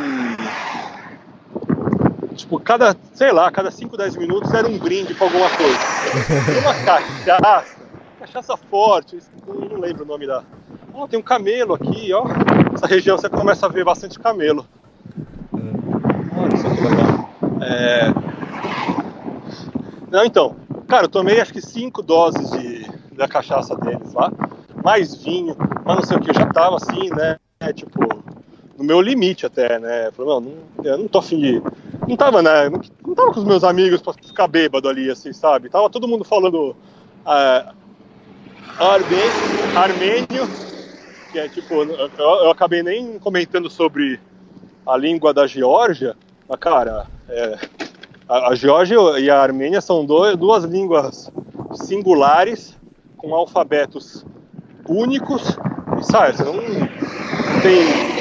Tipo, 2.35 2.59
cada, 2.61 2.97
sei 3.15 3.31
lá, 3.31 3.51
cada 3.51 3.71
5, 3.71 3.97
10 3.97 4.17
minutos 4.17 4.53
era 4.53 4.67
um 4.67 4.79
brinde 4.79 5.15
com 5.15 5.25
alguma 5.25 5.49
coisa. 5.51 5.79
Uma 6.63 6.75
cachaça, 6.75 7.82
cachaça 8.23 8.57
forte, 8.57 9.19
não 9.47 9.81
lembro 9.81 10.05
o 10.05 10.07
nome 10.07 10.27
da, 10.27 10.45
Ó, 10.95 11.05
oh, 11.05 11.09
tem 11.09 11.19
um 11.19 11.23
camelo 11.23 11.75
aqui, 11.75 12.13
ó. 12.13 12.25
Essa 12.75 12.87
região 12.87 13.17
você 13.17 13.29
começa 13.29 13.67
a 13.67 13.69
ver 13.69 13.85
bastante 13.85 14.19
camelo. 14.19 14.67
Olha 15.53 16.57
só 16.57 16.69
que 16.69 16.81
legal. 16.81 17.31
É... 17.63 18.13
Não, 20.11 20.25
então, 20.25 20.55
cara, 20.87 21.07
eu 21.07 21.09
tomei 21.09 21.41
acho 21.41 21.53
que 21.53 21.61
cinco 21.63 22.03
doses 22.03 22.51
de, 22.51 22.87
da 23.17 23.27
cachaça 23.27 23.75
deles 23.77 24.13
lá, 24.13 24.31
mais 24.85 25.15
vinho, 25.15 25.57
mas 25.85 25.97
não 25.97 26.03
sei 26.05 26.17
o 26.19 26.21
que, 26.21 26.31
eu 26.31 26.35
já 26.35 26.47
tava 26.47 26.77
assim, 26.77 27.09
né? 27.11 27.39
Tipo, 27.75 28.01
no 28.77 28.85
meu 28.85 29.01
limite 29.01 29.47
até, 29.47 29.79
né? 29.79 30.09
Eu 30.09 30.13
falei, 30.13 30.31
não, 30.33 30.41
não, 30.41 30.85
eu 30.85 30.99
não 30.99 31.09
tô 31.09 31.19
afim 31.19 31.39
de. 31.39 31.63
Não 32.07 32.17
tava, 32.17 32.43
né? 32.43 32.69
Não, 32.69 32.81
não 33.07 33.15
tava 33.15 33.33
com 33.33 33.41
os 33.41 33.47
meus 33.47 33.65
amigos 33.65 34.03
pra 34.03 34.13
ficar 34.13 34.47
bêbado 34.47 34.89
ali, 34.89 35.11
assim, 35.11 35.33
sabe? 35.33 35.71
Tava 35.71 35.89
todo 35.89 36.07
mundo 36.07 36.23
falando. 36.23 36.77
É, 37.27 37.82
armênio, 39.75 40.49
que 41.31 41.39
é 41.39 41.49
tipo, 41.49 41.83
eu, 41.83 42.11
eu, 42.19 42.51
acabei 42.51 42.83
nem 42.83 43.19
comentando 43.19 43.71
sobre 43.71 44.21
a 44.87 44.97
língua 44.97 45.33
da 45.33 45.47
Geórgia, 45.47 46.17
mas 46.49 46.59
cara, 46.59 47.07
é, 47.29 47.59
a, 48.29 48.49
a 48.51 48.55
Geórgia 48.55 48.99
e 49.19 49.31
a 49.31 49.41
Armênia 49.41 49.81
são 49.81 50.05
dois, 50.05 50.37
duas 50.37 50.65
línguas 50.65 51.31
singulares 51.75 52.77
com 53.17 53.35
alfabetos 53.35 54.27
únicos 54.89 55.57
e 55.99 56.05
sabe, 56.05 56.37
você 56.37 56.45
não, 56.45 56.55
não 56.55 57.61
tem 57.61 58.13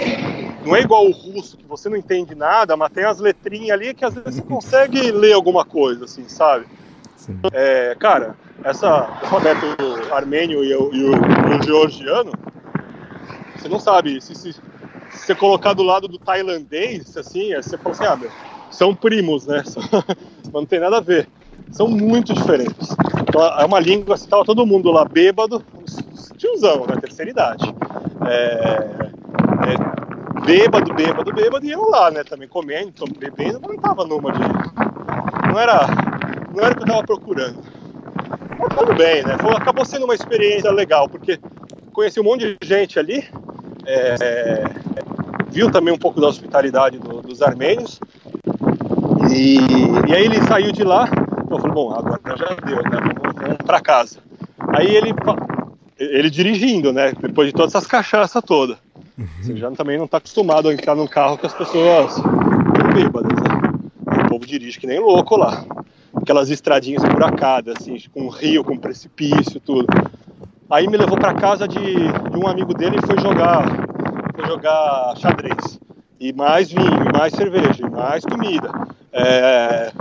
não 0.65 0.75
é 0.75 0.81
igual 0.81 1.07
o 1.07 1.11
russo 1.11 1.57
que 1.57 1.65
você 1.65 1.89
não 1.89 1.97
entende 1.97 2.35
nada, 2.35 2.77
mas 2.77 2.91
tem 2.91 3.03
as 3.03 3.19
letrinhas 3.19 3.71
ali 3.71 3.93
que 3.93 4.05
às 4.05 4.13
vezes 4.13 4.35
você 4.35 4.41
consegue 4.43 5.11
ler 5.11 5.33
alguma 5.33 5.65
coisa, 5.65 6.05
assim, 6.05 6.27
sabe? 6.27 6.65
É, 7.51 7.95
cara, 7.99 8.35
essa 8.63 8.87
alfabeto 9.21 9.65
armênio 10.11 10.63
e 10.63 10.75
o, 10.75 10.93
e 10.93 11.03
o, 11.03 11.11
e 11.13 11.59
o 11.59 11.63
georgiano 11.63 12.31
você 13.61 13.69
não 13.69 13.79
sabe. 13.79 14.19
Se, 14.21 14.33
se, 14.33 14.53
se 14.53 14.61
você 15.11 15.35
colocar 15.35 15.73
do 15.73 15.83
lado 15.83 16.07
do 16.07 16.17
tailandês, 16.17 17.15
assim, 17.15 17.53
você 17.53 17.77
fala 17.77 17.95
assim, 17.95 18.05
ah, 18.05 18.15
meu, 18.15 18.31
são 18.71 18.95
primos, 18.95 19.45
né? 19.45 19.63
Não 20.51 20.65
tem 20.65 20.79
nada 20.79 20.97
a 20.97 21.01
ver. 21.01 21.29
São 21.71 21.87
muito 21.87 22.33
diferentes. 22.33 22.89
Então, 23.21 23.45
é 23.45 23.65
uma 23.65 23.79
língua, 23.79 24.15
assim, 24.15 24.27
tava 24.27 24.43
todo 24.43 24.65
mundo 24.65 24.91
lá 24.91 25.05
bêbado, 25.05 25.63
tiozão, 26.37 26.85
né? 26.87 26.95
Terceira 26.99 27.29
idade. 27.29 27.63
É, 28.27 28.89
é, 29.67 30.41
bêbado, 30.45 30.93
bêbado, 30.93 31.33
bêbado, 31.33 31.65
e 31.65 31.71
eu 31.71 31.89
lá, 31.89 32.09
né? 32.09 32.23
Também 32.23 32.47
comendo, 32.47 33.05
bebendo, 33.17 33.61
mas 33.61 33.75
não 33.75 33.77
tava 33.77 34.05
numa 34.05 34.31
de. 34.31 34.39
Não 34.39 35.59
era, 35.59 35.87
não 36.53 36.63
era 36.63 36.73
o 36.73 36.77
que 36.77 36.83
eu 36.83 36.87
tava 36.87 37.03
procurando. 37.03 37.59
Mas 38.59 38.77
tudo 38.77 38.93
bem, 38.95 39.23
né? 39.23 39.37
Foi, 39.39 39.51
acabou 39.53 39.85
sendo 39.85 40.05
uma 40.05 40.15
experiência 40.15 40.71
legal, 40.71 41.09
porque 41.09 41.39
conheci 41.91 42.19
um 42.19 42.23
monte 42.23 42.57
de 42.59 42.67
gente 42.67 42.99
ali, 42.99 43.23
é, 43.85 44.63
viu 45.49 45.71
também 45.71 45.93
um 45.93 45.97
pouco 45.97 46.21
da 46.21 46.27
hospitalidade 46.27 46.97
do, 46.97 47.21
dos 47.21 47.41
armênios. 47.41 47.99
E, 49.31 49.57
e, 50.09 50.15
aí 50.15 50.25
ele 50.25 50.41
saiu 50.41 50.71
de 50.71 50.83
lá 50.83 51.07
Eu 51.49 51.59
falei, 51.59 51.73
bom, 51.73 51.93
agora 51.93 52.19
já 52.37 52.55
deu, 52.65 52.77
né? 52.77 52.99
Vamos, 53.21 53.41
vamos 53.41 53.57
para 53.65 53.79
casa. 53.79 54.19
Aí 54.75 54.95
ele, 54.95 55.13
ele 55.97 56.29
dirigindo, 56.29 56.91
né? 56.91 57.13
Depois 57.19 57.47
de 57.47 57.53
todas 57.53 57.75
essas 57.75 57.87
cachaças 57.87 58.41
todas. 58.43 58.77
Você 59.39 59.55
já 59.55 59.69
também 59.71 59.97
não 59.97 60.05
está 60.05 60.17
acostumado 60.17 60.69
a 60.69 60.73
entrar 60.73 60.95
num 60.95 61.07
carro 61.07 61.37
com 61.37 61.45
as 61.45 61.53
pessoas 61.53 62.15
bêbadas, 62.93 63.33
né? 63.33 64.25
O 64.25 64.29
povo 64.29 64.45
dirige 64.45 64.79
que 64.79 64.87
nem 64.87 64.99
louco 64.99 65.35
lá. 65.35 65.63
Aquelas 66.21 66.49
estradinhas 66.49 67.03
buracadas, 67.03 67.75
assim, 67.79 67.97
com 68.13 68.29
rio, 68.29 68.63
com 68.63 68.77
precipício, 68.77 69.59
tudo. 69.59 69.87
Aí 70.69 70.87
me 70.87 70.95
levou 70.95 71.17
para 71.17 71.33
casa 71.33 71.67
de, 71.67 71.79
de, 71.79 72.37
um 72.37 72.47
amigo 72.47 72.73
dele 72.73 72.97
e 72.97 73.05
foi 73.05 73.19
jogar, 73.19 73.63
foi 74.35 74.45
jogar 74.45 75.15
xadrez. 75.17 75.79
E 76.19 76.31
mais 76.31 76.71
vinho, 76.71 77.09
e 77.09 77.17
mais 77.17 77.33
cerveja, 77.33 77.85
e 77.85 77.89
mais 77.89 78.23
comida. 78.23 78.71
É, 79.11 79.91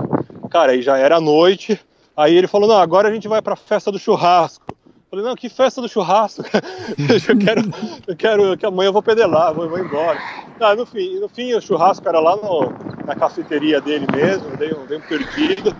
cara, 0.50 0.72
aí 0.72 0.82
já 0.82 0.96
era 0.98 1.20
noite. 1.20 1.80
Aí 2.16 2.36
ele 2.36 2.46
falou: 2.46 2.68
Não, 2.68 2.78
agora 2.78 3.08
a 3.08 3.12
gente 3.12 3.26
vai 3.26 3.40
para 3.40 3.54
a 3.54 3.56
festa 3.56 3.90
do 3.90 3.98
churrasco. 3.98 4.66
Falei, 5.10 5.24
não, 5.24 5.34
que 5.34 5.48
festa 5.48 5.80
do 5.80 5.88
churrasco. 5.88 6.44
eu 7.28 7.36
quero, 7.36 7.62
eu 8.06 8.16
quero 8.16 8.56
que 8.56 8.64
amanhã 8.64 8.90
eu 8.90 8.92
vou 8.92 9.02
pedalar, 9.02 9.52
vou, 9.52 9.68
vou 9.68 9.80
embora. 9.80 10.16
Ah, 10.60 10.76
no, 10.76 10.86
fim, 10.86 11.18
no 11.18 11.28
fim, 11.28 11.52
o 11.52 11.60
churrasco 11.60 12.08
era 12.08 12.20
lá 12.20 12.36
no, 12.36 12.72
na 13.04 13.16
cafeteria 13.16 13.80
dele 13.80 14.06
mesmo, 14.14 14.56
dei, 14.56 14.72
dei 14.86 14.98
um 14.98 15.00
perdido. 15.00 15.74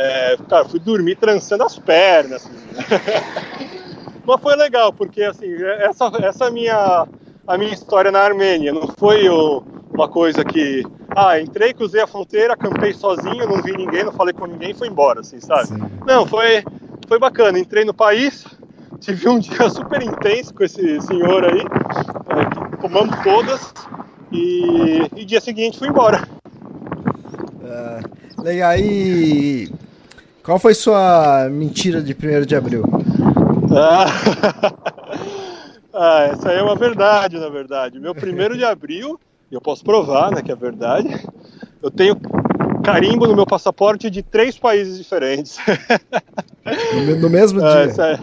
É, 0.00 0.36
cara, 0.48 0.64
fui 0.64 0.78
dormir 0.78 1.16
trançando 1.16 1.64
as 1.64 1.76
pernas. 1.76 2.46
Assim. 2.46 2.54
Mas 4.24 4.40
foi 4.40 4.54
legal, 4.54 4.92
porque 4.92 5.24
assim, 5.24 5.52
essa, 5.80 6.08
essa 6.22 6.50
minha, 6.50 7.04
a 7.44 7.58
minha 7.58 7.72
história 7.72 8.12
na 8.12 8.20
Armênia 8.20 8.72
não 8.72 8.86
foi 8.96 9.28
o, 9.28 9.64
uma 9.92 10.08
coisa 10.08 10.44
que. 10.44 10.84
Ah, 11.16 11.40
entrei, 11.40 11.74
cruzei 11.74 12.00
a 12.00 12.06
fronteira, 12.06 12.52
acampei 12.52 12.92
sozinho, 12.92 13.48
não 13.48 13.60
vi 13.60 13.72
ninguém, 13.72 14.04
não 14.04 14.12
falei 14.12 14.32
com 14.32 14.46
ninguém 14.46 14.70
e 14.70 14.74
fui 14.74 14.86
embora, 14.86 15.20
assim, 15.20 15.40
sabe? 15.40 15.66
Sim. 15.66 15.78
Não, 16.06 16.24
foi, 16.24 16.62
foi 17.08 17.18
bacana. 17.18 17.58
Entrei 17.58 17.84
no 17.84 17.94
país, 17.94 18.44
tive 19.00 19.28
um 19.28 19.38
dia 19.40 19.68
super 19.68 20.00
intenso 20.00 20.54
com 20.54 20.62
esse 20.62 21.00
senhor 21.00 21.44
aí, 21.44 21.60
é, 21.60 22.76
tomamos 22.76 23.18
todas 23.24 23.74
e, 24.30 25.08
e 25.16 25.24
dia 25.24 25.40
seguinte 25.40 25.76
fui 25.76 25.88
embora. 25.88 26.22
Uh, 27.60 28.42
legal, 28.42 28.76
e 28.76 29.72
qual 30.48 30.58
foi 30.58 30.72
sua 30.72 31.46
mentira 31.50 32.00
de 32.00 32.14
1 32.14 32.46
de 32.46 32.56
abril? 32.56 32.82
Ah, 33.70 34.06
ah, 35.92 36.22
essa 36.32 36.48
aí 36.48 36.56
é 36.56 36.62
uma 36.62 36.74
verdade, 36.74 37.38
na 37.38 37.50
verdade. 37.50 38.00
Meu 38.00 38.14
primeiro 38.14 38.56
de 38.56 38.64
abril, 38.64 39.20
eu 39.52 39.60
posso 39.60 39.84
provar 39.84 40.30
né, 40.30 40.40
que 40.40 40.50
é 40.50 40.56
verdade, 40.56 41.22
eu 41.82 41.90
tenho 41.90 42.16
carimbo 42.82 43.26
no 43.26 43.36
meu 43.36 43.44
passaporte 43.44 44.08
de 44.08 44.22
três 44.22 44.56
países 44.58 44.96
diferentes. 44.96 45.58
No, 47.18 47.30
mesmo 47.30 47.64
ah, 47.64 47.86
dia? 47.86 48.04
É, 48.04 48.18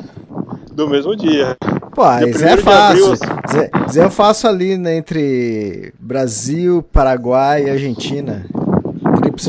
do 0.72 0.88
mesmo 0.88 1.16
dia. 1.16 1.58
Pô, 1.96 2.04
isso 2.28 2.46
é 2.46 2.58
fácil. 2.58 3.14
Abril, 3.14 3.70
assim... 3.84 4.00
eu 4.00 4.12
faço 4.12 4.48
ali 4.48 4.78
né, 4.78 4.98
entre 4.98 5.92
Brasil, 6.00 6.84
Paraguai 6.94 7.64
e 7.64 7.70
Argentina. 7.72 8.46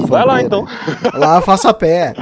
Vai 0.07 0.25
lá 0.25 0.43
então. 0.43 0.67
Lá 1.15 1.37
eu 1.37 1.43
faço 1.43 1.69
a 1.69 1.75
pé. 1.75 2.15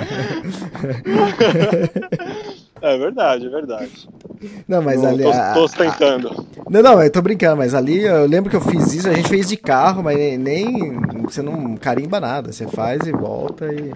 É 2.85 2.98
verdade, 2.98 3.47
é 3.47 3.48
verdade. 3.48 4.09
Não, 4.68 4.82
mas 4.82 5.01
não, 5.01 5.09
ali. 5.09 5.24
Tô, 5.55 5.66
tô 5.66 5.68
tentando. 5.70 6.47
Não, 6.68 6.82
não, 6.82 7.02
eu 7.02 7.10
tô 7.10 7.22
brincando, 7.22 7.56
mas 7.56 7.74
ali 7.74 8.05
eu 8.05 8.26
lembro 8.26 8.51
que 8.51 8.56
eu 8.56 8.60
fiz 8.60 8.93
isso, 8.93 9.09
a 9.09 9.14
gente 9.14 9.26
fez 9.26 9.48
de 9.48 9.56
carro, 9.56 10.02
mas 10.02 10.18
nem. 10.18 10.36
nem 10.36 11.01
você 11.22 11.40
não 11.40 11.76
carimba 11.76 12.20
nada, 12.20 12.52
você 12.52 12.66
faz 12.66 13.06
e 13.06 13.12
volta 13.12 13.64
e. 13.72 13.90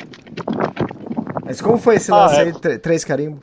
Mas 1.45 1.61
como 1.61 1.77
foi 1.77 1.97
esse 1.97 2.11
ah, 2.11 2.17
lance 2.17 2.37
é. 2.37 2.41
aí, 2.41 2.79
três 2.79 3.05
carimbos? 3.05 3.41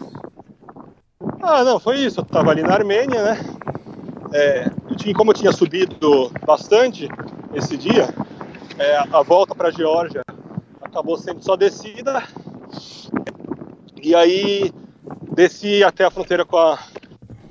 Ah, 1.43 1.63
não, 1.63 1.79
foi 1.79 1.97
isso. 1.97 2.21
Eu 2.21 2.25
tava 2.25 2.49
ali 2.49 2.63
na 2.63 2.73
Armênia, 2.73 3.23
né? 3.23 3.39
É, 4.33 4.71
eu 4.89 4.95
tinha, 4.95 5.13
como 5.13 5.29
eu 5.29 5.35
tinha 5.35 5.51
subido 5.51 6.31
bastante 6.45 7.07
esse 7.53 7.77
dia, 7.77 8.09
é, 8.77 8.97
a 8.97 9.21
volta 9.21 9.55
para 9.55 9.71
Geórgia 9.71 10.21
acabou 10.81 11.17
sendo 11.17 11.43
só 11.43 11.55
descida. 11.55 12.23
E 14.01 14.15
aí 14.15 14.71
desci 15.33 15.83
até 15.83 16.05
a 16.05 16.11
fronteira 16.11 16.45
com 16.45 16.57
a, 16.57 16.79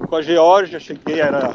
com 0.09 0.17
a 0.17 0.23
Geórgia, 0.23 0.81
cheguei, 0.81 1.21
era, 1.21 1.55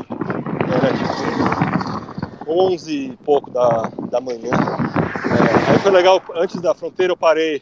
era 0.67 0.93
tipo 0.93 2.51
11 2.51 2.91
e 2.91 3.17
pouco 3.17 3.49
da, 3.49 3.91
da 4.09 4.19
manhã. 4.19 4.51
É, 4.51 5.71
aí 5.71 5.79
foi 5.79 5.91
legal, 5.91 6.21
antes 6.35 6.59
da 6.61 6.73
fronteira 6.73 7.13
eu 7.13 7.17
parei, 7.17 7.61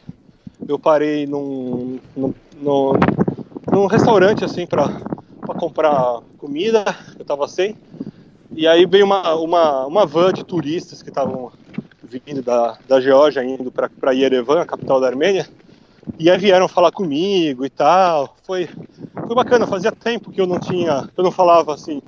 eu 0.66 0.78
parei 0.78 1.26
num, 1.26 1.98
num, 2.16 2.34
num, 2.60 2.92
num 3.70 3.86
restaurante 3.86 4.44
assim 4.44 4.66
para 4.66 4.88
comprar 5.58 6.20
comida, 6.38 6.84
eu 7.18 7.24
tava 7.24 7.46
sem. 7.48 7.76
E 8.50 8.66
aí 8.66 8.86
veio 8.86 9.04
uma, 9.04 9.34
uma, 9.34 9.86
uma 9.86 10.06
van 10.06 10.32
de 10.32 10.44
turistas 10.44 11.02
que 11.02 11.10
estavam 11.10 11.52
vindo 12.08 12.42
da, 12.42 12.78
da 12.88 13.00
Geórgia, 13.00 13.44
indo 13.44 13.70
para 13.70 14.12
Yerevan, 14.12 14.62
a 14.62 14.66
capital 14.66 15.00
da 15.00 15.06
Armênia. 15.06 15.46
E 16.18 16.30
aí 16.30 16.38
vieram 16.38 16.68
falar 16.68 16.90
comigo 16.90 17.64
e 17.64 17.70
tal. 17.70 18.36
Foi, 18.46 18.68
foi 19.26 19.36
bacana, 19.36 19.66
fazia 19.66 19.92
tempo 19.92 20.30
que 20.30 20.40
eu 20.40 20.46
não 20.46 20.58
tinha, 20.58 21.08
eu 21.16 21.24
não 21.24 21.30
falava 21.30 21.74
assim, 21.74 22.00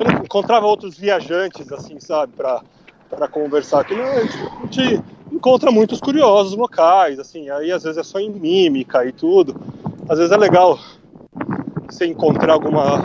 eu 0.00 0.12
não 0.12 0.24
encontrava 0.24 0.66
outros 0.66 0.96
viajantes 0.96 1.70
assim, 1.70 2.00
sabe, 2.00 2.32
para 2.34 3.28
conversar. 3.28 3.84
Que 3.84 3.94
não, 3.94 4.04
a 4.04 4.20
gente 4.66 5.02
encontra 5.30 5.70
muitos 5.70 6.00
curiosos 6.00 6.56
locais, 6.56 7.18
assim, 7.18 7.50
aí 7.50 7.70
às 7.70 7.82
vezes 7.82 7.98
é 7.98 8.02
só 8.02 8.18
em 8.18 8.30
mímica 8.30 9.04
e 9.04 9.12
tudo. 9.12 9.60
Às 10.08 10.18
vezes 10.18 10.32
é 10.32 10.36
legal 10.36 10.78
você 11.88 12.06
encontrar 12.06 12.54
alguma 12.54 13.02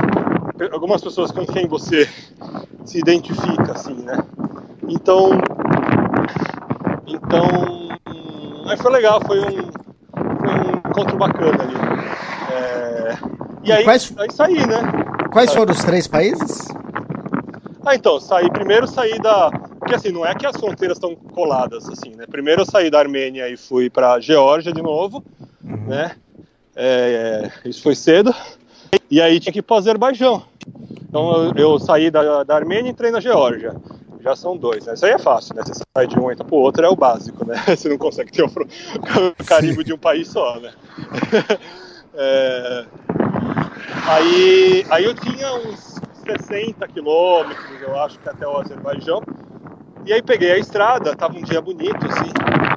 algumas 0.72 1.04
pessoas 1.04 1.32
com 1.32 1.46
quem 1.46 1.68
você 1.68 2.10
se 2.84 2.98
identifica 2.98 3.74
assim, 3.74 3.94
né? 3.94 4.18
Então 4.88 5.30
então 7.28 8.70
aí 8.70 8.78
foi 8.78 8.92
legal, 8.92 9.22
foi 9.26 9.40
um 9.40 9.88
foi 10.40 10.50
um 10.50 10.90
encontro 10.90 11.18
bacana 11.18 11.64
ali. 11.64 11.76
É... 12.54 13.18
E 13.64 13.72
aí, 13.72 13.84
quais, 13.84 14.14
aí 14.18 14.32
saí, 14.32 14.66
né? 14.66 14.80
Quais 15.32 15.54
foram 15.54 15.74
os 15.74 15.84
três 15.84 16.08
países? 16.08 16.68
Ah, 17.86 17.96
então, 17.96 18.20
saí 18.20 18.50
primeiro 18.50 18.88
saí 18.88 19.20
da. 19.20 19.52
Porque 19.80 19.96
assim, 19.96 20.12
não 20.12 20.26
é 20.26 20.34
que 20.36 20.46
as 20.46 20.58
fronteiras 20.58 20.98
estão 20.98 21.16
coladas, 21.16 21.88
assim, 21.90 22.16
né? 22.16 22.26
Primeiro 22.30 22.62
eu 22.62 22.66
saí 22.66 22.90
da 22.90 23.00
Armênia 23.00 23.48
e 23.50 23.56
fui 23.56 23.90
para 23.90 24.20
Geórgia 24.20 24.72
de 24.74 24.82
novo, 24.82 25.24
uhum. 25.64 25.88
né? 25.88 26.16
É, 26.76 27.52
isso 27.66 27.84
foi 27.84 27.96
cedo. 27.96 28.34
E 29.10 29.22
aí 29.22 29.40
tinha 29.40 29.52
que 29.52 29.60
ir 29.60 29.62
para 29.62 29.76
o 29.76 29.78
Azerbaijão. 29.78 30.44
Então 31.10 31.46
eu, 31.46 31.54
eu 31.56 31.80
saí 31.80 32.10
da, 32.10 32.44
da 32.44 32.56
Armênia 32.56 32.90
e 32.90 32.92
entrei 32.92 33.12
na 33.12 33.20
Geórgia 33.20 33.74
já 34.28 34.36
são 34.36 34.58
dois, 34.58 34.86
né? 34.86 34.94
Isso 34.94 35.06
aí 35.06 35.14
é 35.14 35.18
fácil, 35.18 35.56
né? 35.56 35.64
Você 35.66 35.82
sai 35.96 36.08
de 36.08 36.20
um 36.20 36.30
e 36.30 36.34
entra 36.34 36.46
pro 36.46 36.58
outro, 36.58 36.86
é 36.86 36.90
o 36.90 36.96
básico, 36.96 37.46
né? 37.46 37.56
Você 37.68 37.88
não 37.88 37.98
consegue 37.98 38.32
ter 38.32 38.44
o 38.44 38.52
carimbo 39.48 39.84
de 39.84 39.94
um 39.94 39.98
país 39.98 40.28
só, 40.28 40.60
né? 40.60 40.72
É... 42.20 42.86
Aí, 44.08 44.84
aí 44.90 45.06
eu 45.06 45.14
tinha 45.14 45.54
uns 45.54 46.02
60 46.26 46.88
quilômetros, 46.88 47.80
eu 47.80 47.96
acho 48.00 48.18
que 48.18 48.28
até 48.28 48.48
o 48.48 48.58
Azerbaijão. 48.58 49.22
E 50.04 50.12
aí 50.12 50.24
peguei 50.24 50.52
a 50.54 50.58
estrada, 50.58 51.16
tava 51.16 51.38
um 51.38 51.44
dia 51.44 51.62
bonito, 51.62 52.04
assim. 52.08 52.32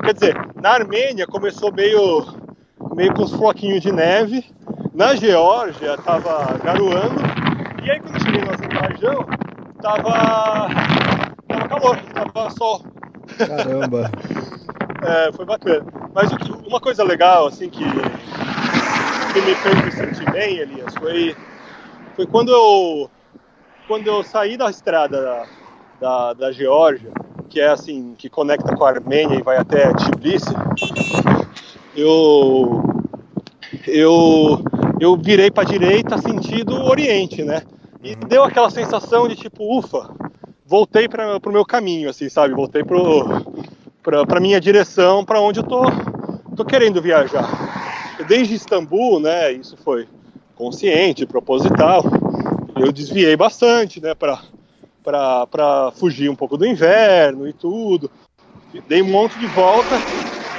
Quer 0.05 0.13
dizer, 0.13 0.37
na 0.61 0.73
Armênia 0.73 1.27
começou 1.27 1.73
meio, 1.73 2.27
meio 2.95 3.15
com 3.15 3.23
uns 3.23 3.33
floquinhos 3.33 3.81
de 3.81 3.91
neve. 3.91 4.45
Na 4.93 5.15
Geórgia 5.15 5.97
tava 5.97 6.59
garoando. 6.63 7.23
E 7.83 7.91
aí 7.91 7.99
quando 7.99 8.23
cheguei 8.23 8.43
no 8.43 8.53
Azerbaijão, 8.53 9.27
tava 9.81 11.20
calor, 11.71 11.97
tava 12.13 12.51
sol. 12.51 12.83
Caramba! 13.39 14.11
é, 15.07 15.33
foi 15.33 15.45
bacana. 15.45 15.87
Mas 16.13 16.31
uma 16.67 16.81
coisa 16.81 17.05
legal, 17.05 17.47
assim, 17.47 17.71
que, 17.71 17.85
que 17.85 19.41
me 19.41 19.55
fez 19.55 19.85
me 19.85 19.93
sentir 19.93 20.31
bem, 20.33 20.59
Elias, 20.59 20.93
foi, 20.97 21.37
foi 22.17 22.27
quando 22.27 22.51
eu 22.51 23.11
quando 23.87 24.07
eu 24.07 24.23
saí 24.23 24.57
da 24.57 24.71
estrada 24.71 25.21
da, 25.21 25.47
da, 26.01 26.33
da 26.35 26.53
Geórgia, 26.53 27.11
que 27.49 27.61
é 27.61 27.69
assim, 27.69 28.15
que 28.17 28.29
conecta 28.29 28.75
com 28.77 28.85
a 28.85 28.91
Armênia 28.91 29.37
e 29.37 29.43
vai 29.43 29.57
até 29.57 29.93
Tbilisi, 29.95 30.55
eu 31.97 32.85
eu 33.87 34.63
eu 35.01 35.17
virei 35.17 35.51
para 35.51 35.65
direita 35.65 36.19
sentido 36.19 36.81
Oriente, 36.85 37.43
né? 37.43 37.63
E 38.03 38.15
deu 38.15 38.45
aquela 38.45 38.71
sensação 38.71 39.27
de 39.27 39.35
tipo, 39.35 39.77
ufa, 39.77 40.09
voltei 40.71 41.09
para 41.09 41.37
o 41.45 41.53
meu 41.53 41.65
caminho, 41.65 42.09
assim, 42.09 42.29
sabe? 42.29 42.55
Voltei 42.55 42.85
para 42.85 44.39
a 44.39 44.41
minha 44.41 44.61
direção, 44.61 45.25
para 45.25 45.41
onde 45.41 45.59
eu 45.59 45.65
tô, 45.65 45.83
tô 46.55 46.65
querendo 46.65 47.03
viajar. 47.03 48.15
Desde 48.29 48.55
Istambul, 48.55 49.19
né? 49.19 49.51
Isso 49.51 49.77
foi 49.77 50.07
consciente, 50.55 51.27
proposital. 51.27 52.05
Eu 52.77 52.93
desviei 52.93 53.37
bastante, 53.37 54.01
né? 54.01 54.15
Para 54.15 55.91
fugir 55.97 56.31
um 56.31 56.37
pouco 56.37 56.57
do 56.57 56.65
inverno 56.65 57.49
e 57.49 57.53
tudo. 57.53 58.09
Dei 58.87 59.03
um 59.03 59.11
monte 59.11 59.41
de 59.41 59.47
volta, 59.47 59.97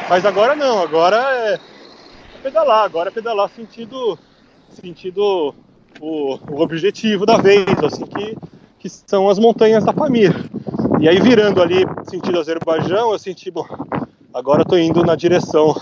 mas 0.10 0.26
agora 0.26 0.58
não. 0.58 0.82
Agora 0.82 1.16
é, 1.16 1.60
pedalar. 2.44 2.84
Agora 2.84 3.08
é 3.08 3.14
pedalar 3.14 3.50
sentido, 3.50 4.20
sentido 4.72 5.56
o, 6.02 6.38
o 6.52 6.62
objetivo 6.62 7.26
da 7.26 7.38
vez, 7.38 7.66
assim, 7.82 8.06
que, 8.06 8.36
que 8.82 8.90
são 8.90 9.30
as 9.30 9.38
montanhas 9.38 9.86
da 9.86 9.94
Pamir. 9.94 10.34
E 11.00 11.08
aí 11.08 11.20
virando 11.20 11.62
ali 11.62 11.86
sentido 12.10 12.40
Azerbaijão, 12.40 13.12
eu 13.12 13.20
senti, 13.20 13.52
bom, 13.52 13.66
agora 14.34 14.66
tô 14.66 14.76
indo 14.76 15.04
na 15.04 15.16
direção 15.16 15.76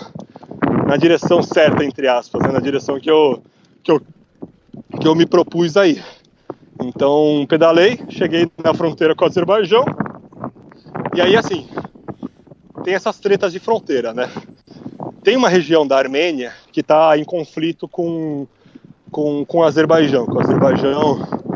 na 0.85 0.97
direção 0.97 1.41
certa 1.41 1.85
entre 1.85 2.07
aspas, 2.07 2.41
né, 2.41 2.51
na 2.51 2.59
direção 2.59 2.99
que 2.99 3.09
eu 3.09 3.41
que 3.81 3.91
eu 3.91 4.01
que 4.99 5.07
eu 5.07 5.15
me 5.15 5.25
propus 5.25 5.77
aí. 5.77 6.03
Então 6.81 7.45
pedalei, 7.47 8.01
cheguei 8.09 8.51
na 8.61 8.73
fronteira 8.73 9.15
com 9.15 9.23
o 9.23 9.27
Azerbaijão. 9.27 9.85
E 11.15 11.21
aí 11.21 11.37
assim, 11.37 11.69
tem 12.83 12.95
essas 12.95 13.17
tretas 13.17 13.53
de 13.53 13.59
fronteira, 13.59 14.13
né? 14.13 14.29
Tem 15.23 15.37
uma 15.37 15.47
região 15.47 15.87
da 15.87 15.97
Armênia 15.97 16.51
que 16.71 16.81
está 16.81 17.17
em 17.17 17.23
conflito 17.23 17.87
com, 17.87 18.45
com, 19.09 19.45
com 19.45 19.59
o 19.59 19.63
Azerbaijão. 19.63 20.25
Que 20.25 20.35
o 20.35 20.41
Azerbaijão 20.41 21.48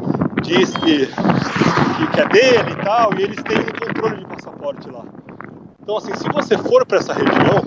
diz 0.44 0.72
que, 0.74 1.08
que, 1.08 2.20
é 2.20 2.28
dele 2.28 2.72
e 2.72 2.84
tal, 2.84 3.18
e 3.18 3.24
eles 3.24 3.42
têm 3.44 3.60
o 3.60 3.80
controle 3.80 4.18
de 4.18 4.26
passaporte 4.28 4.90
lá. 4.90 5.04
Então, 5.82 5.98
assim, 5.98 6.14
se 6.16 6.30
você 6.32 6.58
for 6.58 6.86
para 6.86 7.00
essa 7.00 7.14
região, 7.14 7.62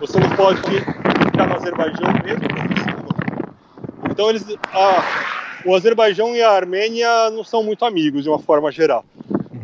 você 0.00 0.18
não 0.18 0.30
pode 0.30 0.60
ficar 0.60 1.46
no 1.46 1.54
Azerbaijão 1.54 2.12
mesmo 2.24 2.42
Então, 4.10 4.30
eles, 4.30 4.44
a, 4.72 5.04
o 5.64 5.74
Azerbaijão 5.74 6.34
e 6.34 6.42
a 6.42 6.50
Armênia 6.50 7.30
não 7.30 7.44
são 7.44 7.62
muito 7.62 7.84
amigos 7.84 8.24
de 8.24 8.28
uma 8.28 8.38
forma 8.38 8.70
geral. 8.72 9.04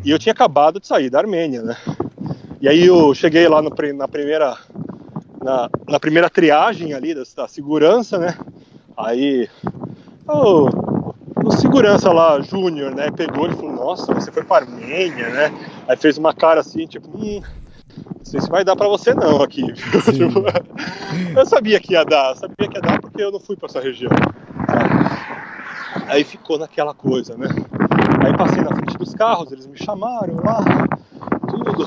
E 0.05 0.11
eu 0.11 0.19
tinha 0.19 0.33
acabado 0.33 0.81
de 0.81 0.87
sair 0.87 1.11
da 1.11 1.19
Armênia, 1.19 1.63
né? 1.63 1.77
E 2.61 2.69
aí 2.69 2.85
eu 2.85 3.15
cheguei 3.15 3.49
lá 3.49 3.61
no, 3.61 3.71
na 3.95 4.09
primeira 4.09 4.57
na, 5.43 5.69
na, 5.89 6.01
primeira 6.01 6.29
triagem 6.29 6.93
ali 6.93 7.15
da, 7.15 7.23
da 7.37 7.49
segurança, 7.49 8.19
né? 8.19 8.37
Aí 8.97 9.49
o 11.49 11.53
segurança 11.53 12.13
lá, 12.13 12.41
Júnior, 12.41 12.95
né? 12.95 13.11
Pegou 13.11 13.49
e 13.49 13.55
falou: 13.55 13.73
Nossa, 13.73 14.13
você 14.13 14.31
foi 14.31 14.45
para 14.45 14.67
Armênia, 14.67 15.29
né? 15.31 15.53
Aí 15.89 15.97
fez 15.97 16.19
uma 16.19 16.35
cara 16.35 16.61
assim, 16.61 16.87
tipo, 16.87 17.09
hum, 17.09 17.41
não 17.97 18.25
sei 18.25 18.41
se 18.41 18.51
vai 18.51 18.65
dar 18.65 18.77
para 18.77 18.89
você 18.89 19.15
não 19.15 19.43
aqui. 19.43 19.63
tipo, 19.73 20.45
eu 21.37 21.47
sabia 21.47 21.81
que 21.81 21.95
ia 21.95 22.05
dar, 22.05 22.37
sabia 22.37 22.69
que 22.69 22.77
ia 22.77 22.83
dar 22.83 23.01
porque 23.01 23.23
eu 23.23 23.33
não 23.33 23.41
fui 23.41 23.57
para 23.57 23.69
essa 23.69 23.81
região. 23.81 24.13
Aí 26.07 26.23
ficou 26.23 26.59
naquela 26.59 26.95
coisa, 26.95 27.37
né? 27.37 27.49
Aí 28.25 28.37
passei 28.37 28.63
na 28.63 28.75
frente 28.75 28.99
dos 28.99 29.15
carros, 29.15 29.51
eles 29.51 29.67
me 29.67 29.77
chamaram 29.77 30.37
lá, 30.37 30.61
tudo. 31.49 31.87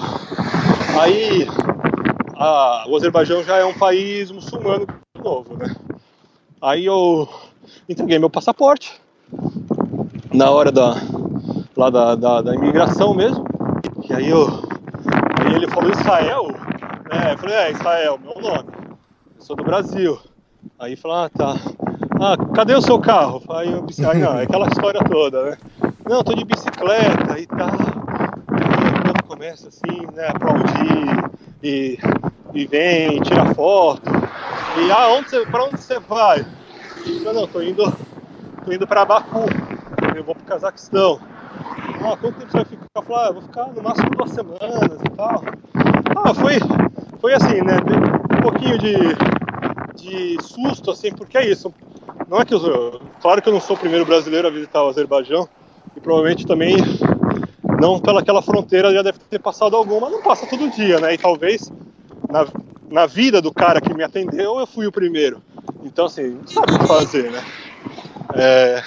Aí 1.00 1.48
a, 2.36 2.86
o 2.88 2.96
Azerbaijão 2.96 3.44
já 3.44 3.58
é 3.58 3.66
um 3.66 3.74
país 3.74 4.32
muçulmano 4.32 4.88
novo, 5.24 5.56
né? 5.56 5.76
Aí 6.60 6.86
eu 6.86 7.28
entreguei 7.88 8.18
meu 8.18 8.30
passaporte 8.30 9.00
na 10.34 10.50
hora 10.50 10.72
da 10.72 10.96
lá 11.76 11.90
da, 11.90 12.16
da, 12.16 12.42
da 12.42 12.56
imigração 12.56 13.14
mesmo. 13.14 13.46
E 14.10 14.14
aí 14.14 14.30
eu 14.30 14.48
aí 15.40 15.56
ele 15.56 15.68
falou 15.68 15.92
Israel, 15.92 16.48
né? 17.10 17.34
Eu 17.34 17.38
falei 17.38 17.56
é 17.56 17.72
Israel, 17.72 18.20
meu 18.22 18.42
nome. 18.42 18.70
Eu 19.38 19.44
sou 19.44 19.56
do 19.56 19.64
Brasil. 19.64 20.20
Aí 20.80 20.96
falou 20.96 21.18
ah 21.18 21.30
tá. 21.30 21.56
Ah, 22.24 22.38
cadê 22.54 22.76
o 22.76 22.82
seu 22.82 23.00
carro? 23.00 23.42
Aí 23.50 23.72
eu 23.72 23.82
disse, 23.82 24.06
ah, 24.06 24.14
não, 24.14 24.38
é 24.38 24.44
aquela 24.44 24.68
história 24.68 25.02
toda, 25.04 25.44
né? 25.44 25.58
Não, 26.08 26.24
tô 26.24 26.36
de 26.36 26.46
bicicleta 26.46 27.40
e 27.40 27.48
tal. 27.48 27.70
Aí 27.70 29.02
quando 29.02 29.24
começa 29.24 29.70
assim, 29.70 30.06
né, 30.14 30.28
aplaudir 30.28 31.32
e, 31.64 31.98
e 32.54 32.68
vem, 32.68 33.20
tira 33.22 33.56
foto. 33.56 34.04
E 34.78 34.92
ah, 34.92 35.08
onde 35.10 35.32
você, 35.32 35.46
pra 35.48 35.64
onde 35.64 35.82
você 35.82 36.00
vai? 36.00 36.46
Eu 37.26 37.34
não, 37.34 37.48
tô 37.48 37.60
indo, 37.60 37.92
tô 38.64 38.72
indo 38.72 38.88
pra 38.88 39.06
Baku. 39.06 39.46
Eu 40.16 40.24
vou 40.24 40.36
pro 40.36 40.46
Cazaquistão. 40.46 41.20
Ah, 42.04 42.18
quanto 42.18 42.40
tempo 42.40 42.52
você 42.52 42.58
vai 42.58 42.66
ficar? 42.66 42.86
Eu 42.96 43.04
falei, 43.04 43.24
ah, 43.24 43.28
eu 43.28 43.34
vou 43.34 43.42
ficar 43.44 43.68
no 43.68 43.84
máximo 43.84 44.10
duas 44.12 44.32
semanas 44.32 45.00
e 45.06 45.10
tal. 45.16 45.44
Ah, 46.18 46.34
foi, 46.34 46.54
foi 47.20 47.34
assim, 47.34 47.62
né? 47.62 47.78
Um 48.38 48.42
pouquinho 48.42 48.78
de, 48.78 48.96
de 49.96 50.38
susto, 50.42 50.92
assim, 50.92 51.12
porque 51.12 51.38
é 51.38 51.48
isso. 51.48 51.74
Não 52.28 52.40
é 52.40 52.46
que 52.46 52.54
eu. 52.54 53.02
Claro 53.22 53.42
que 53.42 53.50
eu 53.50 53.54
não 53.54 53.62
sou 53.62 53.76
o 53.76 53.80
primeiro 53.80 54.06
brasileiro 54.06 54.48
a 54.48 54.52
visitar 54.52 54.84
o 54.84 54.90
Azerbaijão. 54.90 55.48
E 55.96 56.00
provavelmente 56.00 56.46
também 56.46 56.78
não 57.80 58.00
pelaquela 58.00 58.42
fronteira 58.42 58.94
já 58.94 59.02
deve 59.02 59.20
ter 59.20 59.40
passado 59.40 59.76
alguma, 59.76 60.10
não 60.10 60.22
passa 60.22 60.46
todo 60.46 60.70
dia, 60.70 61.00
né? 61.00 61.14
E 61.14 61.18
talvez 61.18 61.72
na, 62.30 62.48
na 62.90 63.06
vida 63.06 63.42
do 63.42 63.52
cara 63.52 63.82
que 63.82 63.94
me 63.94 64.04
atendeu 64.04 64.60
eu 64.60 64.68
fui 64.68 64.88
o 64.88 64.92
primeiro. 64.92 65.42
Então, 65.84 66.06
assim, 66.06 66.30
não 66.30 66.48
sabe 66.48 66.74
o 66.74 66.80
que 66.80 66.88
fazer, 66.88 67.32
né? 67.32 67.44
É, 68.36 68.84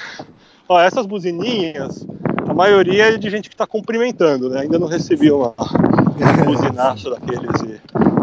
ó, 0.69 0.81
essas 0.81 1.07
buzininhas, 1.07 2.07
a 2.49 2.55
maioria 2.55 3.15
é 3.15 3.17
de 3.17 3.31
gente 3.31 3.49
que 3.49 3.55
está 3.55 3.67
cumprimentando, 3.67 4.49
né? 4.49 4.61
Ainda 4.61 4.79
não 4.79 4.87
recebi 4.87 5.31
uma, 5.31 5.55
um 5.59 6.45
buzinaço 6.45 7.11
daqueles 7.11 7.61
e 7.63 7.81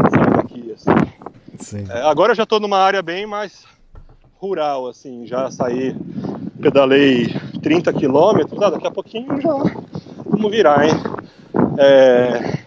sai 0.09 0.31
daqui, 0.35 0.73
assim. 0.73 1.85
É, 1.89 2.01
agora 2.01 2.31
eu 2.31 2.35
já 2.35 2.43
estou 2.43 2.59
numa 2.59 2.77
área 2.77 3.01
bem 3.01 3.25
mais 3.25 3.65
rural, 4.39 4.87
assim, 4.87 5.27
já 5.27 5.51
saí, 5.51 5.95
pedalei 6.59 7.27
30 7.61 7.93
quilômetros, 7.93 8.59
ah, 8.61 8.71
daqui 8.71 8.87
a 8.87 8.91
pouquinho 8.91 9.39
já 9.39 9.53
vamos 10.25 10.51
virar, 10.51 10.87
hein? 10.87 10.93
É, 11.77 12.59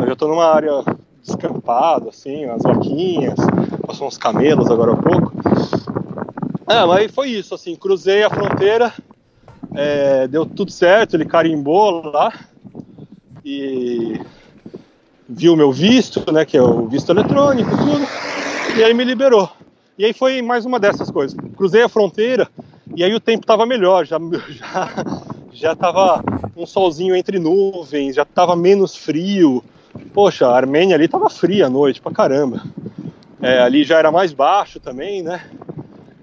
eu 0.00 0.06
já 0.06 0.12
estou 0.12 0.28
numa 0.28 0.46
área 0.46 0.84
descampada, 1.22 2.10
assim, 2.10 2.44
as 2.44 2.62
vaquinhas, 2.62 3.34
passou 3.86 4.06
uns 4.06 4.16
camelos 4.16 4.70
agora 4.70 4.92
há 4.92 4.96
pouco. 4.96 5.27
Ah, 6.68 6.86
mas 6.86 7.10
foi 7.10 7.30
isso, 7.30 7.54
assim, 7.54 7.74
cruzei 7.74 8.22
a 8.22 8.30
fronteira, 8.30 8.92
é, 9.74 10.28
deu 10.28 10.44
tudo 10.44 10.70
certo, 10.70 11.14
ele 11.14 11.24
carimbou 11.24 12.02
lá 12.04 12.32
e 13.44 14.20
viu 15.28 15.56
meu 15.56 15.72
visto, 15.72 16.30
né, 16.30 16.44
que 16.44 16.56
é 16.56 16.62
o 16.62 16.86
visto 16.86 17.10
eletrônico, 17.10 17.70
tudo, 17.70 18.06
e 18.78 18.84
aí 18.84 18.92
me 18.92 19.04
liberou. 19.04 19.50
E 19.96 20.04
aí 20.04 20.12
foi 20.12 20.42
mais 20.42 20.64
uma 20.64 20.78
dessas 20.78 21.10
coisas. 21.10 21.36
Cruzei 21.56 21.82
a 21.82 21.88
fronteira 21.88 22.48
e 22.94 23.02
aí 23.02 23.12
o 23.14 23.20
tempo 23.20 23.42
estava 23.42 23.66
melhor, 23.66 24.06
já, 24.06 24.18
já 24.50 25.04
já 25.58 25.74
tava 25.74 26.22
um 26.56 26.64
solzinho 26.64 27.16
entre 27.16 27.38
nuvens, 27.38 28.14
já 28.14 28.24
tava 28.24 28.54
menos 28.54 28.96
frio. 28.96 29.62
Poxa, 30.14 30.46
a 30.46 30.56
Armênia 30.56 30.94
ali 30.94 31.08
tava 31.08 31.28
fria 31.28 31.66
à 31.66 31.70
noite 31.70 32.00
pra 32.00 32.12
caramba. 32.12 32.62
É, 33.42 33.60
ali 33.60 33.82
já 33.82 33.98
era 33.98 34.12
mais 34.12 34.32
baixo 34.32 34.78
também, 34.78 35.22
né? 35.22 35.42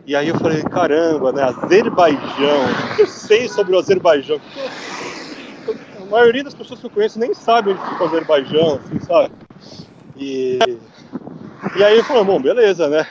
E 0.08 0.16
aí 0.16 0.30
eu 0.30 0.38
falei, 0.38 0.62
caramba, 0.64 1.32
né? 1.32 1.44
Azerbaijão. 1.44 2.66
O 2.92 2.96
que 2.96 3.02
eu 3.02 3.08
sei 3.08 3.48
sobre 3.48 3.76
o 3.76 3.80
Azerbaijão? 3.80 4.40
A 6.00 6.06
maioria 6.06 6.44
das 6.44 6.54
pessoas 6.54 6.80
que 6.80 6.86
eu 6.86 6.92
conheço 6.92 7.20
nem 7.20 7.34
sabe 7.34 7.72
onde 7.72 7.82
fica 7.82 8.04
o 8.04 8.08
Azerbaijão, 8.08 8.76
assim, 8.76 9.00
sabe? 9.00 9.32
E, 10.16 10.60
e 11.76 11.84
aí 11.84 11.98
eu 11.98 12.04
falei, 12.04 12.24
bom, 12.24 12.40
beleza, 12.40 12.88
né? 12.88 13.08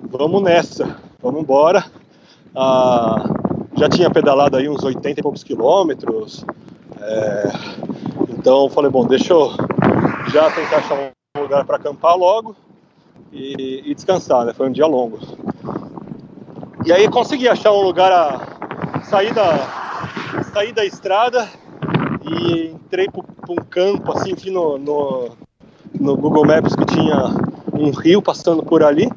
Vamos 0.00 0.42
nessa, 0.42 0.96
vamos 1.20 1.40
embora. 1.40 1.84
Ah, 2.54 3.24
já 3.76 3.88
tinha 3.88 4.10
pedalado 4.10 4.56
aí 4.56 4.68
uns 4.68 4.84
80 4.84 5.18
e 5.18 5.22
poucos 5.22 5.42
quilômetros. 5.42 6.44
É, 7.00 7.52
então 8.28 8.70
falei, 8.70 8.90
bom, 8.90 9.04
deixa 9.04 9.32
eu 9.32 9.50
já 10.28 10.50
tentar 10.50 10.76
achar 10.76 10.94
um 10.94 11.40
lugar 11.40 11.64
para 11.64 11.76
acampar 11.76 12.16
logo 12.16 12.54
e, 13.32 13.82
e, 13.86 13.94
descansar, 13.94 14.44
né? 14.44 14.52
Foi 14.52 14.68
um 14.68 14.72
dia 14.72 14.86
longo. 14.86 15.18
E 16.84 16.92
aí 16.92 17.08
consegui 17.08 17.48
achar 17.48 17.72
um 17.72 17.82
lugar 17.82 18.10
a 18.10 19.02
sair 19.04 19.32
da, 19.32 20.42
sair 20.52 20.72
da 20.72 20.84
estrada 20.84 21.48
e 22.24 22.68
entrei 22.68 23.08
para 23.08 23.52
um 23.52 23.56
campo 23.56 24.12
assim, 24.12 24.34
no, 24.50 24.78
no, 24.78 25.30
no 25.98 26.16
Google 26.16 26.44
Maps 26.44 26.74
que 26.74 26.84
tinha 26.86 27.34
um 27.72 27.90
rio 27.90 28.20
passando 28.20 28.62
por 28.62 28.82
ali. 28.82 29.08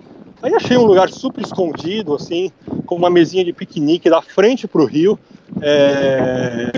Aí 0.44 0.54
achei 0.54 0.78
um 0.78 0.86
lugar 0.86 1.10
super 1.10 1.42
escondido, 1.44 2.14
assim, 2.14 2.52
com 2.86 2.96
uma 2.96 3.10
mesinha 3.10 3.44
de 3.44 3.52
piquenique 3.52 4.10
da 4.10 4.22
frente 4.22 4.68
para 4.68 4.82
o 4.82 4.86
rio. 4.86 5.18
É... 5.60 6.72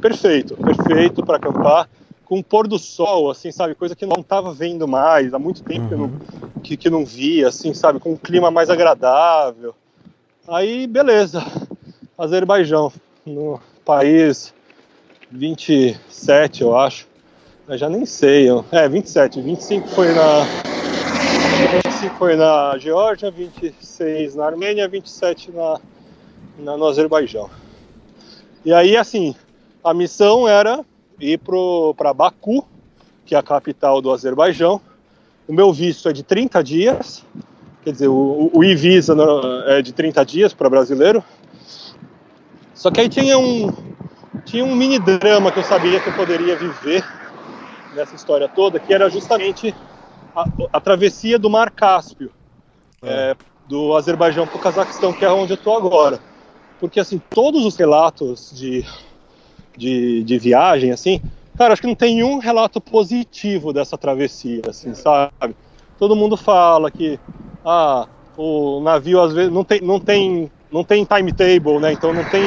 Perfeito, 0.00 0.56
perfeito 0.56 1.24
para 1.24 1.36
acampar. 1.36 1.88
Com 2.24 2.38
o 2.38 2.44
pôr 2.44 2.68
do 2.68 2.78
sol, 2.78 3.30
assim, 3.30 3.50
sabe? 3.50 3.74
Coisa 3.74 3.96
que 3.96 4.06
não 4.06 4.20
estava 4.20 4.52
vendo 4.52 4.86
mais, 4.86 5.32
há 5.32 5.38
muito 5.38 5.62
tempo 5.62 5.82
uhum. 5.82 5.88
que, 5.88 5.94
eu 5.94 5.98
não, 5.98 6.10
que, 6.62 6.76
que 6.76 6.90
não 6.90 7.04
via, 7.04 7.48
assim, 7.48 7.72
sabe? 7.72 7.98
Com 7.98 8.12
um 8.12 8.16
clima 8.16 8.50
mais 8.50 8.70
agradável. 8.70 9.74
Aí, 10.48 10.86
beleza. 10.86 11.44
Azerbaijão, 12.16 12.92
no 13.26 13.60
país 13.84 14.54
27, 15.30 16.62
eu 16.62 16.76
acho. 16.76 17.08
Eu 17.66 17.76
já 17.76 17.88
nem 17.88 18.06
sei. 18.06 18.46
É, 18.70 18.88
27. 18.88 19.40
25 19.40 19.88
foi 19.88 20.12
na, 20.14 20.44
25 21.82 22.14
foi 22.16 22.36
na 22.36 22.78
Geórgia, 22.78 23.28
26 23.28 24.36
na 24.36 24.46
Armênia, 24.46 24.86
27 24.86 25.50
na, 25.50 25.80
na, 26.60 26.76
no 26.76 26.86
Azerbaijão. 26.86 27.50
E 28.64 28.72
aí, 28.72 28.96
assim, 28.96 29.34
a 29.82 29.92
missão 29.92 30.46
era 30.46 30.84
ir 31.20 31.40
para 31.96 32.14
Baku, 32.14 32.64
que 33.24 33.34
é 33.34 33.38
a 33.38 33.42
capital 33.42 34.00
do 34.00 34.12
Azerbaijão. 34.12 34.80
O 35.48 35.52
meu 35.52 35.72
visto 35.72 36.08
é 36.08 36.12
de 36.12 36.22
30 36.22 36.62
dias, 36.62 37.24
Quer 37.86 37.92
dizer, 37.92 38.08
o, 38.08 38.50
o 38.52 38.64
e-visa 38.64 39.16
é 39.68 39.80
de 39.80 39.92
30 39.92 40.26
dias 40.26 40.52
para 40.52 40.68
brasileiro. 40.68 41.22
Só 42.74 42.90
que 42.90 43.00
aí 43.00 43.08
tinha 43.08 43.38
um, 43.38 43.72
tinha 44.44 44.64
um 44.64 44.74
mini 44.74 44.98
drama 44.98 45.52
que 45.52 45.60
eu 45.60 45.62
sabia 45.62 46.00
que 46.00 46.08
eu 46.08 46.12
poderia 46.14 46.56
viver 46.56 47.04
nessa 47.94 48.16
história 48.16 48.48
toda, 48.48 48.80
que 48.80 48.92
era 48.92 49.08
justamente 49.08 49.72
a, 50.34 50.48
a 50.72 50.80
travessia 50.80 51.38
do 51.38 51.48
Mar 51.48 51.70
Cáspio, 51.70 52.32
é. 53.04 53.30
É, 53.30 53.36
do 53.68 53.94
Azerbaijão 53.94 54.48
para 54.48 54.56
o 54.56 54.60
Cazaquistão, 54.60 55.12
que 55.12 55.24
é 55.24 55.30
onde 55.30 55.52
eu 55.52 55.56
estou 55.56 55.76
agora. 55.76 56.18
Porque, 56.80 56.98
assim, 56.98 57.22
todos 57.30 57.64
os 57.64 57.76
relatos 57.76 58.50
de, 58.52 58.84
de, 59.76 60.24
de 60.24 60.38
viagem, 60.40 60.90
assim, 60.90 61.22
cara, 61.56 61.72
acho 61.72 61.82
que 61.82 61.86
não 61.86 61.94
tem 61.94 62.24
um 62.24 62.38
relato 62.38 62.80
positivo 62.80 63.72
dessa 63.72 63.96
travessia, 63.96 64.62
assim, 64.68 64.92
sabe? 64.92 65.54
Todo 65.96 66.16
mundo 66.16 66.36
fala 66.36 66.90
que, 66.90 67.18
ah, 67.66 68.06
o 68.36 68.80
navio 68.80 69.20
às 69.20 69.32
vezes 69.34 69.52
não 69.52 69.64
tem, 69.64 69.80
não 69.80 69.98
tem, 69.98 70.50
não 70.70 70.84
tem 70.84 71.04
timetable, 71.04 71.80
né? 71.80 71.92
Então 71.92 72.12
não 72.12 72.24
tem, 72.24 72.44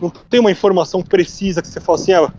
não 0.00 0.08
tem 0.08 0.38
uma 0.38 0.52
informação 0.52 1.02
precisa 1.02 1.60
que 1.60 1.66
você 1.66 1.80
fala 1.80 1.98
assim, 1.98 2.12
ah, 2.12 2.32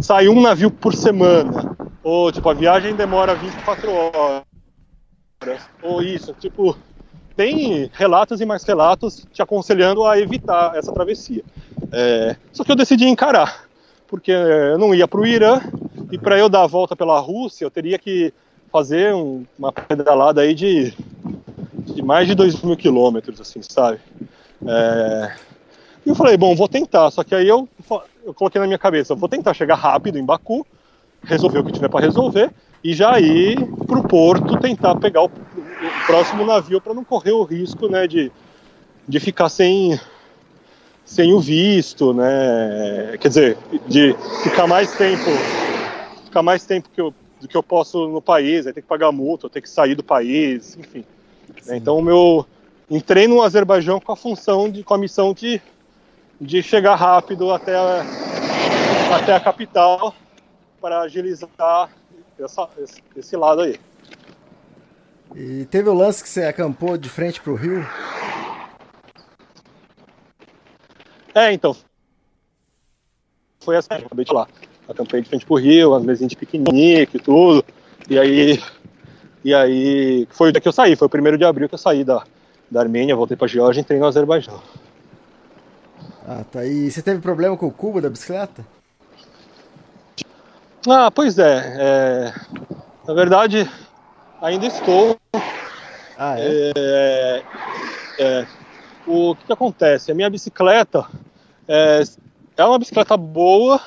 sai 0.00 0.26
um 0.28 0.40
navio 0.40 0.70
por 0.70 0.94
semana, 0.94 1.76
ou 2.02 2.32
tipo 2.32 2.48
a 2.48 2.54
viagem 2.54 2.94
demora 2.94 3.34
24 3.34 3.92
horas, 3.92 5.62
ou 5.82 6.02
isso, 6.02 6.32
tipo 6.40 6.74
tem 7.36 7.90
relatos 7.92 8.40
e 8.40 8.46
mais 8.46 8.62
relatos 8.62 9.26
te 9.32 9.42
aconselhando 9.42 10.04
a 10.04 10.18
evitar 10.18 10.76
essa 10.76 10.92
travessia. 10.92 11.42
É, 11.90 12.36
só 12.52 12.62
que 12.62 12.70
eu 12.70 12.76
decidi 12.76 13.06
encarar, 13.06 13.64
porque 14.06 14.30
eu 14.30 14.78
não 14.78 14.94
ia 14.94 15.08
para 15.08 15.20
o 15.20 15.26
Irã 15.26 15.60
e 16.10 16.18
para 16.18 16.38
eu 16.38 16.48
dar 16.48 16.62
a 16.62 16.66
volta 16.66 16.94
pela 16.94 17.18
Rússia 17.18 17.64
eu 17.64 17.70
teria 17.70 17.98
que 17.98 18.32
fazer 18.72 19.14
um, 19.14 19.44
uma 19.58 19.70
pedalada 19.70 20.40
aí 20.40 20.54
de, 20.54 20.94
de, 21.94 22.02
mais 22.02 22.26
de 22.26 22.34
2 22.34 22.62
mil 22.62 22.76
quilômetros, 22.76 23.38
assim, 23.40 23.60
sabe? 23.62 24.00
É, 24.66 25.32
e 26.06 26.08
eu 26.08 26.14
falei, 26.14 26.36
bom, 26.36 26.56
vou 26.56 26.66
tentar. 26.66 27.10
Só 27.10 27.22
que 27.22 27.34
aí 27.34 27.46
eu, 27.46 27.68
eu 28.24 28.32
coloquei 28.32 28.60
na 28.60 28.66
minha 28.66 28.78
cabeça, 28.78 29.14
vou 29.14 29.28
tentar 29.28 29.52
chegar 29.52 29.74
rápido 29.74 30.18
em 30.18 30.24
Baku, 30.24 30.66
resolver 31.22 31.58
o 31.58 31.64
que 31.64 31.72
tiver 31.72 31.88
para 31.88 32.04
resolver 32.04 32.50
e 32.82 32.94
já 32.94 33.20
ir 33.20 33.64
para 33.86 33.98
o 33.98 34.08
porto 34.08 34.58
tentar 34.58 34.96
pegar 34.96 35.22
o, 35.22 35.26
o 35.26 36.06
próximo 36.06 36.44
navio 36.44 36.80
para 36.80 36.94
não 36.94 37.04
correr 37.04 37.30
o 37.30 37.44
risco, 37.44 37.88
né, 37.88 38.08
de, 38.08 38.32
de 39.06 39.20
ficar 39.20 39.48
sem 39.48 40.00
sem 41.04 41.32
o 41.32 41.40
visto, 41.40 42.14
né? 42.14 43.18
Quer 43.20 43.28
dizer, 43.28 43.58
de 43.86 44.14
ficar 44.42 44.66
mais 44.66 44.90
tempo, 44.96 45.24
ficar 46.24 46.42
mais 46.42 46.64
tempo 46.64 46.88
que 46.88 47.00
eu, 47.00 47.12
do 47.42 47.48
que 47.48 47.56
eu 47.56 47.62
posso 47.62 48.08
no 48.08 48.22
país, 48.22 48.66
aí 48.66 48.72
ter 48.72 48.82
que 48.82 48.88
pagar 48.88 49.10
multa, 49.10 49.50
ter 49.50 49.60
que 49.60 49.68
sair 49.68 49.94
do 49.94 50.04
país, 50.04 50.76
enfim. 50.78 51.04
Né? 51.66 51.76
Então 51.76 51.98
o 51.98 52.02
meu 52.02 52.46
entrei 52.88 53.26
no 53.26 53.42
Azerbaijão 53.42 54.00
com 54.00 54.12
a 54.12 54.16
função 54.16 54.70
de 54.70 54.84
com 54.84 54.94
a 54.94 54.98
missão 54.98 55.34
de 55.34 55.60
de 56.40 56.62
chegar 56.62 56.94
rápido 56.94 57.52
até 57.52 57.76
a, 57.76 58.04
até 59.16 59.34
a 59.34 59.40
capital 59.40 60.14
para 60.80 61.00
agilizar 61.00 61.90
essa, 62.38 62.68
esse, 62.78 63.02
esse 63.16 63.36
lado 63.36 63.62
aí. 63.62 63.78
E 65.34 65.64
teve 65.66 65.88
o 65.88 65.94
lance 65.94 66.22
que 66.22 66.28
você 66.28 66.44
acampou 66.44 66.96
de 66.96 67.08
frente 67.08 67.40
para 67.40 67.52
o 67.52 67.56
rio? 67.56 67.86
É, 71.34 71.52
então. 71.52 71.76
Foi 73.60 73.76
assim, 73.76 73.94
acabei 73.94 74.24
de 74.24 74.32
lá. 74.32 74.48
Acampei 74.92 75.20
de 75.22 75.28
frente 75.28 75.44
pro 75.44 75.56
rio, 75.56 75.94
as 75.94 76.04
mesinhas 76.04 76.30
de 76.30 76.36
piquenique 76.36 77.16
e 77.16 77.20
tudo. 77.20 77.64
E 78.08 78.18
aí. 78.18 78.62
E 79.44 79.54
aí. 79.54 80.26
Foi 80.30 80.48
o 80.48 80.52
dia 80.52 80.60
que 80.60 80.68
eu 80.68 80.72
saí, 80.72 80.96
foi 80.96 81.06
o 81.06 81.10
primeiro 81.10 81.36
de 81.36 81.44
abril 81.44 81.68
que 81.68 81.74
eu 81.74 81.78
saí 81.78 82.04
da, 82.04 82.22
da 82.70 82.80
Armênia, 82.80 83.16
voltei 83.16 83.36
pra 83.36 83.48
Geórgia 83.48 83.80
e 83.80 83.82
entrei 83.82 83.98
no 83.98 84.06
Azerbaijão. 84.06 84.60
Ah, 86.26 86.44
tá. 86.50 86.64
E 86.64 86.90
você 86.90 87.02
teve 87.02 87.20
problema 87.20 87.56
com 87.56 87.66
o 87.66 87.72
cubo 87.72 88.00
da 88.00 88.08
bicicleta? 88.08 88.64
Ah, 90.88 91.10
pois 91.10 91.38
é. 91.38 91.76
é... 91.78 92.34
Na 93.06 93.14
verdade, 93.14 93.68
ainda 94.40 94.66
estou. 94.66 95.18
Ah, 96.16 96.36
é? 96.38 96.72
é, 96.76 97.42
é 98.18 98.46
o 99.06 99.34
que, 99.34 99.46
que, 99.46 99.52
acontece? 99.52 100.12
A 100.12 100.14
minha 100.14 100.30
bicicleta 100.30 101.06
é, 101.66 102.02
é 102.56 102.64
uma 102.64 102.78
bicicleta 102.78 103.16
boa. 103.16 103.80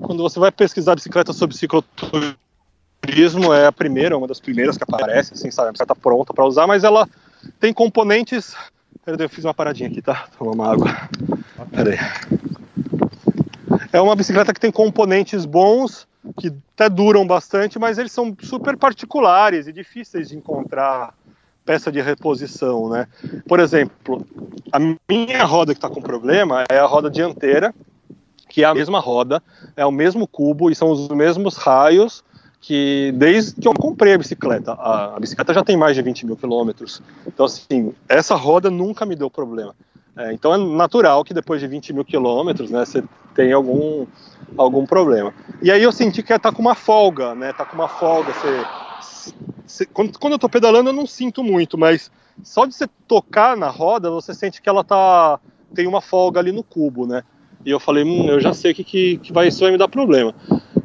Quando 0.00 0.22
você 0.22 0.38
vai 0.38 0.50
pesquisar 0.50 0.94
bicicleta 0.94 1.32
sobre 1.32 1.56
cicloturismo, 1.56 3.52
é 3.52 3.66
a 3.66 3.72
primeira, 3.72 4.16
uma 4.16 4.26
das 4.26 4.40
primeiras 4.40 4.76
que 4.76 4.84
aparece, 4.84 5.34
assim, 5.34 5.50
sabe? 5.50 5.68
A 5.68 5.72
bicicleta 5.72 5.94
pronta 5.94 6.32
para 6.32 6.44
usar, 6.44 6.66
mas 6.66 6.84
ela 6.84 7.08
tem 7.60 7.72
componentes 7.72 8.54
Peraí, 9.08 9.24
eu 9.24 9.28
fiz 9.30 9.42
uma 9.42 9.54
paradinha 9.54 9.88
aqui, 9.88 10.02
tá? 10.02 10.28
Tomar 10.38 10.52
uma 10.52 10.70
água. 10.70 11.08
Peraí. 11.70 11.96
É 13.90 13.98
uma 13.98 14.14
bicicleta 14.14 14.52
que 14.52 14.60
tem 14.60 14.70
componentes 14.70 15.46
bons, 15.46 16.06
que 16.38 16.52
até 16.74 16.90
duram 16.90 17.26
bastante, 17.26 17.78
mas 17.78 17.96
eles 17.96 18.12
são 18.12 18.36
super 18.42 18.76
particulares 18.76 19.66
e 19.66 19.72
difíceis 19.72 20.28
de 20.28 20.36
encontrar 20.36 21.14
peça 21.64 21.90
de 21.90 22.02
reposição, 22.02 22.90
né? 22.90 23.06
Por 23.46 23.60
exemplo, 23.60 24.26
a 24.70 24.78
minha 24.78 25.44
roda 25.44 25.72
que 25.72 25.78
está 25.78 25.88
com 25.88 26.02
problema 26.02 26.64
é 26.68 26.78
a 26.78 26.84
roda 26.84 27.10
dianteira, 27.10 27.74
que 28.58 28.64
é 28.64 28.66
a 28.66 28.74
mesma 28.74 28.98
roda, 28.98 29.40
é 29.76 29.86
o 29.86 29.92
mesmo 29.92 30.26
cubo 30.26 30.68
e 30.68 30.74
são 30.74 30.90
os 30.90 31.06
mesmos 31.10 31.56
raios 31.56 32.24
que 32.60 33.14
desde 33.14 33.60
que 33.60 33.68
eu 33.68 33.72
comprei 33.72 34.14
a 34.14 34.18
bicicleta, 34.18 34.72
a, 34.72 35.14
a 35.14 35.20
bicicleta 35.20 35.54
já 35.54 35.62
tem 35.62 35.76
mais 35.76 35.94
de 35.94 36.02
20 36.02 36.26
mil 36.26 36.36
quilômetros, 36.36 37.00
então 37.24 37.46
assim, 37.46 37.94
essa 38.08 38.34
roda 38.34 38.68
nunca 38.68 39.06
me 39.06 39.14
deu 39.14 39.30
problema. 39.30 39.76
É, 40.16 40.32
então 40.32 40.52
é 40.52 40.58
natural 40.58 41.22
que 41.22 41.32
depois 41.32 41.60
de 41.60 41.68
20 41.68 41.92
mil 41.92 42.04
quilômetros, 42.04 42.68
né, 42.68 42.84
você 42.84 43.04
tenha 43.32 43.54
algum, 43.54 44.04
algum 44.56 44.84
problema. 44.84 45.32
E 45.62 45.70
aí 45.70 45.80
eu 45.80 45.92
senti 45.92 46.20
que 46.20 46.36
tá 46.36 46.50
com 46.50 46.60
uma 46.60 46.74
folga, 46.74 47.36
né, 47.36 47.52
tá 47.52 47.64
com 47.64 47.76
uma 47.76 47.86
folga, 47.86 48.32
você, 48.32 48.66
você 49.64 49.86
quando, 49.86 50.18
quando 50.18 50.32
eu 50.32 50.38
tô 50.40 50.48
pedalando 50.48 50.90
eu 50.90 50.94
não 50.94 51.06
sinto 51.06 51.44
muito, 51.44 51.78
mas 51.78 52.10
só 52.42 52.66
de 52.66 52.74
você 52.74 52.88
tocar 53.06 53.56
na 53.56 53.68
roda, 53.68 54.10
você 54.10 54.34
sente 54.34 54.60
que 54.60 54.68
ela 54.68 54.82
tá, 54.82 55.38
tem 55.72 55.86
uma 55.86 56.00
folga 56.00 56.40
ali 56.40 56.50
no 56.50 56.64
cubo, 56.64 57.06
né, 57.06 57.22
e 57.64 57.70
eu 57.70 57.80
falei, 57.80 58.04
hum, 58.04 58.28
eu 58.28 58.40
já 58.40 58.52
sei 58.52 58.72
que, 58.72 58.84
que, 58.84 59.18
que 59.18 59.32
vai, 59.32 59.48
isso 59.48 59.60
vai 59.60 59.70
me 59.70 59.78
dar 59.78 59.88
problema. 59.88 60.34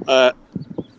É, 0.08 0.34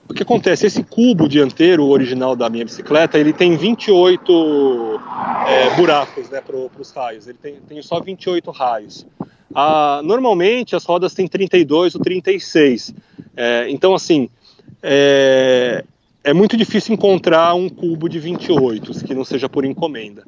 o 0.08 0.14
que 0.14 0.22
acontece? 0.22 0.66
Esse 0.66 0.82
cubo 0.84 1.28
dianteiro 1.28 1.86
original 1.86 2.36
da 2.36 2.48
minha 2.48 2.64
bicicleta, 2.64 3.18
ele 3.18 3.32
tem 3.32 3.56
28 3.56 5.00
é, 5.48 5.76
buracos 5.76 6.30
né, 6.30 6.40
para 6.40 6.56
os 6.56 6.90
raios, 6.92 7.26
ele 7.26 7.38
tem, 7.40 7.56
tem 7.66 7.82
só 7.82 8.00
28 8.00 8.50
raios. 8.50 9.06
Ah, 9.54 10.00
normalmente 10.04 10.76
as 10.76 10.84
rodas 10.84 11.14
têm 11.14 11.26
32 11.26 11.94
ou 11.94 12.00
36, 12.00 12.94
é, 13.36 13.66
então 13.68 13.94
assim, 13.94 14.28
é, 14.82 15.84
é 16.22 16.32
muito 16.32 16.56
difícil 16.56 16.94
encontrar 16.94 17.54
um 17.54 17.68
cubo 17.68 18.08
de 18.08 18.18
28 18.18 19.04
que 19.04 19.14
não 19.14 19.24
seja 19.24 19.48
por 19.48 19.64
encomenda. 19.64 20.24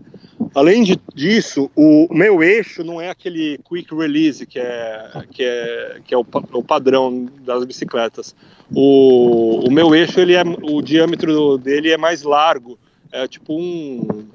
Além 0.55 0.83
de, 0.83 0.99
disso, 1.15 1.71
o 1.75 2.09
meu 2.11 2.43
eixo 2.43 2.85
não 2.85 3.01
é 3.01 3.11
aquele 3.11 3.59
quick 3.59 3.95
release 3.95 4.47
que 4.47 4.59
é, 4.59 5.11
que 5.31 5.43
é, 5.43 6.01
que 6.05 6.15
é 6.15 6.19
o, 6.19 6.25
o 6.53 6.63
padrão 6.63 7.29
das 7.41 7.65
bicicletas. 7.65 8.35
O, 8.75 9.67
o 9.67 9.71
meu 9.71 9.95
eixo, 9.95 10.21
ele 10.21 10.35
é, 10.35 10.43
o 10.63 10.81
diâmetro 10.83 11.59
dele 11.59 11.91
é 11.91 11.97
mais 11.97 12.23
largo, 12.23 12.79
é 13.13 13.27
tipo 13.27 13.55
um 13.55 14.27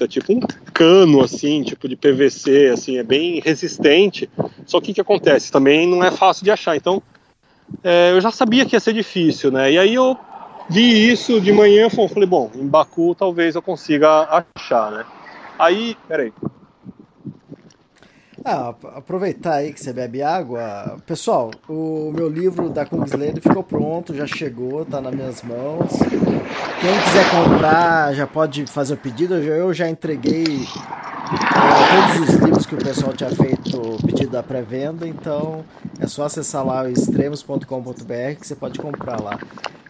é 0.00 0.06
tipo 0.06 0.32
um 0.32 0.40
cano 0.72 1.22
assim, 1.22 1.62
tipo 1.62 1.88
de 1.88 1.94
PVC, 1.96 2.70
assim, 2.72 2.98
é 2.98 3.02
bem 3.02 3.40
resistente. 3.40 4.28
Só 4.64 4.80
que 4.80 4.90
o 4.90 4.94
que 4.94 5.00
acontece? 5.00 5.52
Também 5.52 5.86
não 5.86 6.02
é 6.02 6.10
fácil 6.10 6.44
de 6.44 6.50
achar. 6.50 6.76
Então, 6.76 7.00
é, 7.84 8.10
eu 8.10 8.20
já 8.20 8.30
sabia 8.30 8.66
que 8.66 8.74
ia 8.74 8.80
ser 8.80 8.92
difícil, 8.92 9.50
né? 9.50 9.72
E 9.72 9.78
aí 9.78 9.94
eu 9.94 10.16
vi 10.68 11.10
isso 11.10 11.40
de 11.40 11.52
manhã, 11.52 11.88
falei, 11.88 12.26
bom, 12.26 12.50
em 12.54 12.66
Baku 12.66 13.14
talvez 13.14 13.54
eu 13.54 13.62
consiga 13.62 14.44
achar, 14.56 14.90
né? 14.90 15.04
Aí, 15.58 15.96
peraí. 16.06 16.32
Ah, 18.48 18.72
aproveitar 18.94 19.54
aí 19.54 19.72
que 19.72 19.80
você 19.80 19.92
bebe 19.92 20.22
água. 20.22 20.98
Pessoal, 21.04 21.50
o 21.68 22.12
meu 22.14 22.28
livro 22.28 22.68
da 22.70 22.86
Kungsleder 22.86 23.42
ficou 23.42 23.64
pronto, 23.64 24.14
já 24.14 24.24
chegou, 24.24 24.84
tá 24.84 25.00
nas 25.00 25.12
minhas 25.12 25.42
mãos. 25.42 25.90
Quem 26.80 27.00
quiser 27.02 27.28
comprar 27.28 28.14
já 28.14 28.24
pode 28.24 28.64
fazer 28.68 28.94
o 28.94 28.96
pedido. 28.96 29.34
Eu 29.34 29.74
já 29.74 29.90
entreguei 29.90 30.44
é, 30.44 32.14
todos 32.14 32.28
os 32.28 32.34
livros 32.36 32.66
que 32.66 32.76
o 32.76 32.78
pessoal 32.78 33.12
tinha 33.14 33.30
feito 33.30 33.96
pedido 34.06 34.30
da 34.30 34.44
pré-venda, 34.44 35.08
então 35.08 35.64
é 35.98 36.06
só 36.06 36.22
acessar 36.26 36.64
lá 36.64 36.84
o 36.84 36.88
extremos.com.br 36.88 37.66
que 38.38 38.46
você 38.46 38.54
pode 38.54 38.78
comprar 38.78 39.20
lá. 39.20 39.40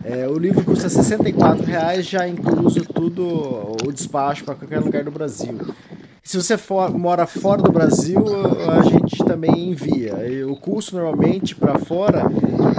É, 0.03 0.27
o 0.27 0.39
livro 0.39 0.65
custa 0.65 0.89
R$ 0.89 1.63
reais, 1.67 2.07
já 2.07 2.27
incluso 2.27 2.87
tudo 2.87 3.77
o 3.87 3.93
despacho 3.93 4.45
para 4.47 4.55
qualquer 4.55 4.81
lugar 4.81 5.05
do 5.05 5.11
Brasil. 5.11 5.59
Se 6.27 6.37
você 6.37 6.59
for, 6.59 6.91
mora 6.91 7.25
fora 7.25 7.63
do 7.63 7.71
Brasil, 7.71 8.19
a 8.69 8.83
gente 8.83 9.25
também 9.25 9.71
envia. 9.71 10.13
O 10.51 10.57
custo 10.57 10.97
normalmente 10.97 11.55
para 11.55 11.79
fora 11.79 12.25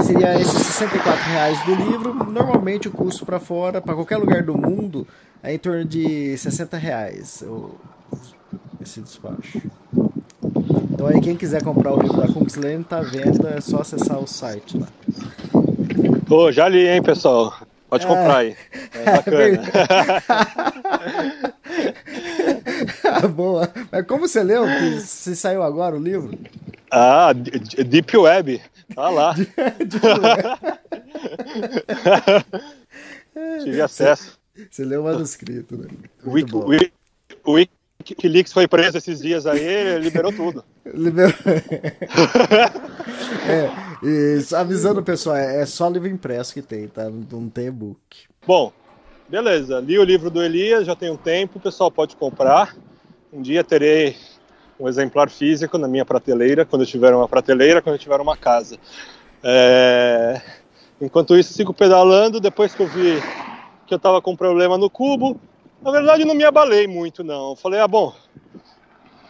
seria 0.03 0.37
esses 0.37 0.61
64 0.63 1.23
reais 1.31 1.65
do 1.65 1.73
livro. 1.73 2.13
Normalmente 2.29 2.89
o 2.89 2.91
custo 2.91 3.25
para 3.25 3.39
fora, 3.39 3.79
para 3.79 3.93
qualquer 3.95 4.17
lugar 4.17 4.43
do 4.43 4.53
mundo, 4.57 5.07
é 5.41 5.53
em 5.53 5.57
torno 5.57 5.85
de 5.85 6.37
60 6.37 6.75
reais 6.75 7.41
esse 8.81 8.99
despacho. 8.99 9.61
Então 10.91 11.07
aí 11.07 11.21
quem 11.21 11.37
quiser 11.37 11.63
comprar 11.63 11.93
o 11.93 12.01
livro 12.01 12.17
da 12.17 12.27
Kungslane 12.27 12.83
tá 12.83 12.99
vendo, 12.99 13.47
é 13.47 13.61
só 13.61 13.79
acessar 13.79 14.19
o 14.19 14.27
site 14.27 14.77
lá. 14.77 14.87
Pô, 16.27 16.51
já 16.51 16.67
li, 16.67 16.85
hein, 16.85 17.01
pessoal? 17.01 17.53
Pode 17.89 18.03
é. 18.03 18.07
comprar 18.09 18.37
aí. 18.39 18.57
É 18.93 19.05
bacana. 19.05 19.63
Boa. 23.33 23.71
Mas 23.91 24.05
como 24.05 24.27
você 24.27 24.43
leu? 24.43 24.65
Que 24.65 24.99
se 25.01 25.35
saiu 25.35 25.63
agora 25.63 25.95
o 25.95 25.99
livro? 25.99 26.37
Ah, 26.91 27.33
Deep 27.33 28.17
Web. 28.17 28.61
Tá 28.93 29.09
lá. 29.09 29.35
Tive 33.63 33.81
acesso. 33.81 34.37
Você, 34.55 34.67
você 34.71 34.85
leu 34.85 35.01
o 35.01 35.03
manuscrito, 35.03 35.77
né? 35.77 35.87
Wiki, 36.25 36.91
Wiki, 37.45 37.71
Wikileaks 38.09 38.53
foi 38.53 38.67
preso 38.67 38.97
esses 38.97 39.19
dias 39.19 39.45
aí, 39.45 39.99
liberou 39.99 40.31
tudo. 40.31 40.63
Liberou. 40.93 41.33
é, 43.47 43.69
e 44.03 44.55
avisando 44.55 45.01
o 45.01 45.03
pessoal, 45.03 45.35
é, 45.35 45.61
é 45.61 45.65
só 45.65 45.89
livro 45.89 46.07
impresso 46.07 46.53
que 46.53 46.61
tem, 46.61 46.87
tá? 46.87 47.09
Não 47.09 47.49
tem 47.49 47.67
e-book. 47.67 47.99
Bom, 48.45 48.71
beleza. 49.27 49.79
Li 49.79 49.99
o 49.99 50.03
livro 50.03 50.29
do 50.29 50.41
Elias, 50.41 50.85
já 50.85 50.95
tem 50.95 51.11
um 51.11 51.17
tempo, 51.17 51.57
o 51.57 51.61
pessoal 51.61 51.91
pode 51.91 52.15
comprar. 52.15 52.75
Um 53.31 53.41
dia 53.41 53.63
terei 53.63 54.15
um 54.79 54.87
exemplar 54.87 55.29
físico 55.29 55.77
na 55.77 55.87
minha 55.87 56.05
prateleira, 56.05 56.65
quando 56.65 56.83
eu 56.83 56.87
tiver 56.87 57.13
uma 57.13 57.27
prateleira, 57.27 57.81
quando 57.81 57.95
eu 57.95 57.99
tiver 57.99 58.21
uma 58.21 58.37
casa. 58.37 58.77
É... 59.43 60.41
Enquanto 61.01 61.37
isso, 61.37 61.53
sigo 61.53 61.73
pedalando. 61.73 62.39
Depois 62.39 62.73
que 62.73 62.81
eu 62.81 62.87
vi 62.87 63.21
que 63.85 63.93
eu 63.93 63.97
estava 63.97 64.21
com 64.21 64.35
problema 64.35 64.77
no 64.77 64.89
cubo, 64.89 65.39
na 65.81 65.91
verdade, 65.91 66.25
não 66.25 66.35
me 66.35 66.43
abalei 66.43 66.87
muito, 66.87 67.23
não. 67.23 67.55
Falei, 67.55 67.79
ah, 67.79 67.87
bom, 67.87 68.13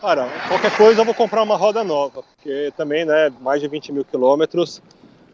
cara, 0.02 0.28
qualquer 0.48 0.76
coisa 0.76 1.02
eu 1.02 1.06
vou 1.06 1.14
comprar 1.14 1.44
uma 1.44 1.56
roda 1.56 1.84
nova, 1.84 2.24
porque 2.24 2.72
também, 2.76 3.06
né, 3.06 3.32
mais 3.42 3.62
de 3.62 3.68
20 3.68 3.92
mil 3.92 4.06
quilômetros 4.06 4.82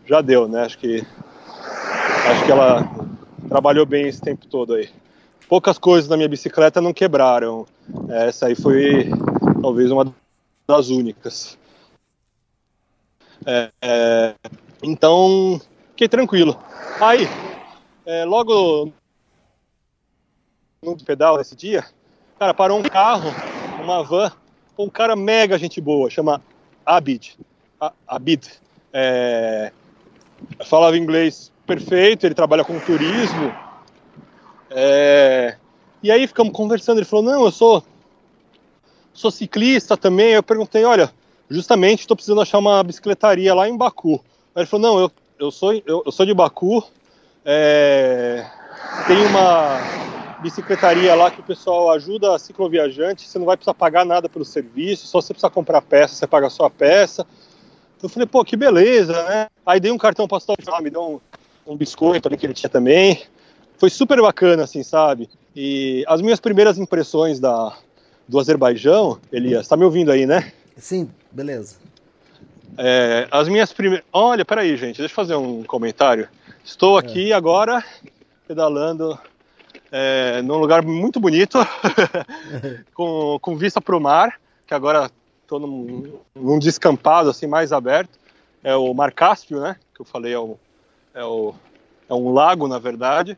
já 0.06 0.22
deu, 0.22 0.48
né? 0.48 0.64
Acho 0.64 0.78
que 0.78 1.06
acho 2.28 2.46
que 2.46 2.52
ela 2.52 2.84
trabalhou 3.48 3.86
bem 3.86 4.08
esse 4.08 4.22
tempo 4.22 4.48
todo 4.48 4.74
aí. 4.74 4.90
Poucas 5.54 5.78
coisas 5.78 6.10
na 6.10 6.18
minha 6.18 6.28
bicicleta 6.28 6.82
não 6.82 6.92
quebraram. 6.92 7.68
Essa 8.10 8.48
aí 8.48 8.56
foi 8.56 9.08
talvez 9.62 9.92
uma 9.92 10.12
das 10.68 10.90
únicas. 10.90 11.60
É, 13.46 13.70
é, 13.80 14.34
então, 14.82 15.62
fiquei 15.92 16.08
tranquilo. 16.08 16.60
Aí, 17.00 17.28
é, 18.04 18.26
logo 18.26 18.92
no 20.82 20.98
pedal 20.98 21.40
esse 21.40 21.56
dia, 21.56 21.86
cara, 22.40 22.56
parou 22.56 22.80
um 22.80 22.84
carro, 22.84 23.30
uma 23.80 24.04
van, 24.04 24.32
um 24.76 24.90
cara 24.90 25.16
mega 25.16 25.60
gente 25.60 25.80
boa, 25.80 26.10
chama 26.10 26.42
Abid. 26.84 27.38
Abid. 28.08 28.50
É, 28.92 29.72
falava 30.66 30.98
inglês 30.98 31.52
perfeito, 31.68 32.26
ele 32.26 32.34
trabalha 32.34 32.66
com 32.66 32.80
turismo. 32.80 33.63
É, 34.76 35.56
e 36.02 36.12
aí 36.12 36.28
ficamos 36.28 36.52
conversando, 36.54 36.98
ele 36.98 37.06
falou, 37.06 37.24
não, 37.24 37.46
eu 37.46 37.52
sou, 37.52 37.84
sou 39.14 39.32
ciclista 39.32 39.96
também. 39.96 40.32
Eu 40.32 40.44
perguntei, 40.44 40.84
olha, 40.84 41.12
justamente 41.50 42.02
estou 42.02 42.18
precisando 42.18 42.42
achar 42.42 42.58
uma 42.58 42.84
bicicletaria 42.84 43.54
lá 43.54 43.70
em 43.70 43.78
Baku. 43.78 44.24
Aí 44.56 44.62
ele 44.62 44.66
falou, 44.66 44.88
não, 44.88 45.00
eu, 45.00 45.12
eu, 45.40 45.52
sou, 45.52 45.74
eu, 45.74 46.04
eu 46.06 46.12
sou 46.12 46.26
de 46.26 46.34
Baku, 46.34 46.84
é, 47.46 48.46
tem 49.08 49.26
uma 49.26 49.80
bicicletaria 50.42 51.16
lá 51.16 51.32
que 51.32 51.40
o 51.40 51.44
pessoal 51.44 51.92
ajuda 51.92 52.36
a 52.36 52.40
cicloviajante, 52.40 53.28
você 53.28 53.40
não 53.40 53.46
vai 53.46 53.56
precisar 53.56 53.74
pagar 53.74 54.06
nada 54.06 54.28
pelo 54.28 54.44
serviço, 54.44 55.08
só 55.08 55.22
você 55.22 55.34
precisa 55.34 55.50
comprar 55.50 55.82
peça, 55.82 56.16
você 56.16 56.28
paga 56.28 56.48
a 56.48 56.70
peça. 56.70 57.26
Então 57.96 58.08
eu 58.08 58.10
falei, 58.10 58.28
pô, 58.28 58.44
que 58.44 58.58
beleza, 58.58 59.24
né? 59.24 59.48
Aí 59.66 59.80
dei 59.80 59.92
um 59.92 59.98
cartão 59.98 60.28
postal, 60.28 60.58
me 60.82 60.90
deu 60.90 61.22
um, 61.66 61.74
um 61.74 61.78
biscoito 61.78 62.28
ali 62.28 62.36
que 62.36 62.46
ele 62.46 62.54
tinha 62.54 62.70
também. 62.70 63.24
Foi 63.84 63.90
super 63.90 64.22
bacana, 64.22 64.64
assim, 64.64 64.82
sabe? 64.82 65.30
E 65.54 66.06
as 66.08 66.22
minhas 66.22 66.40
primeiras 66.40 66.78
impressões 66.78 67.38
da, 67.38 67.76
do 68.26 68.40
Azerbaijão, 68.40 69.20
Elias, 69.30 69.68
tá 69.68 69.76
me 69.76 69.84
ouvindo 69.84 70.10
aí, 70.10 70.26
né? 70.26 70.54
Sim, 70.78 71.10
beleza. 71.30 71.76
É, 72.78 73.28
as 73.30 73.50
minhas 73.50 73.74
primeiras. 73.74 74.06
Olha, 74.14 74.46
peraí, 74.46 74.78
gente, 74.78 75.00
deixa 75.00 75.12
eu 75.12 75.16
fazer 75.16 75.36
um 75.36 75.64
comentário. 75.64 76.30
Estou 76.64 76.98
aqui 76.98 77.34
é. 77.34 77.36
agora 77.36 77.84
pedalando 78.48 79.20
é, 79.92 80.42
num 80.44 80.60
lugar 80.60 80.82
muito 80.82 81.20
bonito, 81.20 81.58
com, 82.96 83.38
com 83.42 83.58
vista 83.58 83.82
para 83.82 83.98
o 83.98 84.00
mar, 84.00 84.40
que 84.66 84.74
agora 84.74 85.12
estou 85.42 85.60
num, 85.60 86.20
num, 86.34 86.58
descampado 86.58 87.30
assim 87.30 87.48
mais 87.48 87.74
aberto. 87.74 88.18
É 88.64 88.74
o 88.78 88.94
Mar 88.94 89.12
Cáspio, 89.12 89.60
né? 89.60 89.76
Que 89.94 90.00
eu 90.00 90.06
falei, 90.06 90.32
é, 90.32 90.40
o, 90.40 90.58
é, 91.14 91.26
o, 91.26 91.54
é 92.08 92.14
um 92.14 92.32
lago, 92.32 92.66
na 92.66 92.80
verdade, 92.80 93.38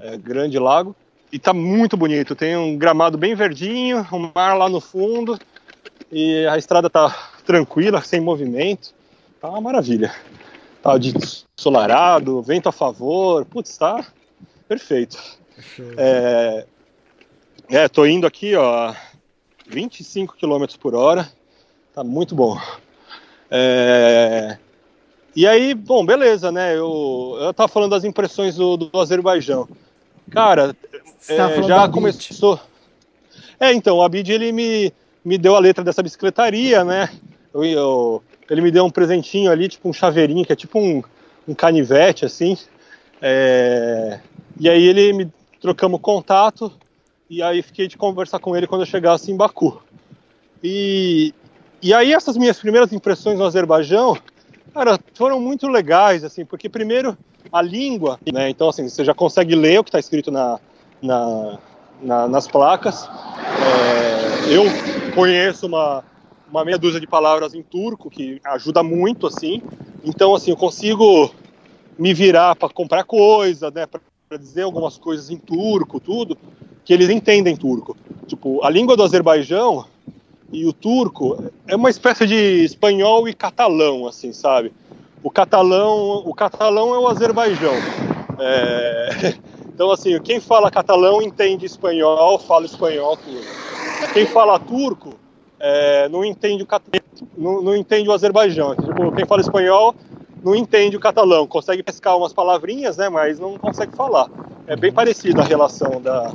é 0.00 0.16
grande 0.16 0.58
lago. 0.58 0.94
E 1.32 1.38
tá 1.38 1.52
muito 1.54 1.96
bonito, 1.96 2.34
tem 2.34 2.56
um 2.56 2.76
gramado 2.76 3.16
bem 3.16 3.34
verdinho, 3.34 4.06
o 4.10 4.16
um 4.16 4.32
mar 4.34 4.54
lá 4.54 4.68
no 4.68 4.80
fundo, 4.80 5.38
e 6.10 6.46
a 6.46 6.58
estrada 6.58 6.90
tá 6.90 7.30
tranquila, 7.46 8.02
sem 8.02 8.20
movimento. 8.20 8.94
Tá 9.40 9.48
uma 9.48 9.60
maravilha. 9.60 10.14
Tá 10.82 10.98
de 10.98 11.14
solarado, 11.56 12.42
vento 12.42 12.68
a 12.68 12.72
favor, 12.72 13.46
putz, 13.46 13.78
tá 13.78 14.04
perfeito. 14.68 15.16
É, 15.96 16.66
é, 17.70 17.88
tô 17.88 18.04
indo 18.04 18.26
aqui, 18.26 18.54
ó, 18.54 18.94
25 19.66 20.36
km 20.36 20.66
por 20.78 20.94
hora, 20.94 21.30
tá 21.94 22.04
muito 22.04 22.34
bom. 22.34 22.58
É, 23.50 24.58
e 25.34 25.46
aí, 25.46 25.74
bom, 25.74 26.04
beleza, 26.04 26.52
né? 26.52 26.76
Eu, 26.76 27.38
eu 27.40 27.54
tava 27.54 27.68
falando 27.68 27.92
das 27.92 28.04
impressões 28.04 28.56
do, 28.56 28.76
do 28.76 29.00
Azerbaijão. 29.00 29.66
Cara, 30.30 30.76
é, 31.28 31.62
já 31.62 31.88
começou. 31.88 32.60
É, 33.60 33.72
então, 33.72 33.98
o 33.98 34.02
Abid 34.02 34.30
ele 34.30 34.52
me, 34.52 34.92
me 35.24 35.38
deu 35.38 35.54
a 35.54 35.60
letra 35.60 35.84
dessa 35.84 36.02
bicicletaria, 36.02 36.84
né? 36.84 37.08
Eu, 37.52 37.64
eu, 37.64 38.22
ele 38.50 38.60
me 38.60 38.70
deu 38.70 38.84
um 38.84 38.90
presentinho 38.90 39.50
ali, 39.50 39.68
tipo 39.68 39.88
um 39.88 39.92
chaveirinho, 39.92 40.44
que 40.44 40.52
é 40.52 40.56
tipo 40.56 40.78
um, 40.78 41.02
um 41.46 41.54
canivete, 41.54 42.24
assim. 42.24 42.56
É, 43.20 44.20
e 44.58 44.68
aí 44.68 44.84
ele 44.84 45.12
me 45.12 45.32
trocamos 45.60 46.00
contato 46.00 46.72
e 47.30 47.42
aí 47.42 47.62
fiquei 47.62 47.86
de 47.86 47.96
conversar 47.96 48.40
com 48.40 48.56
ele 48.56 48.66
quando 48.66 48.82
eu 48.82 48.86
chegasse 48.86 49.30
em 49.30 49.36
Baku. 49.36 49.80
E, 50.62 51.32
e 51.80 51.94
aí 51.94 52.12
essas 52.12 52.36
minhas 52.36 52.58
primeiras 52.58 52.92
impressões 52.92 53.38
no 53.38 53.44
Azerbaijão, 53.44 54.16
cara, 54.74 54.98
foram 55.14 55.40
muito 55.40 55.68
legais, 55.68 56.24
assim, 56.24 56.44
porque 56.44 56.68
primeiro 56.68 57.16
a 57.50 57.62
língua, 57.62 58.18
né? 58.32 58.50
Então 58.50 58.68
assim, 58.68 58.88
você 58.88 59.04
já 59.04 59.14
consegue 59.14 59.54
ler 59.54 59.80
o 59.80 59.84
que 59.84 59.88
está 59.88 59.98
escrito 59.98 60.30
na, 60.30 60.58
na, 61.00 61.58
na, 62.00 62.28
nas 62.28 62.46
placas. 62.46 63.08
É, 63.38 64.54
eu 64.54 64.64
conheço 65.14 65.66
uma, 65.66 66.04
uma 66.50 66.64
meia 66.64 66.78
dúzia 66.78 67.00
de 67.00 67.06
palavras 67.06 67.54
em 67.54 67.62
turco 67.62 68.10
que 68.10 68.40
ajuda 68.44 68.82
muito, 68.82 69.26
assim. 69.26 69.62
Então 70.04 70.34
assim, 70.34 70.50
eu 70.50 70.56
consigo 70.56 71.32
me 71.98 72.14
virar 72.14 72.56
para 72.56 72.68
comprar 72.68 73.04
coisa, 73.04 73.70
né? 73.70 73.86
Para 73.86 74.00
dizer 74.38 74.62
algumas 74.62 74.96
coisas 74.96 75.30
em 75.30 75.36
turco, 75.36 76.00
tudo, 76.00 76.36
que 76.84 76.92
eles 76.92 77.10
entendem 77.10 77.56
turco. 77.56 77.96
Tipo, 78.26 78.64
a 78.64 78.70
língua 78.70 78.96
do 78.96 79.02
Azerbaijão 79.02 79.84
e 80.52 80.66
o 80.66 80.72
turco 80.72 81.50
é 81.66 81.74
uma 81.74 81.90
espécie 81.90 82.26
de 82.26 82.64
espanhol 82.64 83.28
e 83.28 83.34
catalão, 83.34 84.06
assim, 84.06 84.32
sabe? 84.32 84.72
O 85.22 85.30
catalão, 85.30 86.22
o 86.26 86.34
catalão 86.34 86.94
é 86.94 86.98
o 86.98 87.08
Azerbaijão. 87.08 87.74
É... 88.38 89.34
Então, 89.74 89.90
assim, 89.90 90.20
quem 90.20 90.38
fala 90.38 90.70
catalão 90.70 91.22
entende 91.22 91.64
espanhol, 91.64 92.38
fala 92.38 92.66
espanhol, 92.66 93.16
tudo. 93.16 93.40
Quem 94.12 94.26
fala 94.26 94.58
turco 94.58 95.14
é, 95.58 96.08
não, 96.10 96.24
entende 96.24 96.62
o 96.62 96.66
não, 97.36 97.62
não 97.62 97.74
entende 97.74 98.08
o 98.08 98.12
Azerbaijão. 98.12 98.76
Tipo, 98.76 99.10
quem 99.12 99.24
fala 99.24 99.40
espanhol 99.40 99.94
não 100.44 100.54
entende 100.54 100.96
o 100.96 101.00
catalão, 101.00 101.46
consegue 101.46 101.82
pescar 101.82 102.16
umas 102.16 102.32
palavrinhas, 102.32 102.96
né, 102.96 103.08
mas 103.08 103.38
não 103.38 103.56
consegue 103.56 103.96
falar. 103.96 104.28
É 104.66 104.76
bem 104.76 104.92
parecido 104.92 105.40
a 105.40 105.44
relação 105.44 106.00
da, 106.00 106.32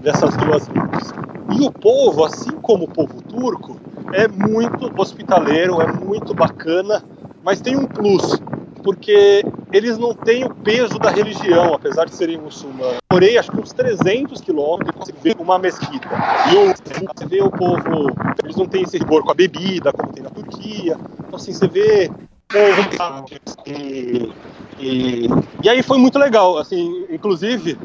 dessas 0.00 0.34
duas 0.38 0.66
línguas. 0.68 1.12
E 1.54 1.66
o 1.66 1.70
povo, 1.70 2.24
assim 2.24 2.52
como 2.62 2.84
o 2.84 2.88
povo 2.88 3.20
turco, 3.22 3.78
é 4.12 4.26
muito 4.26 4.90
hospitaleiro, 4.98 5.80
é 5.80 5.92
muito 5.92 6.34
bacana, 6.34 7.04
mas 7.42 7.60
tem 7.60 7.76
um 7.76 7.86
plus, 7.86 8.40
porque 8.82 9.44
eles 9.72 9.98
não 9.98 10.14
têm 10.14 10.44
o 10.44 10.54
peso 10.54 10.98
da 10.98 11.10
religião, 11.10 11.74
apesar 11.74 12.04
de 12.04 12.14
serem 12.14 12.38
muçulmanos. 12.38 12.98
Morei 13.10 13.38
acho 13.38 13.50
que 13.50 13.60
uns 13.60 13.72
300 13.72 14.40
quilômetros 14.40 14.96
consegui 14.96 15.18
ver 15.22 15.36
uma 15.38 15.58
mesquita. 15.58 16.08
E 16.50 16.54
eu, 16.54 16.74
você 17.14 17.26
vê 17.26 17.42
o 17.42 17.50
povo, 17.50 18.10
eles 18.42 18.56
não 18.56 18.66
têm 18.66 18.82
esse 18.82 18.98
rigor 18.98 19.22
com 19.22 19.30
a 19.30 19.34
bebida, 19.34 19.92
como 19.92 20.12
tem 20.12 20.22
na 20.22 20.30
Turquia. 20.30 20.96
Então, 21.18 21.36
assim, 21.36 21.52
você 21.52 21.68
vê 21.68 22.10
e, 23.66 24.32
e, 24.78 25.26
e, 25.62 25.68
aí 25.68 25.82
foi 25.82 25.96
muito 25.96 26.18
legal, 26.18 26.58
assim, 26.58 27.06
inclusive 27.08 27.78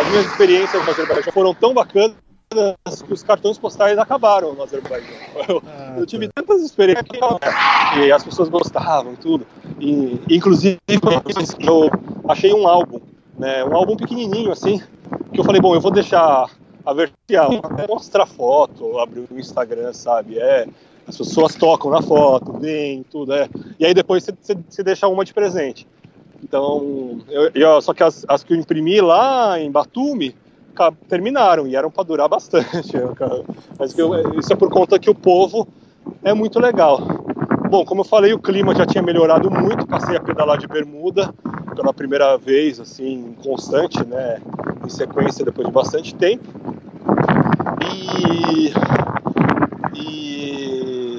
as 0.00 0.08
minhas 0.08 0.26
experiências 0.26 0.82
no 0.82 0.90
Azerbaijão 0.90 1.32
foram 1.32 1.54
tão 1.54 1.74
bacanas 1.74 2.14
que 3.06 3.12
os 3.12 3.22
cartões 3.22 3.58
postais 3.58 3.98
acabaram 3.98 4.54
no 4.54 4.62
Azerbaijão. 4.62 5.14
Eu, 5.48 5.62
ah, 5.66 5.94
eu 5.98 6.06
tive 6.06 6.28
tá. 6.28 6.42
tantas 6.42 6.62
experiências 6.62 7.06
que 7.08 8.12
as 8.12 8.24
pessoas 8.24 8.48
gostavam 8.48 9.12
e 9.12 9.16
tudo. 9.16 9.46
E, 9.80 10.20
inclusive, 10.30 10.78
eu 10.88 11.90
achei 12.28 12.52
um 12.52 12.66
álbum, 12.66 13.00
né, 13.38 13.64
um 13.64 13.74
álbum 13.74 13.96
pequenininho 13.96 14.50
assim, 14.50 14.80
que 15.32 15.40
eu 15.40 15.44
falei, 15.44 15.60
bom, 15.60 15.74
eu 15.74 15.80
vou 15.80 15.90
deixar 15.90 16.50
a 16.84 16.92
vertical, 16.92 17.50
mostrar 17.88 18.26
foto, 18.26 18.98
abrir 18.98 19.26
o 19.30 19.38
Instagram, 19.38 19.92
sabe? 19.92 20.38
É, 20.38 20.66
as 21.06 21.16
pessoas 21.16 21.54
tocam 21.54 21.90
na 21.90 22.00
foto, 22.00 22.52
vêm, 22.58 23.04
tudo, 23.10 23.32
é. 23.32 23.48
E 23.78 23.84
aí 23.84 23.92
depois 23.92 24.24
você, 24.24 24.56
você 24.68 24.82
deixa 24.82 25.08
uma 25.08 25.24
de 25.24 25.34
presente. 25.34 25.86
Então, 26.42 27.20
eu, 27.28 27.50
eu, 27.54 27.82
só 27.82 27.92
que 27.92 28.02
as, 28.02 28.24
as 28.28 28.44
que 28.44 28.52
eu 28.52 28.56
imprimi 28.56 29.00
lá 29.00 29.58
em 29.58 29.70
Batumi, 29.70 30.34
terminaram 31.08 31.66
e 31.66 31.76
eram 31.76 31.90
para 31.90 32.04
durar 32.04 32.28
bastante. 32.28 32.92
Mas 33.78 33.96
eu, 33.98 34.38
isso 34.38 34.52
é 34.52 34.56
por 34.56 34.70
conta 34.70 34.98
que 34.98 35.10
o 35.10 35.14
povo 35.14 35.66
é 36.22 36.32
muito 36.32 36.58
legal. 36.58 37.00
Bom, 37.70 37.84
como 37.84 38.02
eu 38.02 38.04
falei, 38.04 38.32
o 38.32 38.38
clima 38.38 38.74
já 38.74 38.86
tinha 38.86 39.02
melhorado 39.02 39.50
muito. 39.50 39.86
Passei 39.86 40.16
a 40.16 40.20
pedalar 40.20 40.58
de 40.58 40.66
bermuda 40.66 41.34
pela 41.74 41.92
primeira 41.92 42.38
vez, 42.38 42.80
assim, 42.80 43.34
constante, 43.42 44.04
né, 44.06 44.40
em 44.84 44.88
sequência 44.88 45.44
depois 45.44 45.66
de 45.66 45.72
bastante 45.72 46.14
tempo. 46.14 46.44
E 47.82 48.72
e, 49.94 51.18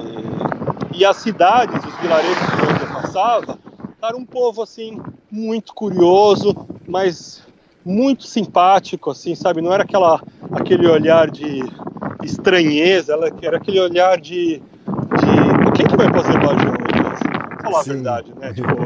e 0.94 1.04
as 1.04 1.16
cidades, 1.16 1.84
os 1.84 1.96
vilarejos 2.00 2.36
onde 2.70 2.82
eu 2.82 3.02
passava, 3.02 3.58
era 4.02 4.16
um 4.16 4.24
povo 4.24 4.62
assim 4.62 5.00
muito 5.30 5.74
curioso, 5.74 6.54
mas 6.86 7.42
muito 7.84 8.24
simpático, 8.24 9.10
assim, 9.10 9.34
sabe? 9.34 9.60
Não 9.60 9.72
era 9.72 9.82
aquela, 9.82 10.20
aquele 10.52 10.86
olhar 10.86 11.30
de 11.30 11.62
estranheza, 12.22 13.12
ela 13.12 13.30
era 13.42 13.56
aquele 13.56 13.80
olhar 13.80 14.20
de, 14.20 14.60
de 14.60 15.72
quem 15.74 15.86
que 15.86 15.96
vai 15.96 16.12
fazer 16.12 16.36
Azerbaijão? 16.36 16.74
Falar 17.62 17.82
Sim. 17.82 17.90
a 17.90 17.94
verdade, 17.94 18.34
né? 18.38 18.52
Tipo, 18.52 18.76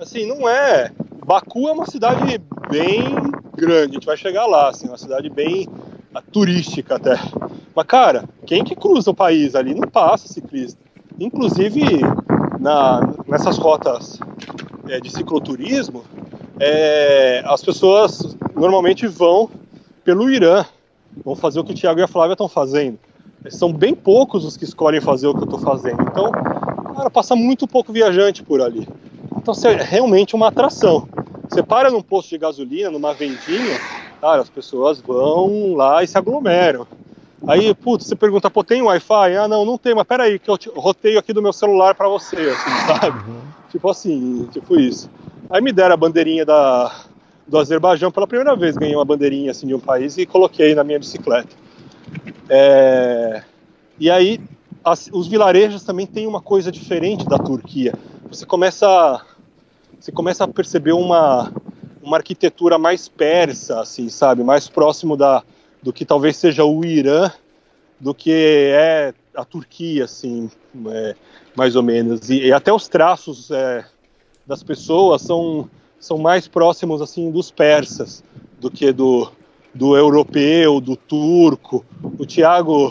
assim, 0.00 0.26
não 0.26 0.48
é. 0.48 0.90
Baku 1.24 1.68
é 1.68 1.72
uma 1.72 1.86
cidade 1.86 2.40
bem 2.70 3.02
grande, 3.56 3.90
a 3.90 3.94
gente 3.94 4.06
vai 4.06 4.16
chegar 4.16 4.46
lá, 4.46 4.70
assim, 4.70 4.86
uma 4.86 4.98
cidade 4.98 5.28
bem 5.28 5.68
turística 6.32 6.96
até. 6.96 7.18
Mas, 7.74 7.86
cara, 7.86 8.24
quem 8.46 8.64
que 8.64 8.74
cruza 8.74 9.10
o 9.10 9.14
país 9.14 9.54
ali 9.54 9.74
não 9.74 9.88
passa 9.88 10.28
ciclista. 10.28 10.80
Inclusive, 11.18 11.82
na, 12.60 13.00
nessas 13.26 13.58
rotas 13.58 14.18
é, 14.88 15.00
de 15.00 15.10
cicloturismo, 15.10 16.04
é, 16.58 17.42
as 17.46 17.62
pessoas 17.62 18.36
normalmente 18.54 19.06
vão 19.06 19.50
pelo 20.04 20.30
Irã, 20.30 20.64
vão 21.24 21.34
fazer 21.34 21.60
o 21.60 21.64
que 21.64 21.72
o 21.72 21.74
Thiago 21.74 22.00
e 22.00 22.02
a 22.02 22.08
Flávia 22.08 22.34
estão 22.34 22.48
fazendo. 22.48 22.98
São 23.50 23.72
bem 23.72 23.94
poucos 23.94 24.44
os 24.44 24.56
que 24.56 24.64
escolhem 24.64 25.00
fazer 25.00 25.26
o 25.26 25.34
que 25.34 25.40
eu 25.40 25.44
estou 25.44 25.58
fazendo. 25.58 26.02
Então, 26.02 26.30
cara, 26.32 27.10
passa 27.10 27.36
muito 27.36 27.66
pouco 27.66 27.92
viajante 27.92 28.42
por 28.42 28.60
ali. 28.60 28.88
Então, 29.36 29.54
é 29.64 29.82
realmente 29.82 30.34
uma 30.34 30.48
atração. 30.48 31.08
Você 31.48 31.62
para 31.62 31.90
num 31.90 32.02
posto 32.02 32.30
de 32.30 32.38
gasolina, 32.38 32.90
numa 32.90 33.14
vendinha, 33.14 33.78
cara, 34.20 34.42
as 34.42 34.48
pessoas 34.48 35.00
vão 35.00 35.74
lá 35.74 36.02
e 36.02 36.08
se 36.08 36.18
aglomeram. 36.18 36.86
Aí, 37.46 37.72
putz, 37.74 38.06
você 38.06 38.16
pergunta, 38.16 38.50
pô, 38.50 38.64
tem 38.64 38.82
Wi-Fi? 38.82 39.36
Ah, 39.36 39.46
não, 39.46 39.64
não 39.64 39.78
tem, 39.78 39.94
mas 39.94 40.06
peraí, 40.06 40.38
que 40.38 40.50
eu 40.50 40.58
roteio 40.74 41.18
aqui 41.18 41.32
do 41.32 41.42
meu 41.42 41.52
celular 41.52 41.94
para 41.94 42.08
você, 42.08 42.36
assim, 42.36 42.86
sabe? 42.86 43.18
Uhum. 43.18 43.40
Tipo 43.70 43.90
assim, 43.90 44.48
tipo 44.52 44.80
isso. 44.80 45.08
Aí 45.48 45.60
me 45.60 45.72
deram 45.72 45.94
a 45.94 45.96
bandeirinha 45.96 46.44
da, 46.44 47.04
do 47.46 47.58
Azerbaijão 47.58 48.10
pela 48.10 48.26
primeira 48.26 48.56
vez, 48.56 48.76
ganhei 48.76 48.96
uma 48.96 49.04
bandeirinha 49.04 49.50
assim 49.50 49.66
de 49.66 49.74
um 49.74 49.80
país 49.80 50.18
e 50.18 50.26
coloquei 50.26 50.74
na 50.74 50.82
minha 50.82 50.98
bicicleta. 50.98 51.48
É... 52.48 53.42
E 53.98 54.10
aí, 54.10 54.40
as, 54.84 55.08
os 55.12 55.26
vilarejos 55.26 55.82
também 55.84 56.06
têm 56.06 56.26
uma 56.26 56.40
coisa 56.40 56.70
diferente 56.70 57.24
da 57.26 57.38
Turquia. 57.38 57.94
Você 58.28 58.44
começa, 58.44 59.20
você 59.98 60.12
começa 60.12 60.44
a 60.44 60.48
perceber 60.48 60.92
uma, 60.92 61.52
uma 62.02 62.16
arquitetura 62.16 62.78
mais 62.78 63.08
persa, 63.08 63.80
assim, 63.80 64.08
sabe, 64.08 64.42
mais 64.42 64.68
próximo 64.68 65.16
da, 65.16 65.42
do 65.82 65.92
que 65.92 66.04
talvez 66.04 66.36
seja 66.36 66.64
o 66.64 66.84
Irã, 66.84 67.30
do 67.98 68.12
que 68.12 68.32
é 68.32 69.14
a 69.34 69.44
Turquia, 69.44 70.04
assim, 70.04 70.50
é, 70.88 71.14
mais 71.56 71.76
ou 71.76 71.82
menos. 71.82 72.28
E, 72.28 72.46
e 72.46 72.52
até 72.52 72.72
os 72.72 72.88
traços 72.88 73.50
é, 73.50 73.84
das 74.46 74.62
pessoas 74.62 75.22
são, 75.22 75.68
são 75.98 76.18
mais 76.18 76.46
próximos 76.46 77.02
assim 77.02 77.30
dos 77.30 77.50
persas 77.50 78.22
do 78.60 78.70
que 78.70 78.92
do, 78.92 79.30
do 79.74 79.96
europeu, 79.96 80.80
do 80.80 80.96
turco. 80.96 81.84
O 82.18 82.24
Tiago, 82.24 82.86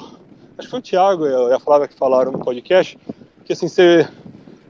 acho 0.58 0.68
que 0.68 0.70
foi 0.70 0.80
o 0.80 0.84
Tiago 0.84 1.26
e 1.26 1.54
a 1.54 1.60
Flávia 1.60 1.88
que 1.88 1.96
falaram 1.96 2.32
no 2.32 2.40
podcast, 2.40 2.98
que 3.44 3.54
assim, 3.54 3.68
você, 3.68 4.08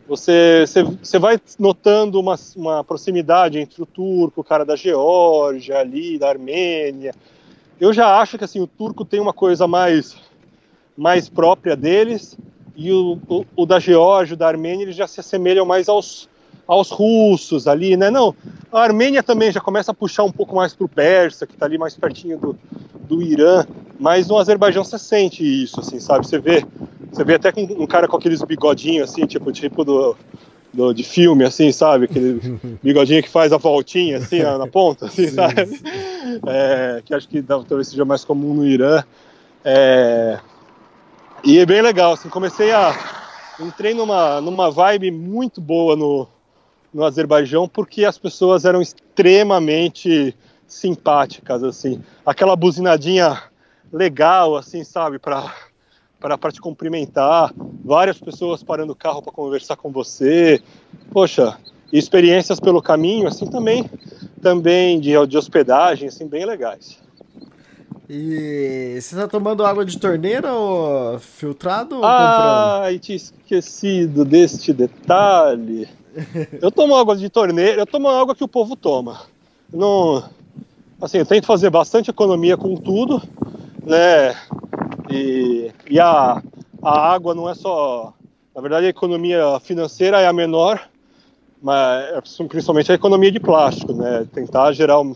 você, 0.08 0.66
você, 1.02 1.18
vai 1.18 1.40
notando 1.58 2.20
uma, 2.20 2.36
uma 2.56 2.84
proximidade 2.84 3.58
entre 3.58 3.82
o 3.82 3.86
turco, 3.86 4.42
o 4.42 4.44
cara 4.44 4.64
da 4.64 4.76
Geórgia, 4.76 5.80
ali, 5.80 6.20
da 6.20 6.30
Armênia. 6.30 7.14
Eu 7.80 7.92
já 7.92 8.20
acho 8.20 8.38
que 8.38 8.44
assim, 8.44 8.62
o 8.62 8.68
turco 8.68 9.04
tem 9.04 9.20
uma 9.20 9.34
coisa 9.34 9.68
mais, 9.68 10.16
mais 10.96 11.28
própria 11.28 11.76
deles, 11.76 12.38
e 12.76 12.92
o, 12.92 13.20
o, 13.28 13.46
o 13.56 13.66
da 13.66 13.80
Geórgia, 13.80 14.36
da 14.36 14.48
Armênia, 14.48 14.84
eles 14.84 14.96
já 14.96 15.08
se 15.08 15.20
assemelham 15.20 15.66
mais 15.66 15.88
aos, 15.88 16.30
aos 16.68 16.90
russos 16.90 17.68
ali, 17.68 17.96
né? 17.96 18.10
Não, 18.10 18.36
a 18.72 18.82
Armênia 18.82 19.24
também 19.24 19.52
já 19.52 19.60
começa 19.60 19.92
a 19.92 19.94
puxar 19.94 20.24
um 20.24 20.32
pouco 20.32 20.56
mais 20.56 20.74
para 20.74 20.86
o 20.86 20.90
persa, 20.90 21.46
que 21.46 21.54
está 21.54 21.66
ali 21.66 21.78
mais 21.78 21.96
pertinho 21.96 22.38
do, 22.38 22.58
do 23.08 23.22
Irã, 23.22 23.66
mas 24.00 24.28
no 24.28 24.38
Azerbaijão 24.38 24.84
você 24.84 24.98
sente 24.98 25.44
isso, 25.44 25.80
assim, 25.80 26.00
sabe? 26.00 26.28
Você 26.28 26.40
vê, 26.40 26.66
você 27.12 27.24
vê 27.24 27.36
até 27.36 27.52
com 27.52 27.62
um 27.62 27.88
cara 27.88 28.08
com 28.08 28.18
aqueles 28.18 28.42
bigodinhos, 28.42 29.10
assim, 29.10 29.26
tipo, 29.26 29.52
tipo 29.52 29.86
do, 29.86 30.18
do, 30.74 30.94
de 30.94 31.04
filme, 31.04 31.44
assim, 31.44 31.72
sabe? 31.72 32.06
Aquele 32.06 32.60
bigodinho 32.84 33.24
que 33.24 33.30
faz 33.30 33.54
a 33.54 33.58
voltinha, 33.58 34.18
assim, 34.18 34.42
na, 34.42 34.58
na 34.58 34.68
ponta, 34.68 35.06
assim, 35.06 35.28
sim, 35.28 35.36
sabe? 35.36 35.66
Sim. 35.68 35.84
É, 36.48 37.02
que 37.06 37.14
acho 37.14 37.30
que 37.30 37.42
talvez 37.42 37.88
seja 37.88 38.04
mais 38.04 38.26
comum 38.26 38.54
no 38.54 38.66
Irã. 38.66 39.04
É, 39.64 40.40
e 41.44 41.60
é 41.60 41.66
bem 41.66 41.82
legal, 41.82 42.14
assim, 42.14 42.30
comecei 42.30 42.72
a... 42.72 43.14
Entrei 43.58 43.94
numa, 43.94 44.42
numa 44.42 44.70
vibe 44.70 45.12
muito 45.12 45.62
boa 45.62 45.96
no, 45.96 46.28
no 46.96 47.04
Azerbaijão 47.04 47.68
porque 47.68 48.06
as 48.06 48.18
pessoas 48.18 48.64
eram 48.64 48.82
extremamente 48.82 50.34
simpáticas, 50.66 51.62
assim. 51.62 52.02
Aquela 52.26 52.56
buzinadinha 52.56 53.44
legal, 53.92 54.56
assim, 54.56 54.82
sabe, 54.86 55.20
para 55.20 55.54
para 56.18 56.52
te 56.52 56.60
cumprimentar, 56.60 57.54
várias 57.84 58.18
pessoas 58.18 58.64
parando 58.64 58.94
o 58.94 58.96
carro 58.96 59.22
para 59.22 59.32
conversar 59.32 59.76
com 59.76 59.92
você. 59.92 60.60
Poxa, 61.12 61.56
experiências 61.94 62.60
pelo 62.60 62.82
caminho, 62.82 63.28
assim, 63.28 63.46
também, 63.46 63.88
também 64.42 65.00
de, 65.00 65.12
de 65.28 65.38
hospedagem, 65.38 66.08
assim, 66.08 66.26
bem 66.26 66.44
legais. 66.44 66.98
E 68.10 68.98
você 69.00 69.16
está 69.16 69.28
tomando 69.28 69.64
água 69.64 69.86
de 69.86 70.00
torneira 70.00 70.52
ou 70.52 71.20
filtrado 71.20 71.98
ou 71.98 72.06
ah, 72.06 72.80
comprando? 72.80 73.00
tinha 73.02 73.16
esquecido 73.18 74.26
deste 74.26 74.74
detalhe. 74.74 75.88
Eu 76.62 76.72
tomo 76.72 76.96
água 76.96 77.16
de 77.16 77.30
torneira, 77.30 77.82
eu 77.82 77.86
tomo 77.86 78.08
água 78.08 78.36
que 78.36 78.44
o 78.44 78.48
povo 78.48 78.76
toma. 78.76 79.22
Não, 79.72 80.24
assim, 81.02 81.18
eu 81.18 81.26
tento 81.26 81.46
fazer 81.46 81.70
bastante 81.70 82.10
economia 82.10 82.56
com 82.56 82.76
tudo, 82.76 83.22
né? 83.84 84.36
E, 85.10 85.72
e 85.90 86.00
a, 86.00 86.42
a 86.82 87.14
água 87.14 87.36
não 87.36 87.50
é 87.50 87.56
só. 87.56 88.14
Na 88.56 88.62
verdade, 88.62 88.86
a 88.86 88.90
economia 88.90 89.60
financeira 89.60 90.22
é 90.22 90.28
a 90.28 90.34
menor, 90.34 90.88
mas 91.62 92.06
é 92.14 92.22
principalmente 92.48 92.92
a 92.92 92.96
economia 92.96 93.32
de 93.32 93.40
plástico, 93.40 93.94
né? 93.94 94.26
Tentar 94.34 94.72
gerar 94.72 95.02
o, 95.02 95.16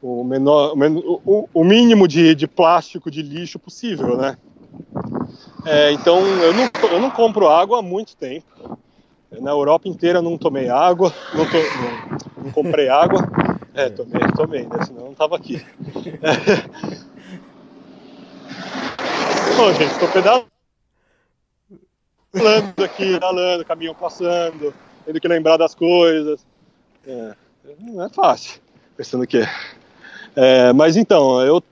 o 0.00 0.22
menor, 0.22 0.74
o, 1.26 1.48
o 1.52 1.64
mínimo 1.64 2.06
de, 2.06 2.34
de 2.34 2.46
plástico, 2.46 3.10
de 3.10 3.22
lixo 3.22 3.58
possível, 3.58 4.16
né? 4.16 4.36
É, 5.66 5.92
então, 5.92 6.24
eu 6.24 6.54
não, 6.54 6.70
eu 6.90 7.00
não 7.00 7.10
compro 7.10 7.48
água 7.48 7.80
há 7.80 7.82
muito 7.82 8.16
tempo. 8.16 8.78
Na 9.38 9.50
Europa 9.50 9.88
inteira 9.88 10.20
não 10.20 10.36
tomei 10.36 10.68
água, 10.68 11.14
não, 11.32 11.46
to, 11.46 11.56
não, 11.56 12.44
não 12.44 12.50
comprei 12.52 12.88
água. 12.88 13.22
É, 13.74 13.88
tomei, 13.88 14.20
tomei, 14.34 14.66
né? 14.66 14.84
Senão 14.84 15.04
não 15.06 15.14
tava 15.14 15.36
aqui. 15.36 15.64
Bom, 19.56 19.72
gente, 19.74 19.98
tô 19.98 20.08
pedalando 20.08 20.46
aqui, 22.84 23.12
pedalando, 23.12 23.64
caminhão 23.64 23.94
passando, 23.94 24.74
tendo 25.04 25.20
que 25.20 25.28
lembrar 25.28 25.56
das 25.56 25.74
coisas. 25.74 26.44
É, 27.06 27.34
não 27.78 28.04
é 28.04 28.08
fácil, 28.08 28.60
pensando 28.96 29.26
que 29.26 29.38
é. 30.36 30.72
Mas 30.72 30.96
então, 30.96 31.40
eu 31.42 31.62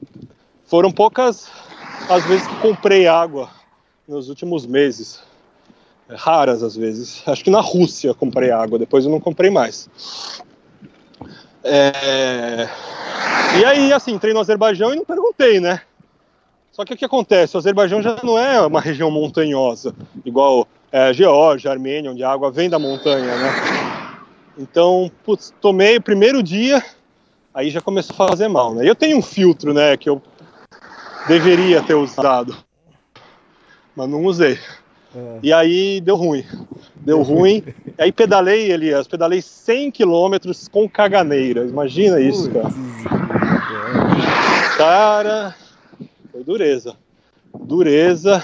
foram 0.67 0.93
poucas 0.93 1.51
as 2.11 2.25
vezes 2.27 2.47
que 2.47 2.57
comprei 2.61 3.07
água 3.07 3.51
nos 4.07 4.29
últimos 4.29 4.67
meses. 4.67 5.23
É, 6.09 6.15
raras 6.15 6.63
às 6.63 6.77
vezes. 6.77 7.23
Acho 7.27 7.45
que 7.45 7.51
na 7.51 7.61
Rússia 7.61 8.15
comprei 8.15 8.51
água, 8.51 8.79
depois 8.79 9.05
eu 9.05 9.11
não 9.11 9.21
comprei 9.21 9.51
mais. 9.51 9.89
É... 11.63 12.69
E 13.61 13.65
aí, 13.65 13.93
assim, 13.93 14.13
entrei 14.13 14.33
no 14.33 14.41
Azerbaijão 14.41 14.93
e 14.93 14.97
não 14.97 15.05
perguntei, 15.05 15.61
né? 15.61 15.83
Só 16.73 16.85
que 16.85 16.95
o 16.95 16.97
que 16.97 17.05
acontece? 17.05 17.57
O 17.57 17.59
Azerbaijão 17.59 18.01
já 18.01 18.17
não 18.23 18.39
é 18.39 18.61
uma 18.65 18.81
região 18.81 19.11
montanhosa, 19.11 19.95
igual 20.25 20.67
é, 20.93 21.13
Geórgia, 21.13 21.71
Armênia, 21.71 22.11
onde 22.11 22.23
a 22.23 22.31
água 22.31 22.51
vem 22.51 22.71
da 22.71 22.79
montanha, 22.79 23.37
né? 23.37 23.51
Então, 24.57 25.11
putz, 25.25 25.53
tomei 25.61 25.97
o 25.97 26.03
primeiro 26.03 26.43
dia, 26.43 26.85
aí 27.53 27.71
já 27.71 27.81
começou 27.81 28.15
a 28.15 28.29
fazer 28.29 28.49
mal, 28.49 28.75
né? 28.75 28.89
Eu 28.89 28.95
tenho 28.95 29.19
um 29.19 29.23
filtro, 29.23 29.75
né, 29.75 29.97
que 29.97 30.09
eu 30.09 30.23
deveria 31.27 31.83
ter 31.83 31.95
usado, 31.95 32.57
mas 33.95 34.09
não 34.09 34.25
usei. 34.25 34.59
É. 35.15 35.39
E 35.43 35.53
aí 35.53 36.01
deu 36.01 36.17
ruim. 36.17 36.45
Deu 36.97 37.23
ruim. 37.23 37.63
aí 37.99 38.13
pedalei, 38.13 38.71
Elias, 38.71 39.09
pedalei 39.09 39.43
100 39.43 39.91
quilômetros 39.91 40.69
com 40.69 40.89
caganeira. 40.89 41.65
Imagina 41.65 42.21
isso, 42.21 42.51
cara. 42.51 42.69
Cara, 44.77 45.55
foi 46.31 46.45
dureza. 46.45 46.95
Dureza. 47.55 48.43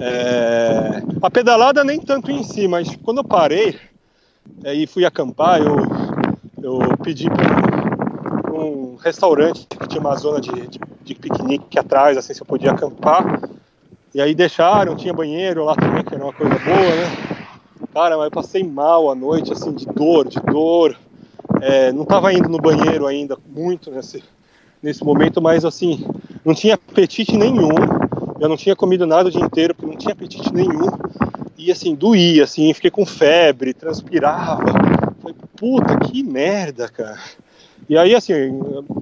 É... 0.00 1.02
A 1.22 1.30
pedalada 1.30 1.84
nem 1.84 2.00
tanto 2.00 2.30
em 2.30 2.42
si, 2.42 2.68
mas 2.68 2.94
quando 2.96 3.18
eu 3.18 3.24
parei 3.24 3.78
é, 4.64 4.74
e 4.74 4.86
fui 4.86 5.04
acampar, 5.04 5.60
eu, 5.60 5.76
eu 6.62 6.96
pedi 6.98 7.26
para 7.30 8.52
um 8.52 8.96
restaurante 8.96 9.66
que 9.66 9.86
tinha 9.86 10.00
uma 10.00 10.16
zona 10.16 10.40
de, 10.40 10.50
de, 10.50 10.80
de 11.02 11.14
piquenique 11.14 11.78
atrás, 11.78 12.16
assim, 12.16 12.34
se 12.34 12.42
eu 12.42 12.46
podia 12.46 12.72
acampar. 12.72 13.40
E 14.14 14.20
aí 14.20 14.34
deixaram, 14.34 14.96
tinha 14.96 15.12
banheiro 15.12 15.64
lá 15.64 15.74
também, 15.74 16.02
que 16.02 16.14
era 16.14 16.24
uma 16.24 16.32
coisa 16.32 16.58
boa, 16.58 16.96
né? 16.96 17.38
Cara, 17.92 18.16
mas 18.16 18.26
eu 18.26 18.30
passei 18.30 18.64
mal 18.64 19.10
à 19.10 19.14
noite, 19.14 19.52
assim, 19.52 19.72
de 19.72 19.86
dor, 19.86 20.28
de 20.28 20.40
dor. 20.40 20.96
É, 21.60 21.92
não 21.92 22.02
estava 22.04 22.32
indo 22.32 22.48
no 22.48 22.58
banheiro 22.58 23.06
ainda 23.06 23.36
muito 23.46 23.90
nesse, 23.90 24.22
nesse 24.82 25.04
momento, 25.04 25.42
mas 25.42 25.64
assim, 25.64 26.06
não 26.44 26.54
tinha 26.54 26.74
apetite 26.74 27.36
nenhum. 27.36 27.70
Eu 28.40 28.48
não 28.48 28.56
tinha 28.56 28.76
comido 28.76 29.06
nada 29.06 29.28
o 29.28 29.32
dia 29.32 29.44
inteiro, 29.44 29.74
porque 29.74 29.90
não 29.90 29.96
tinha 29.98 30.12
apetite 30.12 30.52
nenhum. 30.54 30.86
E 31.56 31.72
assim, 31.72 31.94
doía, 31.94 32.44
assim, 32.44 32.72
fiquei 32.72 32.90
com 32.90 33.04
febre, 33.04 33.74
transpirava. 33.74 34.64
Falei, 35.20 35.36
puta, 35.56 35.98
que 35.98 36.22
merda, 36.22 36.88
cara. 36.88 37.18
E 37.88 37.98
aí, 37.98 38.14
assim, 38.14 38.32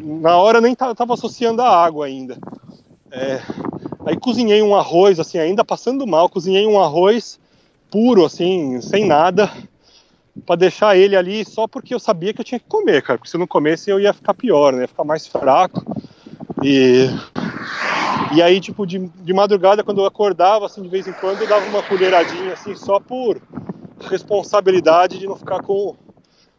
na 0.03 0.37
hora 0.37 0.61
nem 0.61 0.75
tava 0.75 1.15
associando 1.15 1.61
a 1.61 1.69
água 1.69 2.07
ainda. 2.07 2.39
É, 3.11 3.41
aí 4.07 4.17
cozinhei 4.17 4.63
um 4.63 4.75
arroz, 4.75 5.19
assim, 5.19 5.37
ainda 5.37 5.65
passando 5.65 6.07
mal, 6.07 6.29
cozinhei 6.29 6.65
um 6.65 6.81
arroz 6.81 7.41
puro, 7.91 8.25
assim, 8.25 8.81
sem 8.81 9.05
nada, 9.05 9.51
para 10.47 10.57
deixar 10.57 10.97
ele 10.97 11.17
ali 11.17 11.45
só 11.45 11.67
porque 11.67 11.93
eu 11.93 11.99
sabia 11.99 12.33
que 12.33 12.41
eu 12.41 12.45
tinha 12.45 12.61
que 12.61 12.67
comer, 12.69 13.03
cara. 13.03 13.19
Porque 13.19 13.29
se 13.29 13.37
eu 13.37 13.41
não 13.41 13.47
comesse 13.47 13.91
eu 13.91 13.99
ia 13.99 14.13
ficar 14.13 14.33
pior, 14.33 14.73
né? 14.73 14.83
Ia 14.83 14.89
ficar 14.89 15.05
mais 15.05 15.27
fraco. 15.27 15.85
E, 16.63 17.09
e 18.33 18.41
aí, 18.41 18.61
tipo, 18.61 18.87
de, 18.87 18.99
de 18.99 19.33
madrugada, 19.33 19.83
quando 19.83 20.01
eu 20.01 20.07
acordava, 20.07 20.67
assim, 20.67 20.83
de 20.83 20.89
vez 20.89 21.09
em 21.09 21.13
quando, 21.13 21.41
eu 21.41 21.49
dava 21.49 21.67
uma 21.67 21.83
colheradinha, 21.83 22.53
assim, 22.53 22.77
só 22.77 23.01
por 23.01 23.41
responsabilidade 24.09 25.19
de 25.19 25.27
não 25.27 25.37
ficar 25.37 25.63
com 25.63 25.73
o 25.73 25.97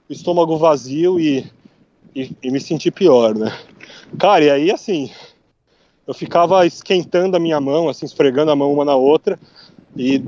estômago 0.10 0.58
vazio 0.58 1.20
e, 1.20 1.50
e, 2.14 2.32
e 2.44 2.52
me 2.52 2.60
sentir 2.60 2.92
pior, 2.92 3.34
né? 3.36 3.58
Cara, 4.20 4.44
e 4.44 4.50
aí, 4.50 4.72
assim, 4.72 5.12
eu 6.08 6.14
ficava 6.14 6.66
esquentando 6.66 7.36
a 7.36 7.40
minha 7.40 7.60
mão, 7.60 7.90
assim, 7.90 8.06
esfregando 8.06 8.50
a 8.50 8.56
mão 8.56 8.72
uma 8.72 8.86
na 8.86 8.96
outra 8.96 9.38
e 9.96 10.24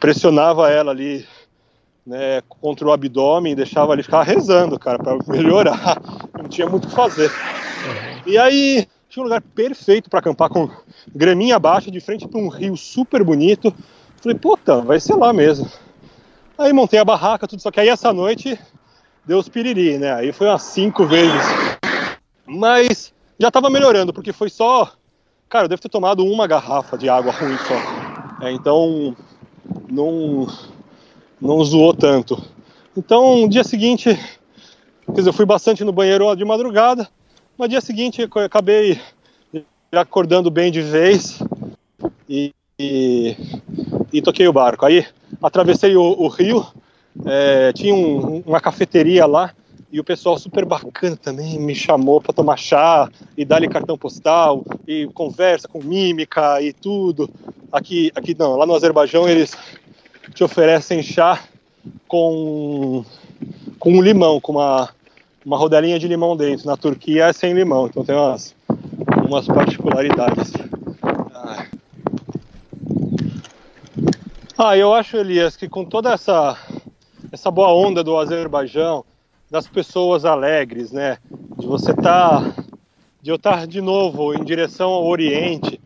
pressionava 0.00 0.70
ela 0.70 0.90
ali, 0.90 1.26
né, 2.06 2.40
contra 2.48 2.86
o 2.86 2.92
abdômen, 2.92 3.54
deixava 3.54 3.92
ele 3.92 4.02
ficar 4.02 4.22
rezando, 4.22 4.78
cara, 4.78 4.98
para 4.98 5.18
melhorar. 5.28 6.00
Não 6.36 6.48
tinha 6.48 6.66
muito 6.66 6.86
o 6.86 6.88
que 6.88 6.94
fazer. 6.94 7.30
E 8.26 8.38
aí, 8.38 8.88
tinha 9.08 9.22
um 9.22 9.24
lugar 9.24 9.42
perfeito 9.42 10.08
para 10.08 10.20
acampar 10.20 10.48
com 10.48 10.70
graminha 11.14 11.58
baixa, 11.58 11.90
de 11.90 12.00
frente 12.00 12.26
para 12.26 12.40
um 12.40 12.48
rio 12.48 12.76
super 12.76 13.22
bonito. 13.22 13.74
Falei, 14.22 14.38
puta, 14.38 14.80
vai 14.80 14.98
ser 14.98 15.14
lá 15.14 15.32
mesmo. 15.32 15.70
Aí 16.56 16.72
montei 16.72 16.98
a 16.98 17.04
barraca, 17.04 17.46
tudo, 17.46 17.60
só 17.60 17.70
que 17.70 17.80
aí 17.80 17.88
essa 17.88 18.12
noite 18.12 18.58
deu 19.26 19.38
os 19.38 19.48
piriri, 19.48 19.98
né? 19.98 20.12
Aí 20.14 20.32
foi 20.32 20.48
umas 20.48 20.62
cinco 20.62 21.06
vezes. 21.06 21.42
Mas 22.46 23.12
já 23.38 23.50
tava 23.50 23.68
melhorando, 23.68 24.12
porque 24.12 24.32
foi 24.32 24.48
só 24.48 24.92
Cara, 25.48 25.64
eu 25.64 25.68
devo 25.68 25.80
ter 25.80 25.88
tomado 25.88 26.24
uma 26.26 26.46
garrafa 26.46 26.98
de 26.98 27.08
água 27.08 27.32
ruim 27.32 27.56
só. 27.56 28.46
É, 28.46 28.52
então, 28.52 29.16
não, 29.90 30.46
não 31.40 31.64
zoou 31.64 31.94
tanto. 31.94 32.38
Então, 32.94 33.38
no 33.38 33.48
dia 33.48 33.64
seguinte, 33.64 34.14
quer 35.06 35.12
dizer, 35.12 35.30
eu 35.30 35.32
fui 35.32 35.46
bastante 35.46 35.84
no 35.84 35.92
banheiro 35.92 36.34
de 36.36 36.44
madrugada, 36.44 37.08
mas 37.56 37.70
dia 37.70 37.80
seguinte 37.80 38.20
eu 38.20 38.42
acabei 38.42 39.00
acordando 39.90 40.50
bem 40.50 40.70
de 40.70 40.82
vez 40.82 41.42
e, 42.28 42.52
e, 42.78 43.34
e 44.12 44.20
toquei 44.20 44.46
o 44.46 44.52
barco. 44.52 44.84
Aí 44.84 45.06
atravessei 45.42 45.96
o, 45.96 46.02
o 46.02 46.28
rio, 46.28 46.66
é, 47.24 47.72
tinha 47.72 47.94
um, 47.94 48.42
uma 48.46 48.60
cafeteria 48.60 49.24
lá 49.24 49.54
e 49.90 49.98
o 49.98 50.04
pessoal 50.04 50.38
super 50.38 50.64
bacana 50.64 51.16
também 51.16 51.58
me 51.58 51.74
chamou 51.74 52.20
para 52.20 52.32
tomar 52.32 52.58
chá 52.58 53.08
e 53.36 53.44
dar-lhe 53.44 53.68
cartão 53.68 53.96
postal 53.96 54.64
e 54.86 55.06
conversa 55.14 55.66
com 55.66 55.82
mímica 55.82 56.60
e 56.60 56.72
tudo. 56.72 57.30
Aqui, 57.72 58.12
aqui 58.14 58.36
não, 58.38 58.56
lá 58.56 58.66
no 58.66 58.74
Azerbaijão 58.74 59.28
eles 59.28 59.56
te 60.34 60.44
oferecem 60.44 61.02
chá 61.02 61.42
com 62.06 63.04
com 63.78 63.92
um 63.92 64.02
limão, 64.02 64.40
com 64.40 64.52
uma 64.52 64.90
uma 65.44 65.56
rodelinha 65.56 65.98
de 65.98 66.06
limão 66.06 66.36
dentro. 66.36 66.66
Na 66.66 66.76
Turquia 66.76 67.26
é 67.26 67.32
sem 67.32 67.54
limão, 67.54 67.86
então 67.86 68.04
tem 68.04 68.14
umas 68.14 68.54
umas 69.26 69.46
particularidades. 69.46 70.52
Ah, 74.60 74.76
eu 74.76 74.92
acho, 74.92 75.16
Elias, 75.16 75.56
que 75.56 75.68
com 75.68 75.84
toda 75.84 76.12
essa 76.12 76.58
essa 77.32 77.50
boa 77.50 77.72
onda 77.72 78.02
do 78.02 78.18
Azerbaijão, 78.18 79.04
das 79.50 79.66
pessoas 79.66 80.24
alegres, 80.24 80.92
né? 80.92 81.18
De 81.58 81.66
você 81.66 81.90
estar, 81.90 82.54
tá, 82.54 82.64
de 83.20 83.30
eu 83.30 83.36
estar 83.36 83.60
tá 83.60 83.66
de 83.66 83.80
novo 83.80 84.34
em 84.34 84.44
direção 84.44 84.90
ao 84.90 85.06
Oriente, 85.06 85.80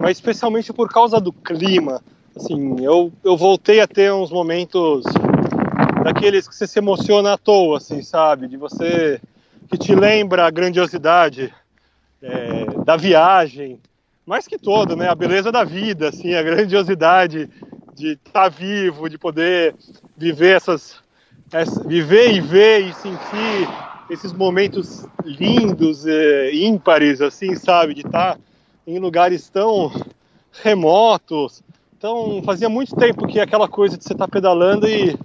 mas 0.00 0.18
especialmente 0.18 0.72
por 0.72 0.88
causa 0.88 1.20
do 1.20 1.32
clima. 1.32 2.02
Assim, 2.36 2.84
eu, 2.84 3.10
eu 3.24 3.36
voltei 3.36 3.80
a 3.80 3.86
ter 3.86 4.12
uns 4.12 4.30
momentos 4.30 5.04
daqueles 6.04 6.46
que 6.46 6.54
você 6.54 6.66
se 6.66 6.78
emociona 6.78 7.32
à 7.32 7.38
toa, 7.38 7.78
assim, 7.78 8.02
sabe? 8.02 8.46
De 8.46 8.56
você 8.56 9.20
que 9.68 9.78
te 9.78 9.94
lembra 9.94 10.46
a 10.46 10.50
grandiosidade 10.50 11.52
é, 12.22 12.66
da 12.84 12.96
viagem, 12.96 13.80
mais 14.26 14.46
que 14.46 14.58
todo, 14.58 14.94
né? 14.94 15.08
A 15.08 15.14
beleza 15.14 15.50
da 15.50 15.64
vida, 15.64 16.10
assim, 16.10 16.34
a 16.34 16.42
grandiosidade 16.42 17.48
de 17.94 18.12
estar 18.12 18.32
tá 18.32 18.48
vivo, 18.48 19.08
de 19.08 19.16
poder 19.16 19.74
viver 20.16 20.56
essas 20.56 21.05
viver 21.86 22.32
e 22.32 22.40
ver 22.40 22.80
e 22.80 22.92
sentir 22.92 23.68
esses 24.10 24.32
momentos 24.32 25.06
lindos, 25.24 26.06
e 26.06 26.64
ímpares, 26.64 27.20
assim, 27.20 27.54
sabe? 27.56 27.94
De 27.94 28.02
estar 28.06 28.38
em 28.86 28.98
lugares 28.98 29.48
tão 29.48 29.90
remotos. 30.62 31.62
Então, 31.98 32.42
fazia 32.44 32.68
muito 32.68 32.94
tempo 32.94 33.26
que 33.26 33.40
aquela 33.40 33.68
coisa 33.68 33.96
de 33.96 34.04
você 34.04 34.12
estar 34.12 34.28
pedalando 34.28 34.88
e, 34.88 35.16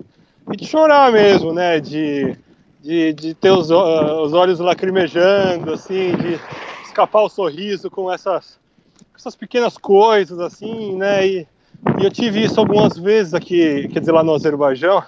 e 0.52 0.58
de 0.58 0.66
chorar 0.66 1.12
mesmo, 1.12 1.54
né? 1.54 1.80
De, 1.80 2.36
de, 2.82 3.14
de 3.14 3.34
ter 3.34 3.52
os, 3.52 3.70
os 3.70 4.34
olhos 4.34 4.60
lacrimejando, 4.60 5.74
assim, 5.74 6.16
de 6.16 6.40
escapar 6.84 7.22
o 7.22 7.30
sorriso 7.30 7.90
com 7.90 8.12
essas, 8.12 8.60
essas 9.16 9.36
pequenas 9.36 9.78
coisas, 9.78 10.40
assim, 10.40 10.96
né? 10.96 11.28
E, 11.28 11.48
e 12.00 12.04
eu 12.04 12.12
tive 12.12 12.44
isso 12.44 12.60
algumas 12.60 12.98
vezes 12.98 13.34
aqui, 13.34 13.88
quer 13.90 14.00
dizer, 14.00 14.12
lá 14.12 14.24
no 14.24 14.34
Azerbaijão 14.34 15.04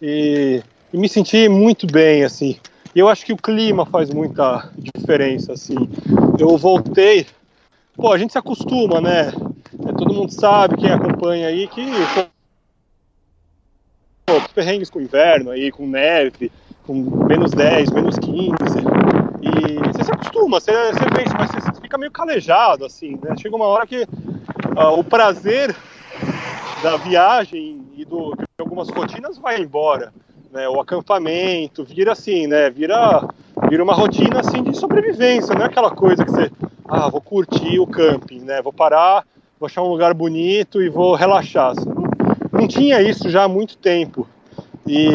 e, 0.00 0.62
e 0.92 0.96
me 0.98 1.08
senti 1.08 1.48
muito 1.48 1.86
bem, 1.86 2.24
assim. 2.24 2.58
E 2.94 2.98
eu 2.98 3.08
acho 3.08 3.26
que 3.26 3.32
o 3.32 3.36
clima 3.36 3.84
faz 3.84 4.10
muita 4.10 4.70
diferença, 4.76 5.52
assim. 5.52 5.76
Eu 6.38 6.56
voltei, 6.56 7.26
pô, 7.94 8.12
a 8.12 8.18
gente 8.18 8.32
se 8.32 8.38
acostuma, 8.38 9.00
né? 9.00 9.28
É, 9.28 9.92
todo 9.92 10.14
mundo 10.14 10.32
sabe, 10.32 10.76
quem 10.76 10.90
acompanha 10.90 11.48
aí, 11.48 11.68
que 11.68 11.84
pô, 14.26 14.40
perrengues 14.54 14.90
com 14.90 15.00
inverno 15.00 15.50
aí, 15.50 15.70
com 15.70 15.86
neve, 15.86 16.50
com 16.86 16.94
menos 17.26 17.50
10, 17.50 17.90
menos 17.90 18.18
15. 18.18 18.54
E 19.42 19.92
você 19.92 20.04
se 20.04 20.12
acostuma, 20.12 20.58
você, 20.58 20.72
você 20.72 21.22
isso, 21.22 21.34
mas 21.38 21.50
você 21.50 21.80
fica 21.80 21.98
meio 21.98 22.10
calejado, 22.10 22.84
assim, 22.84 23.18
né? 23.22 23.36
Chega 23.36 23.54
uma 23.54 23.66
hora 23.66 23.86
que 23.86 24.02
uh, 24.02 24.98
o 24.98 25.04
prazer 25.04 25.74
da 26.82 26.96
viagem 26.96 27.82
e 27.96 28.04
do, 28.04 28.34
de 28.36 28.44
algumas 28.58 28.88
rotinas 28.88 29.38
vai 29.38 29.60
embora. 29.60 30.12
né? 30.52 30.68
O 30.68 30.80
acampamento, 30.80 31.84
vira 31.84 32.12
assim, 32.12 32.46
né? 32.46 32.70
Vira, 32.70 33.28
vira 33.68 33.82
uma 33.82 33.94
rotina 33.94 34.40
assim 34.40 34.62
de 34.62 34.76
sobrevivência, 34.76 35.54
não 35.54 35.62
é 35.62 35.66
aquela 35.66 35.90
coisa 35.90 36.24
que 36.24 36.30
você, 36.30 36.50
ah, 36.88 37.08
vou 37.08 37.20
curtir 37.20 37.78
o 37.78 37.86
camping, 37.86 38.40
né? 38.40 38.60
Vou 38.62 38.72
parar, 38.72 39.24
vou 39.58 39.66
achar 39.66 39.82
um 39.82 39.88
lugar 39.88 40.14
bonito 40.14 40.82
e 40.82 40.88
vou 40.88 41.14
relaxar. 41.14 41.74
Não, 41.76 42.60
não 42.60 42.68
tinha 42.68 43.00
isso 43.02 43.28
já 43.28 43.44
há 43.44 43.48
muito 43.48 43.76
tempo. 43.76 44.26
E, 44.86 45.08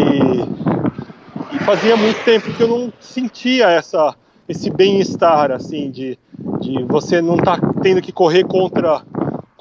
e 1.54 1.60
fazia 1.64 1.96
muito 1.96 2.24
tempo 2.26 2.52
que 2.54 2.62
eu 2.62 2.68
não 2.68 2.94
sentia 3.00 3.70
essa, 3.70 4.14
esse 4.50 4.70
bem-estar, 4.70 5.52
assim, 5.52 5.90
de, 5.90 6.20
de 6.60 6.84
você 6.84 7.22
não 7.22 7.36
estar 7.36 7.60
tá 7.60 7.74
tendo 7.82 8.02
que 8.02 8.12
correr 8.12 8.44
contra 8.44 9.02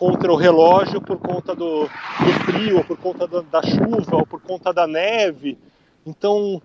contra 0.01 0.32
o 0.32 0.36
relógio 0.36 0.98
por 0.98 1.18
conta 1.18 1.55
do, 1.55 1.82
do 1.82 2.32
frio, 2.47 2.78
ou 2.78 2.85
por 2.85 2.97
conta 2.97 3.28
da, 3.28 3.43
da, 3.43 3.62
chuva, 3.62 4.16
ou 4.16 4.27
por 4.27 4.40
conta 4.40 4.72
da 4.72 4.86
neve. 4.86 5.59
Então, 6.06 6.62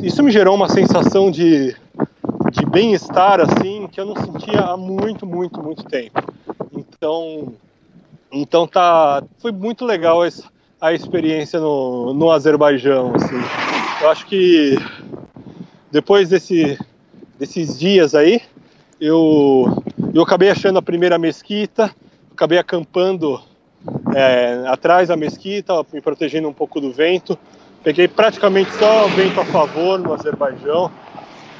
isso 0.00 0.22
me 0.22 0.30
gerou 0.30 0.54
uma 0.54 0.68
sensação 0.68 1.28
de, 1.28 1.74
de 2.52 2.64
bem-estar 2.70 3.40
assim 3.40 3.88
que 3.88 4.00
eu 4.00 4.06
não 4.06 4.14
sentia 4.14 4.60
há 4.60 4.76
muito, 4.76 5.26
muito, 5.26 5.60
muito 5.60 5.82
tempo. 5.86 6.22
Então, 6.72 7.52
então 8.30 8.64
tá, 8.64 9.24
foi 9.38 9.50
muito 9.50 9.84
legal 9.84 10.24
essa, 10.24 10.44
a 10.80 10.92
experiência 10.92 11.58
no, 11.58 12.14
no 12.14 12.30
Azerbaijão. 12.30 13.12
Assim. 13.16 13.40
Eu 14.00 14.08
acho 14.08 14.24
que 14.26 14.78
depois 15.90 16.28
desse, 16.28 16.78
desses 17.36 17.76
dias 17.76 18.14
aí, 18.14 18.40
eu, 19.00 19.82
eu 20.14 20.22
acabei 20.22 20.48
achando 20.48 20.78
a 20.78 20.82
primeira 20.82 21.18
mesquita 21.18 21.92
acabei 22.38 22.58
acampando 22.58 23.40
é, 24.14 24.62
atrás 24.68 25.08
da 25.08 25.16
mesquita, 25.16 25.84
me 25.92 26.00
protegendo 26.00 26.48
um 26.48 26.52
pouco 26.52 26.80
do 26.80 26.92
vento. 26.92 27.36
Peguei 27.82 28.06
praticamente 28.06 28.72
só 28.74 29.08
vento 29.08 29.40
a 29.40 29.44
favor 29.44 29.98
no 29.98 30.14
Azerbaijão. 30.14 30.88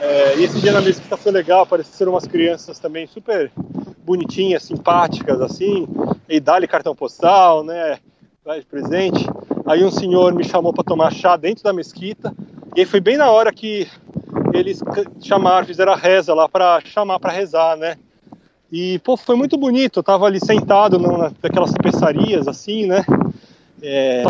É, 0.00 0.36
e 0.36 0.44
esse 0.44 0.60
dia 0.60 0.70
na 0.70 0.80
mesquita 0.80 1.16
foi 1.16 1.32
legal, 1.32 1.62
apareceram 1.62 2.12
umas 2.12 2.28
crianças 2.28 2.78
também 2.78 3.08
super 3.08 3.50
bonitinhas, 4.04 4.62
simpáticas, 4.62 5.40
assim, 5.40 5.88
e 6.28 6.38
dá-lhe 6.38 6.68
cartão 6.68 6.94
postal, 6.94 7.64
né, 7.64 7.98
de 8.46 8.64
presente. 8.64 9.26
Aí 9.66 9.82
um 9.84 9.90
senhor 9.90 10.32
me 10.32 10.44
chamou 10.44 10.72
para 10.72 10.84
tomar 10.84 11.12
chá 11.12 11.36
dentro 11.36 11.64
da 11.64 11.72
mesquita, 11.72 12.32
e 12.76 12.80
aí 12.80 12.86
foi 12.86 13.00
bem 13.00 13.16
na 13.16 13.28
hora 13.28 13.52
que 13.52 13.88
eles 14.54 14.80
chamaram, 15.20 15.66
fizeram 15.66 15.92
a 15.92 15.96
reza 15.96 16.32
lá 16.32 16.48
para 16.48 16.80
chamar 16.84 17.18
para 17.18 17.32
rezar, 17.32 17.76
né. 17.76 17.96
E, 18.70 18.98
pô, 19.00 19.16
foi 19.16 19.36
muito 19.36 19.56
bonito. 19.56 19.98
Eu 19.98 20.02
tava 20.02 20.26
ali 20.26 20.38
sentado 20.38 20.98
numa 20.98 21.32
daquelas 21.40 21.72
peçarias, 21.72 22.46
assim, 22.46 22.86
né? 22.86 23.04
É, 23.82 24.24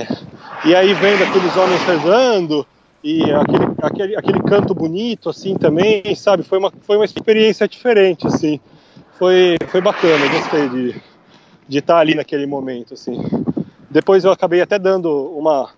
e 0.64 0.74
aí 0.74 0.92
vendo 0.94 1.22
aqueles 1.24 1.56
homens 1.56 1.82
rezando 1.82 2.66
e 3.02 3.22
aquele, 3.32 3.64
aquele, 3.80 4.16
aquele 4.16 4.42
canto 4.42 4.74
bonito, 4.74 5.30
assim, 5.30 5.54
também, 5.56 6.14
sabe? 6.14 6.42
Foi 6.42 6.58
uma, 6.58 6.72
foi 6.82 6.96
uma 6.96 7.04
experiência 7.04 7.66
diferente, 7.66 8.26
assim. 8.26 8.60
Foi, 9.18 9.56
foi 9.68 9.80
bacana, 9.80 10.28
gostei 10.28 10.68
de, 10.68 11.02
de 11.68 11.78
estar 11.78 11.98
ali 11.98 12.14
naquele 12.14 12.46
momento, 12.46 12.94
assim. 12.94 13.20
Depois 13.90 14.24
eu 14.24 14.30
acabei 14.30 14.60
até 14.60 14.78
dando 14.78 15.10
uma, 15.36 15.70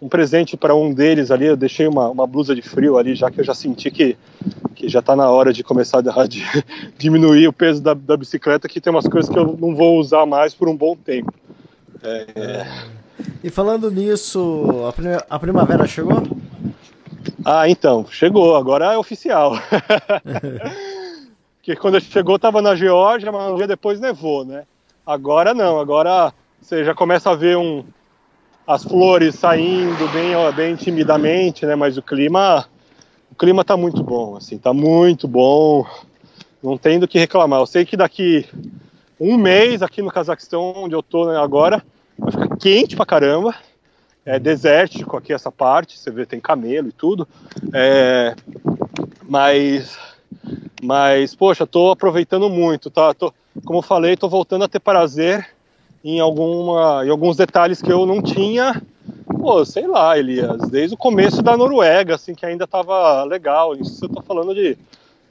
um 0.00 0.08
presente 0.08 0.56
para 0.56 0.74
um 0.74 0.92
deles 0.92 1.30
ali. 1.30 1.46
Eu 1.46 1.56
deixei 1.56 1.86
uma, 1.86 2.08
uma 2.08 2.26
blusa 2.26 2.54
de 2.54 2.62
frio 2.62 2.96
ali, 2.96 3.14
já 3.14 3.30
que 3.30 3.40
eu 3.40 3.44
já 3.44 3.54
senti 3.54 3.90
que, 3.90 4.16
que 4.74 4.88
já 4.88 5.00
está 5.00 5.16
na 5.16 5.28
hora 5.28 5.52
de 5.52 5.62
começar 5.62 5.98
a 5.98 6.26
de, 6.26 6.44
diminuir 6.96 7.48
o 7.48 7.52
peso 7.52 7.82
da, 7.82 7.94
da, 7.94 8.16
bicicleta, 8.16 8.68
que 8.68 8.80
tem 8.80 8.92
umas 8.92 9.08
coisas 9.08 9.30
que 9.30 9.38
eu 9.38 9.56
não 9.58 9.74
vou 9.74 9.98
usar 9.98 10.24
mais 10.24 10.54
por 10.54 10.68
um 10.68 10.76
bom 10.76 10.96
tempo. 10.96 11.32
É, 12.02 12.26
é... 12.34 12.66
E 13.42 13.50
falando 13.50 13.90
nisso, 13.90 14.84
a, 14.88 14.92
prim 14.92 15.08
a 15.28 15.38
primavera 15.38 15.86
chegou? 15.86 16.22
Ah, 17.44 17.68
então, 17.68 18.06
chegou, 18.08 18.54
agora 18.56 18.92
é 18.92 18.98
oficial. 18.98 19.54
Porque 21.58 21.74
quando 21.76 22.00
chegou 22.00 22.36
estava 22.36 22.62
na 22.62 22.76
Geórgia, 22.76 23.32
mas 23.32 23.52
um 23.52 23.56
dia 23.56 23.66
depois 23.66 24.00
nevou, 24.00 24.44
né? 24.44 24.64
Agora 25.04 25.52
não, 25.52 25.80
agora 25.80 26.32
você 26.60 26.84
já 26.84 26.94
começa 26.94 27.30
a 27.30 27.34
ver 27.34 27.56
um, 27.56 27.84
as 28.68 28.84
flores 28.84 29.34
saindo 29.34 30.06
bem, 30.12 30.34
bem 30.54 30.76
timidamente, 30.76 31.64
né? 31.64 31.74
Mas 31.74 31.96
o 31.96 32.02
clima, 32.02 32.66
o 33.32 33.34
clima 33.34 33.64
tá 33.64 33.78
muito 33.78 34.02
bom, 34.02 34.36
assim, 34.36 34.58
tá 34.58 34.74
muito 34.74 35.26
bom. 35.26 35.86
Não 36.62 36.76
tem 36.76 36.98
do 36.98 37.08
que 37.08 37.18
reclamar. 37.18 37.60
Eu 37.60 37.66
sei 37.66 37.86
que 37.86 37.96
daqui 37.96 38.44
um 39.18 39.38
mês 39.38 39.80
aqui 39.80 40.02
no 40.02 40.10
Cazaquistão, 40.10 40.74
onde 40.76 40.94
eu 40.94 41.02
tô 41.02 41.32
né, 41.32 41.38
agora, 41.38 41.82
vai 42.18 42.30
ficar 42.30 42.56
quente 42.58 42.94
pra 42.94 43.06
caramba. 43.06 43.54
É 44.22 44.38
desértico 44.38 45.16
aqui 45.16 45.32
essa 45.32 45.50
parte, 45.50 45.98
você 45.98 46.10
vê 46.10 46.26
tem 46.26 46.38
camelo 46.38 46.88
e 46.88 46.92
tudo. 46.92 47.26
É, 47.72 48.36
mas, 49.26 49.98
mas 50.82 51.34
poxa, 51.34 51.66
tô 51.66 51.90
aproveitando 51.90 52.50
muito, 52.50 52.90
tá? 52.90 53.14
Tô, 53.14 53.32
como 53.64 53.78
eu 53.78 53.82
falei, 53.82 54.14
tô 54.14 54.28
voltando 54.28 54.64
a 54.64 54.68
ter 54.68 54.78
prazer 54.78 55.56
em, 56.04 56.20
alguma, 56.20 57.04
em 57.04 57.10
alguns 57.10 57.36
detalhes 57.36 57.82
que 57.82 57.92
eu 57.92 58.06
não 58.06 58.22
tinha, 58.22 58.82
pô, 59.38 59.64
sei 59.64 59.86
lá, 59.86 60.18
Elias, 60.18 60.68
desde 60.68 60.94
o 60.94 60.98
começo 60.98 61.42
da 61.42 61.56
Noruega, 61.56 62.14
assim, 62.14 62.34
que 62.34 62.46
ainda 62.46 62.64
estava 62.64 63.24
legal. 63.24 63.74
Isso 63.74 64.04
eu 64.04 64.08
tô 64.08 64.22
falando 64.22 64.54
de 64.54 64.76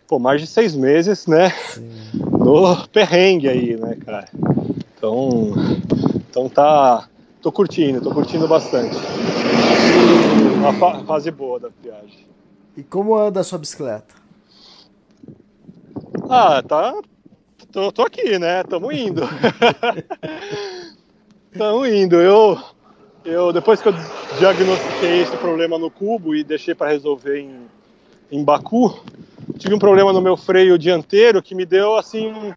pô, 0.07 0.17
mais 0.17 0.41
de 0.41 0.47
seis 0.47 0.75
meses, 0.75 1.27
né? 1.27 1.49
Sim. 1.49 1.89
No 2.13 2.87
perrengue 2.87 3.49
aí, 3.49 3.75
né, 3.75 3.97
cara? 4.05 4.27
Então, 4.97 5.53
então 6.29 6.49
tá. 6.49 7.07
Tô 7.41 7.51
curtindo, 7.51 8.01
tô 8.01 8.11
curtindo 8.11 8.47
bastante. 8.47 8.95
Uma 10.55 10.73
fa 10.73 11.03
fase 11.03 11.29
boa 11.29 11.59
da 11.59 11.69
viagem. 11.81 12.25
E 12.75 12.83
como 12.83 13.15
anda 13.15 13.41
a 13.41 13.43
sua 13.43 13.59
bicicleta? 13.59 14.15
Ah, 16.29 16.61
tá, 16.61 16.95
tô, 17.71 17.91
tô 17.91 18.01
aqui, 18.03 18.39
né? 18.39 18.63
Tamo 18.63 18.91
indo. 18.91 19.21
Tamo 21.57 21.85
indo. 21.85 22.17
Eu, 22.17 22.61
eu, 23.23 23.53
depois 23.53 23.81
que 23.81 23.87
eu 23.87 23.95
diagnostiquei 24.31 25.21
esse 25.21 25.37
problema 25.37 25.77
no 25.77 25.89
cubo 25.89 26.35
e 26.35 26.43
deixei 26.43 26.75
para 26.75 26.91
resolver 26.91 27.39
em, 27.39 27.67
em 28.31 28.43
Baku, 28.43 28.99
tive 29.57 29.73
um 29.73 29.79
problema 29.79 30.11
no 30.11 30.21
meu 30.21 30.37
freio 30.37 30.77
dianteiro 30.77 31.41
que 31.41 31.55
me 31.55 31.65
deu 31.65 31.95
assim 31.95 32.27
um 32.27 32.53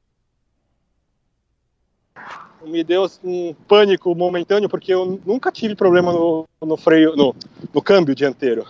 me 2.67 2.85
deu 2.85 3.11
um 3.25 3.55
pânico 3.67 4.15
momentâneo 4.15 4.69
porque 4.69 4.93
eu 4.93 5.19
nunca 5.25 5.51
tive 5.51 5.75
problema 5.75 6.13
no, 6.13 6.47
no 6.61 6.77
freio 6.77 7.17
no, 7.17 7.35
no 7.73 7.81
câmbio 7.81 8.15
dianteiro 8.15 8.67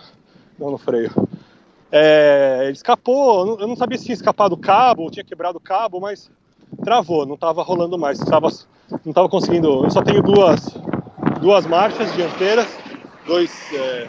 não 0.57 0.71
no 0.71 0.77
freio 0.77 1.11
é, 1.91 2.59
ele 2.63 2.71
escapou 2.71 3.59
eu 3.59 3.67
não 3.67 3.75
sabia 3.75 3.97
se 3.97 4.05
tinha 4.05 4.15
escapado 4.15 4.53
o 4.53 4.57
cabo 4.57 5.03
ou 5.03 5.11
tinha 5.11 5.23
quebrado 5.23 5.57
o 5.57 5.61
cabo 5.61 5.99
mas 5.99 6.31
travou, 6.83 7.25
não 7.25 7.35
estava 7.35 7.61
rolando 7.63 7.97
mais, 7.97 8.19
tava, 8.19 8.49
não 8.89 9.11
estava 9.11 9.29
conseguindo. 9.29 9.83
Eu 9.83 9.91
só 9.91 10.01
tenho 10.01 10.21
duas, 10.21 10.67
duas 11.41 11.65
marchas 11.65 12.13
dianteiras, 12.13 12.67
dois, 13.25 13.51
é, 13.73 14.07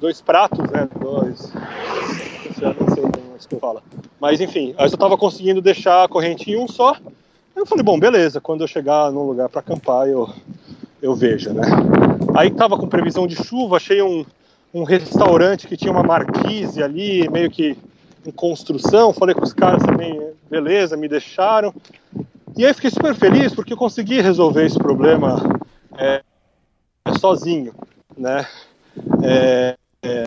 dois 0.00 0.20
pratos, 0.20 0.70
né? 0.70 0.88
Dois. 1.00 1.52
Não 1.54 2.94
sei 2.94 3.02
como 3.02 3.36
é 3.36 3.60
fala. 3.60 3.82
Mas 4.20 4.40
enfim, 4.40 4.74
eu 4.78 4.88
só 4.88 4.94
estava 4.94 5.16
conseguindo 5.16 5.60
deixar 5.60 6.04
a 6.04 6.08
corrente 6.08 6.50
em 6.50 6.56
um 6.56 6.68
só. 6.68 6.96
Eu 7.54 7.66
falei, 7.66 7.84
bom, 7.84 7.98
beleza, 7.98 8.40
quando 8.40 8.62
eu 8.62 8.68
chegar 8.68 9.12
num 9.12 9.22
lugar 9.22 9.48
para 9.48 9.60
acampar, 9.60 10.08
eu, 10.08 10.28
eu 11.00 11.14
vejo, 11.14 11.52
né? 11.52 11.62
Aí 12.36 12.50
tava 12.50 12.76
com 12.76 12.88
previsão 12.88 13.26
de 13.26 13.36
chuva, 13.36 13.76
achei 13.76 14.02
um, 14.02 14.24
um 14.74 14.82
restaurante 14.82 15.68
que 15.68 15.76
tinha 15.76 15.92
uma 15.92 16.02
marquise 16.02 16.82
ali, 16.82 17.28
meio 17.30 17.48
que 17.48 17.78
em 18.26 18.32
construção. 18.32 19.12
Falei 19.12 19.32
com 19.32 19.44
os 19.44 19.52
caras 19.52 19.84
também, 19.84 20.20
beleza, 20.50 20.96
me 20.96 21.08
deixaram. 21.08 21.72
E 22.56 22.66
aí 22.66 22.74
fiquei 22.74 22.90
super 22.90 23.14
feliz 23.14 23.54
porque 23.54 23.72
eu 23.72 23.76
consegui 23.76 24.20
resolver 24.20 24.66
esse 24.66 24.78
problema 24.78 25.36
é, 25.96 26.22
sozinho, 27.18 27.72
né? 28.16 28.46
É, 29.22 29.76
é, 30.02 30.26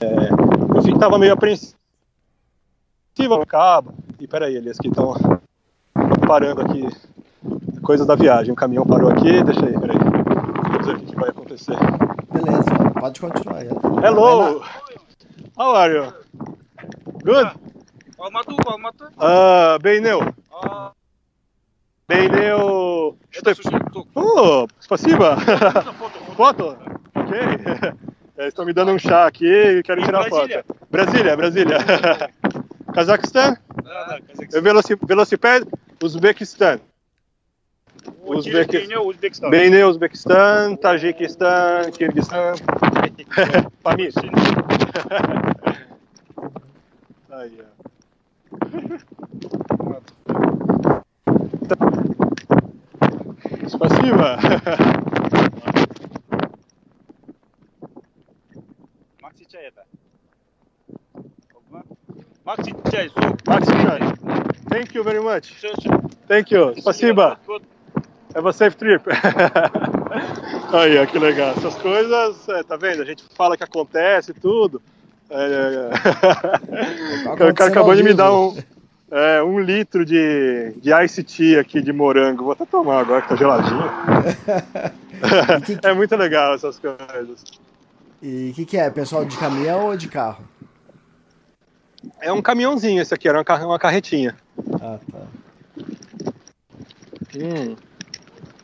eu 0.75 0.93
estava 0.93 1.19
meio 1.19 1.33
apreensivo 1.33 1.75
no 3.17 3.45
cabo. 3.45 3.93
E 4.19 4.27
peraí, 4.27 4.55
eles 4.55 4.77
que 4.77 4.87
estão 4.87 5.13
parando 6.25 6.61
aqui. 6.61 6.87
Coisa 7.81 8.05
da 8.05 8.15
viagem. 8.15 8.51
O 8.51 8.55
caminhão 8.55 8.85
parou 8.85 9.09
aqui, 9.09 9.43
deixa 9.43 9.65
aí, 9.65 9.79
peraí. 9.79 9.97
Vamos 9.97 10.87
ver 10.87 10.95
o 10.95 10.99
que 10.99 11.15
vai 11.15 11.29
acontecer. 11.29 11.77
Beleza, 12.31 12.86
pode 13.00 13.20
continuar. 13.20 13.62
Hello! 14.02 14.62
How 15.56 15.74
are 15.76 15.92
you? 15.94 16.12
Good? 17.24 17.50
Алматы, 18.18 18.54
Алматы. 18.66 19.04
А, 19.18 19.78
Бейнел. 19.78 20.22
Бейнел. 22.08 23.16
Это 23.32 23.54
Oh, 24.14 24.68
спасибо. 24.80 25.36
Foto? 26.36 26.78
Ok. 27.14 27.38
Estão 28.38 28.64
me 28.64 28.72
dando 28.72 28.92
um 28.92 28.98
chá 28.98 29.26
aqui 29.26 29.46
e 29.46 29.82
quero 29.82 30.02
tirar 30.02 30.28
foto. 30.28 30.48
Brasília, 30.90 31.36
Brasília. 31.36 31.78
Cazaquistão? 32.94 33.56
Veloci 34.62 34.96
Velociped, 34.96 35.66
Uzbequistão. 36.02 36.80
Uzbequistão. 38.24 39.50
Beyne, 39.50 39.84
Uzbequistão, 39.84 40.76
Tajiquistão, 40.76 41.90
Kirguistão. 41.92 42.54
Família. 43.82 44.12
Aí, 47.30 47.58
ó. 47.60 47.72
Спасибо. 53.68 54.38
Макси 59.20 59.44
чай 59.46 59.66
это. 59.66 59.84
Макси 62.44 62.74
чай, 62.90 63.08
суп. 63.08 63.42
Maxi 63.46 63.72
Chai. 63.82 64.00
Thank 64.68 64.94
you 64.94 65.04
very 65.04 65.20
much. 65.20 65.54
Все, 65.56 65.72
все. 65.78 65.90
Thank 66.28 66.50
you. 66.52 66.74
Спасибо. 66.80 67.38
Have 68.37 68.47
a 68.47 68.53
safe 68.53 68.77
trip. 68.77 69.01
Aí, 70.71 70.95
ó, 70.99 71.07
que 71.07 71.17
legal. 71.17 71.55
Essas 71.57 71.73
coisas, 71.73 72.47
é, 72.49 72.61
tá 72.61 72.77
vendo? 72.77 73.01
A 73.01 73.05
gente 73.05 73.23
fala 73.35 73.57
que 73.57 73.63
acontece 73.63 74.29
e 74.29 74.33
tudo. 74.35 74.79
É, 75.27 75.41
é, 75.43 75.89
é. 77.25 77.33
O 77.49 77.53
cara 77.55 77.71
acabou 77.71 77.95
de 77.95 78.03
me 78.03 78.13
dar 78.13 78.31
um, 78.31 78.55
é, 79.09 79.41
um 79.41 79.59
litro 79.59 80.05
de, 80.05 80.71
de 80.77 80.93
ice 81.03 81.23
tea 81.23 81.61
aqui 81.61 81.81
de 81.81 81.91
morango. 81.91 82.43
Vou 82.43 82.53
até 82.53 82.63
tomar 82.63 82.99
agora 82.99 83.23
que 83.23 83.29
tá 83.29 83.35
geladinho. 83.35 83.91
é 85.81 85.93
muito 85.95 86.15
legal 86.15 86.53
essas 86.53 86.77
coisas. 86.77 87.43
E 88.21 88.51
o 88.51 88.53
que, 88.53 88.65
que 88.65 88.77
é? 88.77 88.87
Pessoal 88.91 89.25
de 89.25 89.35
caminhão 89.35 89.87
ou 89.87 89.97
de 89.97 90.07
carro? 90.07 90.47
É 92.21 92.31
um 92.31 92.41
caminhãozinho 92.43 93.01
esse 93.01 93.15
aqui, 93.15 93.27
era 93.27 93.41
uma, 93.41 93.65
uma 93.65 93.79
carretinha. 93.79 94.35
Ah, 94.79 94.99
tá. 95.11 95.21
Hum, 97.35 97.75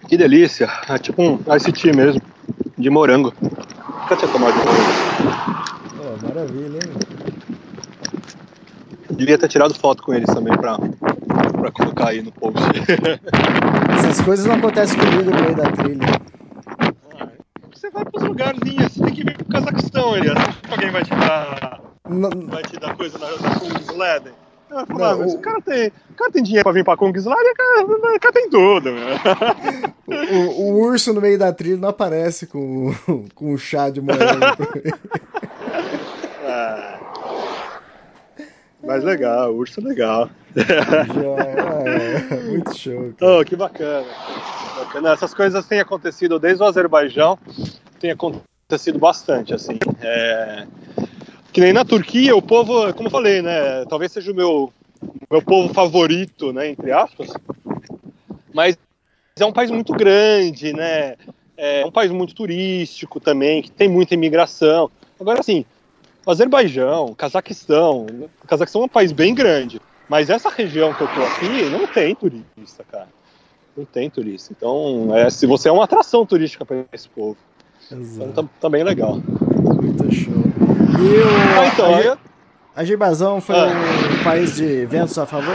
que 0.07 0.17
delícia. 0.17 0.69
É 0.89 0.97
tipo 0.97 1.21
um 1.21 1.39
ice 1.55 1.71
tea 1.71 1.93
mesmo, 1.93 2.21
de 2.77 2.89
morango. 2.89 3.33
Nunca 3.41 4.15
tinha 4.15 4.31
tomado 4.31 4.53
de 4.53 4.59
morango. 4.59 6.19
Pô, 6.21 6.27
maravilha, 6.27 6.79
hein? 6.83 6.93
Devia 9.11 9.37
ter 9.37 9.47
tirado 9.47 9.73
foto 9.75 10.01
com 10.03 10.13
eles 10.13 10.27
também 10.33 10.53
pra, 10.57 10.77
pra 10.77 11.71
colocar 11.71 12.09
aí 12.09 12.21
no 12.21 12.31
post. 12.31 12.57
Essas 13.97 14.21
coisas 14.21 14.45
não 14.45 14.55
acontecem 14.55 14.99
comigo 14.99 15.23
no 15.23 15.41
meio 15.41 15.55
da 15.55 15.71
trilha. 15.71 16.07
Você 17.73 17.89
vai 17.91 18.05
pros 18.05 18.23
lugarzinhos, 18.23 18.91
você 18.93 19.03
tem 19.03 19.13
que 19.13 19.23
vir 19.23 19.37
pro 19.37 19.45
Cazaquistão, 19.45 20.15
Elias. 20.17 20.33
Que 20.63 20.71
alguém 20.71 20.91
vai 20.91 21.03
te 21.03 21.09
dar, 21.11 21.79
Não- 22.09 22.29
vai 22.47 22.63
te 22.63 22.77
dar 22.79 22.95
coisa 22.95 23.17
na, 23.19 23.27
na 23.49 23.59
Kungsleden? 23.59 24.33
Não, 24.73 25.17
mas 25.19 25.33
o- 25.33 25.37
o 25.37 25.39
cara 25.39 25.61
tem, 25.61 25.87
o 26.09 26.13
cara 26.15 26.31
tem 26.31 26.43
dinheiro 26.43 26.63
pra 26.63 26.71
vir 26.73 26.83
pra 26.83 26.97
Kungsleden, 26.97 27.51
o 27.51 27.55
cara, 27.55 27.85
o 27.85 28.19
cara 28.19 28.33
tem 28.33 28.49
tudo. 28.49 28.89
O, 30.07 30.61
o 30.61 30.79
urso 30.81 31.13
no 31.13 31.21
meio 31.21 31.37
da 31.39 31.51
trilha 31.53 31.77
não 31.77 31.89
aparece 31.89 32.47
com, 32.47 32.93
com 33.35 33.53
o 33.53 33.57
chá 33.57 33.89
de 33.89 34.01
morango. 34.01 34.45
Ah. 36.45 36.99
Mas 38.83 39.03
legal, 39.03 39.53
urso 39.55 39.79
é 39.79 39.83
legal. 39.83 40.29
Já, 40.55 41.43
é, 41.89 42.41
muito 42.49 42.77
show. 42.77 43.13
cara. 43.17 43.39
Oh, 43.39 43.45
que 43.45 43.55
bacana. 43.55 44.05
bacana. 44.77 45.13
Essas 45.13 45.33
coisas 45.33 45.65
têm 45.65 45.79
acontecido 45.79 46.37
desde 46.37 46.61
o 46.61 46.65
Azerbaijão, 46.65 47.39
tem 47.99 48.11
acontecido 48.11 48.99
bastante, 48.99 49.53
assim. 49.53 49.79
É, 50.01 50.65
Que 51.53 51.61
nem 51.61 51.71
na 51.71 51.85
Turquia, 51.85 52.35
o 52.35 52.41
povo, 52.41 52.91
como 52.95 53.07
eu 53.07 53.11
falei, 53.11 53.43
né? 53.43 53.85
Talvez 53.85 54.11
seja 54.11 54.31
o 54.31 54.35
meu, 54.35 54.73
meu 55.29 55.39
povo 55.39 55.71
favorito, 55.71 56.51
né? 56.51 56.69
Entre 56.69 56.91
aspas. 56.91 57.29
Mas 58.51 58.75
é 59.39 59.45
um 59.45 59.53
país 59.53 59.69
muito 59.69 59.93
grande, 59.93 60.73
né? 60.73 61.15
É 61.55 61.85
um 61.85 61.91
país 61.91 62.11
muito 62.11 62.33
turístico 62.33 63.19
também, 63.19 63.61
que 63.61 63.71
tem 63.71 63.87
muita 63.87 64.15
imigração. 64.15 64.89
Agora, 65.19 65.41
assim, 65.41 65.63
o 66.25 66.31
Azerbaijão, 66.31 67.13
Cazaquistão. 67.13 68.07
O 68.43 68.47
Cazaquistão 68.47 68.81
é 68.81 68.85
um 68.85 68.89
país 68.89 69.11
bem 69.11 69.35
grande. 69.35 69.79
Mas 70.09 70.31
essa 70.31 70.49
região 70.49 70.91
que 70.91 71.01
eu 71.01 71.07
tô 71.07 71.21
aqui 71.21 71.69
não 71.69 71.85
tem 71.85 72.15
turista, 72.15 72.83
cara. 72.91 73.09
Não 73.77 73.85
tem 73.85 74.09
turista. 74.09 74.51
Então, 74.57 75.15
é, 75.15 75.29
se 75.29 75.45
você 75.45 75.69
é 75.69 75.71
uma 75.71 75.83
atração 75.83 76.25
turística 76.25 76.65
para 76.65 76.83
esse 76.91 77.07
povo. 77.09 77.37
Então 77.87 77.99
Exato. 77.99 78.33
tá, 78.33 78.43
tá 78.61 78.69
bem 78.69 78.83
legal. 78.83 79.15
Muito 79.15 80.13
show. 80.13 80.33
E 80.33 81.17
o, 81.17 81.59
Ah, 81.59 81.67
então, 81.73 81.85
a, 81.93 81.97
aí- 81.97 82.03
Ge- 82.03 82.17
Azerbaijão 82.75 83.39
foi 83.41 83.55
Ah. 83.55 83.67
um 84.19 84.23
país 84.23 84.55
de 84.55 84.85
ventos 84.85 85.17
a 85.17 85.25
favor? 85.25 85.53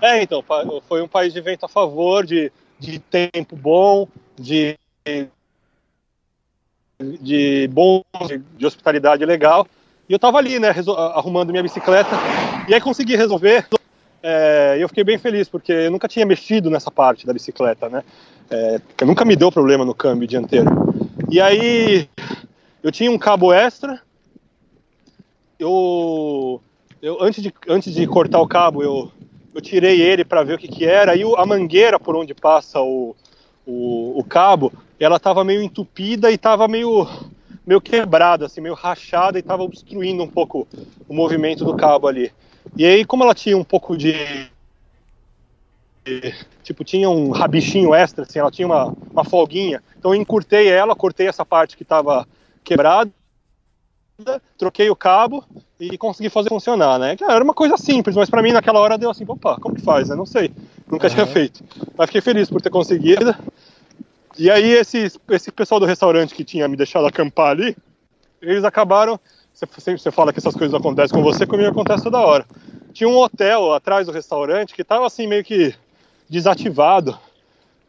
É, 0.00 0.22
então, 0.22 0.42
foi 0.88 1.00
um 1.02 1.08
país 1.08 1.32
de 1.32 1.40
vento 1.40 1.64
a 1.64 1.68
favor, 1.68 2.24
de, 2.26 2.50
de 2.78 2.98
tempo 2.98 3.56
bom, 3.56 4.06
de, 4.38 4.76
de 7.20 7.68
bom, 7.72 8.02
de, 8.26 8.38
de 8.56 8.66
hospitalidade 8.66 9.24
legal. 9.24 9.66
E 10.08 10.12
eu 10.12 10.18
tava 10.18 10.38
ali, 10.38 10.58
né, 10.58 10.72
arrumando 11.14 11.50
minha 11.50 11.62
bicicleta, 11.62 12.10
e 12.68 12.74
aí 12.74 12.80
consegui 12.80 13.16
resolver. 13.16 13.66
É, 14.22 14.76
e 14.78 14.82
eu 14.82 14.88
fiquei 14.88 15.04
bem 15.04 15.18
feliz, 15.18 15.48
porque 15.48 15.72
eu 15.72 15.90
nunca 15.90 16.08
tinha 16.08 16.24
mexido 16.26 16.70
nessa 16.70 16.90
parte 16.90 17.26
da 17.26 17.32
bicicleta, 17.32 17.88
né? 17.88 18.02
É, 18.50 18.80
nunca 19.04 19.24
me 19.24 19.34
deu 19.36 19.50
problema 19.50 19.84
no 19.84 19.94
câmbio 19.94 20.28
dianteiro. 20.28 20.66
E 21.30 21.40
aí, 21.40 22.08
eu 22.82 22.92
tinha 22.92 23.10
um 23.10 23.18
cabo 23.18 23.52
extra, 23.52 24.00
eu, 25.58 26.60
eu 27.02 27.22
antes, 27.22 27.42
de, 27.42 27.52
antes 27.68 27.92
de 27.94 28.06
cortar 28.06 28.40
o 28.40 28.46
cabo, 28.48 28.82
eu, 28.82 29.10
eu 29.54 29.60
tirei 29.60 30.00
ele 30.00 30.24
para 30.24 30.42
ver 30.44 30.54
o 30.54 30.58
que, 30.58 30.68
que 30.68 30.84
era, 30.84 31.16
e 31.16 31.24
o- 31.24 31.36
a 31.36 31.46
mangueira 31.46 31.98
por 31.98 32.14
onde 32.14 32.34
passa 32.34 32.80
o, 32.80 33.16
o, 33.66 34.18
o 34.18 34.24
cabo, 34.24 34.72
ela 35.00 35.16
estava 35.16 35.42
meio 35.44 35.62
entupida 35.62 36.30
e 36.30 36.34
estava 36.34 36.68
meio, 36.68 37.06
meio 37.66 37.80
quebrada, 37.80 38.46
assim, 38.46 38.60
meio 38.60 38.74
rachada 38.74 39.38
e 39.38 39.40
estava 39.40 39.62
obstruindo 39.62 40.22
um 40.22 40.28
pouco 40.28 40.66
o 41.08 41.14
movimento 41.14 41.64
do 41.64 41.74
cabo 41.74 42.06
ali. 42.06 42.30
E 42.76 42.84
aí, 42.84 43.04
como 43.04 43.22
ela 43.24 43.34
tinha 43.34 43.56
um 43.56 43.64
pouco 43.64 43.96
de. 43.96 44.14
Tipo, 46.62 46.84
tinha 46.84 47.10
um 47.10 47.30
rabichinho 47.30 47.94
extra, 47.94 48.24
assim, 48.24 48.38
ela 48.38 48.50
tinha 48.50 48.66
uma, 48.66 48.94
uma 49.10 49.24
folguinha. 49.24 49.82
Então 49.98 50.14
eu 50.14 50.20
encurtei 50.20 50.68
ela, 50.68 50.94
cortei 50.94 51.26
essa 51.26 51.44
parte 51.44 51.76
que 51.76 51.82
estava 51.82 52.26
quebrada, 52.62 53.10
troquei 54.56 54.88
o 54.88 54.96
cabo 54.96 55.44
e 55.78 55.98
consegui 55.98 56.30
fazer 56.30 56.48
funcionar, 56.48 56.98
né? 56.98 57.16
Era 57.20 57.42
uma 57.42 57.52
coisa 57.52 57.76
simples, 57.76 58.16
mas 58.16 58.30
para 58.30 58.42
mim 58.42 58.52
naquela 58.52 58.80
hora 58.80 58.96
deu 58.96 59.10
assim, 59.10 59.24
opa, 59.26 59.56
como 59.60 59.74
que 59.74 59.82
faz? 59.82 60.08
né? 60.08 60.14
Não 60.14 60.26
sei, 60.26 60.50
nunca 60.86 61.10
tinha 61.10 61.26
feito. 61.26 61.62
Mas 61.96 62.06
fiquei 62.06 62.20
feliz 62.20 62.48
por 62.48 62.62
ter 62.62 62.70
conseguido. 62.70 63.34
E 64.38 64.50
aí 64.50 64.72
esse, 64.72 65.12
esse 65.30 65.50
pessoal 65.50 65.80
do 65.80 65.86
restaurante 65.86 66.34
que 66.34 66.44
tinha 66.44 66.68
me 66.68 66.76
deixado 66.76 67.06
acampar 67.06 67.50
ali, 67.50 67.76
eles 68.40 68.64
acabaram. 68.64 69.18
Você, 69.52 69.66
sempre 69.80 70.02
você 70.02 70.10
fala 70.10 70.32
que 70.32 70.38
essas 70.38 70.54
coisas 70.54 70.74
acontecem 70.74 71.16
com 71.16 71.22
você, 71.22 71.46
comigo 71.46 71.70
acontece 71.70 72.04
toda 72.04 72.18
hora. 72.18 72.44
Tinha 72.92 73.08
um 73.08 73.16
hotel 73.16 73.72
atrás 73.72 74.06
do 74.06 74.12
restaurante 74.12 74.74
que 74.74 74.84
tava 74.84 75.06
assim 75.06 75.26
meio 75.26 75.42
que 75.42 75.74
desativado. 76.28 77.18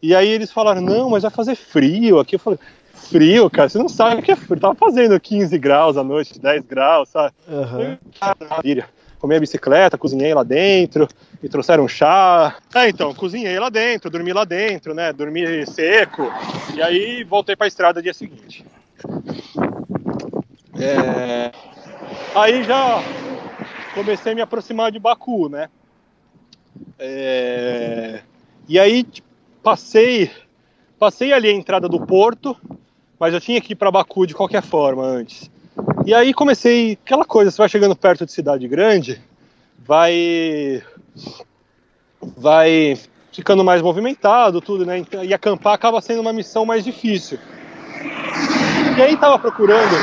E 0.01 0.15
aí 0.15 0.27
eles 0.27 0.51
falaram, 0.51 0.81
não, 0.81 1.09
mas 1.09 1.23
vai 1.23 1.31
fazer 1.31 1.55
frio 1.55 2.19
aqui. 2.19 2.35
Eu 2.35 2.39
falei, 2.39 2.59
frio, 2.93 3.49
cara, 3.49 3.69
você 3.69 3.77
não 3.77 3.89
sabe 3.89 4.21
o 4.21 4.23
que 4.23 4.31
é 4.31 4.35
frio. 4.35 4.59
Tava 4.59 4.75
fazendo 4.75 5.19
15 5.19 5.57
graus 5.57 5.97
à 5.97 6.03
noite, 6.03 6.39
10 6.39 6.63
graus, 6.65 7.09
sabe? 7.09 7.33
Aham. 7.49 7.97
Maravilha. 8.21 8.87
Comi 9.19 9.35
a 9.35 9.39
bicicleta, 9.39 9.97
cozinhei 9.97 10.31
lá 10.31 10.43
dentro, 10.43 11.07
me 11.41 11.49
trouxeram 11.49 11.83
um 11.83 11.87
chá. 11.87 12.55
Ah, 12.73 12.87
então, 12.87 13.15
cozinhei 13.15 13.57
lá 13.59 13.69
dentro, 13.69 14.11
dormi 14.11 14.31
lá 14.31 14.45
dentro, 14.45 14.93
né? 14.93 15.11
Dormi 15.11 15.65
seco. 15.65 16.31
E 16.75 16.81
aí 16.83 17.23
voltei 17.23 17.55
pra 17.55 17.65
estrada 17.65 17.99
dia 17.99 18.13
seguinte. 18.13 18.63
É, 20.79 21.51
Aí 22.35 22.63
já 22.63 23.01
comecei 23.95 24.31
a 24.31 24.35
me 24.35 24.41
aproximar 24.41 24.91
de 24.91 24.99
Baku, 24.99 25.49
né? 25.49 25.69
É, 26.99 28.21
E 28.67 28.79
aí 28.79 29.03
tipo, 29.03 29.27
passei, 29.63 30.31
passei 30.97 31.33
ali 31.33 31.49
a 31.49 31.53
entrada 31.53 31.87
do 31.87 31.99
porto, 32.05 32.55
mas 33.19 33.33
eu 33.33 33.41
tinha 33.41 33.61
que 33.61 33.73
ir 33.73 33.75
para 33.75 33.91
Baku 33.91 34.25
de 34.25 34.33
qualquer 34.33 34.61
forma 34.61 35.03
antes. 35.03 35.49
E 36.05 36.13
aí 36.13 36.33
comecei 36.33 36.97
aquela 37.03 37.25
coisa, 37.25 37.51
você 37.51 37.57
vai 37.57 37.69
chegando 37.69 37.95
perto 37.95 38.25
de 38.25 38.31
cidade 38.31 38.67
grande, 38.67 39.21
vai 39.77 40.81
vai 42.35 42.97
ficando 43.31 43.63
mais 43.63 43.81
movimentado, 43.81 44.59
tudo, 44.59 44.85
né? 44.85 44.97
Então, 44.97 45.23
E 45.23 45.33
acampar 45.33 45.73
acaba 45.73 46.01
sendo 46.01 46.21
uma 46.21 46.33
missão 46.33 46.65
mais 46.65 46.83
difícil. 46.83 47.37
E 48.97 49.01
aí 49.01 49.15
tava 49.15 49.37
procurando, 49.37 49.95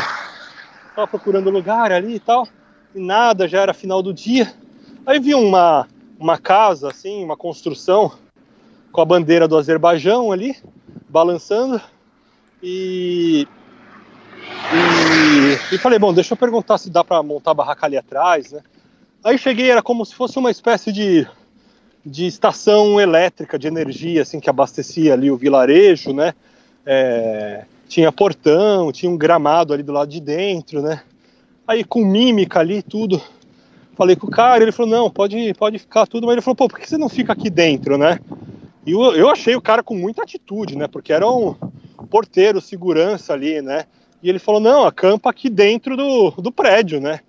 tava 0.94 1.08
procurando 1.08 1.50
lugar 1.50 1.90
ali 1.90 2.14
e 2.14 2.20
tal, 2.20 2.46
e 2.94 3.00
nada, 3.00 3.48
já 3.48 3.60
era 3.60 3.74
final 3.74 4.02
do 4.02 4.14
dia. 4.14 4.52
Aí 5.04 5.18
vi 5.18 5.34
uma 5.34 5.88
uma 6.24 6.38
casa 6.38 6.88
assim, 6.88 7.22
uma 7.22 7.36
construção 7.36 8.10
com 8.90 9.02
a 9.02 9.04
bandeira 9.04 9.46
do 9.46 9.58
Azerbaijão 9.58 10.32
ali 10.32 10.56
balançando 11.06 11.78
e 12.62 13.46
e, 14.72 15.74
e 15.74 15.78
falei, 15.78 15.98
bom, 15.98 16.14
deixa 16.14 16.32
eu 16.32 16.38
perguntar 16.38 16.78
se 16.78 16.88
dá 16.88 17.04
para 17.04 17.22
montar 17.22 17.50
a 17.50 17.54
barraca 17.54 17.84
ali 17.84 17.98
atrás, 17.98 18.52
né? 18.52 18.62
Aí 19.22 19.36
cheguei, 19.36 19.70
era 19.70 19.82
como 19.82 20.04
se 20.06 20.14
fosse 20.14 20.38
uma 20.38 20.50
espécie 20.50 20.90
de, 20.90 21.26
de 22.04 22.26
estação 22.26 22.98
elétrica 22.98 23.58
de 23.58 23.66
energia, 23.66 24.22
assim, 24.22 24.40
que 24.40 24.48
abastecia 24.48 25.12
ali 25.12 25.30
o 25.30 25.36
vilarejo, 25.36 26.14
né? 26.14 26.32
É, 26.86 27.66
tinha 27.86 28.10
portão, 28.10 28.90
tinha 28.90 29.12
um 29.12 29.18
gramado 29.18 29.74
ali 29.74 29.82
do 29.82 29.92
lado 29.92 30.08
de 30.08 30.20
dentro, 30.20 30.80
né? 30.80 31.02
Aí 31.68 31.84
com 31.84 32.02
mímica 32.02 32.60
ali, 32.60 32.82
tudo. 32.82 33.20
Falei 33.96 34.16
com 34.16 34.26
o 34.26 34.30
cara, 34.30 34.62
ele 34.62 34.72
falou, 34.72 34.90
não, 34.90 35.10
pode, 35.10 35.54
pode 35.54 35.78
ficar 35.78 36.06
tudo, 36.06 36.26
mas 36.26 36.34
ele 36.34 36.42
falou, 36.42 36.56
pô, 36.56 36.68
por 36.68 36.78
que 36.78 36.88
você 36.88 36.98
não 36.98 37.08
fica 37.08 37.32
aqui 37.32 37.48
dentro, 37.48 37.96
né? 37.96 38.18
E 38.84 38.92
eu, 38.92 39.14
eu 39.14 39.28
achei 39.28 39.54
o 39.54 39.62
cara 39.62 39.82
com 39.82 39.94
muita 39.94 40.22
atitude, 40.22 40.76
né? 40.76 40.86
Porque 40.86 41.12
era 41.12 41.28
um 41.28 41.54
porteiro, 42.10 42.60
segurança 42.60 43.32
ali, 43.32 43.62
né? 43.62 43.84
E 44.22 44.28
ele 44.28 44.38
falou, 44.38 44.60
não, 44.60 44.84
acampa 44.84 45.30
aqui 45.30 45.48
dentro 45.48 45.96
do, 45.96 46.30
do 46.32 46.50
prédio, 46.50 47.00
né? 47.00 47.20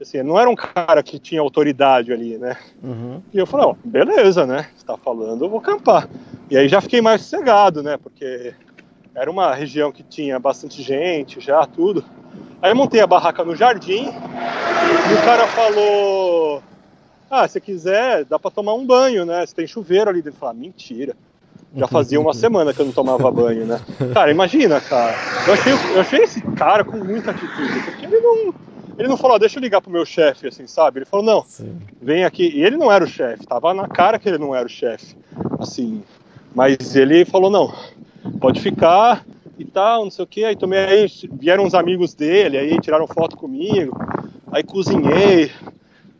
Assim, 0.00 0.22
não 0.22 0.38
era 0.40 0.48
um 0.48 0.54
cara 0.54 1.02
que 1.02 1.18
tinha 1.18 1.40
autoridade 1.40 2.10
ali, 2.10 2.38
né? 2.38 2.56
Uhum. 2.82 3.20
E 3.32 3.38
eu 3.38 3.46
falei, 3.46 3.66
ó, 3.66 3.74
beleza, 3.84 4.46
né? 4.46 4.66
Você 4.74 4.84
tá 4.84 4.96
falando, 4.96 5.44
eu 5.44 5.50
vou 5.50 5.58
acampar. 5.58 6.08
E 6.50 6.56
aí 6.56 6.68
já 6.68 6.80
fiquei 6.80 7.02
mais 7.02 7.20
sossegado, 7.20 7.82
né? 7.82 7.98
Porque 7.98 8.54
era 9.14 9.30
uma 9.30 9.54
região 9.54 9.90
que 9.90 10.02
tinha 10.02 10.38
bastante 10.38 10.82
gente, 10.82 11.40
já 11.40 11.66
tudo. 11.66 12.04
Aí 12.62 12.70
eu 12.70 12.76
montei 12.76 13.00
a 13.00 13.06
barraca 13.06 13.44
no 13.44 13.56
jardim 13.56 14.06
e 14.06 15.14
o 15.14 15.24
cara 15.24 15.46
falou: 15.48 16.62
Ah, 17.30 17.48
se 17.48 17.60
quiser, 17.60 18.24
dá 18.24 18.38
pra 18.38 18.50
tomar 18.50 18.74
um 18.74 18.86
banho, 18.86 19.24
né? 19.24 19.44
Você 19.44 19.54
tem 19.54 19.66
chuveiro 19.66 20.10
ali. 20.10 20.20
Ele 20.20 20.32
falou: 20.32 20.50
ah, 20.50 20.54
mentira. 20.54 21.16
Já 21.74 21.86
fazia 21.86 22.20
uma 22.20 22.34
semana 22.34 22.72
que 22.72 22.80
eu 22.80 22.86
não 22.86 22.92
tomava 22.92 23.30
banho, 23.30 23.64
né? 23.64 23.80
Cara, 24.12 24.30
imagina, 24.30 24.80
cara. 24.80 25.14
Eu 25.46 25.54
achei, 25.54 25.72
eu 25.72 26.00
achei 26.00 26.20
esse 26.20 26.40
cara 26.52 26.84
com 26.84 26.98
muita 26.98 27.30
atitude, 27.30 27.80
porque 27.84 28.06
ele 28.06 28.20
não. 28.20 28.54
Ele 28.98 29.08
não 29.08 29.16
falou, 29.16 29.36
ah, 29.36 29.38
deixa 29.38 29.58
eu 29.58 29.62
ligar 29.62 29.80
pro 29.80 29.90
meu 29.90 30.04
chefe, 30.04 30.46
assim, 30.46 30.66
sabe? 30.66 30.98
Ele 30.98 31.06
falou, 31.06 31.24
não, 31.24 31.42
Sim. 31.44 31.80
vem 32.02 32.22
aqui. 32.22 32.52
E 32.54 32.62
ele 32.62 32.76
não 32.76 32.92
era 32.92 33.02
o 33.02 33.08
chefe, 33.08 33.46
tava 33.46 33.72
na 33.72 33.88
cara 33.88 34.18
que 34.18 34.28
ele 34.28 34.36
não 34.36 34.54
era 34.54 34.66
o 34.66 34.68
chefe, 34.68 35.16
assim. 35.58 36.02
Mas 36.54 36.94
ele 36.94 37.24
falou, 37.24 37.50
não, 37.50 37.72
pode 38.40 38.60
ficar 38.60 39.24
e 39.58 39.64
tal, 39.64 40.04
não 40.04 40.10
sei 40.10 40.24
o 40.24 40.28
que. 40.28 40.44
Aí 40.44 40.56
tomei, 40.56 40.78
aí 40.78 41.06
vieram 41.32 41.64
uns 41.64 41.74
amigos 41.74 42.14
dele, 42.14 42.56
aí 42.56 42.80
tiraram 42.80 43.06
foto 43.06 43.36
comigo, 43.36 43.96
aí 44.50 44.62
cozinhei. 44.62 45.50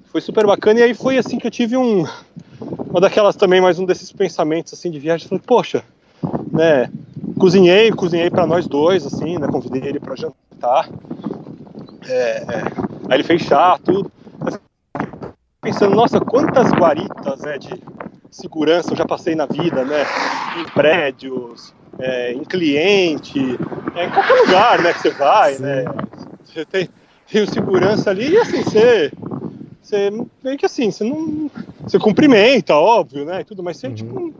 Foi 0.05 0.21
super 0.21 0.47
bacana. 0.47 0.81
E 0.81 0.83
aí 0.83 0.95
foi 0.95 1.19
assim 1.19 1.39
que 1.39 1.47
eu 1.47 1.51
tive 1.51 1.77
um, 1.77 2.05
uma 2.89 3.01
daquelas 3.01 3.37
também, 3.37 3.61
mais 3.61 3.79
um 3.79 3.85
desses 3.85 4.13
pensamentos 4.13 4.73
assim 4.73 4.91
de 4.91 4.99
viagem. 4.99 5.29
Falei, 5.29 5.43
poxa, 5.47 5.85
né? 6.53 6.91
Cozinhei, 7.39 7.91
cozinhei 7.93 8.29
para 8.29 8.47
nós 8.47 8.67
dois, 8.67 9.07
assim, 9.07 9.39
né? 9.39 9.47
Convidei 9.47 9.89
ele 9.89 10.01
para 10.01 10.17
jantar. 10.17 10.89
É, 12.07 12.13
é, 12.13 12.45
aí 13.09 13.17
ele 13.17 13.25
fez 13.25 13.43
chá, 13.43 13.79
tudo. 13.83 14.11
Pensando, 15.63 15.95
nossa, 15.95 16.19
quantas 16.21 16.71
guaritas 16.71 17.41
né, 17.43 17.59
de 17.59 17.83
segurança 18.31 18.93
eu 18.93 18.97
já 18.97 19.05
passei 19.05 19.35
na 19.35 19.47
vida, 19.47 19.85
né? 19.85 20.05
Em 20.59 20.65
prédios, 20.73 21.75
é, 21.99 22.33
em 22.33 22.45
cliente, 22.45 23.39
é, 23.95 24.07
em 24.07 24.11
qualquer 24.11 24.35
lugar, 24.41 24.83
né? 24.83 24.93
Que 24.93 25.01
você 25.01 25.11
vai, 25.11 25.59
né? 25.59 25.85
Você 26.45 26.65
tem, 26.65 26.89
tem 27.31 27.43
o 27.43 27.53
segurança 27.53 28.11
ali 28.11 28.33
e 28.33 28.39
assim, 28.39 28.63
você, 28.63 29.13
você 29.83 30.11
meio 30.43 30.59
que 30.59 30.67
assim, 30.67 30.91
você 30.91 31.05
não. 31.05 31.51
Você 31.83 31.99
cumprimenta, 31.99 32.75
óbvio, 32.75 33.25
né? 33.25 33.41
E 33.41 33.45
tudo, 33.45 33.63
mas 33.63 33.77
você 33.77 33.91
tipo, 33.91 34.33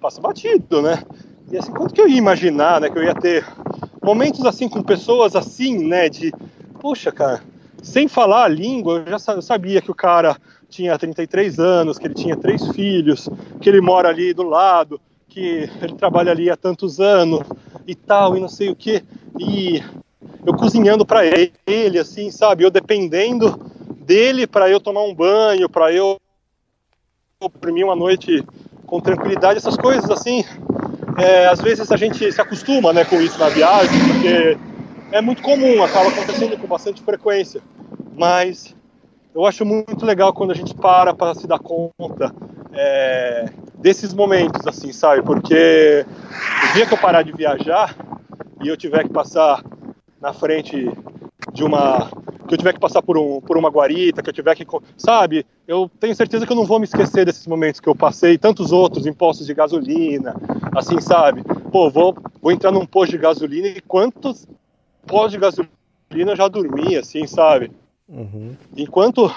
passa 0.00 0.20
batido, 0.20 0.82
né? 0.82 1.02
E 1.50 1.56
assim, 1.56 1.72
quanto 1.72 1.94
que 1.94 2.00
eu 2.00 2.08
ia 2.08 2.18
imaginar, 2.18 2.80
né? 2.80 2.90
Que 2.90 2.98
eu 2.98 3.04
ia 3.04 3.14
ter 3.14 3.46
momentos 4.02 4.44
assim 4.44 4.68
com 4.68 4.82
pessoas 4.82 5.36
assim, 5.36 5.86
né? 5.86 6.08
De, 6.08 6.32
poxa, 6.80 7.12
cara, 7.12 7.42
sem 7.82 8.08
falar 8.08 8.44
a 8.44 8.48
língua, 8.48 9.04
eu 9.06 9.18
já 9.18 9.40
sabia 9.40 9.80
que 9.80 9.90
o 9.90 9.94
cara 9.94 10.36
tinha 10.68 10.98
33 10.98 11.58
anos, 11.58 11.98
que 11.98 12.06
ele 12.06 12.14
tinha 12.14 12.36
três 12.36 12.66
filhos, 12.68 13.28
que 13.60 13.68
ele 13.68 13.80
mora 13.80 14.08
ali 14.08 14.34
do 14.34 14.42
lado, 14.42 15.00
que 15.36 15.68
ele 15.82 15.94
trabalha 15.96 16.32
ali 16.32 16.48
há 16.48 16.56
tantos 16.56 16.98
anos 16.98 17.40
e 17.86 17.94
tal, 17.94 18.38
e 18.38 18.40
não 18.40 18.48
sei 18.48 18.70
o 18.70 18.74
que. 18.74 19.04
E 19.38 19.82
eu 20.46 20.54
cozinhando 20.54 21.04
para 21.04 21.26
ele, 21.26 21.98
assim, 21.98 22.30
sabe? 22.30 22.64
Eu 22.64 22.70
dependendo 22.70 23.54
dele 24.00 24.46
para 24.46 24.70
eu 24.70 24.80
tomar 24.80 25.02
um 25.02 25.14
banho, 25.14 25.68
para 25.68 25.92
eu 25.92 26.16
oprimir 27.38 27.84
uma 27.84 27.94
noite 27.94 28.42
com 28.86 28.98
tranquilidade, 28.98 29.58
essas 29.58 29.76
coisas 29.76 30.08
assim. 30.10 30.42
é, 31.18 31.48
às 31.48 31.60
vezes 31.60 31.92
a 31.92 31.98
gente 31.98 32.32
se 32.32 32.40
acostuma 32.40 32.94
né, 32.94 33.04
com 33.04 33.20
isso 33.20 33.38
na 33.38 33.50
viagem, 33.50 33.98
porque 34.08 34.56
é 35.12 35.20
muito 35.20 35.42
comum, 35.42 35.82
acaba 35.82 36.08
acontecendo 36.08 36.56
com 36.56 36.66
bastante 36.66 37.02
frequência. 37.02 37.60
Mas 38.16 38.74
eu 39.36 39.44
acho 39.44 39.66
muito 39.66 40.06
legal 40.06 40.32
quando 40.32 40.52
a 40.52 40.54
gente 40.54 40.74
para 40.74 41.12
para 41.12 41.34
se 41.34 41.46
dar 41.46 41.58
conta 41.58 42.34
é, 42.72 43.44
desses 43.74 44.14
momentos, 44.14 44.66
assim, 44.66 44.92
sabe? 44.92 45.20
Porque 45.22 46.06
o 46.70 46.72
dia 46.72 46.86
que 46.86 46.94
eu 46.94 46.98
parar 46.98 47.20
de 47.20 47.32
viajar 47.32 47.94
e 48.64 48.68
eu 48.68 48.78
tiver 48.78 49.02
que 49.02 49.10
passar 49.10 49.62
na 50.22 50.32
frente 50.32 50.90
de 51.52 51.62
uma 51.62 52.10
que 52.48 52.54
eu 52.54 52.58
tiver 52.58 52.72
que 52.72 52.80
passar 52.80 53.02
por, 53.02 53.18
um, 53.18 53.40
por 53.40 53.58
uma 53.58 53.68
guarita, 53.68 54.22
que 54.22 54.30
eu 54.30 54.32
tiver 54.32 54.54
que, 54.54 54.64
sabe? 54.96 55.44
Eu 55.66 55.90
tenho 56.00 56.14
certeza 56.14 56.46
que 56.46 56.52
eu 56.52 56.56
não 56.56 56.64
vou 56.64 56.78
me 56.78 56.84
esquecer 56.84 57.26
desses 57.26 57.46
momentos 57.46 57.80
que 57.80 57.88
eu 57.88 57.94
passei, 57.94 58.38
tantos 58.38 58.70
outros 58.70 59.04
em 59.04 59.12
postos 59.12 59.46
de 59.46 59.52
gasolina, 59.52 60.34
assim, 60.74 61.00
sabe? 61.00 61.42
Pô, 61.72 61.90
vou, 61.90 62.16
vou 62.40 62.52
entrar 62.52 62.70
num 62.70 62.86
posto 62.86 63.10
de 63.10 63.18
gasolina 63.18 63.66
e 63.66 63.80
quantos 63.80 64.46
postos 65.06 65.32
de 65.32 65.38
gasolina 65.38 66.32
eu 66.32 66.36
já 66.36 66.46
dormi, 66.46 66.96
assim, 66.96 67.26
sabe? 67.26 67.72
Enquanto, 68.76 69.34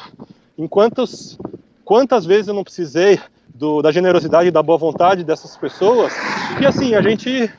enquantos, 0.57 1.37
quantas 1.83 2.25
vezes 2.25 2.47
eu 2.47 2.53
não 2.53 2.63
precisei 2.63 3.19
do, 3.53 3.81
da 3.81 3.91
generosidade 3.91 4.51
da 4.51 4.61
boa 4.61 4.77
vontade 4.77 5.23
dessas 5.23 5.57
pessoas, 5.57 6.13
e 6.61 6.65
assim, 6.65 6.93
a 6.93 7.01
gente 7.01 7.51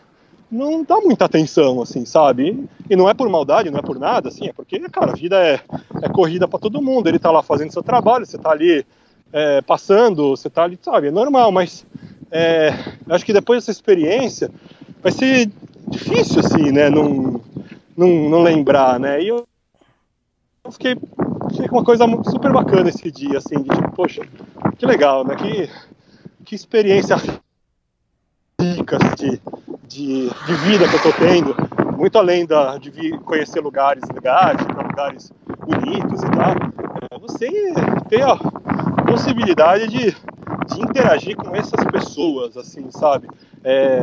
não 0.51 0.83
dá 0.83 1.01
muita 1.01 1.25
atenção, 1.25 1.81
assim, 1.83 2.05
sabe? 2.05 2.65
E 2.89 2.97
não 2.97 3.09
é 3.09 3.15
por 3.15 3.29
maldade, 3.29 3.71
não 3.71 3.79
é 3.79 3.83
por 3.83 3.99
nada, 3.99 4.29
assim, 4.29 4.49
é 4.49 4.53
porque, 4.53 4.79
cara, 4.89 5.13
a 5.13 5.15
vida 5.15 5.37
é, 5.37 5.61
é 6.03 6.09
corrida 6.09 6.49
para 6.49 6.59
todo 6.59 6.83
mundo. 6.83 7.09
Ele 7.09 7.19
tá 7.19 7.31
lá 7.31 7.43
fazendo 7.43 7.73
seu 7.73 7.83
trabalho, 7.83 8.27
você 8.27 8.39
tá 8.39 8.51
ali 8.51 8.85
é, 9.33 9.61
passando, 9.63 10.31
você 10.31 10.51
tá 10.51 10.65
ali, 10.65 10.79
sabe? 10.83 11.09
É 11.09 11.11
normal, 11.11 11.53
mas 11.53 11.87
é, 12.31 12.73
acho 13.09 13.25
que 13.25 13.33
depois 13.33 13.61
dessa 13.61 13.71
experiência 13.71 14.51
vai 15.03 15.13
ser 15.13 15.51
difícil, 15.89 16.41
assim, 16.41 16.73
né? 16.73 16.91
Não, 16.91 17.41
não, 17.97 18.09
não 18.29 18.43
lembrar, 18.43 18.99
né? 18.99 19.23
E 19.23 19.29
eu, 19.29 19.47
eu 20.65 20.73
fiquei, 20.73 20.97
fiquei 21.51 21.69
com 21.69 21.77
uma 21.77 21.85
coisa 21.85 22.05
super 22.25 22.53
bacana 22.53 22.89
esse 22.89 23.11
dia, 23.11 23.39
assim, 23.39 23.63
de 23.63 23.71
tipo, 23.71 23.93
poxa, 23.93 24.23
que 24.79 24.87
legal, 24.87 25.25
né? 25.25 25.35
Que, 25.37 25.71
que 26.45 26.55
experiência 26.55 27.17
rica 28.61 28.99
de, 29.17 29.41
de, 29.89 30.29
de 30.29 30.55
vida 30.65 30.89
que 30.89 30.95
eu 30.95 31.03
tô 31.03 31.13
tendo, 31.15 31.55
muito 31.97 32.19
além 32.19 32.47
da, 32.47 32.79
de 32.79 32.91
vir 32.91 33.19
conhecer 33.21 33.61
lugares 33.61 34.03
legais, 34.13 34.57
lugares 34.77 35.33
bonitos 35.59 36.23
e 36.23 36.31
tal, 36.31 36.55
é 37.11 37.19
você 37.19 37.49
ter 38.09 38.23
a 38.23 38.37
possibilidade 39.07 39.89
de, 39.89 40.11
de 40.11 40.81
interagir 40.81 41.37
com 41.37 41.55
essas 41.55 41.85
pessoas, 41.91 42.57
assim, 42.57 42.91
sabe? 42.91 43.29
É, 43.65 44.01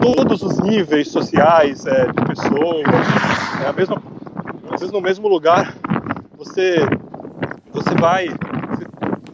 todos 0.00 0.42
os 0.42 0.58
níveis 0.60 1.08
sociais 1.08 1.84
é, 1.86 2.06
de 2.06 2.24
pessoas, 2.24 2.82
é 3.64 3.68
a 3.68 3.72
mesma, 3.72 4.02
às 4.78 4.82
vezes 4.82 4.92
no 4.92 5.00
mesmo 5.00 5.26
lugar, 5.26 5.74
você, 6.36 6.76
você 7.72 7.94
vai, 8.00 8.28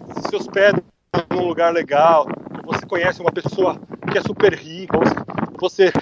você 0.07 0.29
se 0.31 0.37
hospeda 0.37 0.83
num 1.31 1.47
lugar 1.47 1.71
legal, 1.71 2.27
você 2.65 2.87
conhece 2.87 3.21
uma 3.21 3.31
pessoa 3.31 3.77
que 4.11 4.17
é 4.17 4.23
super 4.23 4.55
rica, 4.55 4.99
você 5.61 5.93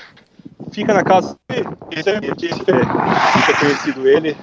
fica 0.70 0.94
na 0.94 1.02
casa 1.02 1.36
e 1.50 2.00
você 2.00 2.20
de 2.20 2.50
ter, 2.50 2.64
ter 2.64 3.58
conhecido 3.58 4.08
ele 4.08 4.36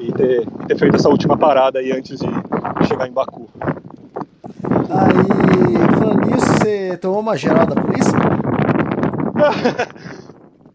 e 0.00 0.10
ter, 0.10 0.46
ter 0.66 0.78
feito 0.78 0.96
essa 0.96 1.10
última 1.10 1.36
parada 1.36 1.78
aí 1.80 1.92
antes 1.92 2.18
de 2.18 2.86
chegar 2.88 3.06
em 3.06 3.12
Baku. 3.12 3.50
Aí, 4.88 5.98
falando 5.98 6.30
nisso, 6.30 6.46
você 6.46 6.96
tomou 6.96 7.20
uma 7.20 7.36
geral 7.36 7.66
da 7.66 7.78
polícia? 7.78 8.18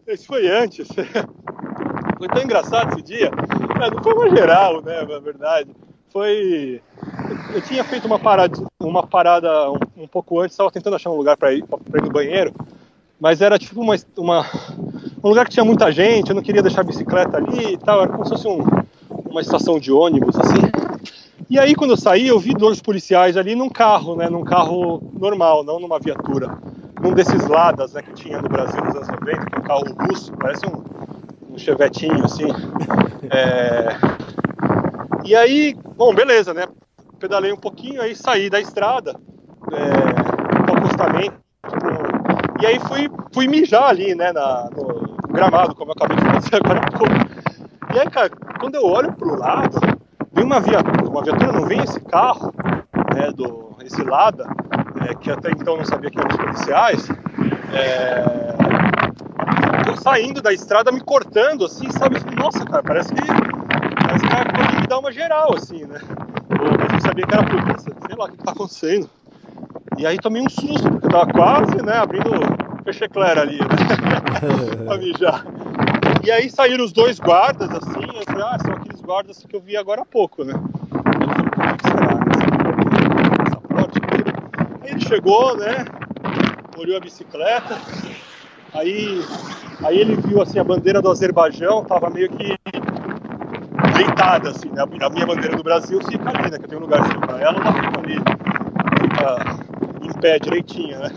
Esse 0.06 0.24
foi 0.28 0.48
antes. 0.48 0.86
Foi 2.22 2.28
tão 2.28 2.40
engraçado 2.40 2.92
esse 2.92 3.02
dia. 3.02 3.32
É, 3.82 3.90
Não 3.90 4.00
foi 4.00 4.14
uma 4.14 4.30
geral, 4.30 4.80
né? 4.80 5.02
Na 5.02 5.18
verdade. 5.18 5.70
Foi. 6.12 6.80
Eu 7.52 7.60
tinha 7.62 7.82
feito 7.82 8.04
uma 8.04 8.16
parada, 8.16 8.62
uma 8.78 9.04
parada 9.04 9.68
um, 9.72 10.04
um 10.04 10.06
pouco 10.06 10.38
antes, 10.38 10.54
estava 10.54 10.70
tentando 10.70 10.94
achar 10.94 11.10
um 11.10 11.16
lugar 11.16 11.36
para 11.36 11.52
ir, 11.52 11.64
ir 11.64 12.02
no 12.02 12.10
banheiro, 12.12 12.54
mas 13.18 13.40
era 13.40 13.58
tipo 13.58 13.80
uma, 13.80 13.96
uma, 14.16 14.46
um 15.24 15.28
lugar 15.28 15.46
que 15.46 15.50
tinha 15.50 15.64
muita 15.64 15.90
gente, 15.90 16.28
eu 16.28 16.36
não 16.36 16.42
queria 16.42 16.62
deixar 16.62 16.82
a 16.82 16.84
bicicleta 16.84 17.38
ali 17.38 17.72
e 17.72 17.76
tal, 17.76 18.02
era 18.02 18.12
como 18.12 18.24
se 18.24 18.30
fosse 18.30 18.46
um, 18.46 18.62
uma 19.28 19.40
estação 19.40 19.80
de 19.80 19.90
ônibus, 19.90 20.36
assim. 20.38 20.70
E 21.50 21.58
aí, 21.58 21.74
quando 21.74 21.90
eu 21.90 21.96
saí, 21.96 22.28
eu 22.28 22.38
vi 22.38 22.54
dois 22.54 22.80
policiais 22.80 23.36
ali 23.36 23.56
num 23.56 23.68
carro, 23.68 24.14
né? 24.14 24.30
Num 24.30 24.44
carro 24.44 25.02
normal, 25.18 25.64
não 25.64 25.80
numa 25.80 25.98
viatura. 25.98 26.56
Num 27.02 27.14
desses 27.14 27.48
Ladas, 27.48 27.94
né? 27.94 28.02
Que 28.02 28.12
tinha 28.12 28.40
no 28.40 28.48
Brasil 28.48 28.80
nos 28.84 28.94
anos 28.94 29.08
90, 29.08 29.46
que 29.46 29.56
é 29.56 29.58
um 29.58 29.62
carro 29.62 29.84
russo, 30.06 30.32
parece 30.38 30.64
um, 30.66 30.84
um 31.52 31.58
chevetinho, 31.58 32.24
assim. 32.24 32.48
É... 33.30 33.88
E 35.24 35.36
aí, 35.36 35.76
bom, 35.96 36.14
beleza, 36.14 36.52
né? 36.52 36.66
Pedalei 37.18 37.52
um 37.52 37.56
pouquinho, 37.56 38.02
aí 38.02 38.14
saí 38.16 38.50
da 38.50 38.60
estrada, 38.60 39.14
é, 39.72 40.62
do 40.66 40.72
acostamento. 40.76 41.36
pro- 41.62 42.60
E 42.60 42.66
aí 42.66 42.80
fui, 42.80 43.08
fui 43.32 43.46
mijar 43.46 43.84
ali, 43.90 44.14
né? 44.14 44.32
Na, 44.32 44.68
no, 44.70 45.16
gramado, 45.32 45.74
como 45.74 45.90
eu 45.90 45.94
acabei 45.96 46.16
de 46.16 46.24
fazer 46.24 46.56
agora 46.56 46.80
há 46.80 46.98
pouco. 46.98 47.14
E 47.94 47.98
aí, 47.98 48.10
cara, 48.10 48.30
quando 48.60 48.74
eu 48.74 48.84
olho 48.84 49.12
pro 49.12 49.36
lado, 49.36 49.78
vem 50.32 50.44
uma 50.44 50.60
viatura, 50.60 51.08
uma 51.08 51.22
viatura 51.22 51.52
não 51.52 51.66
vem 51.66 51.80
esse 51.82 52.00
carro, 52.00 52.52
né, 53.14 53.30
do, 53.32 53.76
esse 53.84 54.02
Lada, 54.02 54.46
é, 55.08 55.14
que 55.14 55.30
até 55.30 55.50
então 55.50 55.76
não 55.76 55.84
sabia 55.84 56.10
que 56.10 56.18
eram 56.18 56.28
os 56.30 56.36
policiais, 56.36 57.08
é, 57.72 58.54
saindo 60.02 60.42
da 60.42 60.52
estrada, 60.52 60.92
me 60.92 61.00
cortando, 61.00 61.64
assim, 61.64 61.90
sabe? 61.90 62.16
Nossa, 62.36 62.64
cara, 62.64 62.82
parece 62.82 63.12
que, 63.12 63.22
parece 63.22 64.26
que 64.26 64.52
pode 64.56 64.80
me 64.80 64.86
dar 64.86 64.98
uma 64.98 65.12
geral, 65.12 65.54
assim, 65.54 65.84
né? 65.84 66.00
Eu 66.50 66.92
não 66.92 67.00
sabia 67.00 67.26
que 67.26 67.34
era 67.34 67.44
polícia, 67.44 67.92
sei 68.06 68.16
lá 68.16 68.24
o 68.24 68.28
que, 68.28 68.36
que 68.36 68.44
tá 68.44 68.52
acontecendo. 68.52 69.10
E 69.98 70.06
aí 70.06 70.18
tomei 70.18 70.42
um 70.42 70.48
susto, 70.48 70.90
porque 70.90 71.06
eu 71.06 71.10
tava 71.10 71.32
quase, 71.32 71.82
né, 71.82 71.96
abrindo 71.98 72.30
pecheclera 72.84 73.42
ali, 73.42 73.58
né? 73.58 73.66
pra 74.86 74.98
mijar. 74.98 75.44
E 76.24 76.30
aí 76.30 76.48
saíram 76.48 76.84
os 76.84 76.92
dois 76.92 77.18
guardas, 77.18 77.68
assim, 77.70 78.06
eu 78.14 78.22
falei, 78.24 78.44
ah, 78.44 78.56
são 78.64 78.74
aqueles 78.74 79.00
guardas 79.00 79.44
que 79.48 79.56
eu 79.56 79.60
vi 79.60 79.76
agora 79.76 80.02
há 80.02 80.04
pouco, 80.04 80.44
né? 80.44 80.54
É? 84.82 84.84
Aí 84.84 84.90
ele 84.90 85.00
chegou, 85.00 85.56
né? 85.56 85.84
Olhou 86.76 86.96
a 86.96 87.00
bicicleta, 87.00 87.78
aí, 88.72 89.22
aí 89.84 89.98
ele 89.98 90.16
viu 90.16 90.42
assim 90.42 90.58
a 90.58 90.64
bandeira 90.64 91.00
do 91.00 91.08
Azerbaijão, 91.10 91.84
tava 91.84 92.10
meio 92.10 92.28
que 92.30 92.56
deitada, 93.96 94.50
assim, 94.50 94.68
né? 94.70 94.82
A 94.82 94.86
minha 95.10 95.26
bandeira 95.26 95.56
do 95.56 95.62
Brasil 95.62 96.00
fica 96.08 96.28
ali, 96.28 96.50
né? 96.50 96.58
Que 96.58 96.64
eu 96.64 96.68
tenho 96.68 96.80
um 96.80 96.84
lugarzinho 96.84 97.20
pra 97.20 97.40
ela, 97.40 97.58
ela 97.58 97.72
fica 97.72 97.98
ali, 97.98 98.16
fica 99.00 99.56
em 100.02 100.12
pé 100.20 100.38
direitinha, 100.38 100.98
né? 100.98 101.10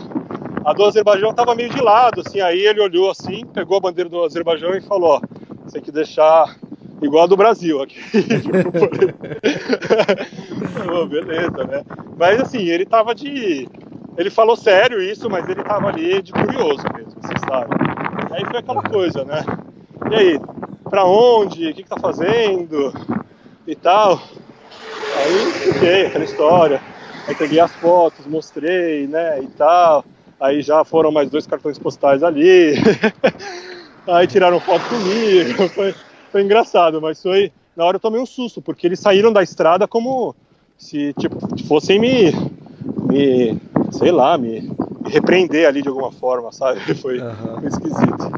A 0.64 0.72
do 0.72 0.84
Azerbaijão 0.84 1.30
estava 1.30 1.54
meio 1.54 1.70
de 1.70 1.80
lado, 1.80 2.22
assim, 2.26 2.40
aí 2.40 2.58
ele 2.60 2.80
olhou 2.80 3.08
assim, 3.10 3.46
pegou 3.46 3.76
a 3.76 3.80
bandeira 3.80 4.10
do 4.10 4.24
Azerbaijão 4.24 4.74
e 4.74 4.80
falou, 4.80 5.16
ó, 5.16 5.20
você 5.64 5.74
tem 5.74 5.82
que 5.82 5.92
deixar 5.92 6.56
igual 7.02 7.24
a 7.24 7.26
do 7.26 7.36
Brasil 7.36 7.82
aqui. 7.82 7.98
oh, 10.92 11.06
beleza, 11.06 11.64
né? 11.64 11.82
Mas 12.18 12.40
assim, 12.40 12.68
ele 12.68 12.84
tava 12.84 13.14
de. 13.14 13.68
Ele 14.16 14.30
falou 14.30 14.56
sério 14.56 15.02
isso, 15.02 15.28
mas 15.28 15.48
ele 15.48 15.62
tava 15.62 15.88
ali 15.88 16.22
de 16.22 16.32
curioso 16.32 16.82
mesmo, 16.94 17.12
você 17.20 17.38
sabe. 17.48 17.74
Aí 18.32 18.44
foi 18.46 18.58
aquela 18.58 18.82
coisa, 18.82 19.24
né? 19.24 19.44
E 20.10 20.14
aí, 20.14 20.40
pra 20.88 21.04
onde? 21.04 21.70
O 21.70 21.74
que, 21.74 21.82
que 21.82 21.88
tá 21.88 21.98
fazendo? 21.98 22.92
E 23.66 23.74
tal. 23.74 24.20
Aí 25.16 25.52
fiquei, 25.52 26.06
aquela 26.06 26.24
história. 26.24 26.80
Aí 27.26 27.34
peguei 27.34 27.60
as 27.60 27.74
fotos, 27.76 28.26
mostrei, 28.26 29.06
né? 29.06 29.42
E 29.42 29.46
tal. 29.48 30.04
Aí 30.40 30.62
já 30.62 30.84
foram 30.84 31.10
mais 31.10 31.30
dois 31.30 31.46
cartões 31.46 31.78
postais 31.78 32.22
ali. 32.22 32.74
aí 34.06 34.26
tiraram 34.26 34.60
foto 34.60 34.88
comigo. 34.88 35.68
Foi, 35.74 35.94
foi 36.30 36.42
engraçado, 36.42 37.00
mas 37.00 37.22
foi. 37.22 37.50
Na 37.74 37.84
hora 37.84 37.96
eu 37.96 38.00
tomei 38.00 38.20
um 38.20 38.26
susto, 38.26 38.60
porque 38.60 38.86
eles 38.86 39.00
saíram 39.00 39.32
da 39.32 39.42
estrada 39.42 39.88
como 39.88 40.34
se 40.76 41.14
tipo, 41.14 41.38
fossem 41.66 41.98
me. 41.98 42.32
me 43.08 43.58
sei 43.90 44.10
lá, 44.10 44.36
me, 44.38 44.62
me 44.62 45.10
repreender 45.10 45.66
ali 45.66 45.82
de 45.82 45.88
alguma 45.88 46.12
forma, 46.12 46.52
sabe? 46.52 46.80
Foi, 46.96 47.20
Aham. 47.20 47.60
foi 47.60 47.68
esquisito. 47.68 48.32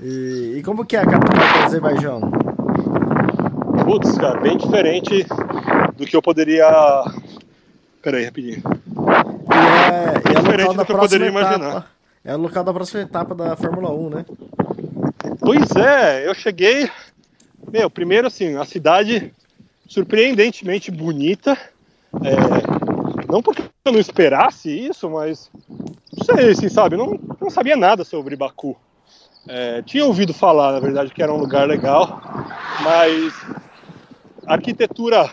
E, 0.00 0.56
e 0.58 0.62
como 0.62 0.84
que 0.84 0.96
é 0.96 1.00
a 1.00 1.06
capital 1.06 1.38
do 1.58 1.64
Azerbaijão? 1.64 2.20
Putz, 3.84 4.16
cara, 4.18 4.40
bem 4.40 4.56
diferente 4.56 5.26
do 5.96 6.04
que 6.04 6.16
eu 6.16 6.22
poderia. 6.22 6.66
Peraí, 8.02 8.24
rapidinho. 8.24 8.62
E 8.62 10.30
é, 10.30 10.32
é 10.36 10.40
Diferente 10.40 10.76
do 10.76 10.84
que 10.84 10.92
eu 10.92 10.98
poderia 10.98 11.26
etapa. 11.28 11.40
imaginar. 11.40 11.90
É 12.24 12.34
o 12.34 12.38
local 12.38 12.64
da 12.64 12.72
próxima 12.74 13.02
etapa 13.02 13.34
da 13.34 13.54
Fórmula 13.56 13.90
1, 13.92 14.10
né? 14.10 14.24
Pois 15.40 15.70
é, 15.76 16.28
eu 16.28 16.34
cheguei. 16.34 16.90
Meu, 17.72 17.88
primeiro 17.88 18.26
assim, 18.26 18.56
a 18.56 18.64
cidade 18.64 19.32
surpreendentemente 19.88 20.90
bonita. 20.90 21.56
É, 22.22 22.85
não 23.28 23.42
porque 23.42 23.62
eu 23.84 23.92
não 23.92 23.98
esperasse 23.98 24.70
isso, 24.70 25.08
mas 25.10 25.50
não 25.68 26.24
sei, 26.24 26.50
assim, 26.50 26.68
sabe? 26.68 26.96
Não, 26.96 27.18
não 27.40 27.50
sabia 27.50 27.76
nada 27.76 28.04
sobre 28.04 28.36
Baku. 28.36 28.76
É, 29.48 29.82
tinha 29.82 30.04
ouvido 30.04 30.34
falar, 30.34 30.72
na 30.72 30.80
verdade, 30.80 31.12
que 31.12 31.22
era 31.22 31.32
um 31.32 31.38
lugar 31.38 31.68
legal, 31.68 32.20
mas 32.82 33.32
arquitetura 34.46 35.30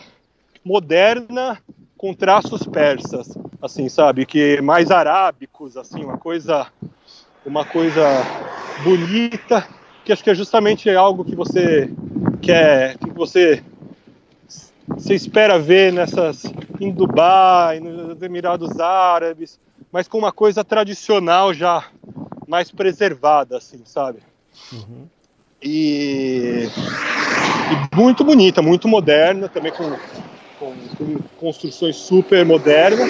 moderna 0.63 1.57
com 1.97 2.13
traços 2.13 2.63
persas, 2.63 3.35
assim, 3.61 3.89
sabe? 3.89 4.25
Que 4.25 4.61
mais 4.61 4.91
arábicos, 4.91 5.77
assim, 5.77 6.03
uma 6.03 6.17
coisa, 6.17 6.67
uma 7.45 7.65
coisa 7.65 8.05
bonita, 8.83 9.67
que 10.03 10.11
acho 10.11 10.23
que 10.23 10.29
é 10.29 10.35
justamente 10.35 10.89
algo 10.89 11.23
que 11.23 11.35
você 11.35 11.89
quer, 12.41 12.97
que 12.97 13.09
você 13.09 13.63
você 14.87 15.15
espera 15.15 15.57
ver 15.57 15.93
nessas 15.93 16.43
em 16.79 16.91
Dubai, 16.91 17.79
nos 17.79 18.21
Emirados 18.21 18.79
Árabes, 18.79 19.59
mas 19.91 20.07
com 20.07 20.17
uma 20.17 20.31
coisa 20.31 20.63
tradicional 20.63 21.53
já 21.53 21.85
mais 22.47 22.71
preservada, 22.71 23.57
assim, 23.57 23.81
sabe? 23.85 24.19
E, 25.61 26.67
e 27.71 27.95
muito 27.95 28.23
bonita, 28.23 28.61
muito 28.61 28.87
moderna, 28.87 29.47
também 29.47 29.71
com, 29.71 29.89
com, 30.59 30.73
com 30.97 31.19
construções 31.39 31.95
super 31.95 32.45
modernas 32.45 33.09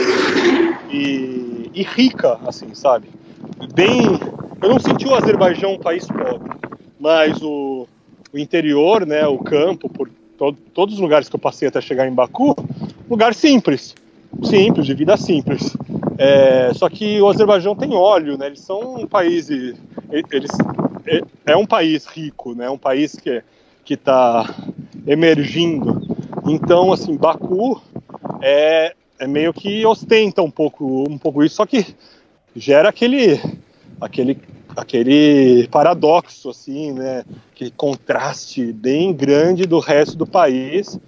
e, 0.91 1.71
e 1.73 1.83
rica, 1.83 2.39
assim, 2.45 2.75
sabe? 2.75 3.09
Bem, 3.73 4.19
eu 4.61 4.69
não 4.69 4.79
senti 4.79 5.07
o 5.07 5.15
Azerbaijão 5.15 5.73
um 5.73 5.79
país 5.79 6.05
pobre, 6.07 6.51
mas 6.99 7.41
o, 7.41 7.87
o 8.31 8.37
interior, 8.37 9.05
né, 9.05 9.25
o 9.27 9.39
campo, 9.39 9.89
por 9.89 10.09
to- 10.51 10.57
todos 10.73 10.95
os 10.95 10.99
lugares 11.01 11.29
que 11.29 11.35
eu 11.35 11.39
passei 11.39 11.67
até 11.67 11.79
chegar 11.79 12.07
em 12.07 12.13
Baku, 12.13 12.55
lugar 13.09 13.33
simples, 13.33 13.95
simples, 14.43 14.85
de 14.85 14.93
vida 14.93 15.15
simples. 15.15 15.75
É, 16.17 16.71
só 16.73 16.89
que 16.89 17.21
o 17.21 17.29
Azerbaijão 17.29 17.75
tem 17.75 17.93
óleo, 17.93 18.37
né? 18.37 18.47
Eles 18.47 18.59
são 18.59 18.95
um 18.95 19.07
país, 19.07 19.49
eles 19.49 20.51
é, 21.05 21.21
é 21.45 21.57
um 21.57 21.65
país 21.65 22.05
rico, 22.05 22.53
né? 22.53 22.69
Um 22.69 22.77
país 22.77 23.15
que 23.15 23.41
que 23.85 23.95
está 23.95 24.49
emergindo. 25.05 26.01
Então, 26.47 26.93
assim, 26.93 27.17
Baku 27.17 27.81
é, 28.41 28.93
é 29.19 29.27
meio 29.27 29.53
que 29.53 29.85
ostenta 29.85 30.41
um 30.41 30.49
pouco, 30.49 31.03
um 31.09 31.17
pouco 31.17 31.43
isso, 31.43 31.55
só 31.55 31.65
que 31.65 31.85
gera 32.55 32.87
aquele, 32.89 33.41
aquele, 33.99 34.37
aquele 34.75 35.67
paradoxo, 35.69 36.49
assim, 36.49 36.91
né? 36.91 37.23
Que 37.55 37.71
contraste 37.71 38.71
bem 38.73 39.13
grande 39.13 39.65
do 39.65 39.79
resto 39.79 40.17
do 40.17 40.25
país. 40.25 40.99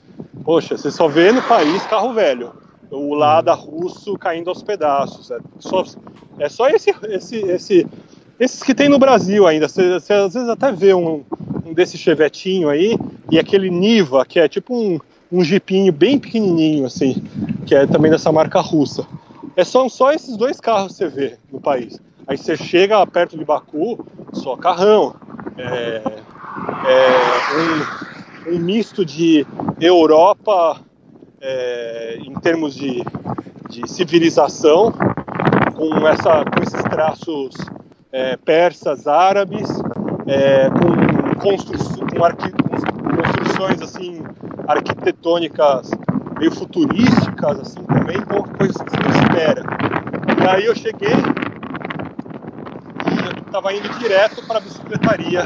Poxa, 0.44 0.78
você 0.78 0.92
só 0.92 1.08
vê 1.08 1.32
no 1.32 1.42
país 1.44 1.84
carro 1.84 2.14
velho, 2.14 2.54
o 2.92 3.14
Lada 3.14 3.54
russo 3.54 4.18
caindo 4.18 4.50
aos 4.50 4.62
pedaços. 4.62 5.32
É 5.32 5.40
só, 5.60 5.84
é 6.40 6.50
só 6.50 6.68
esse, 6.70 6.94
esse, 7.10 7.38
esse, 7.38 7.88
esses 8.40 8.64
que 8.64 8.74
tem 8.74 8.90
no 8.90 9.00
Brasil 9.00 9.48
ainda. 9.48 9.68
Você, 9.68 10.00
você 10.00 10.14
às 10.14 10.34
vezes 10.34 10.50
até 10.50 10.72
vê 10.72 10.94
um, 10.94 11.24
um 11.66 11.74
desse 11.74 11.98
chevetinho 11.98 12.70
aí 12.70 12.98
e 13.32 13.40
aquele 13.40 13.70
Niva, 13.70 14.26
que 14.26 14.40
é 14.40 14.48
tipo 14.48 14.76
um, 14.76 15.00
um 15.32 15.44
jipinho 15.44 15.92
bem 15.92 16.20
pequenininho, 16.20 16.86
assim, 16.86 17.24
que 17.66 17.74
é 17.74 17.86
também 17.88 18.12
dessa 18.12 18.32
marca 18.32 18.62
russa. 18.62 19.06
É 19.56 19.64
só, 19.64 19.88
só 19.90 20.12
esses 20.12 20.36
dois 20.38 20.60
carros 20.60 20.94
que 20.94 20.98
você 20.98 21.08
vê 21.08 21.38
no 21.52 21.60
país. 21.60 22.00
Aí 22.28 22.38
você 22.38 22.58
chega 22.58 23.06
perto 23.06 23.38
de 23.38 23.46
Baku, 23.46 24.06
só 24.34 24.56
carrão. 24.56 25.16
É, 25.58 26.02
é 26.88 28.50
um, 28.50 28.56
um 28.56 28.60
misto 28.60 29.06
de 29.06 29.46
Europa 29.80 30.80
é, 31.40 32.18
em 32.20 32.34
termos 32.36 32.74
de, 32.74 33.04
de 33.70 33.88
civilização, 33.88 34.92
com, 35.76 36.08
essa, 36.08 36.44
com 36.46 36.64
esses 36.64 36.82
traços 36.84 37.56
é, 38.12 38.38
persas, 38.38 39.08
árabes, 39.08 39.70
é, 40.26 40.70
com, 40.70 41.38
com, 41.40 42.24
arqui, 42.24 42.52
construções 43.16 43.82
assim 43.82 44.24
arquitetônicas 44.68 45.92
meio 46.40 46.52
futurísticas 46.52 47.60
assim 47.60 47.84
também, 47.84 48.18
então 48.18 48.44
coisa 48.44 48.74
que 48.84 48.92
você 48.92 49.20
espera. 49.22 49.64
E 50.44 50.48
aí 50.48 50.66
eu 50.66 50.76
cheguei 50.76 51.14
estava 53.58 53.74
indo 53.74 53.88
direto 53.98 54.44
para 54.46 54.58
a 54.58 54.62
bicicletaria 54.62 55.46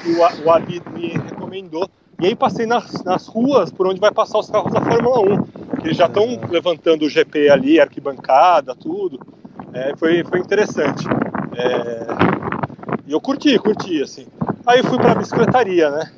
que 0.00 0.08
o, 0.12 0.18
o 0.44 0.50
Abid 0.52 0.84
me 0.92 1.08
recomendou. 1.08 1.88
E 2.20 2.26
aí 2.26 2.36
passei 2.36 2.64
nas, 2.64 3.02
nas 3.02 3.26
ruas 3.26 3.72
por 3.72 3.88
onde 3.88 3.98
vai 3.98 4.12
passar 4.12 4.38
os 4.38 4.48
carros 4.48 4.72
da 4.72 4.80
Fórmula 4.80 5.20
1, 5.20 5.42
que 5.80 5.88
eles 5.88 5.96
já 5.96 6.06
estão 6.06 6.26
levantando 6.48 7.04
o 7.04 7.08
GP 7.08 7.50
ali, 7.50 7.80
arquibancada, 7.80 8.74
tudo. 8.76 9.18
É, 9.72 9.96
foi, 9.96 10.22
foi 10.22 10.38
interessante. 10.38 11.04
É, 11.56 12.06
e 13.06 13.12
eu 13.12 13.20
curti, 13.20 13.58
curti, 13.58 14.00
assim. 14.00 14.26
Aí 14.64 14.82
fui 14.84 14.98
pra 14.98 15.14
bicicletaria, 15.16 15.90
né? 15.90 16.10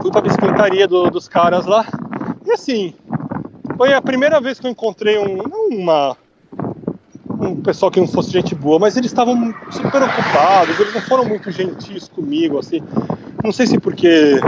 Fui 0.00 0.10
pra 0.10 0.20
bicicletaria 0.20 0.88
do- 0.88 1.10
dos 1.10 1.28
caras 1.28 1.64
lá. 1.64 1.86
E 2.44 2.50
assim, 2.50 2.92
foi 3.76 3.92
a 3.92 4.02
primeira 4.02 4.40
vez 4.40 4.58
que 4.58 4.66
eu 4.66 4.70
encontrei 4.70 5.16
um, 5.18 5.42
uma, 5.70 6.16
um 7.42 7.60
pessoal 7.60 7.90
que 7.90 8.00
não 8.00 8.06
fosse 8.06 8.30
gente 8.30 8.54
boa, 8.54 8.78
mas 8.78 8.96
eles 8.96 9.10
estavam 9.10 9.52
super 9.70 10.02
ocupados, 10.02 10.78
eles 10.78 10.94
não 10.94 11.00
foram 11.02 11.24
muito 11.24 11.50
gentis 11.50 12.08
comigo, 12.08 12.58
assim. 12.58 12.80
Não 13.42 13.52
sei 13.52 13.66
se 13.66 13.78
porque 13.78 14.38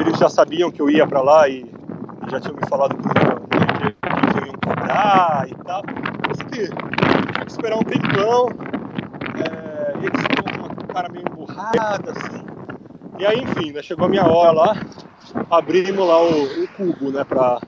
eles 0.00 0.18
já 0.18 0.28
sabiam 0.28 0.70
que 0.70 0.80
eu 0.80 0.88
ia 0.88 1.06
para 1.06 1.20
lá 1.20 1.48
e, 1.48 1.62
e, 1.62 2.30
já 2.30 2.40
tinham 2.40 2.54
me 2.54 2.68
falado 2.68 2.96
que 2.96 3.08
eles 3.08 4.46
iam 4.46 4.54
cobrar 4.64 5.46
e 5.48 5.54
tal. 5.64 5.82
Mas 6.28 6.38
que 6.42 6.68
que 6.68 7.48
esperar 7.48 7.78
um 7.78 7.82
tempão, 7.82 8.48
é, 9.36 9.96
eles 9.98 10.22
com 10.36 10.64
uma 10.64 10.94
cara 10.94 11.08
meio 11.08 11.24
emburrada, 11.28 12.12
assim. 12.12 12.44
E 13.18 13.26
aí, 13.26 13.42
enfim, 13.42 13.72
né, 13.72 13.82
chegou 13.82 14.06
a 14.06 14.08
minha 14.08 14.24
hora 14.24 14.52
lá, 14.52 14.76
abrimos 15.50 16.06
lá 16.06 16.22
o, 16.22 16.62
o 16.62 16.68
cubo, 16.68 17.10
né, 17.10 17.24
pra, 17.24 17.60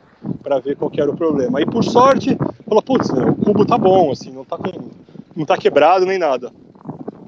pra 0.42 0.58
ver 0.58 0.76
qual 0.76 0.90
que 0.90 1.00
era 1.00 1.10
o 1.10 1.16
problema. 1.16 1.58
Aí, 1.58 1.66
por 1.66 1.84
sorte, 1.84 2.36
falou, 2.66 2.82
putz, 2.82 3.10
o 3.10 3.34
cubo 3.36 3.64
tá 3.64 3.78
bom, 3.78 4.10
assim, 4.10 4.30
não 4.30 4.44
tá, 4.44 4.56
com, 4.56 4.90
não 5.36 5.44
tá 5.44 5.56
quebrado 5.56 6.06
nem 6.06 6.18
nada. 6.18 6.52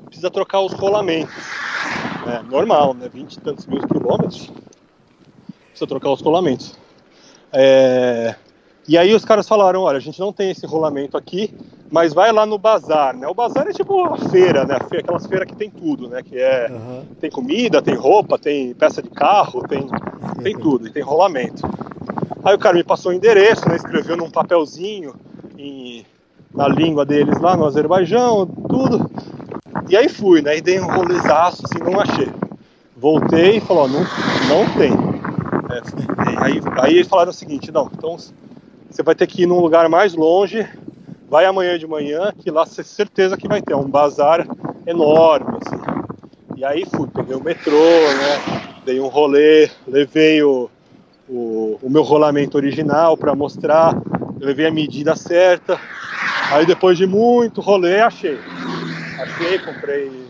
Precisa 0.06 0.31
trocar 0.31 0.60
os 0.60 0.73
rolamentos. 0.73 1.35
É 2.27 2.43
normal, 2.43 2.94
né, 2.94 3.09
20 3.12 3.35
e 3.35 3.40
tantos 3.40 3.66
mil 3.66 3.81
quilômetros. 3.86 4.52
Precisa 5.69 5.86
trocar 5.86 6.10
os 6.10 6.20
rolamentos. 6.20 6.78
É... 7.52 8.35
E 8.86 8.98
aí 8.98 9.14
os 9.14 9.24
caras 9.24 9.48
falaram, 9.48 9.82
olha, 9.82 9.97
a 9.97 10.01
gente 10.01 10.19
não 10.19 10.32
tem 10.32 10.51
esse 10.51 10.66
rolamento 10.66 11.16
aqui, 11.16 11.55
mas 11.90 12.12
vai 12.12 12.32
lá 12.32 12.44
no 12.44 12.59
bazar, 12.59 13.16
né? 13.16 13.28
O 13.28 13.35
bazar 13.35 13.69
é 13.69 13.73
tipo 13.73 14.02
a 14.05 14.19
feira, 14.28 14.64
né? 14.64 14.77
Aquelas 14.77 15.27
feiras 15.27 15.47
que 15.47 15.55
tem 15.55 15.70
tudo, 15.70 16.09
né? 16.09 16.20
Que 16.23 16.39
é 16.39 16.69
uhum. 16.69 17.05
tem 17.20 17.31
comida, 17.31 17.81
tem 17.81 17.94
roupa, 17.94 18.39
tem 18.39 18.74
peça 18.74 19.01
de 19.01 19.10
carro, 19.10 19.62
tem 19.69 19.86
tem 20.43 20.59
tudo, 20.59 20.86
e 20.86 20.90
tem 20.90 21.02
rolamento. 21.02 21.62
Aí 22.44 22.54
o 22.54 22.59
cara 22.59 22.74
me 22.74 22.84
passou 22.84 23.12
o 23.12 23.14
endereço, 23.14 23.68
né? 23.68 23.76
Escreveu 23.76 24.16
num 24.16 24.30
papelzinho 24.30 25.14
em, 25.59 26.04
na 26.54 26.68
língua 26.68 27.04
deles 27.04 27.38
lá 27.40 27.56
no 27.56 27.64
Azerbaijão, 27.64 28.46
tudo. 28.46 29.10
E 29.88 29.96
aí 29.96 30.09
fui, 30.09 30.42
né? 30.42 30.56
E 30.56 30.60
dei 30.60 30.80
um 30.80 30.86
rolezaço, 30.86 31.62
assim, 31.64 31.78
não 31.78 32.00
achei. 32.00 32.28
Voltei 32.96 33.56
e 33.56 33.60
falou, 33.60 33.88
não, 33.88 34.00
não 34.00 34.68
tem. 34.76 34.92
É, 35.70 36.44
aí, 36.44 36.60
aí 36.80 36.94
eles 36.94 37.09
falaram 37.09 37.30
o 37.30 37.34
seguinte, 37.34 37.72
não, 37.72 37.90
então 37.92 38.16
você 38.90 39.02
vai 39.02 39.14
ter 39.14 39.26
que 39.26 39.42
ir 39.42 39.46
num 39.46 39.60
lugar 39.60 39.88
mais 39.88 40.14
longe, 40.14 40.68
vai 41.28 41.46
amanhã 41.46 41.78
de 41.78 41.86
manhã, 41.86 42.32
que 42.38 42.50
lá 42.50 42.66
você 42.66 42.84
certeza 42.84 43.36
que 43.36 43.48
vai 43.48 43.62
ter 43.62 43.74
um 43.74 43.88
bazar 43.88 44.46
enorme, 44.86 45.59
assim. 45.64 45.82
E 46.56 46.64
aí 46.64 46.84
fui, 46.84 47.09
peguei 47.09 47.34
o 47.34 47.42
metrô, 47.42 47.72
né? 47.74 48.72
Dei 48.84 49.00
um 49.00 49.09
rolê, 49.09 49.70
levei 49.86 50.42
o, 50.42 50.70
o, 51.32 51.78
o 51.82 51.90
meu 51.90 52.02
rolamento 52.02 52.56
original 52.56 53.16
para 53.16 53.34
mostrar, 53.34 53.96
levei 54.38 54.66
a 54.66 54.70
medida 54.70 55.16
certa. 55.16 55.80
Aí 56.50 56.66
depois 56.66 56.98
de 56.98 57.06
muito 57.06 57.62
rolê, 57.62 58.00
achei. 58.00 58.38
Achei, 59.18 59.59
comprei 59.59 60.26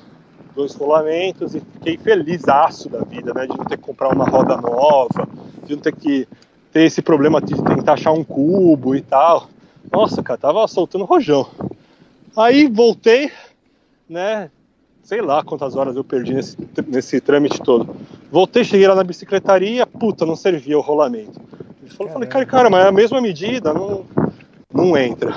dois 0.55 0.75
rolamentos 0.75 1.55
e 1.55 1.61
fiquei 1.61 1.99
feliz 1.99 2.43
da 2.43 2.69
vida, 3.09 3.35
né? 3.35 3.47
De 3.47 3.57
não 3.57 3.65
ter 3.65 3.77
que 3.77 3.83
comprar 3.83 4.11
uma 4.11 4.27
roda 4.27 4.57
nova, 4.57 5.29
de 5.65 5.75
não 5.75 5.83
ter 5.83 5.95
que 5.95 6.29
ter 6.71 6.85
esse 6.85 7.03
problema 7.03 7.41
de 7.41 7.61
tentar 7.63 7.95
achar 7.95 8.13
um 8.13 8.23
cubo 8.23 8.95
e 8.95 9.01
tal. 9.01 9.49
Nossa, 9.91 10.23
cara, 10.23 10.39
tava 10.39 10.69
soltando 10.69 11.05
rojão. 11.05 11.49
Aí 12.37 12.69
voltei, 12.69 13.31
né? 14.09 14.51
Sei 15.03 15.21
lá 15.21 15.43
quantas 15.43 15.77
horas 15.77 15.97
eu 15.97 16.05
perdi 16.05 16.33
nesse, 16.33 16.57
nesse 16.87 17.21
trâmite 17.21 17.61
todo. 17.61 17.95
Voltei, 18.31 18.65
cheguei 18.65 18.87
lá 18.87 18.95
na 18.95 19.05
bicicletaria, 19.05 19.87
puta, 19.87 20.25
não 20.25 20.37
servia 20.37 20.79
o 20.79 20.81
rolamento. 20.81 21.41
Ele 21.83 21.91
falou, 21.91 22.13
falei, 22.13 22.29
cara, 22.29 22.47
cara, 22.47 22.71
mas 22.71 22.85
é 22.85 22.89
a 22.89 22.93
mesma 22.93 23.21
medida, 23.21 23.75
não, 23.75 24.05
não 24.73 24.97
entra. 24.97 25.35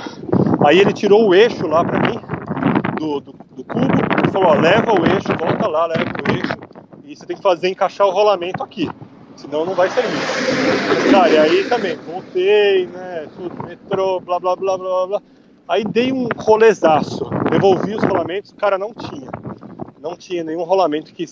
Aí 0.66 0.80
ele 0.80 0.94
tirou 0.94 1.28
o 1.28 1.34
eixo 1.34 1.68
lá 1.68 1.84
pra 1.84 2.00
mim, 2.00 2.20
do, 2.98 3.20
do, 3.20 3.36
do 3.56 3.64
cubo, 3.64 3.88
e 4.28 4.32
falou, 4.32 4.50
ó, 4.50 4.54
leva 4.54 4.92
o 4.92 5.06
eixo, 5.06 5.28
volta 5.38 5.68
lá, 5.68 5.88
leva 5.88 6.04
o 6.04 6.32
eixo, 6.32 6.58
e 7.04 7.16
você 7.16 7.26
tem 7.26 7.36
que 7.36 7.42
fazer 7.44 7.68
encaixar 7.68 8.08
o 8.08 8.12
rolamento 8.12 8.64
aqui 8.64 8.88
senão 9.36 9.66
não 9.66 9.76
vai 9.76 9.90
servir. 9.90 11.12
Cara, 11.12 11.30
e 11.30 11.38
aí 11.38 11.70
também, 11.70 11.96
voltei, 11.98 12.88
né, 12.88 13.28
tudo, 13.36 13.64
metrô, 13.66 14.20
blá 14.20 14.40
blá 14.40 14.56
blá 14.56 14.78
blá 14.78 15.08
blá. 15.08 15.22
Aí 15.68 15.84
dei 15.84 16.12
um 16.12 16.28
rolezaço, 16.38 17.30
devolvi 17.50 17.96
os 17.96 18.04
rolamentos, 18.04 18.52
o 18.52 18.56
cara 18.56 18.78
não 18.78 18.94
tinha. 18.94 19.30
Não 20.06 20.16
tinha 20.16 20.44
nenhum 20.44 20.62
rolamento 20.62 21.12
que. 21.12 21.26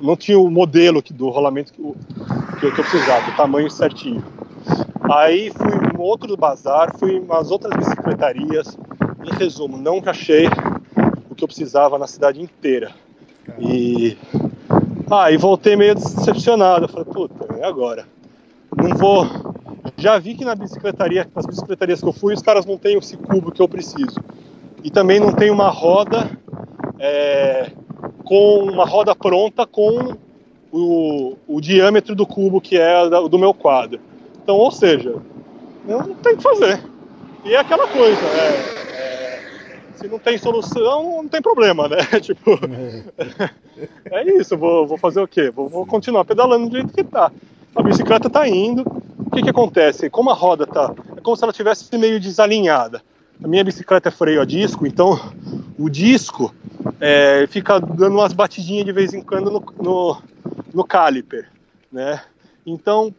Não 0.00 0.16
tinha 0.16 0.38
o 0.38 0.48
modelo 0.48 1.02
do 1.10 1.30
rolamento 1.30 1.72
que, 1.72 1.82
que 1.82 2.66
eu, 2.66 2.72
que 2.72 2.80
precisava, 2.80 3.28
o 3.28 3.34
tamanho 3.34 3.68
certinho. 3.68 4.22
Aí 5.12 5.50
fui 5.50 5.66
em 5.66 6.00
outro 6.00 6.36
bazar, 6.36 6.96
fui 6.96 7.16
em 7.16 7.18
umas 7.18 7.50
outras 7.50 7.76
bicicletarias. 7.76 8.78
Em 9.24 9.36
resumo, 9.36 9.76
não 9.76 10.00
achei 10.06 10.46
o 11.28 11.34
que 11.34 11.42
eu 11.42 11.48
precisava 11.48 11.98
na 11.98 12.06
cidade 12.06 12.40
inteira. 12.40 12.92
E 13.58 14.16
ah, 15.10 15.32
e 15.32 15.36
voltei 15.36 15.74
meio 15.74 15.96
decepcionado. 15.96 16.84
Eu 16.84 16.88
falei, 16.88 17.06
puta, 17.06 17.52
é 17.58 17.66
agora. 17.66 18.06
Não 18.76 18.96
vou. 18.96 19.26
Já 19.96 20.20
vi 20.20 20.36
que 20.36 20.44
na 20.44 20.54
bicicletaria, 20.54 21.28
nas 21.34 21.46
bicicletarias 21.46 22.00
que 22.00 22.06
eu 22.06 22.12
fui, 22.12 22.32
os 22.32 22.42
caras 22.42 22.64
não 22.64 22.78
têm 22.78 22.96
esse 22.96 23.16
cubo 23.16 23.50
que 23.50 23.60
eu 23.60 23.68
preciso. 23.68 24.20
E 24.84 24.88
também 24.88 25.18
não 25.18 25.32
tem 25.32 25.50
uma 25.50 25.68
roda 25.68 26.30
é, 27.00 27.72
com 28.30 28.62
uma 28.62 28.84
roda 28.84 29.12
pronta 29.12 29.66
com 29.66 30.14
o, 30.70 31.36
o 31.48 31.60
diâmetro 31.60 32.14
do 32.14 32.24
cubo 32.24 32.60
que 32.60 32.78
é 32.78 33.10
do 33.28 33.36
meu 33.36 33.52
quadro. 33.52 33.98
Então, 34.40 34.54
ou 34.54 34.70
seja, 34.70 35.16
eu 35.88 35.98
não 35.98 36.14
tenho 36.14 36.36
que 36.36 36.42
fazer. 36.44 36.80
E 37.44 37.54
é 37.54 37.58
aquela 37.58 37.88
coisa, 37.88 38.24
é, 38.24 39.40
se 39.96 40.06
não 40.06 40.20
tem 40.20 40.38
solução, 40.38 41.22
não 41.22 41.28
tem 41.28 41.42
problema, 41.42 41.88
né? 41.88 41.96
tipo, 42.22 42.52
é 44.08 44.24
isso, 44.36 44.56
vou, 44.56 44.86
vou 44.86 44.96
fazer 44.96 45.20
o 45.20 45.26
quê? 45.26 45.50
Vou, 45.50 45.68
vou, 45.68 45.84
continuar 45.84 46.24
pedalando 46.24 46.68
do 46.68 46.76
jeito 46.76 46.94
que 46.94 47.02
tá. 47.02 47.32
A 47.74 47.82
bicicleta 47.82 48.30
tá 48.30 48.46
indo, 48.46 48.82
o 49.26 49.30
que 49.32 49.42
que 49.42 49.50
acontece? 49.50 50.08
Como 50.08 50.30
a 50.30 50.34
roda 50.34 50.68
tá, 50.68 50.94
é 51.16 51.20
como 51.20 51.36
se 51.36 51.42
ela 51.42 51.52
tivesse 51.52 51.98
meio 51.98 52.20
desalinhada. 52.20 53.02
A 53.42 53.48
minha 53.48 53.64
bicicleta 53.64 54.08
é 54.08 54.12
freio 54.12 54.42
a 54.42 54.44
disco, 54.44 54.86
então 54.86 55.18
o 55.78 55.88
disco 55.88 56.54
é, 57.00 57.46
fica 57.48 57.80
dando 57.80 58.16
umas 58.16 58.32
batidinhas 58.32 58.84
de 58.84 58.92
vez 58.92 59.14
em 59.14 59.22
quando 59.22 59.50
no, 59.50 59.64
no, 59.82 60.22
no 60.74 60.84
caliper, 60.84 61.48
né? 61.90 62.20
Então 62.66 63.14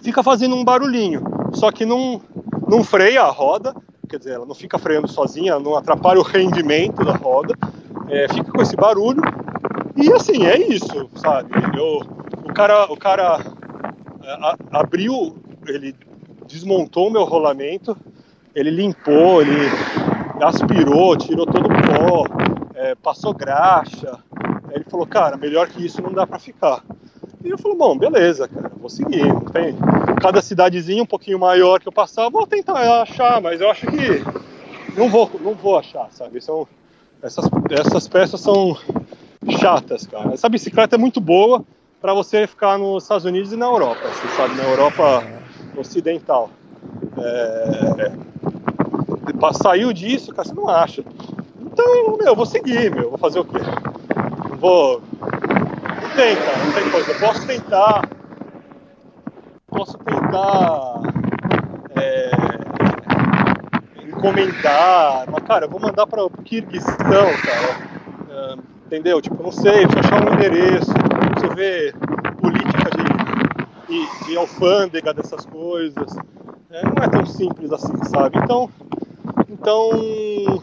fica 0.00 0.22
fazendo 0.22 0.56
um 0.56 0.64
barulhinho, 0.64 1.22
só 1.52 1.70
que 1.70 1.86
não, 1.86 2.20
não 2.68 2.82
freia 2.82 3.22
a 3.22 3.30
roda, 3.30 3.74
quer 4.08 4.18
dizer, 4.18 4.32
ela 4.32 4.46
não 4.46 4.54
fica 4.54 4.78
freando 4.78 5.08
sozinha, 5.08 5.58
não 5.58 5.76
atrapalha 5.76 6.18
o 6.18 6.24
rendimento 6.24 7.04
da 7.04 7.12
roda, 7.12 7.54
é, 8.08 8.28
fica 8.32 8.50
com 8.50 8.60
esse 8.60 8.76
barulho. 8.76 9.22
E 9.96 10.12
assim, 10.12 10.44
é 10.46 10.58
isso, 10.58 11.08
sabe? 11.14 11.50
Eu, 11.76 12.00
o 12.44 12.52
cara, 12.52 12.92
o 12.92 12.96
cara 12.96 13.40
é, 14.22 14.32
a, 14.32 14.56
abriu, 14.72 15.36
ele 15.66 15.94
desmontou 16.46 17.08
o 17.08 17.10
meu 17.10 17.24
rolamento, 17.24 17.96
ele 18.54 18.70
limpou, 18.70 19.42
ele 19.42 19.68
aspirou, 20.40 21.16
tirou 21.16 21.46
todo 21.46 21.66
o 21.66 21.68
pó, 21.68 22.26
é, 22.74 22.94
passou 22.94 23.34
graxa. 23.34 24.18
Ele 24.70 24.84
falou, 24.84 25.06
cara, 25.06 25.36
melhor 25.36 25.68
que 25.68 25.84
isso 25.84 26.02
não 26.02 26.12
dá 26.12 26.26
para 26.26 26.38
ficar. 26.38 26.82
E 27.42 27.50
eu 27.50 27.58
falei, 27.58 27.76
bom, 27.76 27.96
beleza, 27.96 28.48
cara, 28.48 28.70
vou 28.76 28.88
seguir. 28.88 29.24
Tem... 29.52 29.76
Cada 30.20 30.40
cidadezinha 30.40 31.02
um 31.02 31.06
pouquinho 31.06 31.38
maior 31.38 31.80
que 31.80 31.88
eu 31.88 31.92
passar, 31.92 32.30
vou 32.30 32.46
tentar 32.46 33.02
achar, 33.02 33.40
mas 33.40 33.60
eu 33.60 33.70
acho 33.70 33.86
que 33.86 34.24
não 34.96 35.08
vou, 35.08 35.30
não 35.40 35.54
vou 35.54 35.78
achar, 35.78 36.08
sabe? 36.10 36.40
São, 36.40 36.66
essas, 37.22 37.44
essas 37.70 38.08
peças 38.08 38.40
são 38.40 38.76
chatas, 39.60 40.06
cara. 40.06 40.32
Essa 40.32 40.48
bicicleta 40.48 40.96
é 40.96 40.98
muito 40.98 41.20
boa 41.20 41.64
para 42.00 42.14
você 42.14 42.46
ficar 42.46 42.78
nos 42.78 43.04
Estados 43.04 43.24
Unidos 43.24 43.52
e 43.52 43.56
na 43.56 43.66
Europa, 43.66 44.00
você 44.02 44.28
sabe, 44.36 44.54
na 44.54 44.64
Europa 44.64 45.24
ocidental. 45.76 46.50
É, 47.18 48.06
é, 48.06 49.52
saiu 49.62 49.92
disso, 49.92 50.32
cara, 50.32 50.48
você 50.48 50.54
não 50.54 50.68
acha. 50.68 51.04
Então, 51.60 52.16
meu, 52.16 52.26
eu 52.26 52.36
vou 52.36 52.46
seguir, 52.46 52.90
meu, 52.94 53.10
vou 53.10 53.18
fazer 53.18 53.40
o 53.40 53.44
quê? 53.44 53.58
Vou 54.58 55.02
tem, 56.14 56.36
cara, 56.36 56.58
não 56.64 56.72
tem 56.72 56.90
coisa. 56.90 57.10
Eu 57.10 57.18
posso 57.18 57.46
tentar. 57.46 58.08
Posso 59.66 59.98
tentar. 59.98 61.00
É, 61.96 62.30
encomendar. 64.06 65.24
Mas, 65.30 65.42
cara, 65.44 65.66
eu 65.66 65.70
vou 65.70 65.80
mandar 65.80 66.06
para 66.06 66.24
o 66.24 66.30
Kirguistão, 66.30 67.26
cara. 67.44 67.78
É, 68.30 68.56
entendeu? 68.86 69.20
Tipo, 69.20 69.42
não 69.42 69.52
sei, 69.52 69.86
deixa 69.86 69.96
eu 69.96 70.00
achar 70.00 70.24
um 70.24 70.34
endereço. 70.34 70.92
Você 71.36 71.54
vê 71.54 71.92
política 72.40 72.90
de, 72.96 73.04
de, 73.88 74.26
de 74.26 74.36
alfândega 74.36 75.12
dessas 75.12 75.44
coisas. 75.46 76.16
É, 76.74 76.82
não 76.82 77.04
é 77.04 77.08
tão 77.08 77.24
simples 77.24 77.70
assim, 77.70 77.92
sabe? 78.10 78.36
Então. 78.38 78.68
Então. 79.48 80.60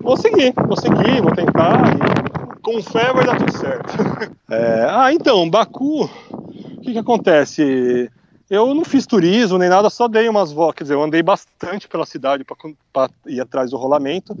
Vou 0.00 0.16
seguir, 0.16 0.54
vou 0.66 0.76
seguir, 0.76 1.20
vou 1.20 1.34
tentar. 1.34 1.82
E, 1.94 2.60
com 2.62 2.82
fé 2.82 3.12
vai 3.12 3.26
dar 3.26 3.36
tudo 3.36 3.52
certo. 3.56 3.92
É, 4.50 4.86
ah, 4.86 5.10
então, 5.10 5.48
Baku, 5.48 6.04
o 6.04 6.80
que, 6.82 6.92
que 6.92 6.98
acontece? 6.98 8.10
eu 8.50 8.74
não 8.74 8.84
fiz 8.84 9.06
turismo 9.06 9.56
nem 9.56 9.70
nada, 9.70 9.88
só 9.88 10.06
dei 10.06 10.28
umas 10.28 10.52
voltas, 10.52 10.76
quer 10.76 10.84
dizer, 10.84 10.94
eu 10.94 11.02
andei 11.02 11.22
bastante 11.22 11.88
pela 11.88 12.04
cidade 12.04 12.44
para 12.44 13.08
ir 13.26 13.40
atrás 13.40 13.70
do 13.70 13.78
rolamento. 13.78 14.36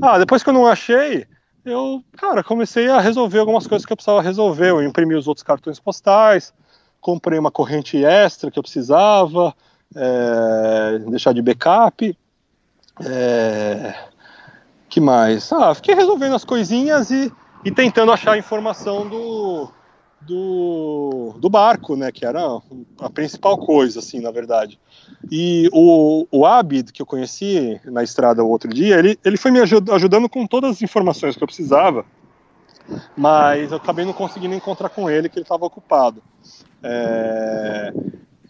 Ah, 0.00 0.18
depois 0.18 0.42
que 0.42 0.50
eu 0.50 0.54
não 0.54 0.66
achei, 0.66 1.28
eu, 1.64 2.02
cara, 2.16 2.42
comecei 2.42 2.88
a 2.88 2.98
resolver 2.98 3.38
algumas 3.38 3.68
coisas 3.68 3.86
que 3.86 3.92
eu 3.92 3.96
precisava 3.96 4.20
resolver. 4.20 4.70
Eu 4.70 4.82
imprimi 4.82 5.14
os 5.14 5.28
outros 5.28 5.44
cartões 5.44 5.78
postais, 5.78 6.52
comprei 7.00 7.38
uma 7.38 7.52
corrente 7.52 8.04
extra 8.04 8.50
que 8.50 8.58
eu 8.58 8.64
precisava, 8.64 9.54
é, 9.94 10.98
deixar 11.08 11.32
de 11.32 11.42
backup. 11.42 12.16
É, 13.04 13.94
que 14.88 15.00
mais? 15.00 15.50
Ah, 15.52 15.74
fiquei 15.74 15.94
resolvendo 15.94 16.34
as 16.34 16.44
coisinhas 16.44 17.10
e, 17.10 17.32
e 17.64 17.70
tentando 17.70 18.12
achar 18.12 18.32
a 18.32 18.38
informação 18.38 19.08
do, 19.08 19.70
do, 20.20 21.34
do 21.38 21.48
barco, 21.48 21.96
né, 21.96 22.12
que 22.12 22.24
era 22.24 22.60
a 23.00 23.10
principal 23.10 23.58
coisa, 23.58 24.00
assim, 24.00 24.20
na 24.20 24.30
verdade. 24.30 24.78
E 25.30 25.68
o, 25.72 26.26
o 26.30 26.46
Abid, 26.46 26.92
que 26.92 27.00
eu 27.00 27.06
conheci 27.06 27.80
na 27.84 28.02
estrada 28.02 28.44
o 28.44 28.48
outro 28.48 28.72
dia, 28.72 28.98
ele, 28.98 29.18
ele 29.24 29.36
foi 29.36 29.50
me 29.50 29.60
ajudando 29.60 30.28
com 30.28 30.46
todas 30.46 30.72
as 30.72 30.82
informações 30.82 31.36
que 31.36 31.42
eu 31.42 31.48
precisava, 31.48 32.04
mas 33.16 33.70
eu 33.70 33.78
acabei 33.78 34.04
não 34.04 34.12
conseguindo 34.12 34.54
encontrar 34.54 34.88
com 34.88 35.08
ele, 35.08 35.28
que 35.28 35.38
ele 35.38 35.44
estava 35.44 35.64
ocupado. 35.64 36.22
É, 36.82 37.92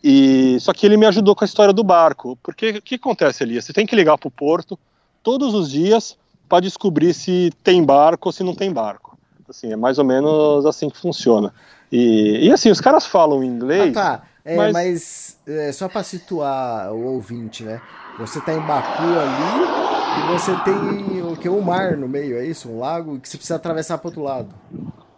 e 0.03 0.59
Só 0.61 0.73
que 0.73 0.85
ele 0.85 0.97
me 0.97 1.07
ajudou 1.07 1.35
com 1.35 1.45
a 1.45 1.47
história 1.47 1.73
do 1.73 1.85
barco, 1.85 2.37
porque 2.43 2.71
o 2.71 2.83
que 2.83 2.97
acontece 2.97 3.43
ali? 3.43 3.61
Você 3.61 3.73
tem 3.73 3.87
que 3.87 3.97
ligar 3.97 4.19
para 4.19 4.29
o 4.29 4.31
porto 4.31 4.79
todos 5.23 5.55
os 5.55 5.71
dias 5.71 6.17
para 6.49 6.61
descobrir 6.61 7.15
se 7.15 7.53
tem 7.63 7.85
barco 7.85 8.29
ou 8.29 8.33
se 8.33 8.43
não 8.43 8.55
tem 8.55 8.73
barco. 8.73 9.17
Assim, 9.49 9.73
é 9.73 9.77
mais 9.77 9.99
ou 9.99 10.05
menos 10.05 10.67
assim 10.67 10.89
que 10.89 10.99
funciona. 10.99 11.53
E, 11.91 12.47
e 12.47 12.53
assim, 12.53 12.71
os 12.71 12.81
caras 12.81 13.07
falam 13.07 13.45
inglês. 13.45 13.97
Ah, 13.97 14.19
tá. 14.19 14.23
É, 14.45 14.57
mas, 14.57 14.73
mas 14.73 15.39
é, 15.47 15.71
só 15.73 15.89
para 15.89 16.03
situar 16.03 16.93
o 16.93 17.15
ouvinte, 17.15 17.63
né? 17.63 17.81
Você 18.19 18.41
tá 18.41 18.53
em 18.53 18.61
Baku 18.61 19.03
ali 19.03 20.19
e 20.19 20.33
você 20.33 20.55
tem 20.65 21.23
o 21.23 21.37
que? 21.37 21.49
Um 21.49 21.61
mar 21.61 21.97
no 21.97 22.09
meio, 22.09 22.37
é 22.37 22.45
isso? 22.45 22.69
Um 22.69 22.81
lago 22.81 23.21
que 23.21 23.29
você 23.29 23.37
precisa 23.37 23.57
atravessar 23.57 23.99
para 23.99 24.09
outro 24.09 24.23
lado. 24.23 24.49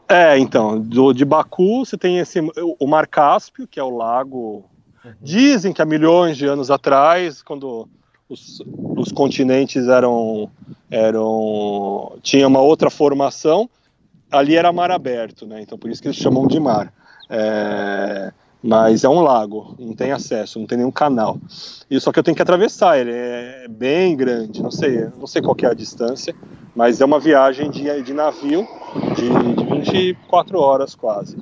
É, 0.08 0.38
então, 0.38 0.78
do, 0.78 1.12
de 1.12 1.24
Baku 1.24 1.84
você 1.84 1.96
tem 1.96 2.18
esse, 2.18 2.38
o 2.78 2.86
Mar 2.86 3.06
Cáspio, 3.06 3.66
que 3.66 3.80
é 3.80 3.82
o 3.82 3.96
lago. 3.96 4.64
Uhum. 5.04 5.12
Dizem 5.20 5.72
que 5.72 5.82
há 5.82 5.84
milhões 5.84 6.36
de 6.36 6.46
anos 6.46 6.70
atrás, 6.70 7.42
quando 7.42 7.88
os, 8.28 8.62
os 8.96 9.12
continentes 9.12 9.86
eram, 9.88 10.50
eram. 10.90 12.16
tinha 12.22 12.46
uma 12.46 12.60
outra 12.60 12.90
formação, 12.90 13.68
ali 14.30 14.56
era 14.56 14.72
mar 14.72 14.90
aberto, 14.90 15.46
né? 15.46 15.60
Então 15.60 15.78
por 15.78 15.90
isso 15.90 16.00
que 16.00 16.08
eles 16.08 16.18
chamam 16.18 16.46
de 16.46 16.58
mar. 16.58 16.92
É, 17.28 18.32
mas 18.62 19.04
é 19.04 19.08
um 19.08 19.20
lago, 19.20 19.74
não 19.78 19.94
tem 19.94 20.10
acesso, 20.10 20.58
não 20.58 20.66
tem 20.66 20.78
nenhum 20.78 20.90
canal. 20.90 21.38
E 21.90 22.00
só 22.00 22.10
que 22.10 22.18
eu 22.18 22.22
tenho 22.22 22.34
que 22.34 22.42
atravessar, 22.42 22.98
ele 22.98 23.12
é 23.12 23.66
bem 23.68 24.16
grande, 24.16 24.62
não 24.62 24.70
sei, 24.70 25.06
não 25.18 25.26
sei 25.26 25.42
qual 25.42 25.54
é 25.62 25.66
a 25.66 25.74
distância, 25.74 26.34
mas 26.74 27.00
é 27.00 27.04
uma 27.04 27.20
viagem 27.20 27.70
de, 27.70 28.02
de 28.02 28.14
navio 28.14 28.66
de, 29.14 29.54
de 29.54 29.92
24 29.92 30.58
horas 30.58 30.94
quase. 30.94 31.36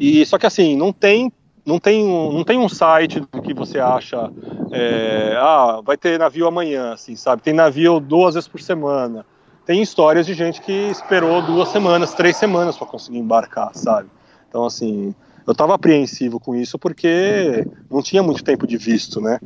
E 0.00 0.24
só 0.24 0.38
que 0.38 0.46
assim, 0.46 0.76
não 0.76 0.94
tem 0.94 1.30
não 1.68 1.78
tem 1.78 2.04
um, 2.04 2.32
não 2.32 2.42
tem 2.42 2.58
um 2.58 2.68
site 2.68 3.20
do 3.20 3.42
que 3.42 3.54
você 3.54 3.78
acha 3.78 4.30
é, 4.72 5.36
ah 5.38 5.80
vai 5.84 5.96
ter 5.96 6.18
navio 6.18 6.46
amanhã 6.46 6.94
assim 6.94 7.14
sabe 7.14 7.42
tem 7.42 7.52
navio 7.52 8.00
duas 8.00 8.34
vezes 8.34 8.48
por 8.48 8.60
semana 8.60 9.24
tem 9.68 9.82
histórias 9.82 10.24
de 10.24 10.32
gente 10.32 10.62
que 10.62 10.72
esperou 10.72 11.42
duas 11.42 11.68
semanas, 11.68 12.14
três 12.14 12.38
semanas 12.38 12.74
para 12.78 12.86
conseguir 12.86 13.18
embarcar, 13.18 13.70
sabe? 13.74 14.08
Então, 14.48 14.64
assim, 14.64 15.14
eu 15.46 15.52
estava 15.52 15.74
apreensivo 15.74 16.40
com 16.40 16.54
isso 16.54 16.78
porque 16.78 17.66
não 17.90 18.00
tinha 18.00 18.22
muito 18.22 18.42
tempo 18.42 18.66
de 18.66 18.78
visto, 18.78 19.20
né? 19.20 19.38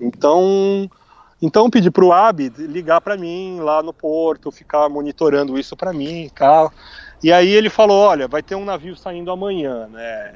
Então, 0.00 0.90
então 1.42 1.68
pedi 1.68 1.90
para 1.90 2.02
o 2.02 2.14
Abid 2.14 2.66
ligar 2.66 3.02
para 3.02 3.18
mim 3.18 3.60
lá 3.60 3.82
no 3.82 3.92
porto, 3.92 4.50
ficar 4.50 4.88
monitorando 4.88 5.58
isso 5.58 5.76
para 5.76 5.92
mim, 5.92 6.30
tal. 6.34 6.72
E 7.22 7.32
aí 7.32 7.48
ele 7.48 7.68
falou, 7.68 7.98
olha, 7.98 8.28
vai 8.28 8.42
ter 8.42 8.54
um 8.54 8.64
navio 8.64 8.96
saindo 8.96 9.30
amanhã, 9.30 9.88
né? 9.88 10.32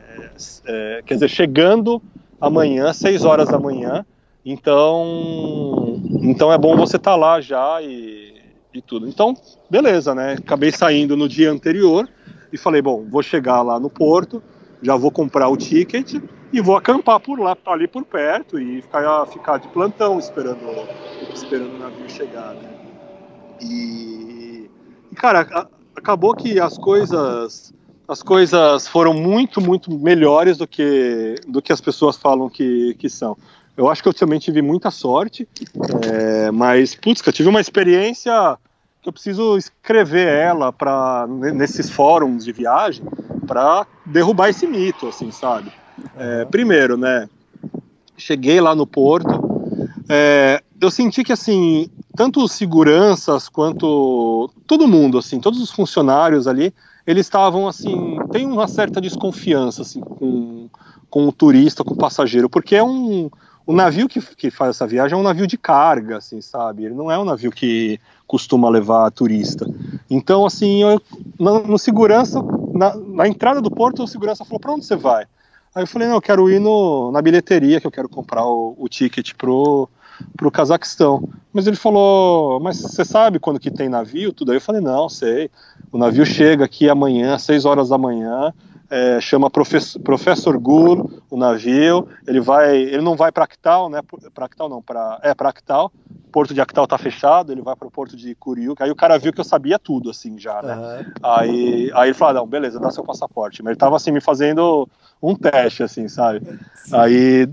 É, 0.67 1.03
quer 1.07 1.15
dizer, 1.15 1.29
chegando 1.29 2.03
amanhã, 2.41 2.93
seis 2.93 3.25
horas 3.25 3.49
da 3.49 3.59
manhã. 3.59 4.05
Então, 4.45 6.01
então 6.23 6.53
é 6.53 6.59
bom 6.59 6.77
você 6.77 6.97
estar 6.97 7.13
tá 7.13 7.17
lá 7.17 7.41
já 7.41 7.81
e 7.81 8.33
e 8.75 8.81
tudo. 8.81 9.07
Então, 9.07 9.37
beleza, 9.71 10.15
né? 10.15 10.35
Acabei 10.35 10.73
saindo 10.73 11.17
no 11.17 11.29
dia 11.29 11.51
anterior 11.51 12.09
e 12.53 12.57
falei, 12.57 12.81
bom, 12.81 13.05
vou 13.09 13.23
chegar 13.23 13.63
lá 13.63 13.79
no 13.79 13.91
porto, 13.91 14.43
já 14.83 14.97
vou 14.97 15.11
comprar 15.11 15.49
o 15.49 15.57
ticket 15.57 16.15
e 16.53 16.61
vou 16.61 16.77
acampar 16.77 17.21
por 17.21 17.39
lá, 17.39 17.57
ali 17.67 17.87
por 17.87 18.05
perto 18.05 18.59
e 18.59 18.83
ficar, 18.83 19.27
ficar 19.27 19.59
de 19.59 19.69
plantão 19.69 20.19
esperando, 20.19 20.59
esperando 21.33 21.75
o 21.75 21.79
navio 21.79 22.09
chegar, 22.09 22.55
né? 22.55 22.71
E, 23.61 24.69
cara, 25.15 25.69
acabou 26.03 26.35
que 26.35 26.59
as 26.59 26.77
coisas 26.77 27.73
as 28.09 28.23
coisas 28.23 28.87
foram 28.89 29.15
muito, 29.15 29.61
muito 29.61 29.91
melhores 29.91 30.59
do 30.59 30.67
que, 30.67 31.37
do 31.47 31.63
que 31.63 31.73
as 31.73 31.81
pessoas 31.81 32.17
falam 32.17 32.51
que, 32.51 32.95
que 32.99 33.09
são. 33.09 33.39
Eu 33.75 33.89
acho 33.89 34.03
que 34.03 34.09
eu 34.09 34.13
também 34.13 34.39
tive 34.39 34.61
muita 34.61 34.91
sorte, 34.91 35.49
é, 36.13 36.51
mas, 36.51 36.95
putz, 36.95 37.23
eu 37.25 37.33
tive 37.33 37.49
uma 37.49 37.61
experiência 37.61 38.59
que 39.01 39.09
eu 39.09 39.13
preciso 39.13 39.57
escrever 39.57 40.29
ela 40.29 40.73
para 40.73 41.27
nesses 41.27 41.89
fóruns 41.89 42.45
de 42.45 42.53
viagem 42.53 43.03
para 43.47 43.87
derrubar 44.05 44.51
esse 44.51 44.67
mito, 44.67 45.09
assim, 45.09 45.31
sabe? 45.31 45.73
É, 46.19 46.45
primeiro, 46.45 46.99
né? 46.99 47.29
Cheguei 48.17 48.61
lá 48.61 48.75
no 48.75 48.87
porto, 48.87 49.31
é, 50.09 50.63
eu 50.83 50.91
senti 50.91 51.23
que 51.23 51.33
assim, 51.33 51.89
tanto 52.17 52.43
os 52.43 52.51
seguranças 52.51 53.49
quanto 53.49 54.51
todo 54.67 54.89
mundo, 54.89 55.17
assim, 55.17 55.39
todos 55.39 55.63
os 55.63 55.71
funcionários 55.71 56.49
ali, 56.49 56.75
eles 57.07 57.27
estavam 57.27 57.69
assim, 57.69 58.19
tem 58.33 58.45
uma 58.47 58.67
certa 58.67 59.01
desconfiança 59.01 59.83
assim 59.83 60.01
com, 60.01 60.69
com 61.09 61.29
o 61.29 61.33
turista, 61.33 61.85
com 61.85 61.95
o 61.95 61.97
passageiro, 61.97 62.51
porque 62.51 62.75
é 62.75 62.83
um 62.83 63.31
o 63.65 63.73
navio 63.73 64.09
que, 64.09 64.21
que 64.21 64.51
faz 64.51 64.71
essa 64.71 64.89
viagem 64.89 65.17
é 65.17 65.21
um 65.21 65.23
navio 65.23 65.47
de 65.47 65.57
carga, 65.57 66.17
assim, 66.17 66.41
sabe? 66.41 66.85
Ele 66.85 66.95
não 66.95 67.13
é 67.13 67.17
um 67.17 67.25
navio 67.25 67.53
que 67.53 68.01
costuma 68.27 68.69
levar 68.69 69.09
turista. 69.13 69.65
Então, 70.11 70.45
assim, 70.45 70.83
eu, 70.83 71.01
no, 71.39 71.63
no 71.63 71.79
segurança, 71.79 72.43
na, 72.75 72.97
na, 72.97 73.29
entrada 73.29 73.61
do 73.61 73.71
porto, 73.71 74.03
o 74.03 74.09
segurança 74.09 74.45
falou: 74.45 74.59
para 74.59 74.73
onde 74.73 74.85
você 74.85 74.97
vai? 74.97 75.27
Aí 75.73 75.85
eu 75.85 75.87
falei: 75.87 76.09
não, 76.09 76.17
eu 76.17 76.21
quero 76.21 76.51
ir 76.51 76.59
no, 76.59 77.13
na 77.13 77.23
bilheteria, 77.23 77.81
que 77.81 77.87
eu 77.87 77.91
quero 77.93 78.09
comprar 78.09 78.45
o, 78.45 78.75
o 78.77 78.89
ticket 78.89 79.33
pro, 79.35 79.89
pro 80.37 80.51
Cazaquistão. 80.51 81.29
Mas 81.53 81.67
ele 81.67 81.77
falou: 81.77 82.61
mas 82.61 82.79
você 82.79 83.05
sabe 83.05 83.39
quando 83.39 83.61
que 83.61 83.71
tem 83.71 83.89
navio? 83.89 84.33
Tudo 84.33 84.53
aí 84.53 84.57
eu 84.57 84.61
falei: 84.61 84.81
não, 84.81 85.09
sei. 85.09 85.51
O 85.91 85.99
navio 85.99 86.25
chega 86.25 86.65
aqui 86.65 86.89
amanhã, 86.89 87.35
às 87.35 87.43
6 87.43 87.65
horas 87.65 87.89
da 87.89 87.99
manhã 87.99 88.53
é, 88.93 89.19
chama 89.23 89.49
Professor, 89.49 89.99
Professor 90.03 90.59
Gur, 90.59 91.23
o 91.31 91.37
navio, 91.39 92.07
ele 92.27 92.41
vai, 92.41 92.77
ele 92.77 93.01
não 93.01 93.17
vai 93.17 93.33
para 93.33 93.45
Actal, 93.45 93.89
né, 93.89 94.01
para 94.35 94.45
Actal 94.45 94.69
não, 94.69 94.83
para 94.83 95.19
é 95.23 95.35
para 95.35 95.49
Actal, 95.49 95.91
porto 96.31 96.53
de 96.53 96.61
Actal 96.61 96.87
tá 96.87 96.99
fechado, 96.99 97.51
ele 97.51 97.63
vai 97.63 97.75
para 97.75 97.89
o 97.89 97.91
porto 97.91 98.15
de 98.15 98.35
Curiuca, 98.35 98.85
aí 98.85 98.91
o 98.91 98.95
cara 98.95 99.19
viu 99.19 99.33
que 99.33 99.41
eu 99.41 99.45
sabia 99.45 99.79
tudo, 99.79 100.11
assim, 100.11 100.39
já, 100.39 100.61
né, 100.61 100.77
uhum. 100.77 101.13
aí, 101.23 101.91
aí 101.95 102.11
ele 102.11 102.15
falou, 102.15 102.31
ah, 102.33 102.35
não, 102.41 102.47
beleza, 102.47 102.79
dá 102.79 102.91
seu 102.91 103.03
passaporte, 103.03 103.63
mas 103.63 103.71
ele 103.71 103.79
tava, 103.79 103.97
assim, 103.97 104.11
me 104.11 104.21
fazendo 104.21 104.87
um 105.23 105.35
teste, 105.35 105.83
assim, 105.83 106.07
sabe, 106.07 106.43
Sim. 106.75 106.95
aí 106.95 107.49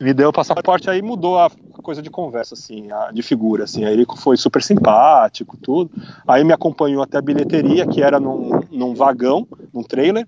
me 0.00 0.12
deu 0.12 0.28
o 0.28 0.32
passaporte, 0.32 0.90
aí 0.90 1.00
mudou 1.00 1.38
a 1.38 1.50
coisa 1.82 2.02
de 2.02 2.10
conversa, 2.10 2.54
assim, 2.54 2.90
a, 2.90 3.10
de 3.12 3.22
figura, 3.22 3.64
assim, 3.64 3.84
aí 3.84 3.92
ele 3.92 4.06
foi 4.16 4.36
super 4.36 4.62
simpático, 4.62 5.56
tudo, 5.56 5.90
aí 6.26 6.42
me 6.42 6.52
acompanhou 6.52 7.02
até 7.02 7.18
a 7.18 7.22
bilheteria, 7.22 7.86
que 7.86 8.02
era 8.02 8.18
num, 8.18 8.60
num 8.70 8.94
vagão, 8.94 9.46
num 9.72 9.82
trailer, 9.82 10.26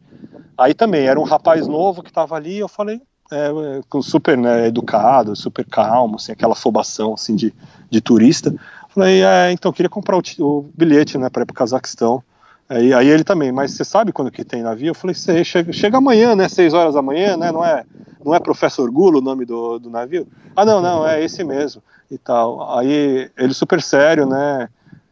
Aí 0.58 0.72
também 0.72 1.06
era 1.06 1.20
um 1.20 1.24
rapaz 1.24 1.66
novo 1.66 2.02
que 2.02 2.08
estava 2.08 2.34
ali, 2.34 2.56
eu 2.56 2.68
falei, 2.68 3.00
é, 3.30 3.48
é 3.48 4.02
super 4.02 4.38
né, 4.38 4.68
educado, 4.68 5.36
super 5.36 5.64
calmo, 5.66 6.16
assim, 6.16 6.32
aquela 6.32 6.54
afobação 6.54 7.12
assim, 7.12 7.36
de, 7.36 7.52
de 7.90 8.00
turista. 8.00 8.54
Falei, 8.88 9.22
é, 9.22 9.52
então 9.52 9.72
queria 9.72 9.90
comprar 9.90 10.16
o, 10.16 10.22
o 10.40 10.62
bilhete 10.74 11.18
né, 11.18 11.28
para 11.28 11.42
ir 11.42 11.46
para 11.46 11.52
o 11.52 11.56
Cazaquistão. 11.56 12.22
Aí, 12.68 12.92
aí, 12.92 13.08
ele 13.08 13.22
também, 13.22 13.52
mas 13.52 13.72
você 13.72 13.84
sabe 13.84 14.12
quando 14.12 14.30
que 14.30 14.44
tem 14.44 14.62
navio? 14.62 14.88
Eu 14.88 14.94
falei, 14.94 15.14
sei, 15.14 15.44
chega, 15.44 15.72
chega 15.72 15.98
amanhã, 15.98 16.34
né? 16.34 16.48
Seis 16.48 16.74
horas 16.74 16.94
da 16.94 17.02
manhã, 17.02 17.36
né? 17.36 17.52
Não 17.52 17.64
é, 17.64 17.84
não 18.24 18.34
é 18.34 18.40
Professor 18.40 18.90
Gulo 18.90 19.18
o 19.18 19.22
nome 19.22 19.44
do, 19.44 19.78
do 19.78 19.88
navio? 19.88 20.26
Ah, 20.54 20.64
não, 20.64 20.80
não, 20.80 21.06
é 21.06 21.22
esse 21.22 21.44
mesmo 21.44 21.80
e 22.10 22.18
tal. 22.18 22.76
Aí 22.78 23.30
ele 23.36 23.54
super 23.54 23.80
sério, 23.80 24.26
né? 24.26 24.68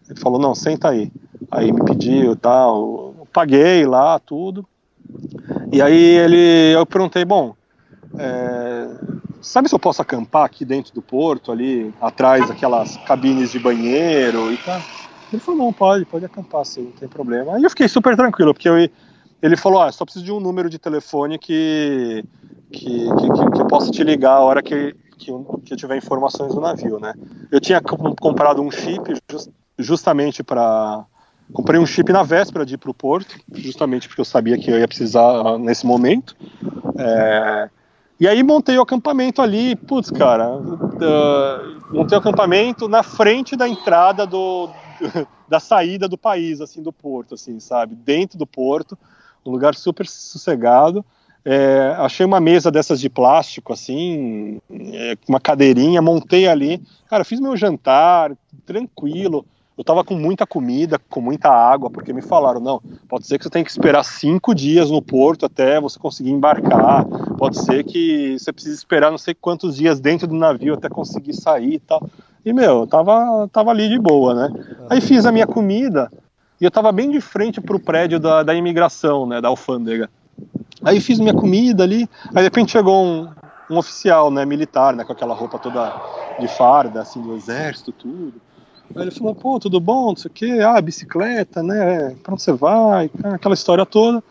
Ele 0.09 0.19
falou, 0.19 0.41
não, 0.41 0.55
senta 0.55 0.89
aí. 0.89 1.13
Aí 1.51 1.71
me 1.71 1.85
pediu 1.85 2.35
tal, 2.35 3.15
paguei 3.33 3.87
lá 3.87 4.19
tudo. 4.19 4.67
E 5.73 5.81
aí 5.81 5.95
ele, 5.95 6.73
eu 6.75 6.85
perguntei, 6.85 7.25
bom, 7.25 7.55
é, 8.19 8.89
sabe 9.41 9.69
se 9.69 9.75
eu 9.75 9.79
posso 9.79 10.03
acampar 10.03 10.45
aqui 10.45 10.65
dentro 10.65 10.93
do 10.93 11.03
porto, 11.03 11.53
ali 11.53 11.93
atrás 12.01 12.49
daquelas 12.49 12.97
cabines 12.99 13.53
de 13.53 13.59
banheiro 13.59 14.53
e 14.53 14.57
tal? 14.57 14.81
Ele 15.35 15.41
falou, 15.41 15.65
não, 15.67 15.73
pode, 15.73 16.05
pode 16.05 16.25
acampar 16.25 16.65
sim, 16.65 16.85
não 16.85 16.93
tem 16.93 17.09
problema. 17.09 17.57
Aí 17.57 17.63
eu 17.63 17.71
fiquei 17.71 17.89
super 17.89 18.17
tranquilo, 18.17 18.55
porque 18.55 18.69
eu, 18.69 18.77
ele 19.43 19.57
falou, 19.57 19.83
ah, 19.83 19.91
só 19.91 20.05
preciso 20.05 20.25
de 20.25 20.33
um 20.33 20.39
número 20.39 20.71
de 20.71 20.79
telefone 20.79 21.39
que, 21.39 22.25
que, 22.73 22.89
que, 22.89 23.53
que, 23.53 23.61
eu 23.61 23.67
possa 23.67 23.91
te 23.91 24.05
ligar 24.05 24.37
a 24.37 24.41
hora 24.41 24.63
que, 24.63 24.95
que, 25.19 25.31
eu, 25.31 25.61
tiver 25.77 25.97
informações 25.97 26.55
do 26.55 26.61
navio, 26.61 27.01
né? 27.01 27.15
Eu 27.51 27.61
tinha 27.61 27.81
com- 27.81 28.15
comprado 28.15 28.63
um 28.63 28.71
chip 28.71 29.03
jus- 29.31 29.51
justamente 29.79 30.43
para 30.45 31.05
comprei 31.53 31.79
um 31.79 31.87
chip 31.87 32.11
na 32.13 32.23
véspera 32.23 32.65
de 32.65 32.75
ir 32.75 32.79
para 32.79 32.91
o 32.91 32.95
porto, 32.95 33.37
justamente 33.53 34.09
porque 34.09 34.21
eu 34.21 34.25
sabia 34.25 34.57
que 34.57 34.71
eu 34.71 34.79
ia 34.79 34.89
precisar 34.89 35.21
ah, 35.25 35.59
nesse 35.59 35.85
momento. 35.85 36.37
É, 36.97 37.69
e 38.21 38.29
aí 38.29 38.43
montei 38.43 38.79
o 38.79 38.83
acampamento 38.83 39.43
ali, 39.43 39.75
putz, 39.75 40.11
cara, 40.11 40.47
ah, 40.47 41.61
montei 41.93 42.17
o 42.17 42.21
acampamento 42.21 42.89
na 42.89 43.03
frente 43.03 43.57
da 43.57 43.69
entrada 43.69 44.27
do, 44.27 44.71
da 45.49 45.61
saída 45.61 46.09
do 46.09 46.19
país, 46.19 46.61
assim, 46.61 46.83
do 46.83 46.93
porto, 46.93 47.35
assim, 47.35 47.59
sabe, 47.61 47.95
dentro 47.95 48.39
do 48.39 48.47
porto, 48.47 48.99
um 49.45 49.51
lugar 49.51 49.75
super 49.75 50.07
sossegado. 50.07 51.05
É, 51.45 51.95
achei 51.99 52.25
uma 52.25 52.41
mesa 52.41 52.71
dessas 52.71 52.99
de 52.99 53.11
plástico, 53.11 53.73
assim, 53.73 54.61
é, 54.71 55.15
uma 55.29 55.39
cadeirinha, 55.39 56.01
montei 56.01 56.49
ali, 56.49 56.83
cara, 57.07 57.23
fiz 57.23 57.39
meu 57.39 57.55
jantar, 57.57 58.33
tranquilo. 58.65 59.45
Eu 59.77 59.83
tava 59.83 60.05
com 60.05 60.15
muita 60.15 60.47
comida, 60.47 61.01
com 61.11 61.21
muita 61.21 61.51
água, 61.51 61.91
porque 61.91 62.13
me 62.13 62.23
falaram, 62.23 62.61
não, 62.61 62.81
pode 63.09 63.27
ser 63.27 63.39
que 63.39 63.45
você 63.45 63.51
tenha 63.51 63.65
que 63.65 63.71
esperar 63.71 64.05
cinco 64.05 64.55
dias 64.55 64.89
no 64.89 65.03
porto 65.03 65.45
até 65.45 65.81
você 65.81 65.99
conseguir 65.99 66.31
embarcar, 66.31 67.05
pode 67.37 67.61
ser 67.61 67.83
que 67.83 68.39
você 68.39 68.53
precise 68.53 68.77
esperar 68.77 69.11
não 69.11 69.19
sei 69.19 69.35
quantos 69.35 69.77
dias 69.77 69.99
dentro 69.99 70.29
do 70.29 70.35
navio 70.37 70.75
até 70.75 70.89
conseguir 70.89 71.35
sair 71.35 71.75
e 71.75 71.81
tal. 71.81 72.09
E, 72.45 72.53
meu, 72.53 72.81
eu 72.81 72.87
tava, 72.87 73.49
tava 73.51 73.71
ali 73.71 73.89
de 73.89 73.99
boa, 73.99 74.35
né? 74.35 74.65
Aí 74.91 75.01
fiz 75.01 75.25
a 75.25 75.33
minha 75.33 75.47
comida 75.47 76.11
e 76.61 76.65
eu 76.65 76.71
tava 76.71 76.93
bem 76.93 77.11
de 77.11 77.21
frente 77.21 77.61
pro 77.61 77.81
prédio 77.81 78.21
da, 78.21 78.43
da 78.43 78.55
imigração, 78.55 79.27
né, 79.27 79.41
da 79.41 79.49
alfândega. 79.49 80.11
Aí 80.83 81.01
fiz 81.01 81.19
minha 81.19 81.35
comida 81.35 81.83
ali, 81.83 82.09
aí 82.29 82.37
de 82.37 82.43
repente 82.43 82.73
chegou 82.73 83.03
um, 83.03 83.29
um 83.71 83.79
oficial, 83.79 84.31
né, 84.31 84.45
militar, 84.45 84.95
né, 84.95 85.05
com 85.05 85.13
aquela 85.13 85.35
roupa 85.35 85.59
toda 85.59 85.93
de 86.39 86.47
farda, 86.47 87.01
assim, 87.01 87.23
do 87.23 87.35
exército, 87.35 87.93
tudo. 87.93 88.35
Aí 88.95 89.03
ele 89.03 89.11
falou, 89.11 89.35
pô, 89.35 89.59
tudo 89.59 89.81
bom, 89.81 90.09
não 90.09 90.17
sei 90.17 90.31
o 90.31 90.35
quê, 90.35 90.59
ah, 90.63 90.81
bicicleta, 90.81 91.63
né, 91.63 92.15
pra 92.23 92.35
onde 92.35 92.43
você 92.43 92.53
vai, 92.53 93.11
aquela 93.33 93.55
história 93.55 93.87
toda. 93.87 94.23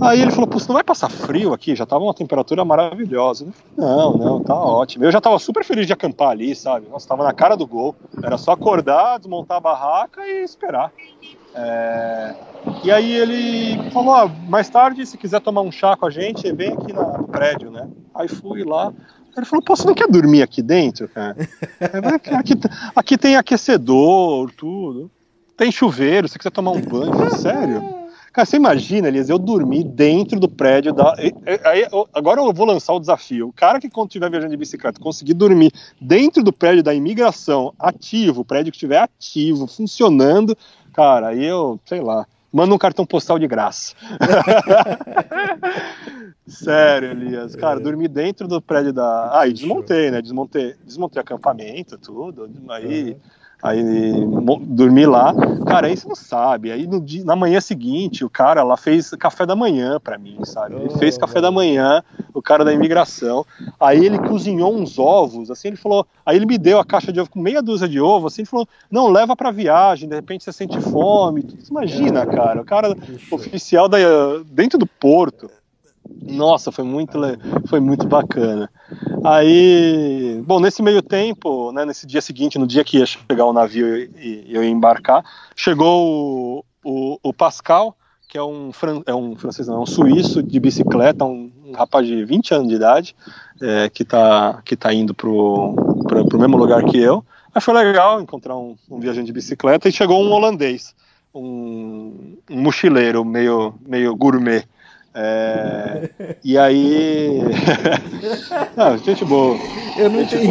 Aí 0.00 0.20
ele 0.20 0.30
falou, 0.30 0.46
pô, 0.46 0.58
você 0.60 0.68
não 0.68 0.74
vai 0.74 0.84
passar 0.84 1.08
frio 1.10 1.52
aqui? 1.52 1.74
Já 1.74 1.84
tava 1.84 2.04
uma 2.04 2.14
temperatura 2.14 2.64
maravilhosa. 2.64 3.46
Eu 3.46 3.52
falei, 3.52 3.94
não, 3.96 4.16
não, 4.16 4.42
tá 4.42 4.54
ótimo. 4.54 5.04
Eu 5.04 5.10
já 5.10 5.20
tava 5.20 5.38
super 5.38 5.64
feliz 5.64 5.86
de 5.86 5.92
acampar 5.92 6.30
ali, 6.30 6.54
sabe? 6.54 6.86
Nossa, 6.88 7.08
tava 7.08 7.24
na 7.24 7.32
cara 7.32 7.56
do 7.56 7.66
gol. 7.66 7.96
Era 8.22 8.38
só 8.38 8.52
acordar, 8.52 9.18
desmontar 9.18 9.56
a 9.56 9.60
barraca 9.60 10.24
e 10.26 10.44
esperar. 10.44 10.92
É, 11.54 12.34
E 12.84 12.92
aí 12.92 13.12
ele 13.12 13.90
falou, 13.90 14.14
ah, 14.14 14.28
mais 14.48 14.68
tarde, 14.68 15.04
se 15.04 15.18
quiser 15.18 15.40
tomar 15.40 15.62
um 15.62 15.72
chá 15.72 15.96
com 15.96 16.06
a 16.06 16.10
gente, 16.10 16.52
vem 16.52 16.72
aqui 16.72 16.92
no 16.92 17.24
prédio, 17.24 17.70
né? 17.70 17.88
Aí 18.14 18.28
fui 18.28 18.62
lá. 18.62 18.92
Ele 19.36 19.46
falou, 19.46 19.64
pô, 19.64 19.74
você 19.74 19.86
não 19.86 19.94
quer 19.94 20.08
dormir 20.08 20.42
aqui 20.42 20.62
dentro, 20.62 21.08
cara? 21.08 21.36
Falei, 21.78 22.14
aqui, 22.36 22.54
aqui, 22.94 23.18
tem 23.18 23.36
aquecedor, 23.36 24.50
tudo. 24.56 25.10
Tem 25.56 25.72
chuveiro, 25.72 26.28
se 26.28 26.38
quiser 26.38 26.50
tomar 26.50 26.70
um 26.70 26.80
banho. 26.80 27.30
Sério? 27.36 27.97
Cara, 28.38 28.46
você 28.46 28.56
imagina, 28.56 29.08
Elias, 29.08 29.28
eu 29.28 29.36
dormi 29.36 29.82
dentro 29.82 30.38
do 30.38 30.48
prédio 30.48 30.92
da. 30.92 31.12
aí, 31.64 31.84
agora 32.14 32.40
eu 32.40 32.52
vou 32.52 32.64
lançar 32.64 32.92
o 32.92 33.00
desafio. 33.00 33.48
O 33.48 33.52
cara 33.52 33.80
que, 33.80 33.90
quando 33.90 34.10
estiver 34.10 34.30
viajando 34.30 34.52
de 34.52 34.56
bicicleta, 34.56 35.00
conseguir 35.00 35.34
dormir 35.34 35.72
dentro 36.00 36.44
do 36.44 36.52
prédio 36.52 36.84
da 36.84 36.94
imigração, 36.94 37.74
ativo, 37.76 38.42
o 38.42 38.44
prédio 38.44 38.70
que 38.70 38.76
estiver 38.76 38.98
ativo, 38.98 39.66
funcionando, 39.66 40.56
cara, 40.92 41.30
aí 41.30 41.44
eu, 41.44 41.80
sei 41.84 42.00
lá, 42.00 42.28
manda 42.52 42.72
um 42.72 42.78
cartão 42.78 43.04
postal 43.04 43.40
de 43.40 43.48
graça. 43.48 43.96
Sério, 46.46 47.10
Elias. 47.10 47.56
Cara, 47.56 47.80
dormi 47.80 48.06
dentro 48.06 48.46
do 48.46 48.62
prédio 48.62 48.92
da. 48.92 49.36
Ah, 49.36 49.48
e 49.48 49.52
desmontei, 49.52 50.12
né? 50.12 50.22
Desmontei, 50.22 50.76
desmontei 50.84 51.20
acampamento, 51.20 51.98
tudo. 51.98 52.48
Aí. 52.68 53.16
Aí 53.60 53.82
dormi 54.62 55.04
lá, 55.04 55.34
cara, 55.66 55.88
aí 55.88 55.96
você 55.96 56.06
não 56.06 56.14
sabe. 56.14 56.70
Aí 56.70 56.86
no 56.86 57.00
dia, 57.00 57.24
na 57.24 57.34
manhã 57.34 57.60
seguinte, 57.60 58.24
o 58.24 58.30
cara 58.30 58.62
lá 58.62 58.76
fez 58.76 59.10
café 59.10 59.44
da 59.44 59.56
manhã 59.56 59.98
pra 59.98 60.16
mim, 60.16 60.38
sabe? 60.44 60.76
Ele 60.76 60.90
fez 60.98 61.18
café 61.18 61.40
da 61.40 61.50
manhã, 61.50 62.02
o 62.32 62.40
cara 62.40 62.64
da 62.64 62.72
imigração. 62.72 63.44
Aí 63.80 64.06
ele 64.06 64.16
cozinhou 64.18 64.72
uns 64.72 64.96
ovos, 64.96 65.50
assim, 65.50 65.68
ele 65.68 65.76
falou. 65.76 66.06
Aí 66.24 66.36
ele 66.36 66.46
me 66.46 66.56
deu 66.56 66.78
a 66.78 66.84
caixa 66.84 67.12
de 67.12 67.20
ovo 67.20 67.30
com 67.30 67.40
meia 67.40 67.60
dúzia 67.60 67.88
de 67.88 68.00
ovo, 68.00 68.28
assim, 68.28 68.42
ele 68.42 68.48
falou: 68.48 68.68
não, 68.88 69.08
leva 69.08 69.34
pra 69.34 69.50
viagem, 69.50 70.08
de 70.08 70.14
repente 70.14 70.44
você 70.44 70.52
sente 70.52 70.80
fome. 70.80 71.44
Imagina, 71.68 72.24
cara, 72.24 72.60
o 72.60 72.64
cara 72.64 72.96
oficial 73.30 73.88
da, 73.88 73.98
dentro 74.46 74.78
do 74.78 74.86
porto. 74.86 75.50
Nossa, 76.22 76.72
foi 76.72 76.84
muito, 76.84 77.18
foi 77.68 77.80
muito 77.80 78.06
bacana. 78.06 78.70
Aí, 79.24 80.42
bom, 80.44 80.60
nesse 80.60 80.82
meio 80.82 81.02
tempo, 81.02 81.72
né, 81.72 81.84
nesse 81.84 82.06
dia 82.06 82.20
seguinte, 82.20 82.58
no 82.58 82.66
dia 82.66 82.84
que 82.84 82.98
ia 82.98 83.06
chegar 83.06 83.44
o 83.44 83.52
navio 83.52 83.96
e, 83.96 84.46
eu 84.48 84.62
ia 84.62 84.70
embarcar, 84.70 85.24
chegou 85.54 86.64
o, 86.64 86.64
o, 86.84 87.18
o 87.22 87.32
Pascal, 87.32 87.96
que 88.28 88.36
é 88.36 88.42
um, 88.42 88.70
é 89.06 89.14
um 89.14 89.34
francês, 89.36 89.68
não, 89.68 89.76
é 89.76 89.80
um 89.80 89.86
suíço 89.86 90.42
de 90.42 90.60
bicicleta, 90.60 91.24
um, 91.24 91.50
um 91.64 91.72
rapaz 91.72 92.06
de 92.06 92.24
20 92.24 92.54
anos 92.54 92.68
de 92.68 92.74
idade, 92.74 93.16
é, 93.60 93.88
que 93.88 94.02
está 94.02 94.60
que 94.64 94.76
tá 94.76 94.92
indo 94.92 95.14
pro, 95.14 95.74
pro 96.04 96.38
mesmo 96.38 96.56
lugar 96.56 96.84
que 96.84 96.98
eu. 96.98 97.24
Achou 97.54 97.72
legal 97.74 98.20
encontrar 98.20 98.56
um, 98.56 98.76
um 98.90 99.00
viajante 99.00 99.26
de 99.26 99.32
bicicleta 99.32 99.88
e 99.88 99.92
chegou 99.92 100.22
um 100.22 100.30
holandês, 100.30 100.94
um, 101.34 102.36
um 102.50 102.60
mochileiro 102.60 103.24
meio, 103.24 103.74
meio 103.86 104.14
gourmet. 104.14 104.64
É, 105.20 106.36
e 106.44 106.56
aí. 106.56 107.40
ah, 108.76 108.96
gente 108.98 109.24
boa. 109.24 109.58
Eu 109.96 110.08
não 110.10 110.22
entendi. 110.22 110.46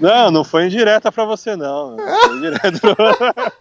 Não, 0.00 0.30
não 0.30 0.42
foi 0.44 0.64
indireta 0.64 1.12
pra 1.12 1.26
você, 1.26 1.54
não. 1.56 1.94
Não 1.96 2.20
foi 2.20 2.36
indireta 2.38 2.94
pra... 2.94 3.52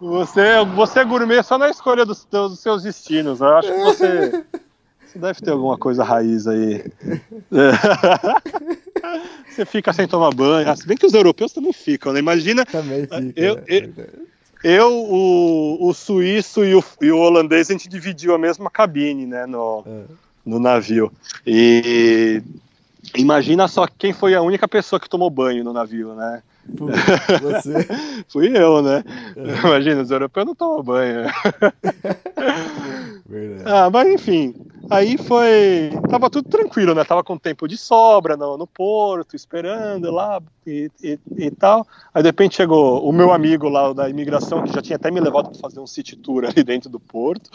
Você, 0.00 0.62
você 0.74 1.00
é 1.00 1.04
gourmet 1.04 1.42
só 1.42 1.56
na 1.56 1.70
escolha 1.70 2.04
dos, 2.04 2.26
dos 2.30 2.60
seus 2.60 2.82
destinos. 2.82 3.40
Eu 3.40 3.56
acho 3.56 3.68
que 3.72 3.78
você, 3.78 4.44
você 5.06 5.18
deve 5.18 5.40
ter 5.40 5.50
alguma 5.52 5.78
coisa 5.78 6.04
raiz 6.04 6.46
aí. 6.46 6.84
Você 9.50 9.64
fica 9.64 9.92
sem 9.92 10.06
tomar 10.06 10.32
banho. 10.32 10.70
Ah, 10.70 10.76
se 10.76 10.86
bem 10.86 10.96
que 10.96 11.04
os 11.04 11.12
europeus 11.12 11.52
também 11.52 11.72
ficam, 11.72 12.12
né? 12.12 12.20
Imagina 12.20 12.64
Também 12.64 13.02
fica. 13.02 13.32
Eu- 13.34 13.56
né? 13.56 13.62
eu- 13.66 13.92
eu, 14.62 14.88
o, 14.92 15.88
o 15.88 15.94
suíço 15.94 16.64
e 16.64 16.74
o, 16.74 16.84
e 17.00 17.10
o 17.10 17.18
holandês, 17.18 17.70
a 17.70 17.72
gente 17.72 17.88
dividiu 17.88 18.34
a 18.34 18.38
mesma 18.38 18.70
cabine, 18.70 19.26
né, 19.26 19.46
no, 19.46 19.84
É. 19.86 20.02
no 20.44 20.58
navio. 20.58 21.12
E 21.46 22.42
imagina 23.14 23.66
só 23.68 23.86
quem 23.86 24.12
foi 24.12 24.34
a 24.34 24.42
única 24.42 24.68
pessoa 24.68 25.00
que 25.00 25.08
tomou 25.08 25.30
banho 25.30 25.64
no 25.64 25.72
navio, 25.72 26.14
né? 26.14 26.42
Você. 27.42 27.86
Fui 28.28 28.56
eu, 28.56 28.82
né? 28.82 29.02
É. 29.36 29.66
Imagina, 29.66 30.02
os 30.02 30.10
europeus 30.10 30.46
não 30.46 30.54
tomam 30.54 30.82
banho. 30.82 31.26
Verdade. 33.30 33.62
Ah, 33.64 33.88
mas 33.88 34.08
enfim, 34.08 34.54
aí 34.90 35.16
foi. 35.16 35.90
Tava 36.08 36.28
tudo 36.28 36.48
tranquilo, 36.48 36.94
né? 36.96 37.04
Tava 37.04 37.22
com 37.22 37.38
tempo 37.38 37.68
de 37.68 37.76
sobra 37.76 38.36
no, 38.36 38.56
no 38.56 38.66
porto, 38.66 39.36
esperando 39.36 40.10
lá 40.10 40.42
e, 40.66 40.90
e, 41.00 41.18
e 41.36 41.50
tal. 41.52 41.86
Aí 42.12 42.22
de 42.22 42.28
repente 42.28 42.56
chegou 42.56 43.08
o 43.08 43.12
meu 43.12 43.32
amigo 43.32 43.68
lá 43.68 43.92
da 43.92 44.08
imigração, 44.08 44.64
que 44.64 44.72
já 44.72 44.82
tinha 44.82 44.96
até 44.96 45.12
me 45.12 45.20
levado 45.20 45.50
para 45.50 45.60
fazer 45.60 45.78
um 45.78 45.86
city 45.86 46.16
tour 46.16 46.44
ali 46.44 46.64
dentro 46.64 46.90
do 46.90 46.98
porto. 46.98 47.50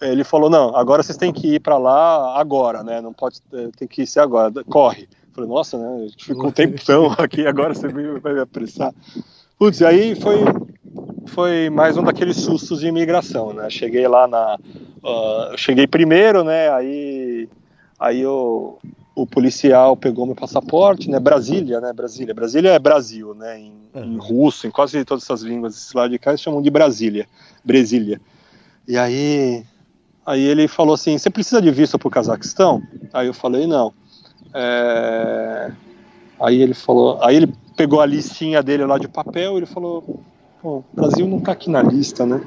Ele 0.00 0.24
falou: 0.24 0.48
Não, 0.48 0.74
agora 0.74 1.02
vocês 1.02 1.18
têm 1.18 1.30
que 1.30 1.56
ir 1.56 1.60
para 1.60 1.76
lá 1.76 2.40
agora, 2.40 2.82
né? 2.82 3.02
Não 3.02 3.12
pode, 3.12 3.42
eh, 3.52 3.68
tem 3.76 3.86
que 3.86 4.02
ir 4.02 4.18
agora, 4.18 4.50
corre. 4.64 5.06
Falei, 5.38 5.50
nossa, 5.50 5.78
né? 5.78 6.04
A 6.04 6.08
gente 6.08 6.24
ficou 6.24 6.48
um 6.48 6.50
tempão 6.50 7.14
aqui, 7.16 7.46
agora 7.46 7.72
você 7.72 7.86
vai 7.86 8.34
me 8.34 8.40
apressar. 8.40 8.92
Putz, 9.56 9.80
e 9.80 9.84
aí 9.84 10.16
foi, 10.16 10.38
foi 11.28 11.70
mais 11.70 11.96
um 11.96 12.02
daqueles 12.02 12.38
sustos 12.38 12.80
de 12.80 12.88
imigração, 12.88 13.52
né? 13.52 13.70
Cheguei 13.70 14.08
lá 14.08 14.26
na. 14.26 14.58
eu 15.50 15.56
cheguei 15.56 15.86
primeiro, 15.86 16.42
né? 16.42 16.70
Aí, 16.70 17.48
aí 18.00 18.26
o, 18.26 18.78
o 19.14 19.26
policial 19.28 19.96
pegou 19.96 20.26
meu 20.26 20.34
passaporte, 20.34 21.08
né? 21.08 21.20
Brasília, 21.20 21.80
né? 21.80 21.92
Brasília. 21.92 22.34
Brasília 22.34 22.70
é 22.70 22.78
Brasil, 22.80 23.32
né? 23.32 23.60
Em, 23.60 23.72
em 23.94 24.16
russo, 24.16 24.66
em 24.66 24.72
quase 24.72 25.04
todas 25.04 25.22
essas 25.22 25.42
línguas 25.42 25.74
desse 25.74 25.96
lado 25.96 26.10
de 26.10 26.18
cá, 26.18 26.32
eles 26.32 26.40
chamam 26.40 26.60
de 26.60 26.70
Brasília. 26.70 27.28
Brasília. 27.64 28.20
E 28.88 28.98
aí, 28.98 29.64
aí 30.26 30.42
ele 30.42 30.66
falou 30.66 30.94
assim: 30.94 31.16
você 31.16 31.30
precisa 31.30 31.62
de 31.62 31.70
visto 31.70 31.96
para 31.96 32.08
o 32.08 32.10
Cazaquistão? 32.10 32.82
Aí 33.12 33.28
eu 33.28 33.34
falei: 33.34 33.64
não. 33.64 33.94
É, 34.54 35.72
Aí 36.40 36.62
ele 36.62 36.74
falou, 36.74 37.18
aí 37.20 37.36
ele 37.36 37.52
pegou 37.76 38.00
a 38.00 38.06
listinha 38.06 38.62
dele 38.62 38.84
lá 38.86 38.96
de 38.98 39.08
papel, 39.08 39.56
ele 39.56 39.66
falou, 39.66 40.22
pô, 40.62 40.78
o 40.78 40.84
Brasil 40.92 41.26
não 41.26 41.40
tá 41.40 41.52
aqui 41.52 41.68
na 41.68 41.82
lista, 41.82 42.24
né? 42.24 42.40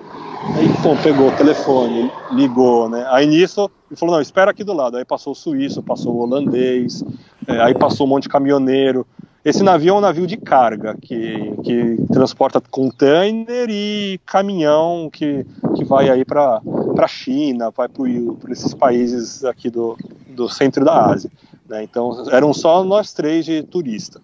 Aí, 0.55 0.69
pô, 0.81 0.95
pegou 1.03 1.27
o 1.27 1.35
telefone, 1.35 2.09
ligou, 2.31 2.89
né? 2.89 3.05
Aí 3.09 3.27
nisso, 3.27 3.69
ele 3.89 3.99
falou, 3.99 4.15
não, 4.15 4.21
espera 4.21 4.51
aqui 4.51 4.63
do 4.63 4.73
lado. 4.73 4.97
Aí 4.97 5.05
passou 5.05 5.33
o 5.33 5.35
suíço, 5.35 5.83
passou 5.83 6.15
o 6.15 6.19
holandês, 6.19 7.03
é, 7.45 7.61
aí 7.61 7.73
passou 7.75 8.07
um 8.07 8.09
monte 8.09 8.23
de 8.23 8.29
caminhoneiro. 8.29 9.05
Esse 9.43 9.63
navio 9.63 9.93
é 9.95 9.97
um 9.97 10.01
navio 10.01 10.27
de 10.27 10.37
carga, 10.37 10.95
que, 11.01 11.53
que 11.63 11.97
transporta 12.13 12.61
container 12.61 13.67
e 13.69 14.19
caminhão 14.25 15.09
que, 15.11 15.45
que 15.75 15.83
vai 15.83 16.09
aí 16.09 16.23
para 16.23 16.61
a 16.97 17.07
China, 17.07 17.71
vai 17.75 17.89
para 17.89 18.51
esses 18.51 18.73
países 18.73 19.43
aqui 19.43 19.69
do, 19.69 19.97
do 20.29 20.47
centro 20.47 20.85
da 20.85 21.07
Ásia. 21.07 21.29
Né? 21.71 21.83
Então 21.83 22.25
eram 22.29 22.53
só 22.53 22.83
nós 22.83 23.13
três 23.13 23.45
de 23.45 23.63
turista. 23.63 24.19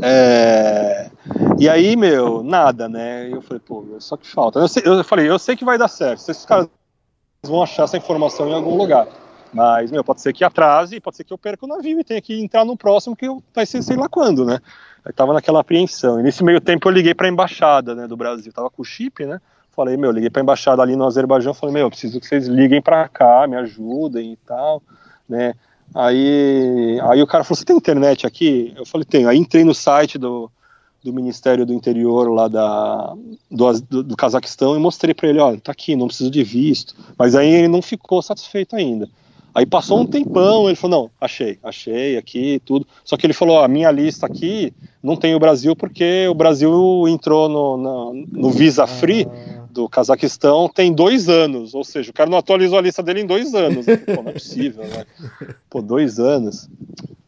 É, 0.00 1.10
e 1.58 1.68
aí, 1.68 1.96
meu, 1.96 2.44
nada, 2.44 2.88
né? 2.88 3.28
Eu 3.32 3.42
falei, 3.42 3.60
pô, 3.60 3.84
só 3.98 4.16
que 4.16 4.28
falta. 4.28 4.60
Eu, 4.60 4.68
sei, 4.68 4.82
eu 4.86 5.02
falei, 5.02 5.28
eu 5.28 5.40
sei 5.40 5.56
que 5.56 5.64
vai 5.64 5.76
dar 5.76 5.88
certo. 5.88 6.20
Esses 6.20 6.46
caras 6.46 6.68
vão 7.42 7.64
achar 7.64 7.82
essa 7.82 7.96
informação 7.96 8.48
em 8.48 8.54
algum 8.54 8.76
lugar. 8.76 9.08
Mas, 9.52 9.90
meu, 9.90 10.04
pode 10.04 10.20
ser 10.20 10.32
que 10.32 10.44
atrase, 10.44 11.00
pode 11.00 11.16
ser 11.16 11.24
que 11.24 11.32
eu 11.32 11.38
perca 11.38 11.64
o 11.64 11.68
navio 11.68 11.98
e 11.98 12.04
tenha 12.04 12.22
que 12.22 12.40
entrar 12.40 12.64
no 12.64 12.76
próximo 12.76 13.16
que 13.16 13.26
vai 13.52 13.66
ser 13.66 13.82
sei 13.82 13.96
lá 13.96 14.08
quando, 14.08 14.44
né? 14.44 14.60
Eu 15.04 15.12
tava 15.12 15.32
naquela 15.32 15.60
apreensão. 15.60 16.20
E 16.20 16.22
nesse 16.22 16.44
meio 16.44 16.60
tempo 16.60 16.88
eu 16.88 16.92
liguei 16.92 17.14
para 17.14 17.26
a 17.26 17.30
embaixada, 17.30 17.92
né, 17.92 18.06
do 18.06 18.16
Brasil. 18.16 18.52
tava 18.52 18.70
com 18.70 18.82
o 18.82 18.84
chip, 18.84 19.26
né? 19.26 19.40
Falei, 19.72 19.96
meu, 19.96 20.12
liguei 20.12 20.30
para 20.30 20.40
a 20.40 20.44
embaixada 20.44 20.80
ali 20.80 20.94
no 20.94 21.04
Azerbaijão, 21.04 21.52
falei, 21.52 21.74
meu, 21.74 21.90
preciso 21.90 22.20
que 22.20 22.26
vocês 22.26 22.46
liguem 22.46 22.80
para 22.80 23.08
cá, 23.08 23.46
me 23.48 23.56
ajudem 23.56 24.32
e 24.32 24.36
tal, 24.36 24.80
né? 25.28 25.54
Aí, 25.98 27.00
aí 27.04 27.22
o 27.22 27.26
cara 27.26 27.42
falou, 27.42 27.56
você 27.56 27.64
tem 27.64 27.74
internet 27.74 28.26
aqui? 28.26 28.74
Eu 28.76 28.84
falei, 28.84 29.06
tenho. 29.06 29.30
Aí 29.30 29.38
entrei 29.38 29.64
no 29.64 29.74
site 29.74 30.18
do, 30.18 30.50
do 31.02 31.10
Ministério 31.10 31.64
do 31.64 31.72
Interior 31.72 32.28
lá 32.28 32.48
da, 32.48 33.14
do, 33.50 33.72
do, 33.80 34.02
do 34.02 34.16
Cazaquistão 34.16 34.76
e 34.76 34.78
mostrei 34.78 35.14
para 35.14 35.30
ele, 35.30 35.40
olha, 35.40 35.58
tá 35.58 35.72
aqui, 35.72 35.96
não 35.96 36.06
preciso 36.06 36.30
de 36.30 36.44
visto. 36.44 36.94
Mas 37.18 37.34
aí 37.34 37.48
ele 37.48 37.68
não 37.68 37.80
ficou 37.80 38.20
satisfeito 38.20 38.76
ainda. 38.76 39.08
Aí 39.54 39.64
passou 39.64 39.98
um 39.98 40.06
tempão, 40.06 40.66
ele 40.68 40.76
falou, 40.76 41.04
não, 41.04 41.10
achei, 41.18 41.58
achei 41.62 42.18
aqui, 42.18 42.60
tudo. 42.62 42.86
Só 43.02 43.16
que 43.16 43.24
ele 43.24 43.32
falou, 43.32 43.62
a 43.62 43.66
minha 43.68 43.90
lista 43.90 44.26
aqui 44.26 44.74
não 45.02 45.16
tem 45.16 45.34
o 45.34 45.38
Brasil 45.38 45.74
porque 45.74 46.28
o 46.28 46.34
Brasil 46.34 47.08
entrou 47.08 47.48
no, 47.48 47.76
no, 47.78 48.26
no 48.32 48.50
Visa 48.50 48.86
Free 48.86 49.26
do 49.76 49.88
Cazaquistão 49.88 50.68
tem 50.68 50.92
dois 50.92 51.28
anos, 51.28 51.74
ou 51.74 51.84
seja, 51.84 52.10
o 52.10 52.14
cara 52.14 52.30
não 52.30 52.38
atualizou 52.38 52.78
a 52.78 52.82
lista 52.82 53.02
dele 53.02 53.20
em 53.20 53.26
dois 53.26 53.54
anos. 53.54 53.84
Pô, 53.84 54.22
não 54.22 54.30
é 54.30 54.32
possível, 54.32 54.84
né? 54.84 55.04
Pô, 55.68 55.82
dois 55.82 56.18
anos. 56.18 56.68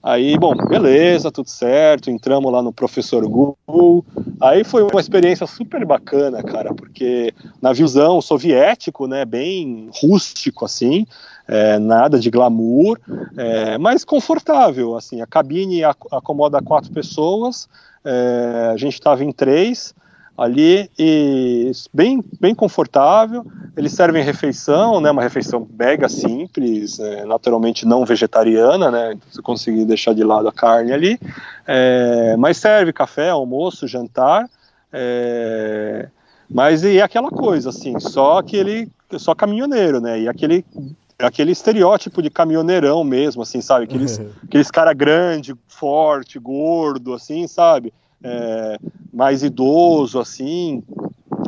Aí, 0.03 0.39
bom, 0.39 0.55
beleza, 0.55 1.31
tudo 1.31 1.51
certo, 1.51 2.11
entramos 2.11 2.51
lá 2.51 2.63
no 2.63 2.73
Professor 2.73 3.23
Google. 3.29 4.03
Aí 4.41 4.65
foi 4.65 4.83
uma 4.83 5.01
experiência 5.01 5.47
super 5.47 5.85
bacana, 5.85 6.43
cara, 6.43 6.73
porque 6.73 7.35
naviozão 7.61 8.23
soviético, 8.23 9.07
né, 9.07 9.27
bem 9.27 9.91
rústico, 10.01 10.65
assim, 10.65 11.07
é, 11.47 11.79
nada 11.79 12.19
de 12.19 12.31
glamour, 12.31 12.99
é, 13.37 13.77
mas 13.77 14.05
confortável. 14.05 14.97
Assim, 14.97 15.21
a 15.21 15.27
cabine 15.27 15.85
acomoda 15.85 16.63
quatro 16.63 16.91
pessoas, 16.91 17.69
é, 18.03 18.71
a 18.73 18.77
gente 18.79 18.95
estava 18.95 19.23
em 19.23 19.33
três 19.33 19.95
ali 20.39 20.89
e 20.97 21.73
bem, 21.93 22.23
bem 22.41 22.55
confortável. 22.55 23.45
Eles 23.77 23.93
servem 23.93 24.23
refeição, 24.23 25.01
né, 25.01 25.11
uma 25.11 25.23
refeição 25.23 25.69
mega 25.77 26.09
simples, 26.09 27.01
é, 27.01 27.25
naturalmente 27.25 27.85
não 27.85 28.05
vegetariana, 28.05 28.89
né, 28.89 29.19
se 29.33 29.43
conseguir 29.43 29.85
deixar 29.85 30.15
de 30.15 30.23
lado 30.23 30.47
a 30.47 30.53
carne 30.53 30.93
ali, 30.93 31.19
é, 31.67 32.37
mas 32.37 32.57
serve 32.57 32.93
café, 32.93 33.31
almoço, 33.31 33.89
jantar. 33.89 34.49
É, 34.93 36.09
mas 36.49 36.85
e 36.85 36.99
é 36.99 37.03
aquela 37.03 37.31
coisa 37.31 37.71
assim, 37.71 37.99
só 37.99 38.39
aquele, 38.39 38.89
só 39.19 39.35
caminhoneiro, 39.35 40.01
né, 40.01 40.21
e 40.21 40.29
aquele 40.29 40.65
aquele 41.21 41.51
estereótipo 41.51 42.23
de 42.23 42.31
caminhoneirão 42.31 43.03
mesmo, 43.03 43.43
assim, 43.43 43.61
sabe? 43.61 43.87
Aqueles, 43.87 44.21
aqueles 44.45 44.71
cara 44.71 44.93
grande, 44.93 45.53
forte, 45.67 46.39
gordo, 46.39 47.13
assim, 47.13 47.49
sabe? 47.49 47.93
É, 48.23 48.79
mais 49.13 49.43
idoso, 49.43 50.19
assim. 50.19 50.83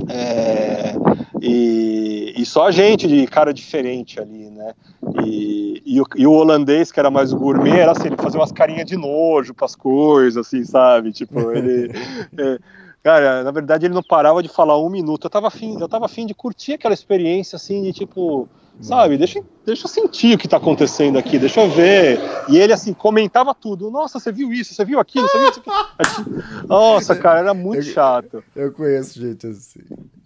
É, 0.08 0.94
e, 1.40 2.34
e, 2.36 2.47
só 2.47 2.66
a 2.66 2.70
gente 2.70 3.08
de 3.08 3.26
cara 3.26 3.52
diferente 3.52 4.20
ali, 4.20 4.50
né? 4.50 4.73
E, 5.24 5.82
e, 5.84 6.00
o, 6.00 6.05
e, 6.16 6.26
o, 6.26 6.32
holandês, 6.32 6.92
que 6.92 7.00
era 7.00 7.10
mais 7.10 7.32
gourmet, 7.32 7.78
era 7.78 7.92
assim, 7.92 8.07
ele 8.07 8.16
fazia 8.16 8.39
umas 8.39 8.52
carinhas 8.52 8.86
de 8.86 8.97
nojo 8.97 9.55
para 9.55 9.66
as 9.66 9.74
coisas, 9.74 10.47
assim, 10.47 10.65
sabe? 10.65 11.12
Tipo, 11.12 11.52
ele. 11.52 11.90
É, 12.39 12.58
cara, 13.02 13.42
na 13.42 13.50
verdade 13.50 13.86
ele 13.86 13.94
não 13.94 14.02
parava 14.02 14.42
de 14.42 14.49
falar 14.49 14.78
um 14.78 14.90
minuto. 14.90 15.24
Eu 15.26 15.31
tava 15.31 15.49
afim, 15.49 15.78
eu 15.81 15.89
tava 15.89 16.05
afim 16.05 16.26
de 16.26 16.34
curtir 16.34 16.74
aquela 16.74 16.94
experiência, 16.94 17.57
assim, 17.57 17.82
de 17.82 17.92
tipo 17.92 18.49
sabe? 18.81 19.17
Deixa, 19.18 19.42
deixa 19.65 19.84
eu 19.84 19.89
sentir 19.89 20.34
o 20.34 20.39
que 20.39 20.47
está 20.47 20.57
acontecendo 20.57 21.18
aqui, 21.18 21.39
deixa 21.39 21.60
eu 21.60 21.70
ver. 21.70 22.20
E 22.49 22.59
ele, 22.59 22.73
assim, 22.73 22.92
comentava 22.92 23.55
tudo. 23.55 23.91
Nossa, 23.91 24.18
você 24.18 24.33
viu 24.33 24.52
isso, 24.52 24.75
você 24.75 24.84
viu 24.84 24.99
aquilo, 24.99 25.28
você 25.28 25.39
viu 25.39 25.50
isso 25.50 25.60
aqui. 25.60 26.67
Nossa, 26.68 27.15
cara, 27.17 27.41
era 27.41 27.55
muito 27.55 27.86
eu, 27.86 27.92
chato. 27.92 28.42
Eu 28.55 28.73
conheço 28.73 29.20
gente 29.20 29.47
assim. 29.47 29.81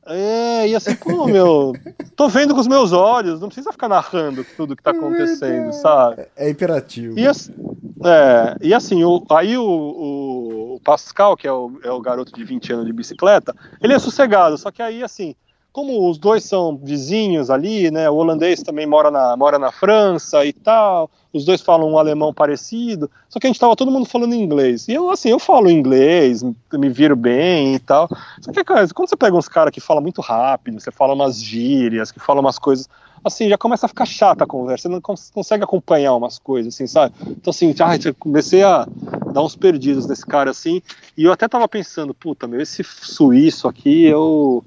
É, 0.06 0.68
e 0.68 0.74
assim, 0.74 0.94
pô, 0.96 1.26
meu, 1.26 1.72
tô 2.14 2.28
vendo 2.28 2.54
com 2.54 2.60
os 2.60 2.66
meus 2.66 2.92
olhos, 2.92 3.40
não 3.40 3.48
precisa 3.48 3.72
ficar 3.72 3.88
narrando 3.88 4.44
tudo 4.56 4.76
que 4.76 4.82
tá 4.82 4.90
acontecendo, 4.90 5.72
sabe? 5.72 6.26
É, 6.36 6.50
imperativo. 6.50 7.18
E, 7.18 7.26
é, 7.26 8.56
e 8.60 8.74
assim, 8.74 9.02
o, 9.02 9.24
aí 9.30 9.56
o, 9.56 9.64
o, 9.64 10.80
Pascal, 10.84 11.36
que 11.36 11.48
é 11.48 11.52
o, 11.52 11.72
é 11.82 11.90
o 11.90 12.00
garoto 12.00 12.32
de 12.32 12.44
20 12.44 12.72
anos 12.74 12.86
de 12.86 12.92
bicicleta, 12.92 13.56
ele 13.80 13.94
é 13.94 13.98
sossegado, 13.98 14.58
só 14.58 14.70
que 14.70 14.82
aí, 14.82 15.02
assim, 15.02 15.34
como 15.74 16.08
os 16.08 16.18
dois 16.18 16.44
são 16.44 16.76
vizinhos 16.76 17.50
ali, 17.50 17.90
né? 17.90 18.08
O 18.08 18.14
holandês 18.14 18.62
também 18.62 18.86
mora 18.86 19.10
na, 19.10 19.36
mora 19.36 19.58
na 19.58 19.72
França 19.72 20.44
e 20.46 20.52
tal. 20.52 21.10
Os 21.32 21.44
dois 21.44 21.60
falam 21.60 21.90
um 21.90 21.98
alemão 21.98 22.32
parecido. 22.32 23.10
Só 23.28 23.40
que 23.40 23.48
a 23.48 23.50
gente 23.50 23.58
tava 23.58 23.74
todo 23.74 23.90
mundo 23.90 24.06
falando 24.06 24.36
inglês. 24.36 24.86
E 24.86 24.92
eu, 24.92 25.10
assim, 25.10 25.30
eu 25.30 25.38
falo 25.40 25.68
inglês, 25.68 26.44
me 26.72 26.88
viro 26.88 27.16
bem 27.16 27.74
e 27.74 27.80
tal. 27.80 28.08
Só 28.40 28.52
que, 28.52 28.62
quando 28.62 29.08
você 29.08 29.16
pega 29.16 29.36
uns 29.36 29.48
caras 29.48 29.72
que 29.72 29.80
falam 29.80 30.00
muito 30.00 30.20
rápido, 30.22 30.78
você 30.78 30.92
fala 30.92 31.12
umas 31.12 31.42
gírias, 31.42 32.12
que 32.12 32.20
falam 32.20 32.40
umas 32.40 32.56
coisas 32.56 32.88
assim, 33.24 33.48
já 33.48 33.56
começa 33.56 33.86
a 33.86 33.88
ficar 33.88 34.04
chata 34.04 34.44
a 34.44 34.46
conversa, 34.46 34.82
você 34.82 34.88
não 34.88 35.00
cons 35.00 35.30
consegue 35.32 35.64
acompanhar 35.64 36.14
umas 36.14 36.38
coisas, 36.38 36.74
assim, 36.74 36.86
sabe? 36.86 37.14
Então, 37.22 37.50
assim, 37.50 37.74
ah, 37.80 38.14
comecei 38.18 38.62
a 38.62 38.86
dar 39.32 39.42
uns 39.42 39.56
perdidos 39.56 40.06
nesse 40.06 40.26
cara, 40.26 40.50
assim, 40.50 40.82
e 41.16 41.24
eu 41.24 41.32
até 41.32 41.48
tava 41.48 41.66
pensando, 41.66 42.12
puta, 42.12 42.46
meu, 42.46 42.60
esse 42.60 42.84
suíço 42.84 43.66
aqui, 43.66 44.04
eu 44.04 44.62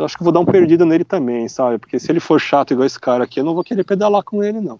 acho 0.00 0.16
que 0.16 0.22
vou 0.22 0.32
dar 0.32 0.40
um 0.40 0.44
perdido 0.44 0.84
nele 0.86 1.04
também, 1.04 1.48
sabe? 1.48 1.78
Porque 1.78 1.98
se 1.98 2.10
ele 2.10 2.20
for 2.20 2.40
chato 2.40 2.72
igual 2.72 2.86
esse 2.86 2.98
cara 2.98 3.24
aqui, 3.24 3.40
eu 3.40 3.44
não 3.44 3.54
vou 3.54 3.64
querer 3.64 3.84
pedalar 3.84 4.22
com 4.22 4.42
ele, 4.42 4.60
não. 4.60 4.78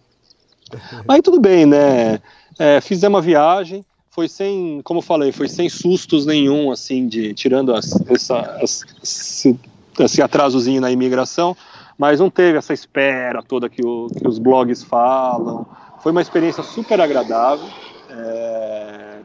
Aí 1.09 1.21
tudo 1.21 1.41
bem, 1.41 1.67
né? 1.67 2.21
É, 2.59 2.81
fizemos 2.81 3.19
a 3.19 3.21
viagem, 3.21 3.85
foi 4.11 4.29
sem, 4.29 4.81
como 4.85 4.99
eu 4.99 5.03
falei, 5.03 5.33
foi 5.33 5.49
sem 5.49 5.69
sustos 5.69 6.27
nenhum, 6.27 6.71
assim, 6.71 7.09
de 7.09 7.35
tirando 7.35 7.75
as, 7.75 7.99
essa, 8.09 8.39
as, 8.63 8.85
esse, 9.03 9.59
esse 9.99 10.23
atrasozinho 10.23 10.81
na 10.81 10.91
imigração, 10.91 11.57
mas 11.99 12.21
não 12.21 12.31
teve 12.31 12.59
essa 12.59 12.73
espera 12.73 13.43
toda 13.43 13.69
que, 13.69 13.85
o, 13.85 14.09
que 14.09 14.27
os 14.27 14.39
blogs 14.39 14.83
falam. 14.83 15.67
Foi 16.03 16.13
uma 16.13 16.23
experiência 16.23 16.63
super 16.63 17.01
agradável. 17.01 17.69
É, 18.11 19.19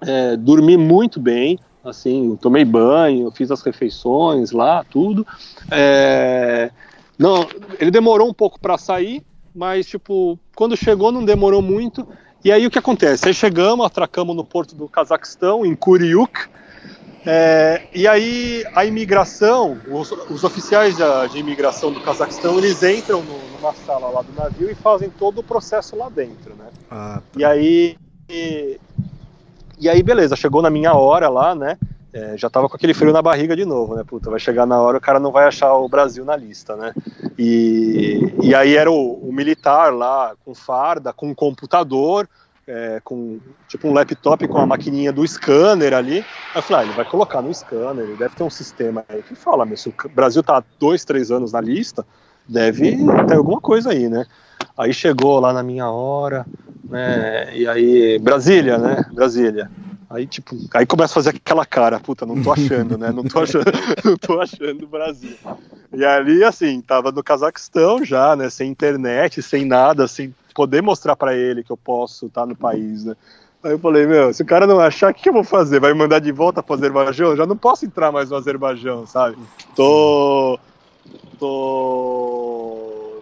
é, 0.00 0.36
dormi 0.36 0.76
muito 0.76 1.18
bem 1.20 1.58
assim, 1.88 2.36
tomei 2.40 2.64
banho, 2.64 3.30
fiz 3.30 3.50
as 3.50 3.62
refeições 3.62 4.52
lá, 4.52 4.84
tudo. 4.84 5.26
É, 5.70 6.70
não, 7.18 7.46
ele 7.78 7.90
demorou 7.90 8.28
um 8.28 8.34
pouco 8.34 8.60
para 8.60 8.78
sair, 8.78 9.22
mas 9.54 9.86
tipo, 9.86 10.38
quando 10.54 10.76
chegou 10.76 11.10
não 11.10 11.24
demorou 11.24 11.62
muito. 11.62 12.06
E 12.44 12.52
aí 12.52 12.66
o 12.66 12.70
que 12.70 12.78
acontece? 12.78 13.26
Aí 13.26 13.34
chegamos, 13.34 13.84
atracamos 13.84 14.36
no 14.36 14.44
porto 14.44 14.74
do 14.74 14.88
Cazaquistão, 14.88 15.66
em 15.66 15.74
Kuriuk, 15.74 16.48
é, 17.26 17.82
e 17.92 18.06
aí 18.06 18.64
a 18.74 18.84
imigração, 18.84 19.78
os, 19.90 20.10
os 20.12 20.44
oficiais 20.44 20.96
de, 20.96 21.32
de, 21.32 21.38
imigração 21.38 21.92
do 21.92 22.00
Cazaquistão, 22.00 22.56
eles 22.56 22.82
entram 22.82 23.22
no, 23.22 23.38
numa 23.56 23.74
sala 23.74 24.08
lá 24.08 24.22
do 24.22 24.32
navio 24.32 24.70
e 24.70 24.74
fazem 24.74 25.10
todo 25.10 25.40
o 25.40 25.42
processo 25.42 25.96
lá 25.96 26.08
dentro, 26.08 26.54
né? 26.54 26.68
Ah, 26.90 27.20
tá. 27.32 27.38
E 27.38 27.44
aí 27.44 27.98
e, 28.30 28.78
e 29.80 29.88
aí, 29.88 30.02
beleza, 30.02 30.36
chegou 30.36 30.62
na 30.62 30.70
minha 30.70 30.94
hora 30.94 31.28
lá, 31.28 31.54
né? 31.54 31.76
É, 32.12 32.36
já 32.38 32.48
tava 32.48 32.68
com 32.68 32.76
aquele 32.76 32.94
frio 32.94 33.12
na 33.12 33.20
barriga 33.20 33.54
de 33.54 33.64
novo, 33.64 33.94
né? 33.94 34.02
Puta, 34.04 34.30
vai 34.30 34.40
chegar 34.40 34.66
na 34.66 34.80
hora 34.80 34.96
o 34.96 35.00
cara 35.00 35.20
não 35.20 35.30
vai 35.30 35.46
achar 35.46 35.74
o 35.74 35.88
Brasil 35.88 36.24
na 36.24 36.34
lista, 36.34 36.74
né? 36.74 36.92
E, 37.38 38.34
e 38.42 38.54
aí 38.54 38.76
era 38.76 38.90
o, 38.90 39.14
o 39.14 39.32
militar 39.32 39.92
lá, 39.92 40.34
com 40.44 40.54
farda, 40.54 41.12
com 41.12 41.34
computador, 41.34 42.26
é, 42.66 43.00
com 43.04 43.38
tipo 43.68 43.88
um 43.88 43.92
laptop 43.92 44.48
com 44.48 44.58
a 44.58 44.66
maquininha 44.66 45.12
do 45.12 45.26
scanner 45.26 45.92
ali. 45.92 46.18
Aí 46.18 46.24
eu 46.56 46.62
falei, 46.62 46.82
ah, 46.82 46.86
ele 46.86 46.96
vai 46.96 47.04
colocar 47.04 47.42
no 47.42 47.52
scanner, 47.52 48.04
ele 48.04 48.16
deve 48.16 48.34
ter 48.34 48.42
um 48.42 48.50
sistema 48.50 49.04
aí 49.08 49.22
que 49.22 49.34
fala, 49.34 49.66
mas 49.66 49.82
se 49.82 49.88
o 49.88 49.94
Brasil 50.08 50.42
tá 50.42 50.62
dois, 50.78 51.04
três 51.04 51.30
anos 51.30 51.52
na 51.52 51.60
lista, 51.60 52.06
deve 52.48 52.96
ter 53.26 53.36
alguma 53.36 53.60
coisa 53.60 53.90
aí, 53.90 54.08
né? 54.08 54.24
Aí 54.76 54.92
chegou 54.92 55.40
lá 55.40 55.52
na 55.52 55.62
minha 55.62 55.90
hora, 55.90 56.46
né? 56.88 57.56
E 57.56 57.66
aí, 57.66 58.18
Brasília, 58.18 58.78
né? 58.78 59.04
Brasília. 59.12 59.70
Aí, 60.10 60.26
tipo, 60.26 60.56
aí 60.72 60.86
começa 60.86 61.12
a 61.12 61.14
fazer 61.14 61.30
aquela 61.30 61.66
cara, 61.66 62.00
puta, 62.00 62.24
não 62.24 62.42
tô 62.42 62.50
achando, 62.50 62.96
né? 62.96 63.12
Não 63.12 63.24
tô 63.24 63.40
achando, 63.42 63.70
não 64.04 64.16
tô 64.16 64.40
achando 64.40 64.84
o 64.84 64.88
Brasil. 64.88 65.36
E 65.92 66.04
ali, 66.04 66.42
assim, 66.42 66.80
tava 66.80 67.12
no 67.12 67.22
Cazaquistão 67.22 68.02
já, 68.04 68.34
né? 68.34 68.48
Sem 68.48 68.70
internet, 68.70 69.42
sem 69.42 69.66
nada, 69.66 70.08
sem 70.08 70.34
poder 70.54 70.82
mostrar 70.82 71.14
para 71.14 71.36
ele 71.36 71.62
que 71.62 71.70
eu 71.70 71.76
posso 71.76 72.26
estar 72.26 72.42
tá 72.42 72.46
no 72.46 72.56
país, 72.56 73.04
né? 73.04 73.14
Aí 73.62 73.72
eu 73.72 73.78
falei, 73.78 74.06
meu, 74.06 74.32
se 74.32 74.42
o 74.42 74.46
cara 74.46 74.66
não 74.66 74.80
achar, 74.80 75.10
o 75.10 75.14
que, 75.14 75.22
que 75.22 75.28
eu 75.28 75.32
vou 75.32 75.44
fazer? 75.44 75.80
Vai 75.80 75.92
me 75.92 75.98
mandar 75.98 76.20
de 76.20 76.32
volta 76.32 76.62
pro 76.62 76.74
Azerbaijão? 76.74 77.36
Já 77.36 77.44
não 77.44 77.56
posso 77.56 77.84
entrar 77.84 78.12
mais 78.12 78.30
no 78.30 78.36
Azerbaijão, 78.36 79.06
sabe? 79.06 79.36
Tô 79.74 80.58
tô. 81.38 83.20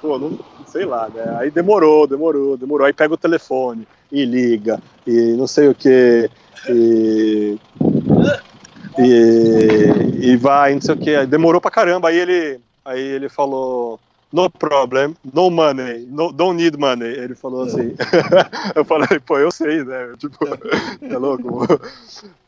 Pô, 0.00 0.18
não 0.18 0.38
sei 0.66 0.84
lá, 0.84 1.08
né? 1.08 1.36
Aí 1.38 1.50
demorou, 1.50 2.06
demorou, 2.06 2.56
demorou. 2.56 2.86
Aí 2.86 2.92
pega 2.92 3.14
o 3.14 3.18
telefone 3.18 3.86
e 4.10 4.24
liga, 4.24 4.80
e 5.06 5.34
não 5.36 5.46
sei 5.46 5.68
o 5.68 5.74
que, 5.74 6.30
e. 6.68 7.58
E, 8.98 10.30
e 10.30 10.36
vai, 10.36 10.74
não 10.74 10.80
sei 10.80 10.94
o 10.94 10.98
que. 10.98 11.14
Aí 11.14 11.26
demorou 11.26 11.60
pra 11.60 11.70
caramba. 11.70 12.08
Aí 12.08 12.18
ele, 12.18 12.60
aí 12.84 13.00
ele 13.00 13.28
falou: 13.28 14.00
No 14.32 14.48
problem, 14.48 15.14
no 15.34 15.50
money, 15.50 16.06
no, 16.10 16.32
don't 16.32 16.56
need 16.56 16.78
money. 16.78 17.08
Ele 17.08 17.34
falou 17.34 17.64
assim. 17.64 17.94
eu 18.74 18.84
falei, 18.84 19.18
pô, 19.20 19.38
eu 19.38 19.50
sei, 19.50 19.84
né? 19.84 20.14
Tipo, 20.18 20.38
é 21.02 21.18
louco. 21.18 21.66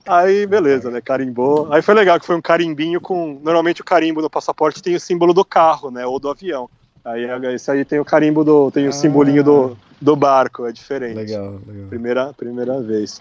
Aí, 0.07 0.47
beleza, 0.47 0.91
né? 0.91 1.03
Carimbou. 1.03 1.71
Aí 1.71 1.83
foi 1.83 1.95
legal 1.95 2.19
que 2.19 2.27
foi 2.27 2.37
um 2.37 2.43
carimbinho 2.43 3.01
com. 3.01 3.39
Normalmente 3.43 3.83
o 3.83 3.85
carimbo 3.85 4.23
no 4.23 4.31
passaporte 4.31 4.83
tem 4.83 4.95
o 4.95 5.01
símbolo 5.01 5.35
do 5.35 5.45
carro, 5.45 5.91
né? 5.91 6.07
Ou 6.07 6.19
do 6.19 6.31
avião. 6.31 6.71
Aí 7.05 7.25
esse 7.55 7.71
aí 7.71 7.85
tem 7.85 7.99
o 7.99 8.05
carimbo 8.05 8.45
do. 8.45 8.71
tem 8.71 8.89
o 8.89 8.93
simbolinho 8.93 9.43
do, 9.43 9.77
do 10.01 10.15
barco, 10.15 10.67
é 10.67 10.73
diferente. 10.73 11.17
Legal, 11.17 11.59
legal. 11.67 11.89
Primeira, 11.89 12.35
primeira 12.35 12.81
vez. 12.81 13.21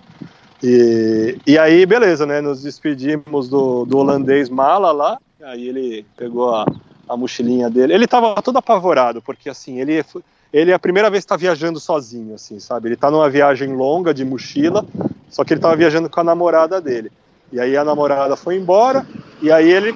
E, 0.61 1.37
e 1.45 1.57
aí, 1.57 1.85
beleza, 1.85 2.25
né? 2.25 2.41
Nos 2.41 2.63
despedimos 2.63 3.47
do, 3.47 3.85
do 3.85 3.97
holandês 3.97 4.49
mala 4.49 4.91
lá. 4.91 5.17
Aí 5.43 5.67
ele 5.67 6.05
pegou 6.17 6.53
a, 6.53 6.65
a 7.07 7.15
mochilinha 7.15 7.69
dele. 7.69 7.93
Ele 7.93 8.07
tava 8.07 8.41
todo 8.41 8.57
apavorado, 8.57 9.21
porque 9.21 9.49
assim, 9.49 9.79
ele, 9.79 10.03
ele 10.51 10.71
é 10.71 10.73
a 10.73 10.79
primeira 10.79 11.09
vez 11.09 11.23
que 11.23 11.29
tá 11.29 11.37
viajando 11.37 11.79
sozinho, 11.79 12.35
assim, 12.35 12.59
sabe? 12.59 12.89
Ele 12.89 12.95
tá 12.95 13.11
numa 13.11 13.29
viagem 13.29 13.73
longa 13.75 14.13
de 14.13 14.25
mochila, 14.25 14.85
só 15.29 15.43
que 15.43 15.53
ele 15.53 15.61
tava 15.61 15.75
viajando 15.75 16.09
com 16.09 16.19
a 16.19 16.23
namorada 16.23 16.81
dele. 16.81 17.11
E 17.51 17.59
aí 17.59 17.77
a 17.77 17.83
namorada 17.83 18.35
foi 18.35 18.57
embora, 18.57 19.05
e 19.41 19.51
aí 19.51 19.71
ele 19.71 19.95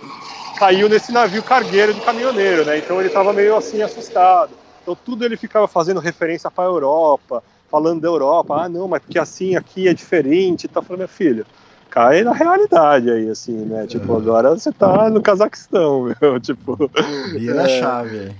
caiu 0.57 0.87
nesse 0.87 1.11
navio 1.11 1.41
cargueiro 1.43 1.93
de 1.93 2.01
caminhoneiro, 2.01 2.65
né? 2.65 2.77
Então 2.77 2.99
ele 2.99 3.09
tava 3.09 3.33
meio 3.33 3.55
assim 3.55 3.81
assustado. 3.81 4.51
Então 4.81 4.95
tudo 4.95 5.25
ele 5.25 5.37
ficava 5.37 5.67
fazendo 5.67 5.99
referência 5.99 6.51
para 6.51 6.63
a 6.63 6.67
Europa, 6.67 7.43
falando 7.69 8.01
da 8.01 8.07
Europa. 8.07 8.63
Ah, 8.63 8.69
não, 8.69 8.87
mas 8.87 9.01
porque 9.01 9.19
assim 9.19 9.55
aqui 9.55 9.87
é 9.87 9.93
diferente. 9.93 10.67
Tá 10.67 10.81
falando, 10.81 10.99
meu 10.99 11.07
filho, 11.07 11.45
cai 11.89 12.23
na 12.23 12.33
realidade 12.33 13.09
aí, 13.09 13.29
assim, 13.29 13.53
né? 13.53 13.87
Tipo, 13.87 14.15
agora 14.15 14.51
você 14.51 14.71
tá 14.71 15.09
no 15.09 15.21
Cazaquistão, 15.21 16.13
meu. 16.21 16.39
Tipo. 16.39 16.77
Vira 17.33 17.63
a 17.63 17.67
chave 17.67 18.35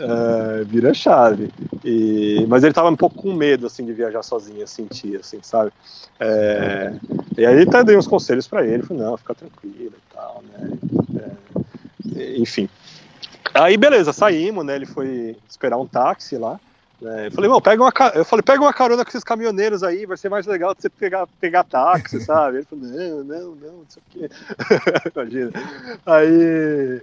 É, 0.00 0.64
vira 0.64 0.94
chave. 0.94 1.50
E, 1.84 2.46
mas 2.48 2.62
ele 2.62 2.72
tava 2.72 2.88
um 2.88 2.96
pouco 2.96 3.16
com 3.16 3.32
medo, 3.34 3.66
assim, 3.66 3.84
de 3.84 3.92
viajar 3.92 4.22
sozinho, 4.22 4.60
eu 4.60 4.66
senti, 4.66 5.16
assim, 5.16 5.40
sabe? 5.42 5.72
É, 6.20 6.92
e 7.36 7.44
aí 7.44 7.62
até 7.62 7.82
dei 7.82 7.96
uns 7.96 8.06
conselhos 8.06 8.46
para 8.46 8.64
ele, 8.66 8.82
falei, 8.82 9.02
não, 9.02 9.16
fica 9.16 9.34
tranquilo 9.34 9.94
e 9.96 10.14
tal, 10.14 10.42
né? 10.52 10.70
É, 12.16 12.38
enfim. 12.38 12.68
Aí, 13.54 13.76
beleza, 13.76 14.12
saímos, 14.12 14.64
né? 14.64 14.76
Ele 14.76 14.86
foi 14.86 15.36
esperar 15.48 15.78
um 15.78 15.86
táxi 15.86 16.36
lá. 16.36 16.60
Né? 17.00 17.26
Eu 17.26 17.32
falei, 17.32 17.50
pega 17.60 17.82
uma, 17.82 17.92
eu 18.14 18.24
falei, 18.24 18.42
pega 18.42 18.60
uma 18.60 18.72
carona 18.72 19.04
com 19.04 19.10
esses 19.10 19.24
caminhoneiros 19.24 19.82
aí, 19.82 20.04
vai 20.04 20.16
ser 20.16 20.28
mais 20.28 20.46
legal 20.46 20.74
você 20.76 20.88
pegar, 20.88 21.26
pegar 21.40 21.64
táxi, 21.64 22.20
sabe? 22.20 22.58
Ele 22.58 22.66
falou, 22.66 22.84
não, 22.84 23.24
não, 23.24 23.54
não, 23.54 23.72
não 23.78 23.84
sei 23.88 24.02
o 24.02 24.10
quê. 24.10 24.30
Imagina. 25.14 25.52
Aí, 26.04 27.00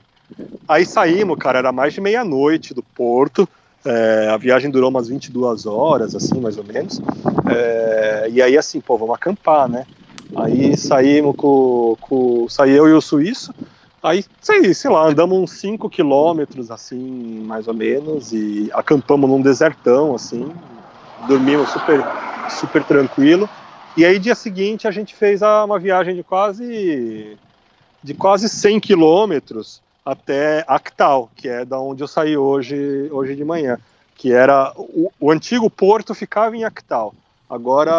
aí 0.67 0.85
saímos, 0.85 1.37
cara, 1.37 1.59
era 1.59 1.71
mais 1.71 1.93
de 1.93 2.01
meia-noite 2.01 2.73
do 2.73 2.83
porto. 2.83 3.47
É, 3.85 4.29
a 4.31 4.37
viagem 4.37 4.71
durou 4.71 4.89
umas 4.89 5.07
22 5.07 5.65
horas, 5.65 6.15
assim, 6.15 6.39
mais 6.39 6.57
ou 6.57 6.63
menos. 6.63 6.99
É, 7.47 8.27
e 8.31 8.41
aí, 8.41 8.57
assim, 8.57 8.81
pô, 8.81 8.97
vamos 8.97 9.15
acampar, 9.15 9.69
né? 9.69 9.85
Aí 10.35 10.75
saímos 10.75 11.35
com, 11.35 11.95
com. 12.01 12.47
Saí 12.49 12.71
eu 12.71 12.87
e 12.87 12.93
o 12.93 13.01
suíço. 13.01 13.53
Aí, 14.01 14.23
sei, 14.41 14.73
sei 14.73 14.91
lá, 14.91 15.07
andamos 15.07 15.37
uns 15.37 15.51
5 15.51 15.89
quilômetros, 15.89 16.69
assim, 16.69 17.43
mais 17.45 17.67
ou 17.67 17.73
menos, 17.73 18.31
e 18.33 18.69
acampamos 18.73 19.29
num 19.29 19.41
desertão, 19.41 20.13
assim, 20.13 20.51
dormimos 21.27 21.69
super, 21.69 22.03
super 22.49 22.83
tranquilo. 22.83 23.49
E 23.97 24.05
aí, 24.05 24.19
dia 24.19 24.35
seguinte, 24.35 24.87
a 24.87 24.91
gente 24.91 25.15
fez 25.15 25.41
uma 25.41 25.79
viagem 25.79 26.15
de 26.15 26.23
quase, 26.23 27.37
de 28.03 28.13
quase 28.13 28.49
100 28.49 28.79
quilômetros 28.79 29.81
até 30.05 30.63
Actal, 30.67 31.29
que 31.35 31.49
é 31.49 31.65
da 31.65 31.79
onde 31.79 32.03
eu 32.03 32.07
saí 32.07 32.37
hoje, 32.37 33.09
hoje 33.11 33.35
de 33.35 33.43
manhã, 33.43 33.79
que 34.15 34.31
era, 34.31 34.71
o, 34.77 35.11
o 35.19 35.31
antigo 35.31 35.69
porto 35.69 36.13
ficava 36.13 36.55
em 36.55 36.63
Actal 36.63 37.13
agora 37.49 37.93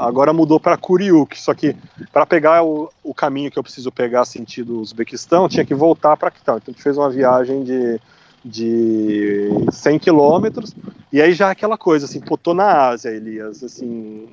agora 0.00 0.32
mudou 0.32 0.58
para 0.58 0.76
Curiuk, 0.76 1.38
só 1.38 1.52
que 1.52 1.76
para 2.12 2.24
pegar 2.24 2.62
o, 2.64 2.90
o, 3.02 3.12
caminho 3.12 3.50
que 3.50 3.58
eu 3.58 3.62
preciso 3.62 3.90
pegar 3.90 4.24
sentido 4.24 4.80
Uzbequistão, 4.80 5.48
tinha 5.48 5.64
que 5.64 5.74
voltar 5.74 6.16
para 6.16 6.28
Actal. 6.28 6.56
Então 6.56 6.72
a 6.72 6.72
gente 6.72 6.82
fez 6.82 6.96
uma 6.96 7.10
viagem 7.10 7.64
de, 7.64 8.00
de 8.44 9.50
100 9.70 9.98
quilômetros, 9.98 10.74
e 11.12 11.20
aí 11.20 11.32
já 11.32 11.48
é 11.48 11.52
aquela 11.52 11.76
coisa, 11.76 12.06
assim, 12.06 12.20
pô, 12.20 12.36
tô 12.36 12.54
na 12.54 12.88
Ásia, 12.88 13.10
Elias, 13.10 13.62
assim, 13.62 14.28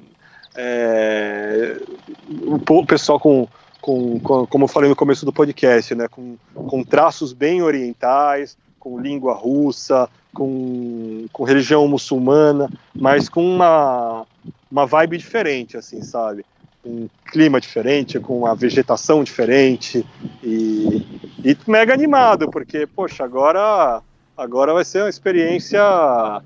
é, 0.55 1.81
o 2.39 2.85
pessoal 2.85 3.19
com, 3.19 3.47
com, 3.85 4.19
com, 4.19 4.47
como 4.47 4.63
eu 4.63 4.67
falei 4.67 4.89
no 4.89 4.95
começo 4.95 5.27
do 5.27 5.31
podcast, 5.31 5.93
né, 5.93 6.07
com, 6.07 6.37
com 6.55 6.83
traços 6.83 7.33
bem 7.33 7.61
orientais, 7.61 8.57
com 8.79 8.99
língua 8.99 9.35
russa, 9.35 10.09
com, 10.33 11.27
com 11.31 11.43
religião 11.43 11.87
muçulmana, 11.87 12.67
mas 12.95 13.29
com 13.29 13.45
uma, 13.45 14.25
uma 14.71 14.87
vibe 14.87 15.19
diferente, 15.19 15.77
assim, 15.77 16.01
sabe? 16.01 16.43
Um 16.83 17.07
clima 17.27 17.61
diferente, 17.61 18.19
com 18.19 18.39
uma 18.39 18.55
vegetação 18.55 19.23
diferente 19.23 20.03
e, 20.41 21.05
e 21.43 21.55
mega 21.67 21.93
animado, 21.93 22.49
porque, 22.49 22.87
poxa, 22.87 23.23
agora, 23.23 24.01
agora 24.35 24.73
vai 24.73 24.83
ser 24.83 25.03
uma 25.03 25.09
experiência 25.09 26.41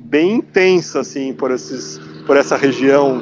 bem 0.00 0.36
intensa, 0.36 1.00
assim, 1.00 1.34
por, 1.34 1.50
esses, 1.50 1.98
por 2.26 2.38
essa 2.38 2.56
região 2.56 3.20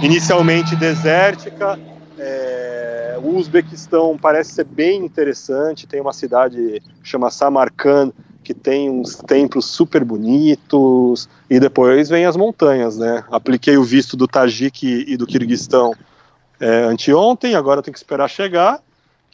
inicialmente 0.00 0.76
desértica. 0.76 1.89
É, 2.22 3.18
o 3.22 3.36
Uzbequistão 3.36 4.18
parece 4.20 4.52
ser 4.52 4.64
bem 4.64 5.02
interessante, 5.04 5.86
tem 5.86 6.00
uma 6.02 6.12
cidade 6.12 6.82
chama 7.02 7.30
Samarkand, 7.30 8.12
que 8.44 8.52
tem 8.52 8.90
uns 8.90 9.16
templos 9.16 9.64
super 9.66 10.04
bonitos, 10.04 11.28
e 11.48 11.58
depois 11.58 12.10
vem 12.10 12.26
as 12.26 12.36
montanhas, 12.36 12.98
né? 12.98 13.24
Apliquei 13.30 13.78
o 13.78 13.82
visto 13.82 14.16
do 14.16 14.28
Tajik 14.28 15.04
e 15.08 15.16
do 15.16 15.26
Kirguistão 15.26 15.94
é, 16.60 16.82
anteontem, 16.82 17.54
agora 17.54 17.82
tem 17.82 17.92
que 17.92 17.98
esperar 17.98 18.28
chegar 18.28 18.80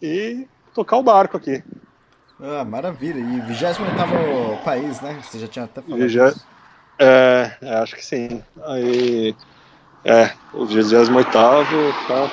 e 0.01 0.47
tocar 0.73 0.99
o 0.99 1.03
barco 1.03 1.37
aqui. 1.37 1.63
Ah, 2.41 2.65
maravilha. 2.65 3.19
E 3.19 3.41
28 3.41 4.63
país, 4.63 5.01
né? 5.01 5.19
Você 5.23 5.39
já 5.39 5.49
tinha 5.49 5.65
até 5.65 5.81
falado 5.81 6.01
Vigé... 6.01 6.33
É, 6.99 7.53
é, 7.61 7.75
acho 7.75 7.95
que 7.95 8.05
sim. 8.05 8.43
Aí, 8.65 9.35
é, 10.07 10.31
o 10.55 10.65
28 10.65 11.11
tá? 12.07 12.31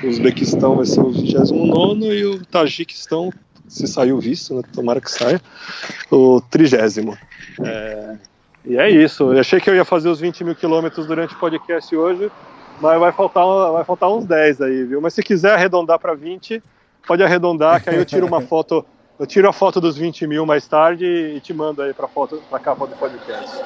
O 0.00 0.06
Uzbequistão 0.06 0.76
vai 0.76 0.86
ser 0.86 1.00
o 1.00 1.10
29 1.10 2.04
e 2.06 2.24
o 2.24 2.46
Tajiquistão 2.46 3.32
se 3.66 3.88
saiu 3.88 4.16
o 4.16 4.20
visto, 4.20 4.54
né? 4.54 4.62
tomara 4.72 5.00
que 5.00 5.10
saia, 5.10 5.40
o 6.08 6.40
trigésimo. 6.40 7.18
É, 7.64 8.16
e 8.64 8.76
é 8.76 8.88
isso. 8.88 9.32
Eu 9.32 9.40
achei 9.40 9.60
que 9.60 9.68
eu 9.68 9.74
ia 9.74 9.84
fazer 9.84 10.08
os 10.08 10.20
20 10.20 10.44
mil 10.44 10.54
quilômetros 10.54 11.04
durante 11.04 11.34
o 11.34 11.38
podcast 11.38 11.94
hoje, 11.96 12.30
mas 12.80 13.00
vai 13.00 13.10
faltar, 13.10 13.44
vai 13.72 13.84
faltar 13.84 14.08
uns 14.08 14.24
10 14.24 14.60
aí, 14.60 14.84
viu? 14.84 15.00
Mas 15.00 15.12
se 15.12 15.22
quiser 15.22 15.54
arredondar 15.54 15.98
para 15.98 16.14
20, 16.14 16.62
pode 17.08 17.24
arredondar, 17.24 17.82
que 17.82 17.90
aí 17.90 17.96
eu 17.96 18.04
tiro 18.04 18.24
uma 18.24 18.40
foto. 18.46 18.86
Eu 19.18 19.26
tiro 19.26 19.48
a 19.48 19.52
foto 19.52 19.80
dos 19.80 19.96
20 19.96 20.28
mil 20.28 20.46
mais 20.46 20.66
tarde 20.66 21.04
e 21.04 21.40
te 21.40 21.52
mando 21.52 21.82
aí 21.82 21.92
para 21.92 22.06
foto 22.06 22.40
para 22.48 22.58
capa 22.60 22.86
do 22.86 22.94
podcast. 22.96 23.60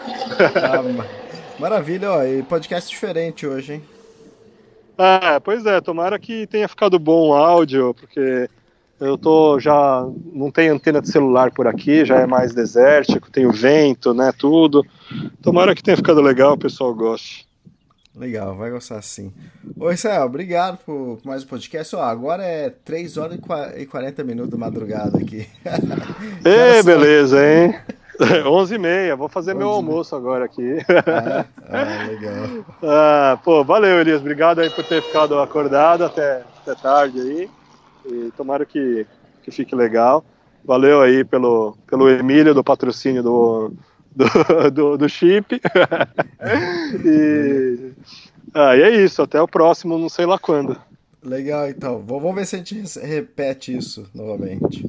Ah, 0.57 1.44
maravilha, 1.59 2.11
ó, 2.11 2.23
e 2.23 2.43
podcast 2.43 2.91
diferente 2.91 3.47
hoje, 3.47 3.75
hein? 3.75 3.83
Ah, 4.97 5.41
pois 5.43 5.67
é, 5.67 5.81
tomara 5.81 6.19
que 6.19 6.47
tenha 6.47 6.69
ficado 6.69 6.99
bom 6.99 7.31
o 7.31 7.35
áudio, 7.35 7.95
porque 7.95 8.49
eu 9.01 9.19
tô 9.19 9.59
já 9.59 10.07
não 10.33 10.51
tem 10.51 10.69
antena 10.69 11.01
de 11.01 11.11
celular 11.11 11.51
por 11.51 11.67
aqui, 11.67 12.05
já 12.05 12.21
é 12.21 12.27
mais 12.27 12.55
desértico, 12.55 13.31
tem 13.31 13.47
o 13.47 13.53
vento, 13.53 14.15
né, 14.15 14.33
tudo. 14.37 14.85
Tomara 15.43 15.75
que 15.75 15.83
tenha 15.83 15.97
ficado 15.97 16.21
legal, 16.21 16.53
o 16.55 16.59
pessoal 16.59 16.95
goste. 16.95 17.47
Legal, 18.15 18.55
vai 18.55 18.71
gostar 18.71 19.03
sim. 19.03 19.33
Oi, 19.77 19.97
Céu, 19.97 20.25
obrigado 20.25 20.79
por 20.79 21.19
mais 21.25 21.43
um 21.43 21.49
podcast. 21.49 21.97
Ó, 21.97 22.03
agora 22.03 22.45
é 22.45 22.71
3 22.71 23.17
horas 23.17 23.39
e 23.77 23.87
40 23.87 24.23
minutos 24.23 24.53
da 24.53 24.57
madrugada 24.57 25.19
aqui. 25.19 25.49
Ei, 26.45 26.81
beleza, 26.85 27.45
hein? 27.45 27.75
11 28.21 28.75
e 28.75 28.79
meia, 28.79 29.17
vou 29.17 29.29
fazer 29.29 29.55
meu 29.55 29.69
almoço 29.69 30.15
agora 30.15 30.45
aqui. 30.45 30.79
Ah, 30.89 31.45
ah, 31.69 32.07
legal. 32.07 32.65
Ah, 32.83 33.39
pô, 33.43 33.65
valeu, 33.65 34.01
Elias. 34.01 34.21
Obrigado 34.21 34.61
aí 34.61 34.71
por 34.71 34.85
ter 34.85 35.03
ficado 35.03 35.39
acordado 35.39 36.05
até, 36.05 36.43
até 36.63 36.75
tarde 36.75 37.21
aí. 37.21 37.51
E 38.07 38.31
tomara 38.37 38.65
que, 38.65 39.07
que 39.43 39.51
fique 39.51 39.75
legal. 39.75 40.25
Valeu 40.65 41.01
aí 41.01 41.25
pelo, 41.25 41.77
pelo 41.87 42.09
Emílio, 42.09 42.55
do 42.55 42.63
patrocínio 42.63 43.23
do, 43.23 43.73
do, 44.15 44.27
do, 44.71 44.99
do 44.99 45.09
chip. 45.09 45.61
e, 47.05 47.93
ah, 48.55 48.77
e 48.77 48.83
é 48.83 48.91
isso, 48.91 49.23
até 49.23 49.41
o 49.41 49.49
próximo, 49.49 49.99
não 49.99 50.09
sei 50.09 50.27
lá 50.27 50.39
quando. 50.39 50.77
Legal, 51.23 51.69
então. 51.69 52.05
Vamos 52.07 52.35
ver 52.35 52.47
se 52.47 52.57
a 52.57 52.59
gente 52.59 52.99
repete 53.01 53.75
isso 53.75 54.07
novamente. 54.15 54.85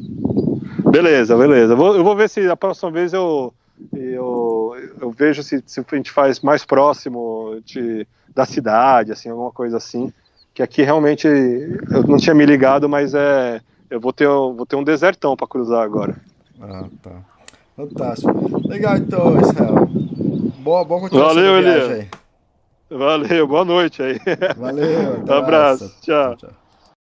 Beleza, 0.96 1.38
beleza. 1.38 1.74
Eu 1.74 1.78
vou, 1.78 1.96
eu 1.96 2.04
vou 2.04 2.16
ver 2.16 2.30
se 2.30 2.48
a 2.50 2.56
próxima 2.56 2.90
vez 2.90 3.14
eu, 3.14 3.54
eu, 3.94 4.76
eu 5.02 5.12
vejo 5.12 5.44
se, 5.44 5.62
se 5.66 5.80
a 5.80 5.96
gente 5.96 6.10
faz 6.10 6.40
mais 6.40 6.64
próximo 6.64 7.60
de, 7.66 8.08
da 8.34 8.46
cidade, 8.46 9.12
assim, 9.12 9.30
alguma 9.30 9.52
coisa 9.52 9.78
assim. 9.78 10.12
Que 10.54 10.64
aqui 10.64 10.84
realmente 10.84 11.28
eu 11.28 12.04
não 12.08 12.18
tinha 12.18 12.34
me 12.34 12.46
ligado, 12.46 12.88
mas 12.88 13.14
é. 13.14 13.62
Eu 13.90 14.00
vou 14.00 14.12
ter, 14.12 14.28
vou 14.28 14.66
ter 14.66 14.76
um 14.76 14.84
desertão 14.84 15.36
para 15.36 15.48
cruzar 15.48 15.84
agora. 15.84 16.16
Ah, 16.60 16.86
tá. 17.04 17.12
Fantástico. 17.76 18.68
Legal 18.68 18.98
então, 18.98 19.40
Israel. 19.40 19.86
Boa, 20.58 20.84
boa 20.84 21.02
continuação 21.02 21.36
Valeu, 21.36 21.58
Elias. 21.58 22.08
Valeu, 22.90 23.48
boa 23.48 23.66
noite 23.66 24.02
aí. 24.02 24.20
Valeu. 24.58 25.24
Um 25.28 25.34
abraço, 25.34 25.94
tchau. 26.02 26.36
tchau. 26.38 26.65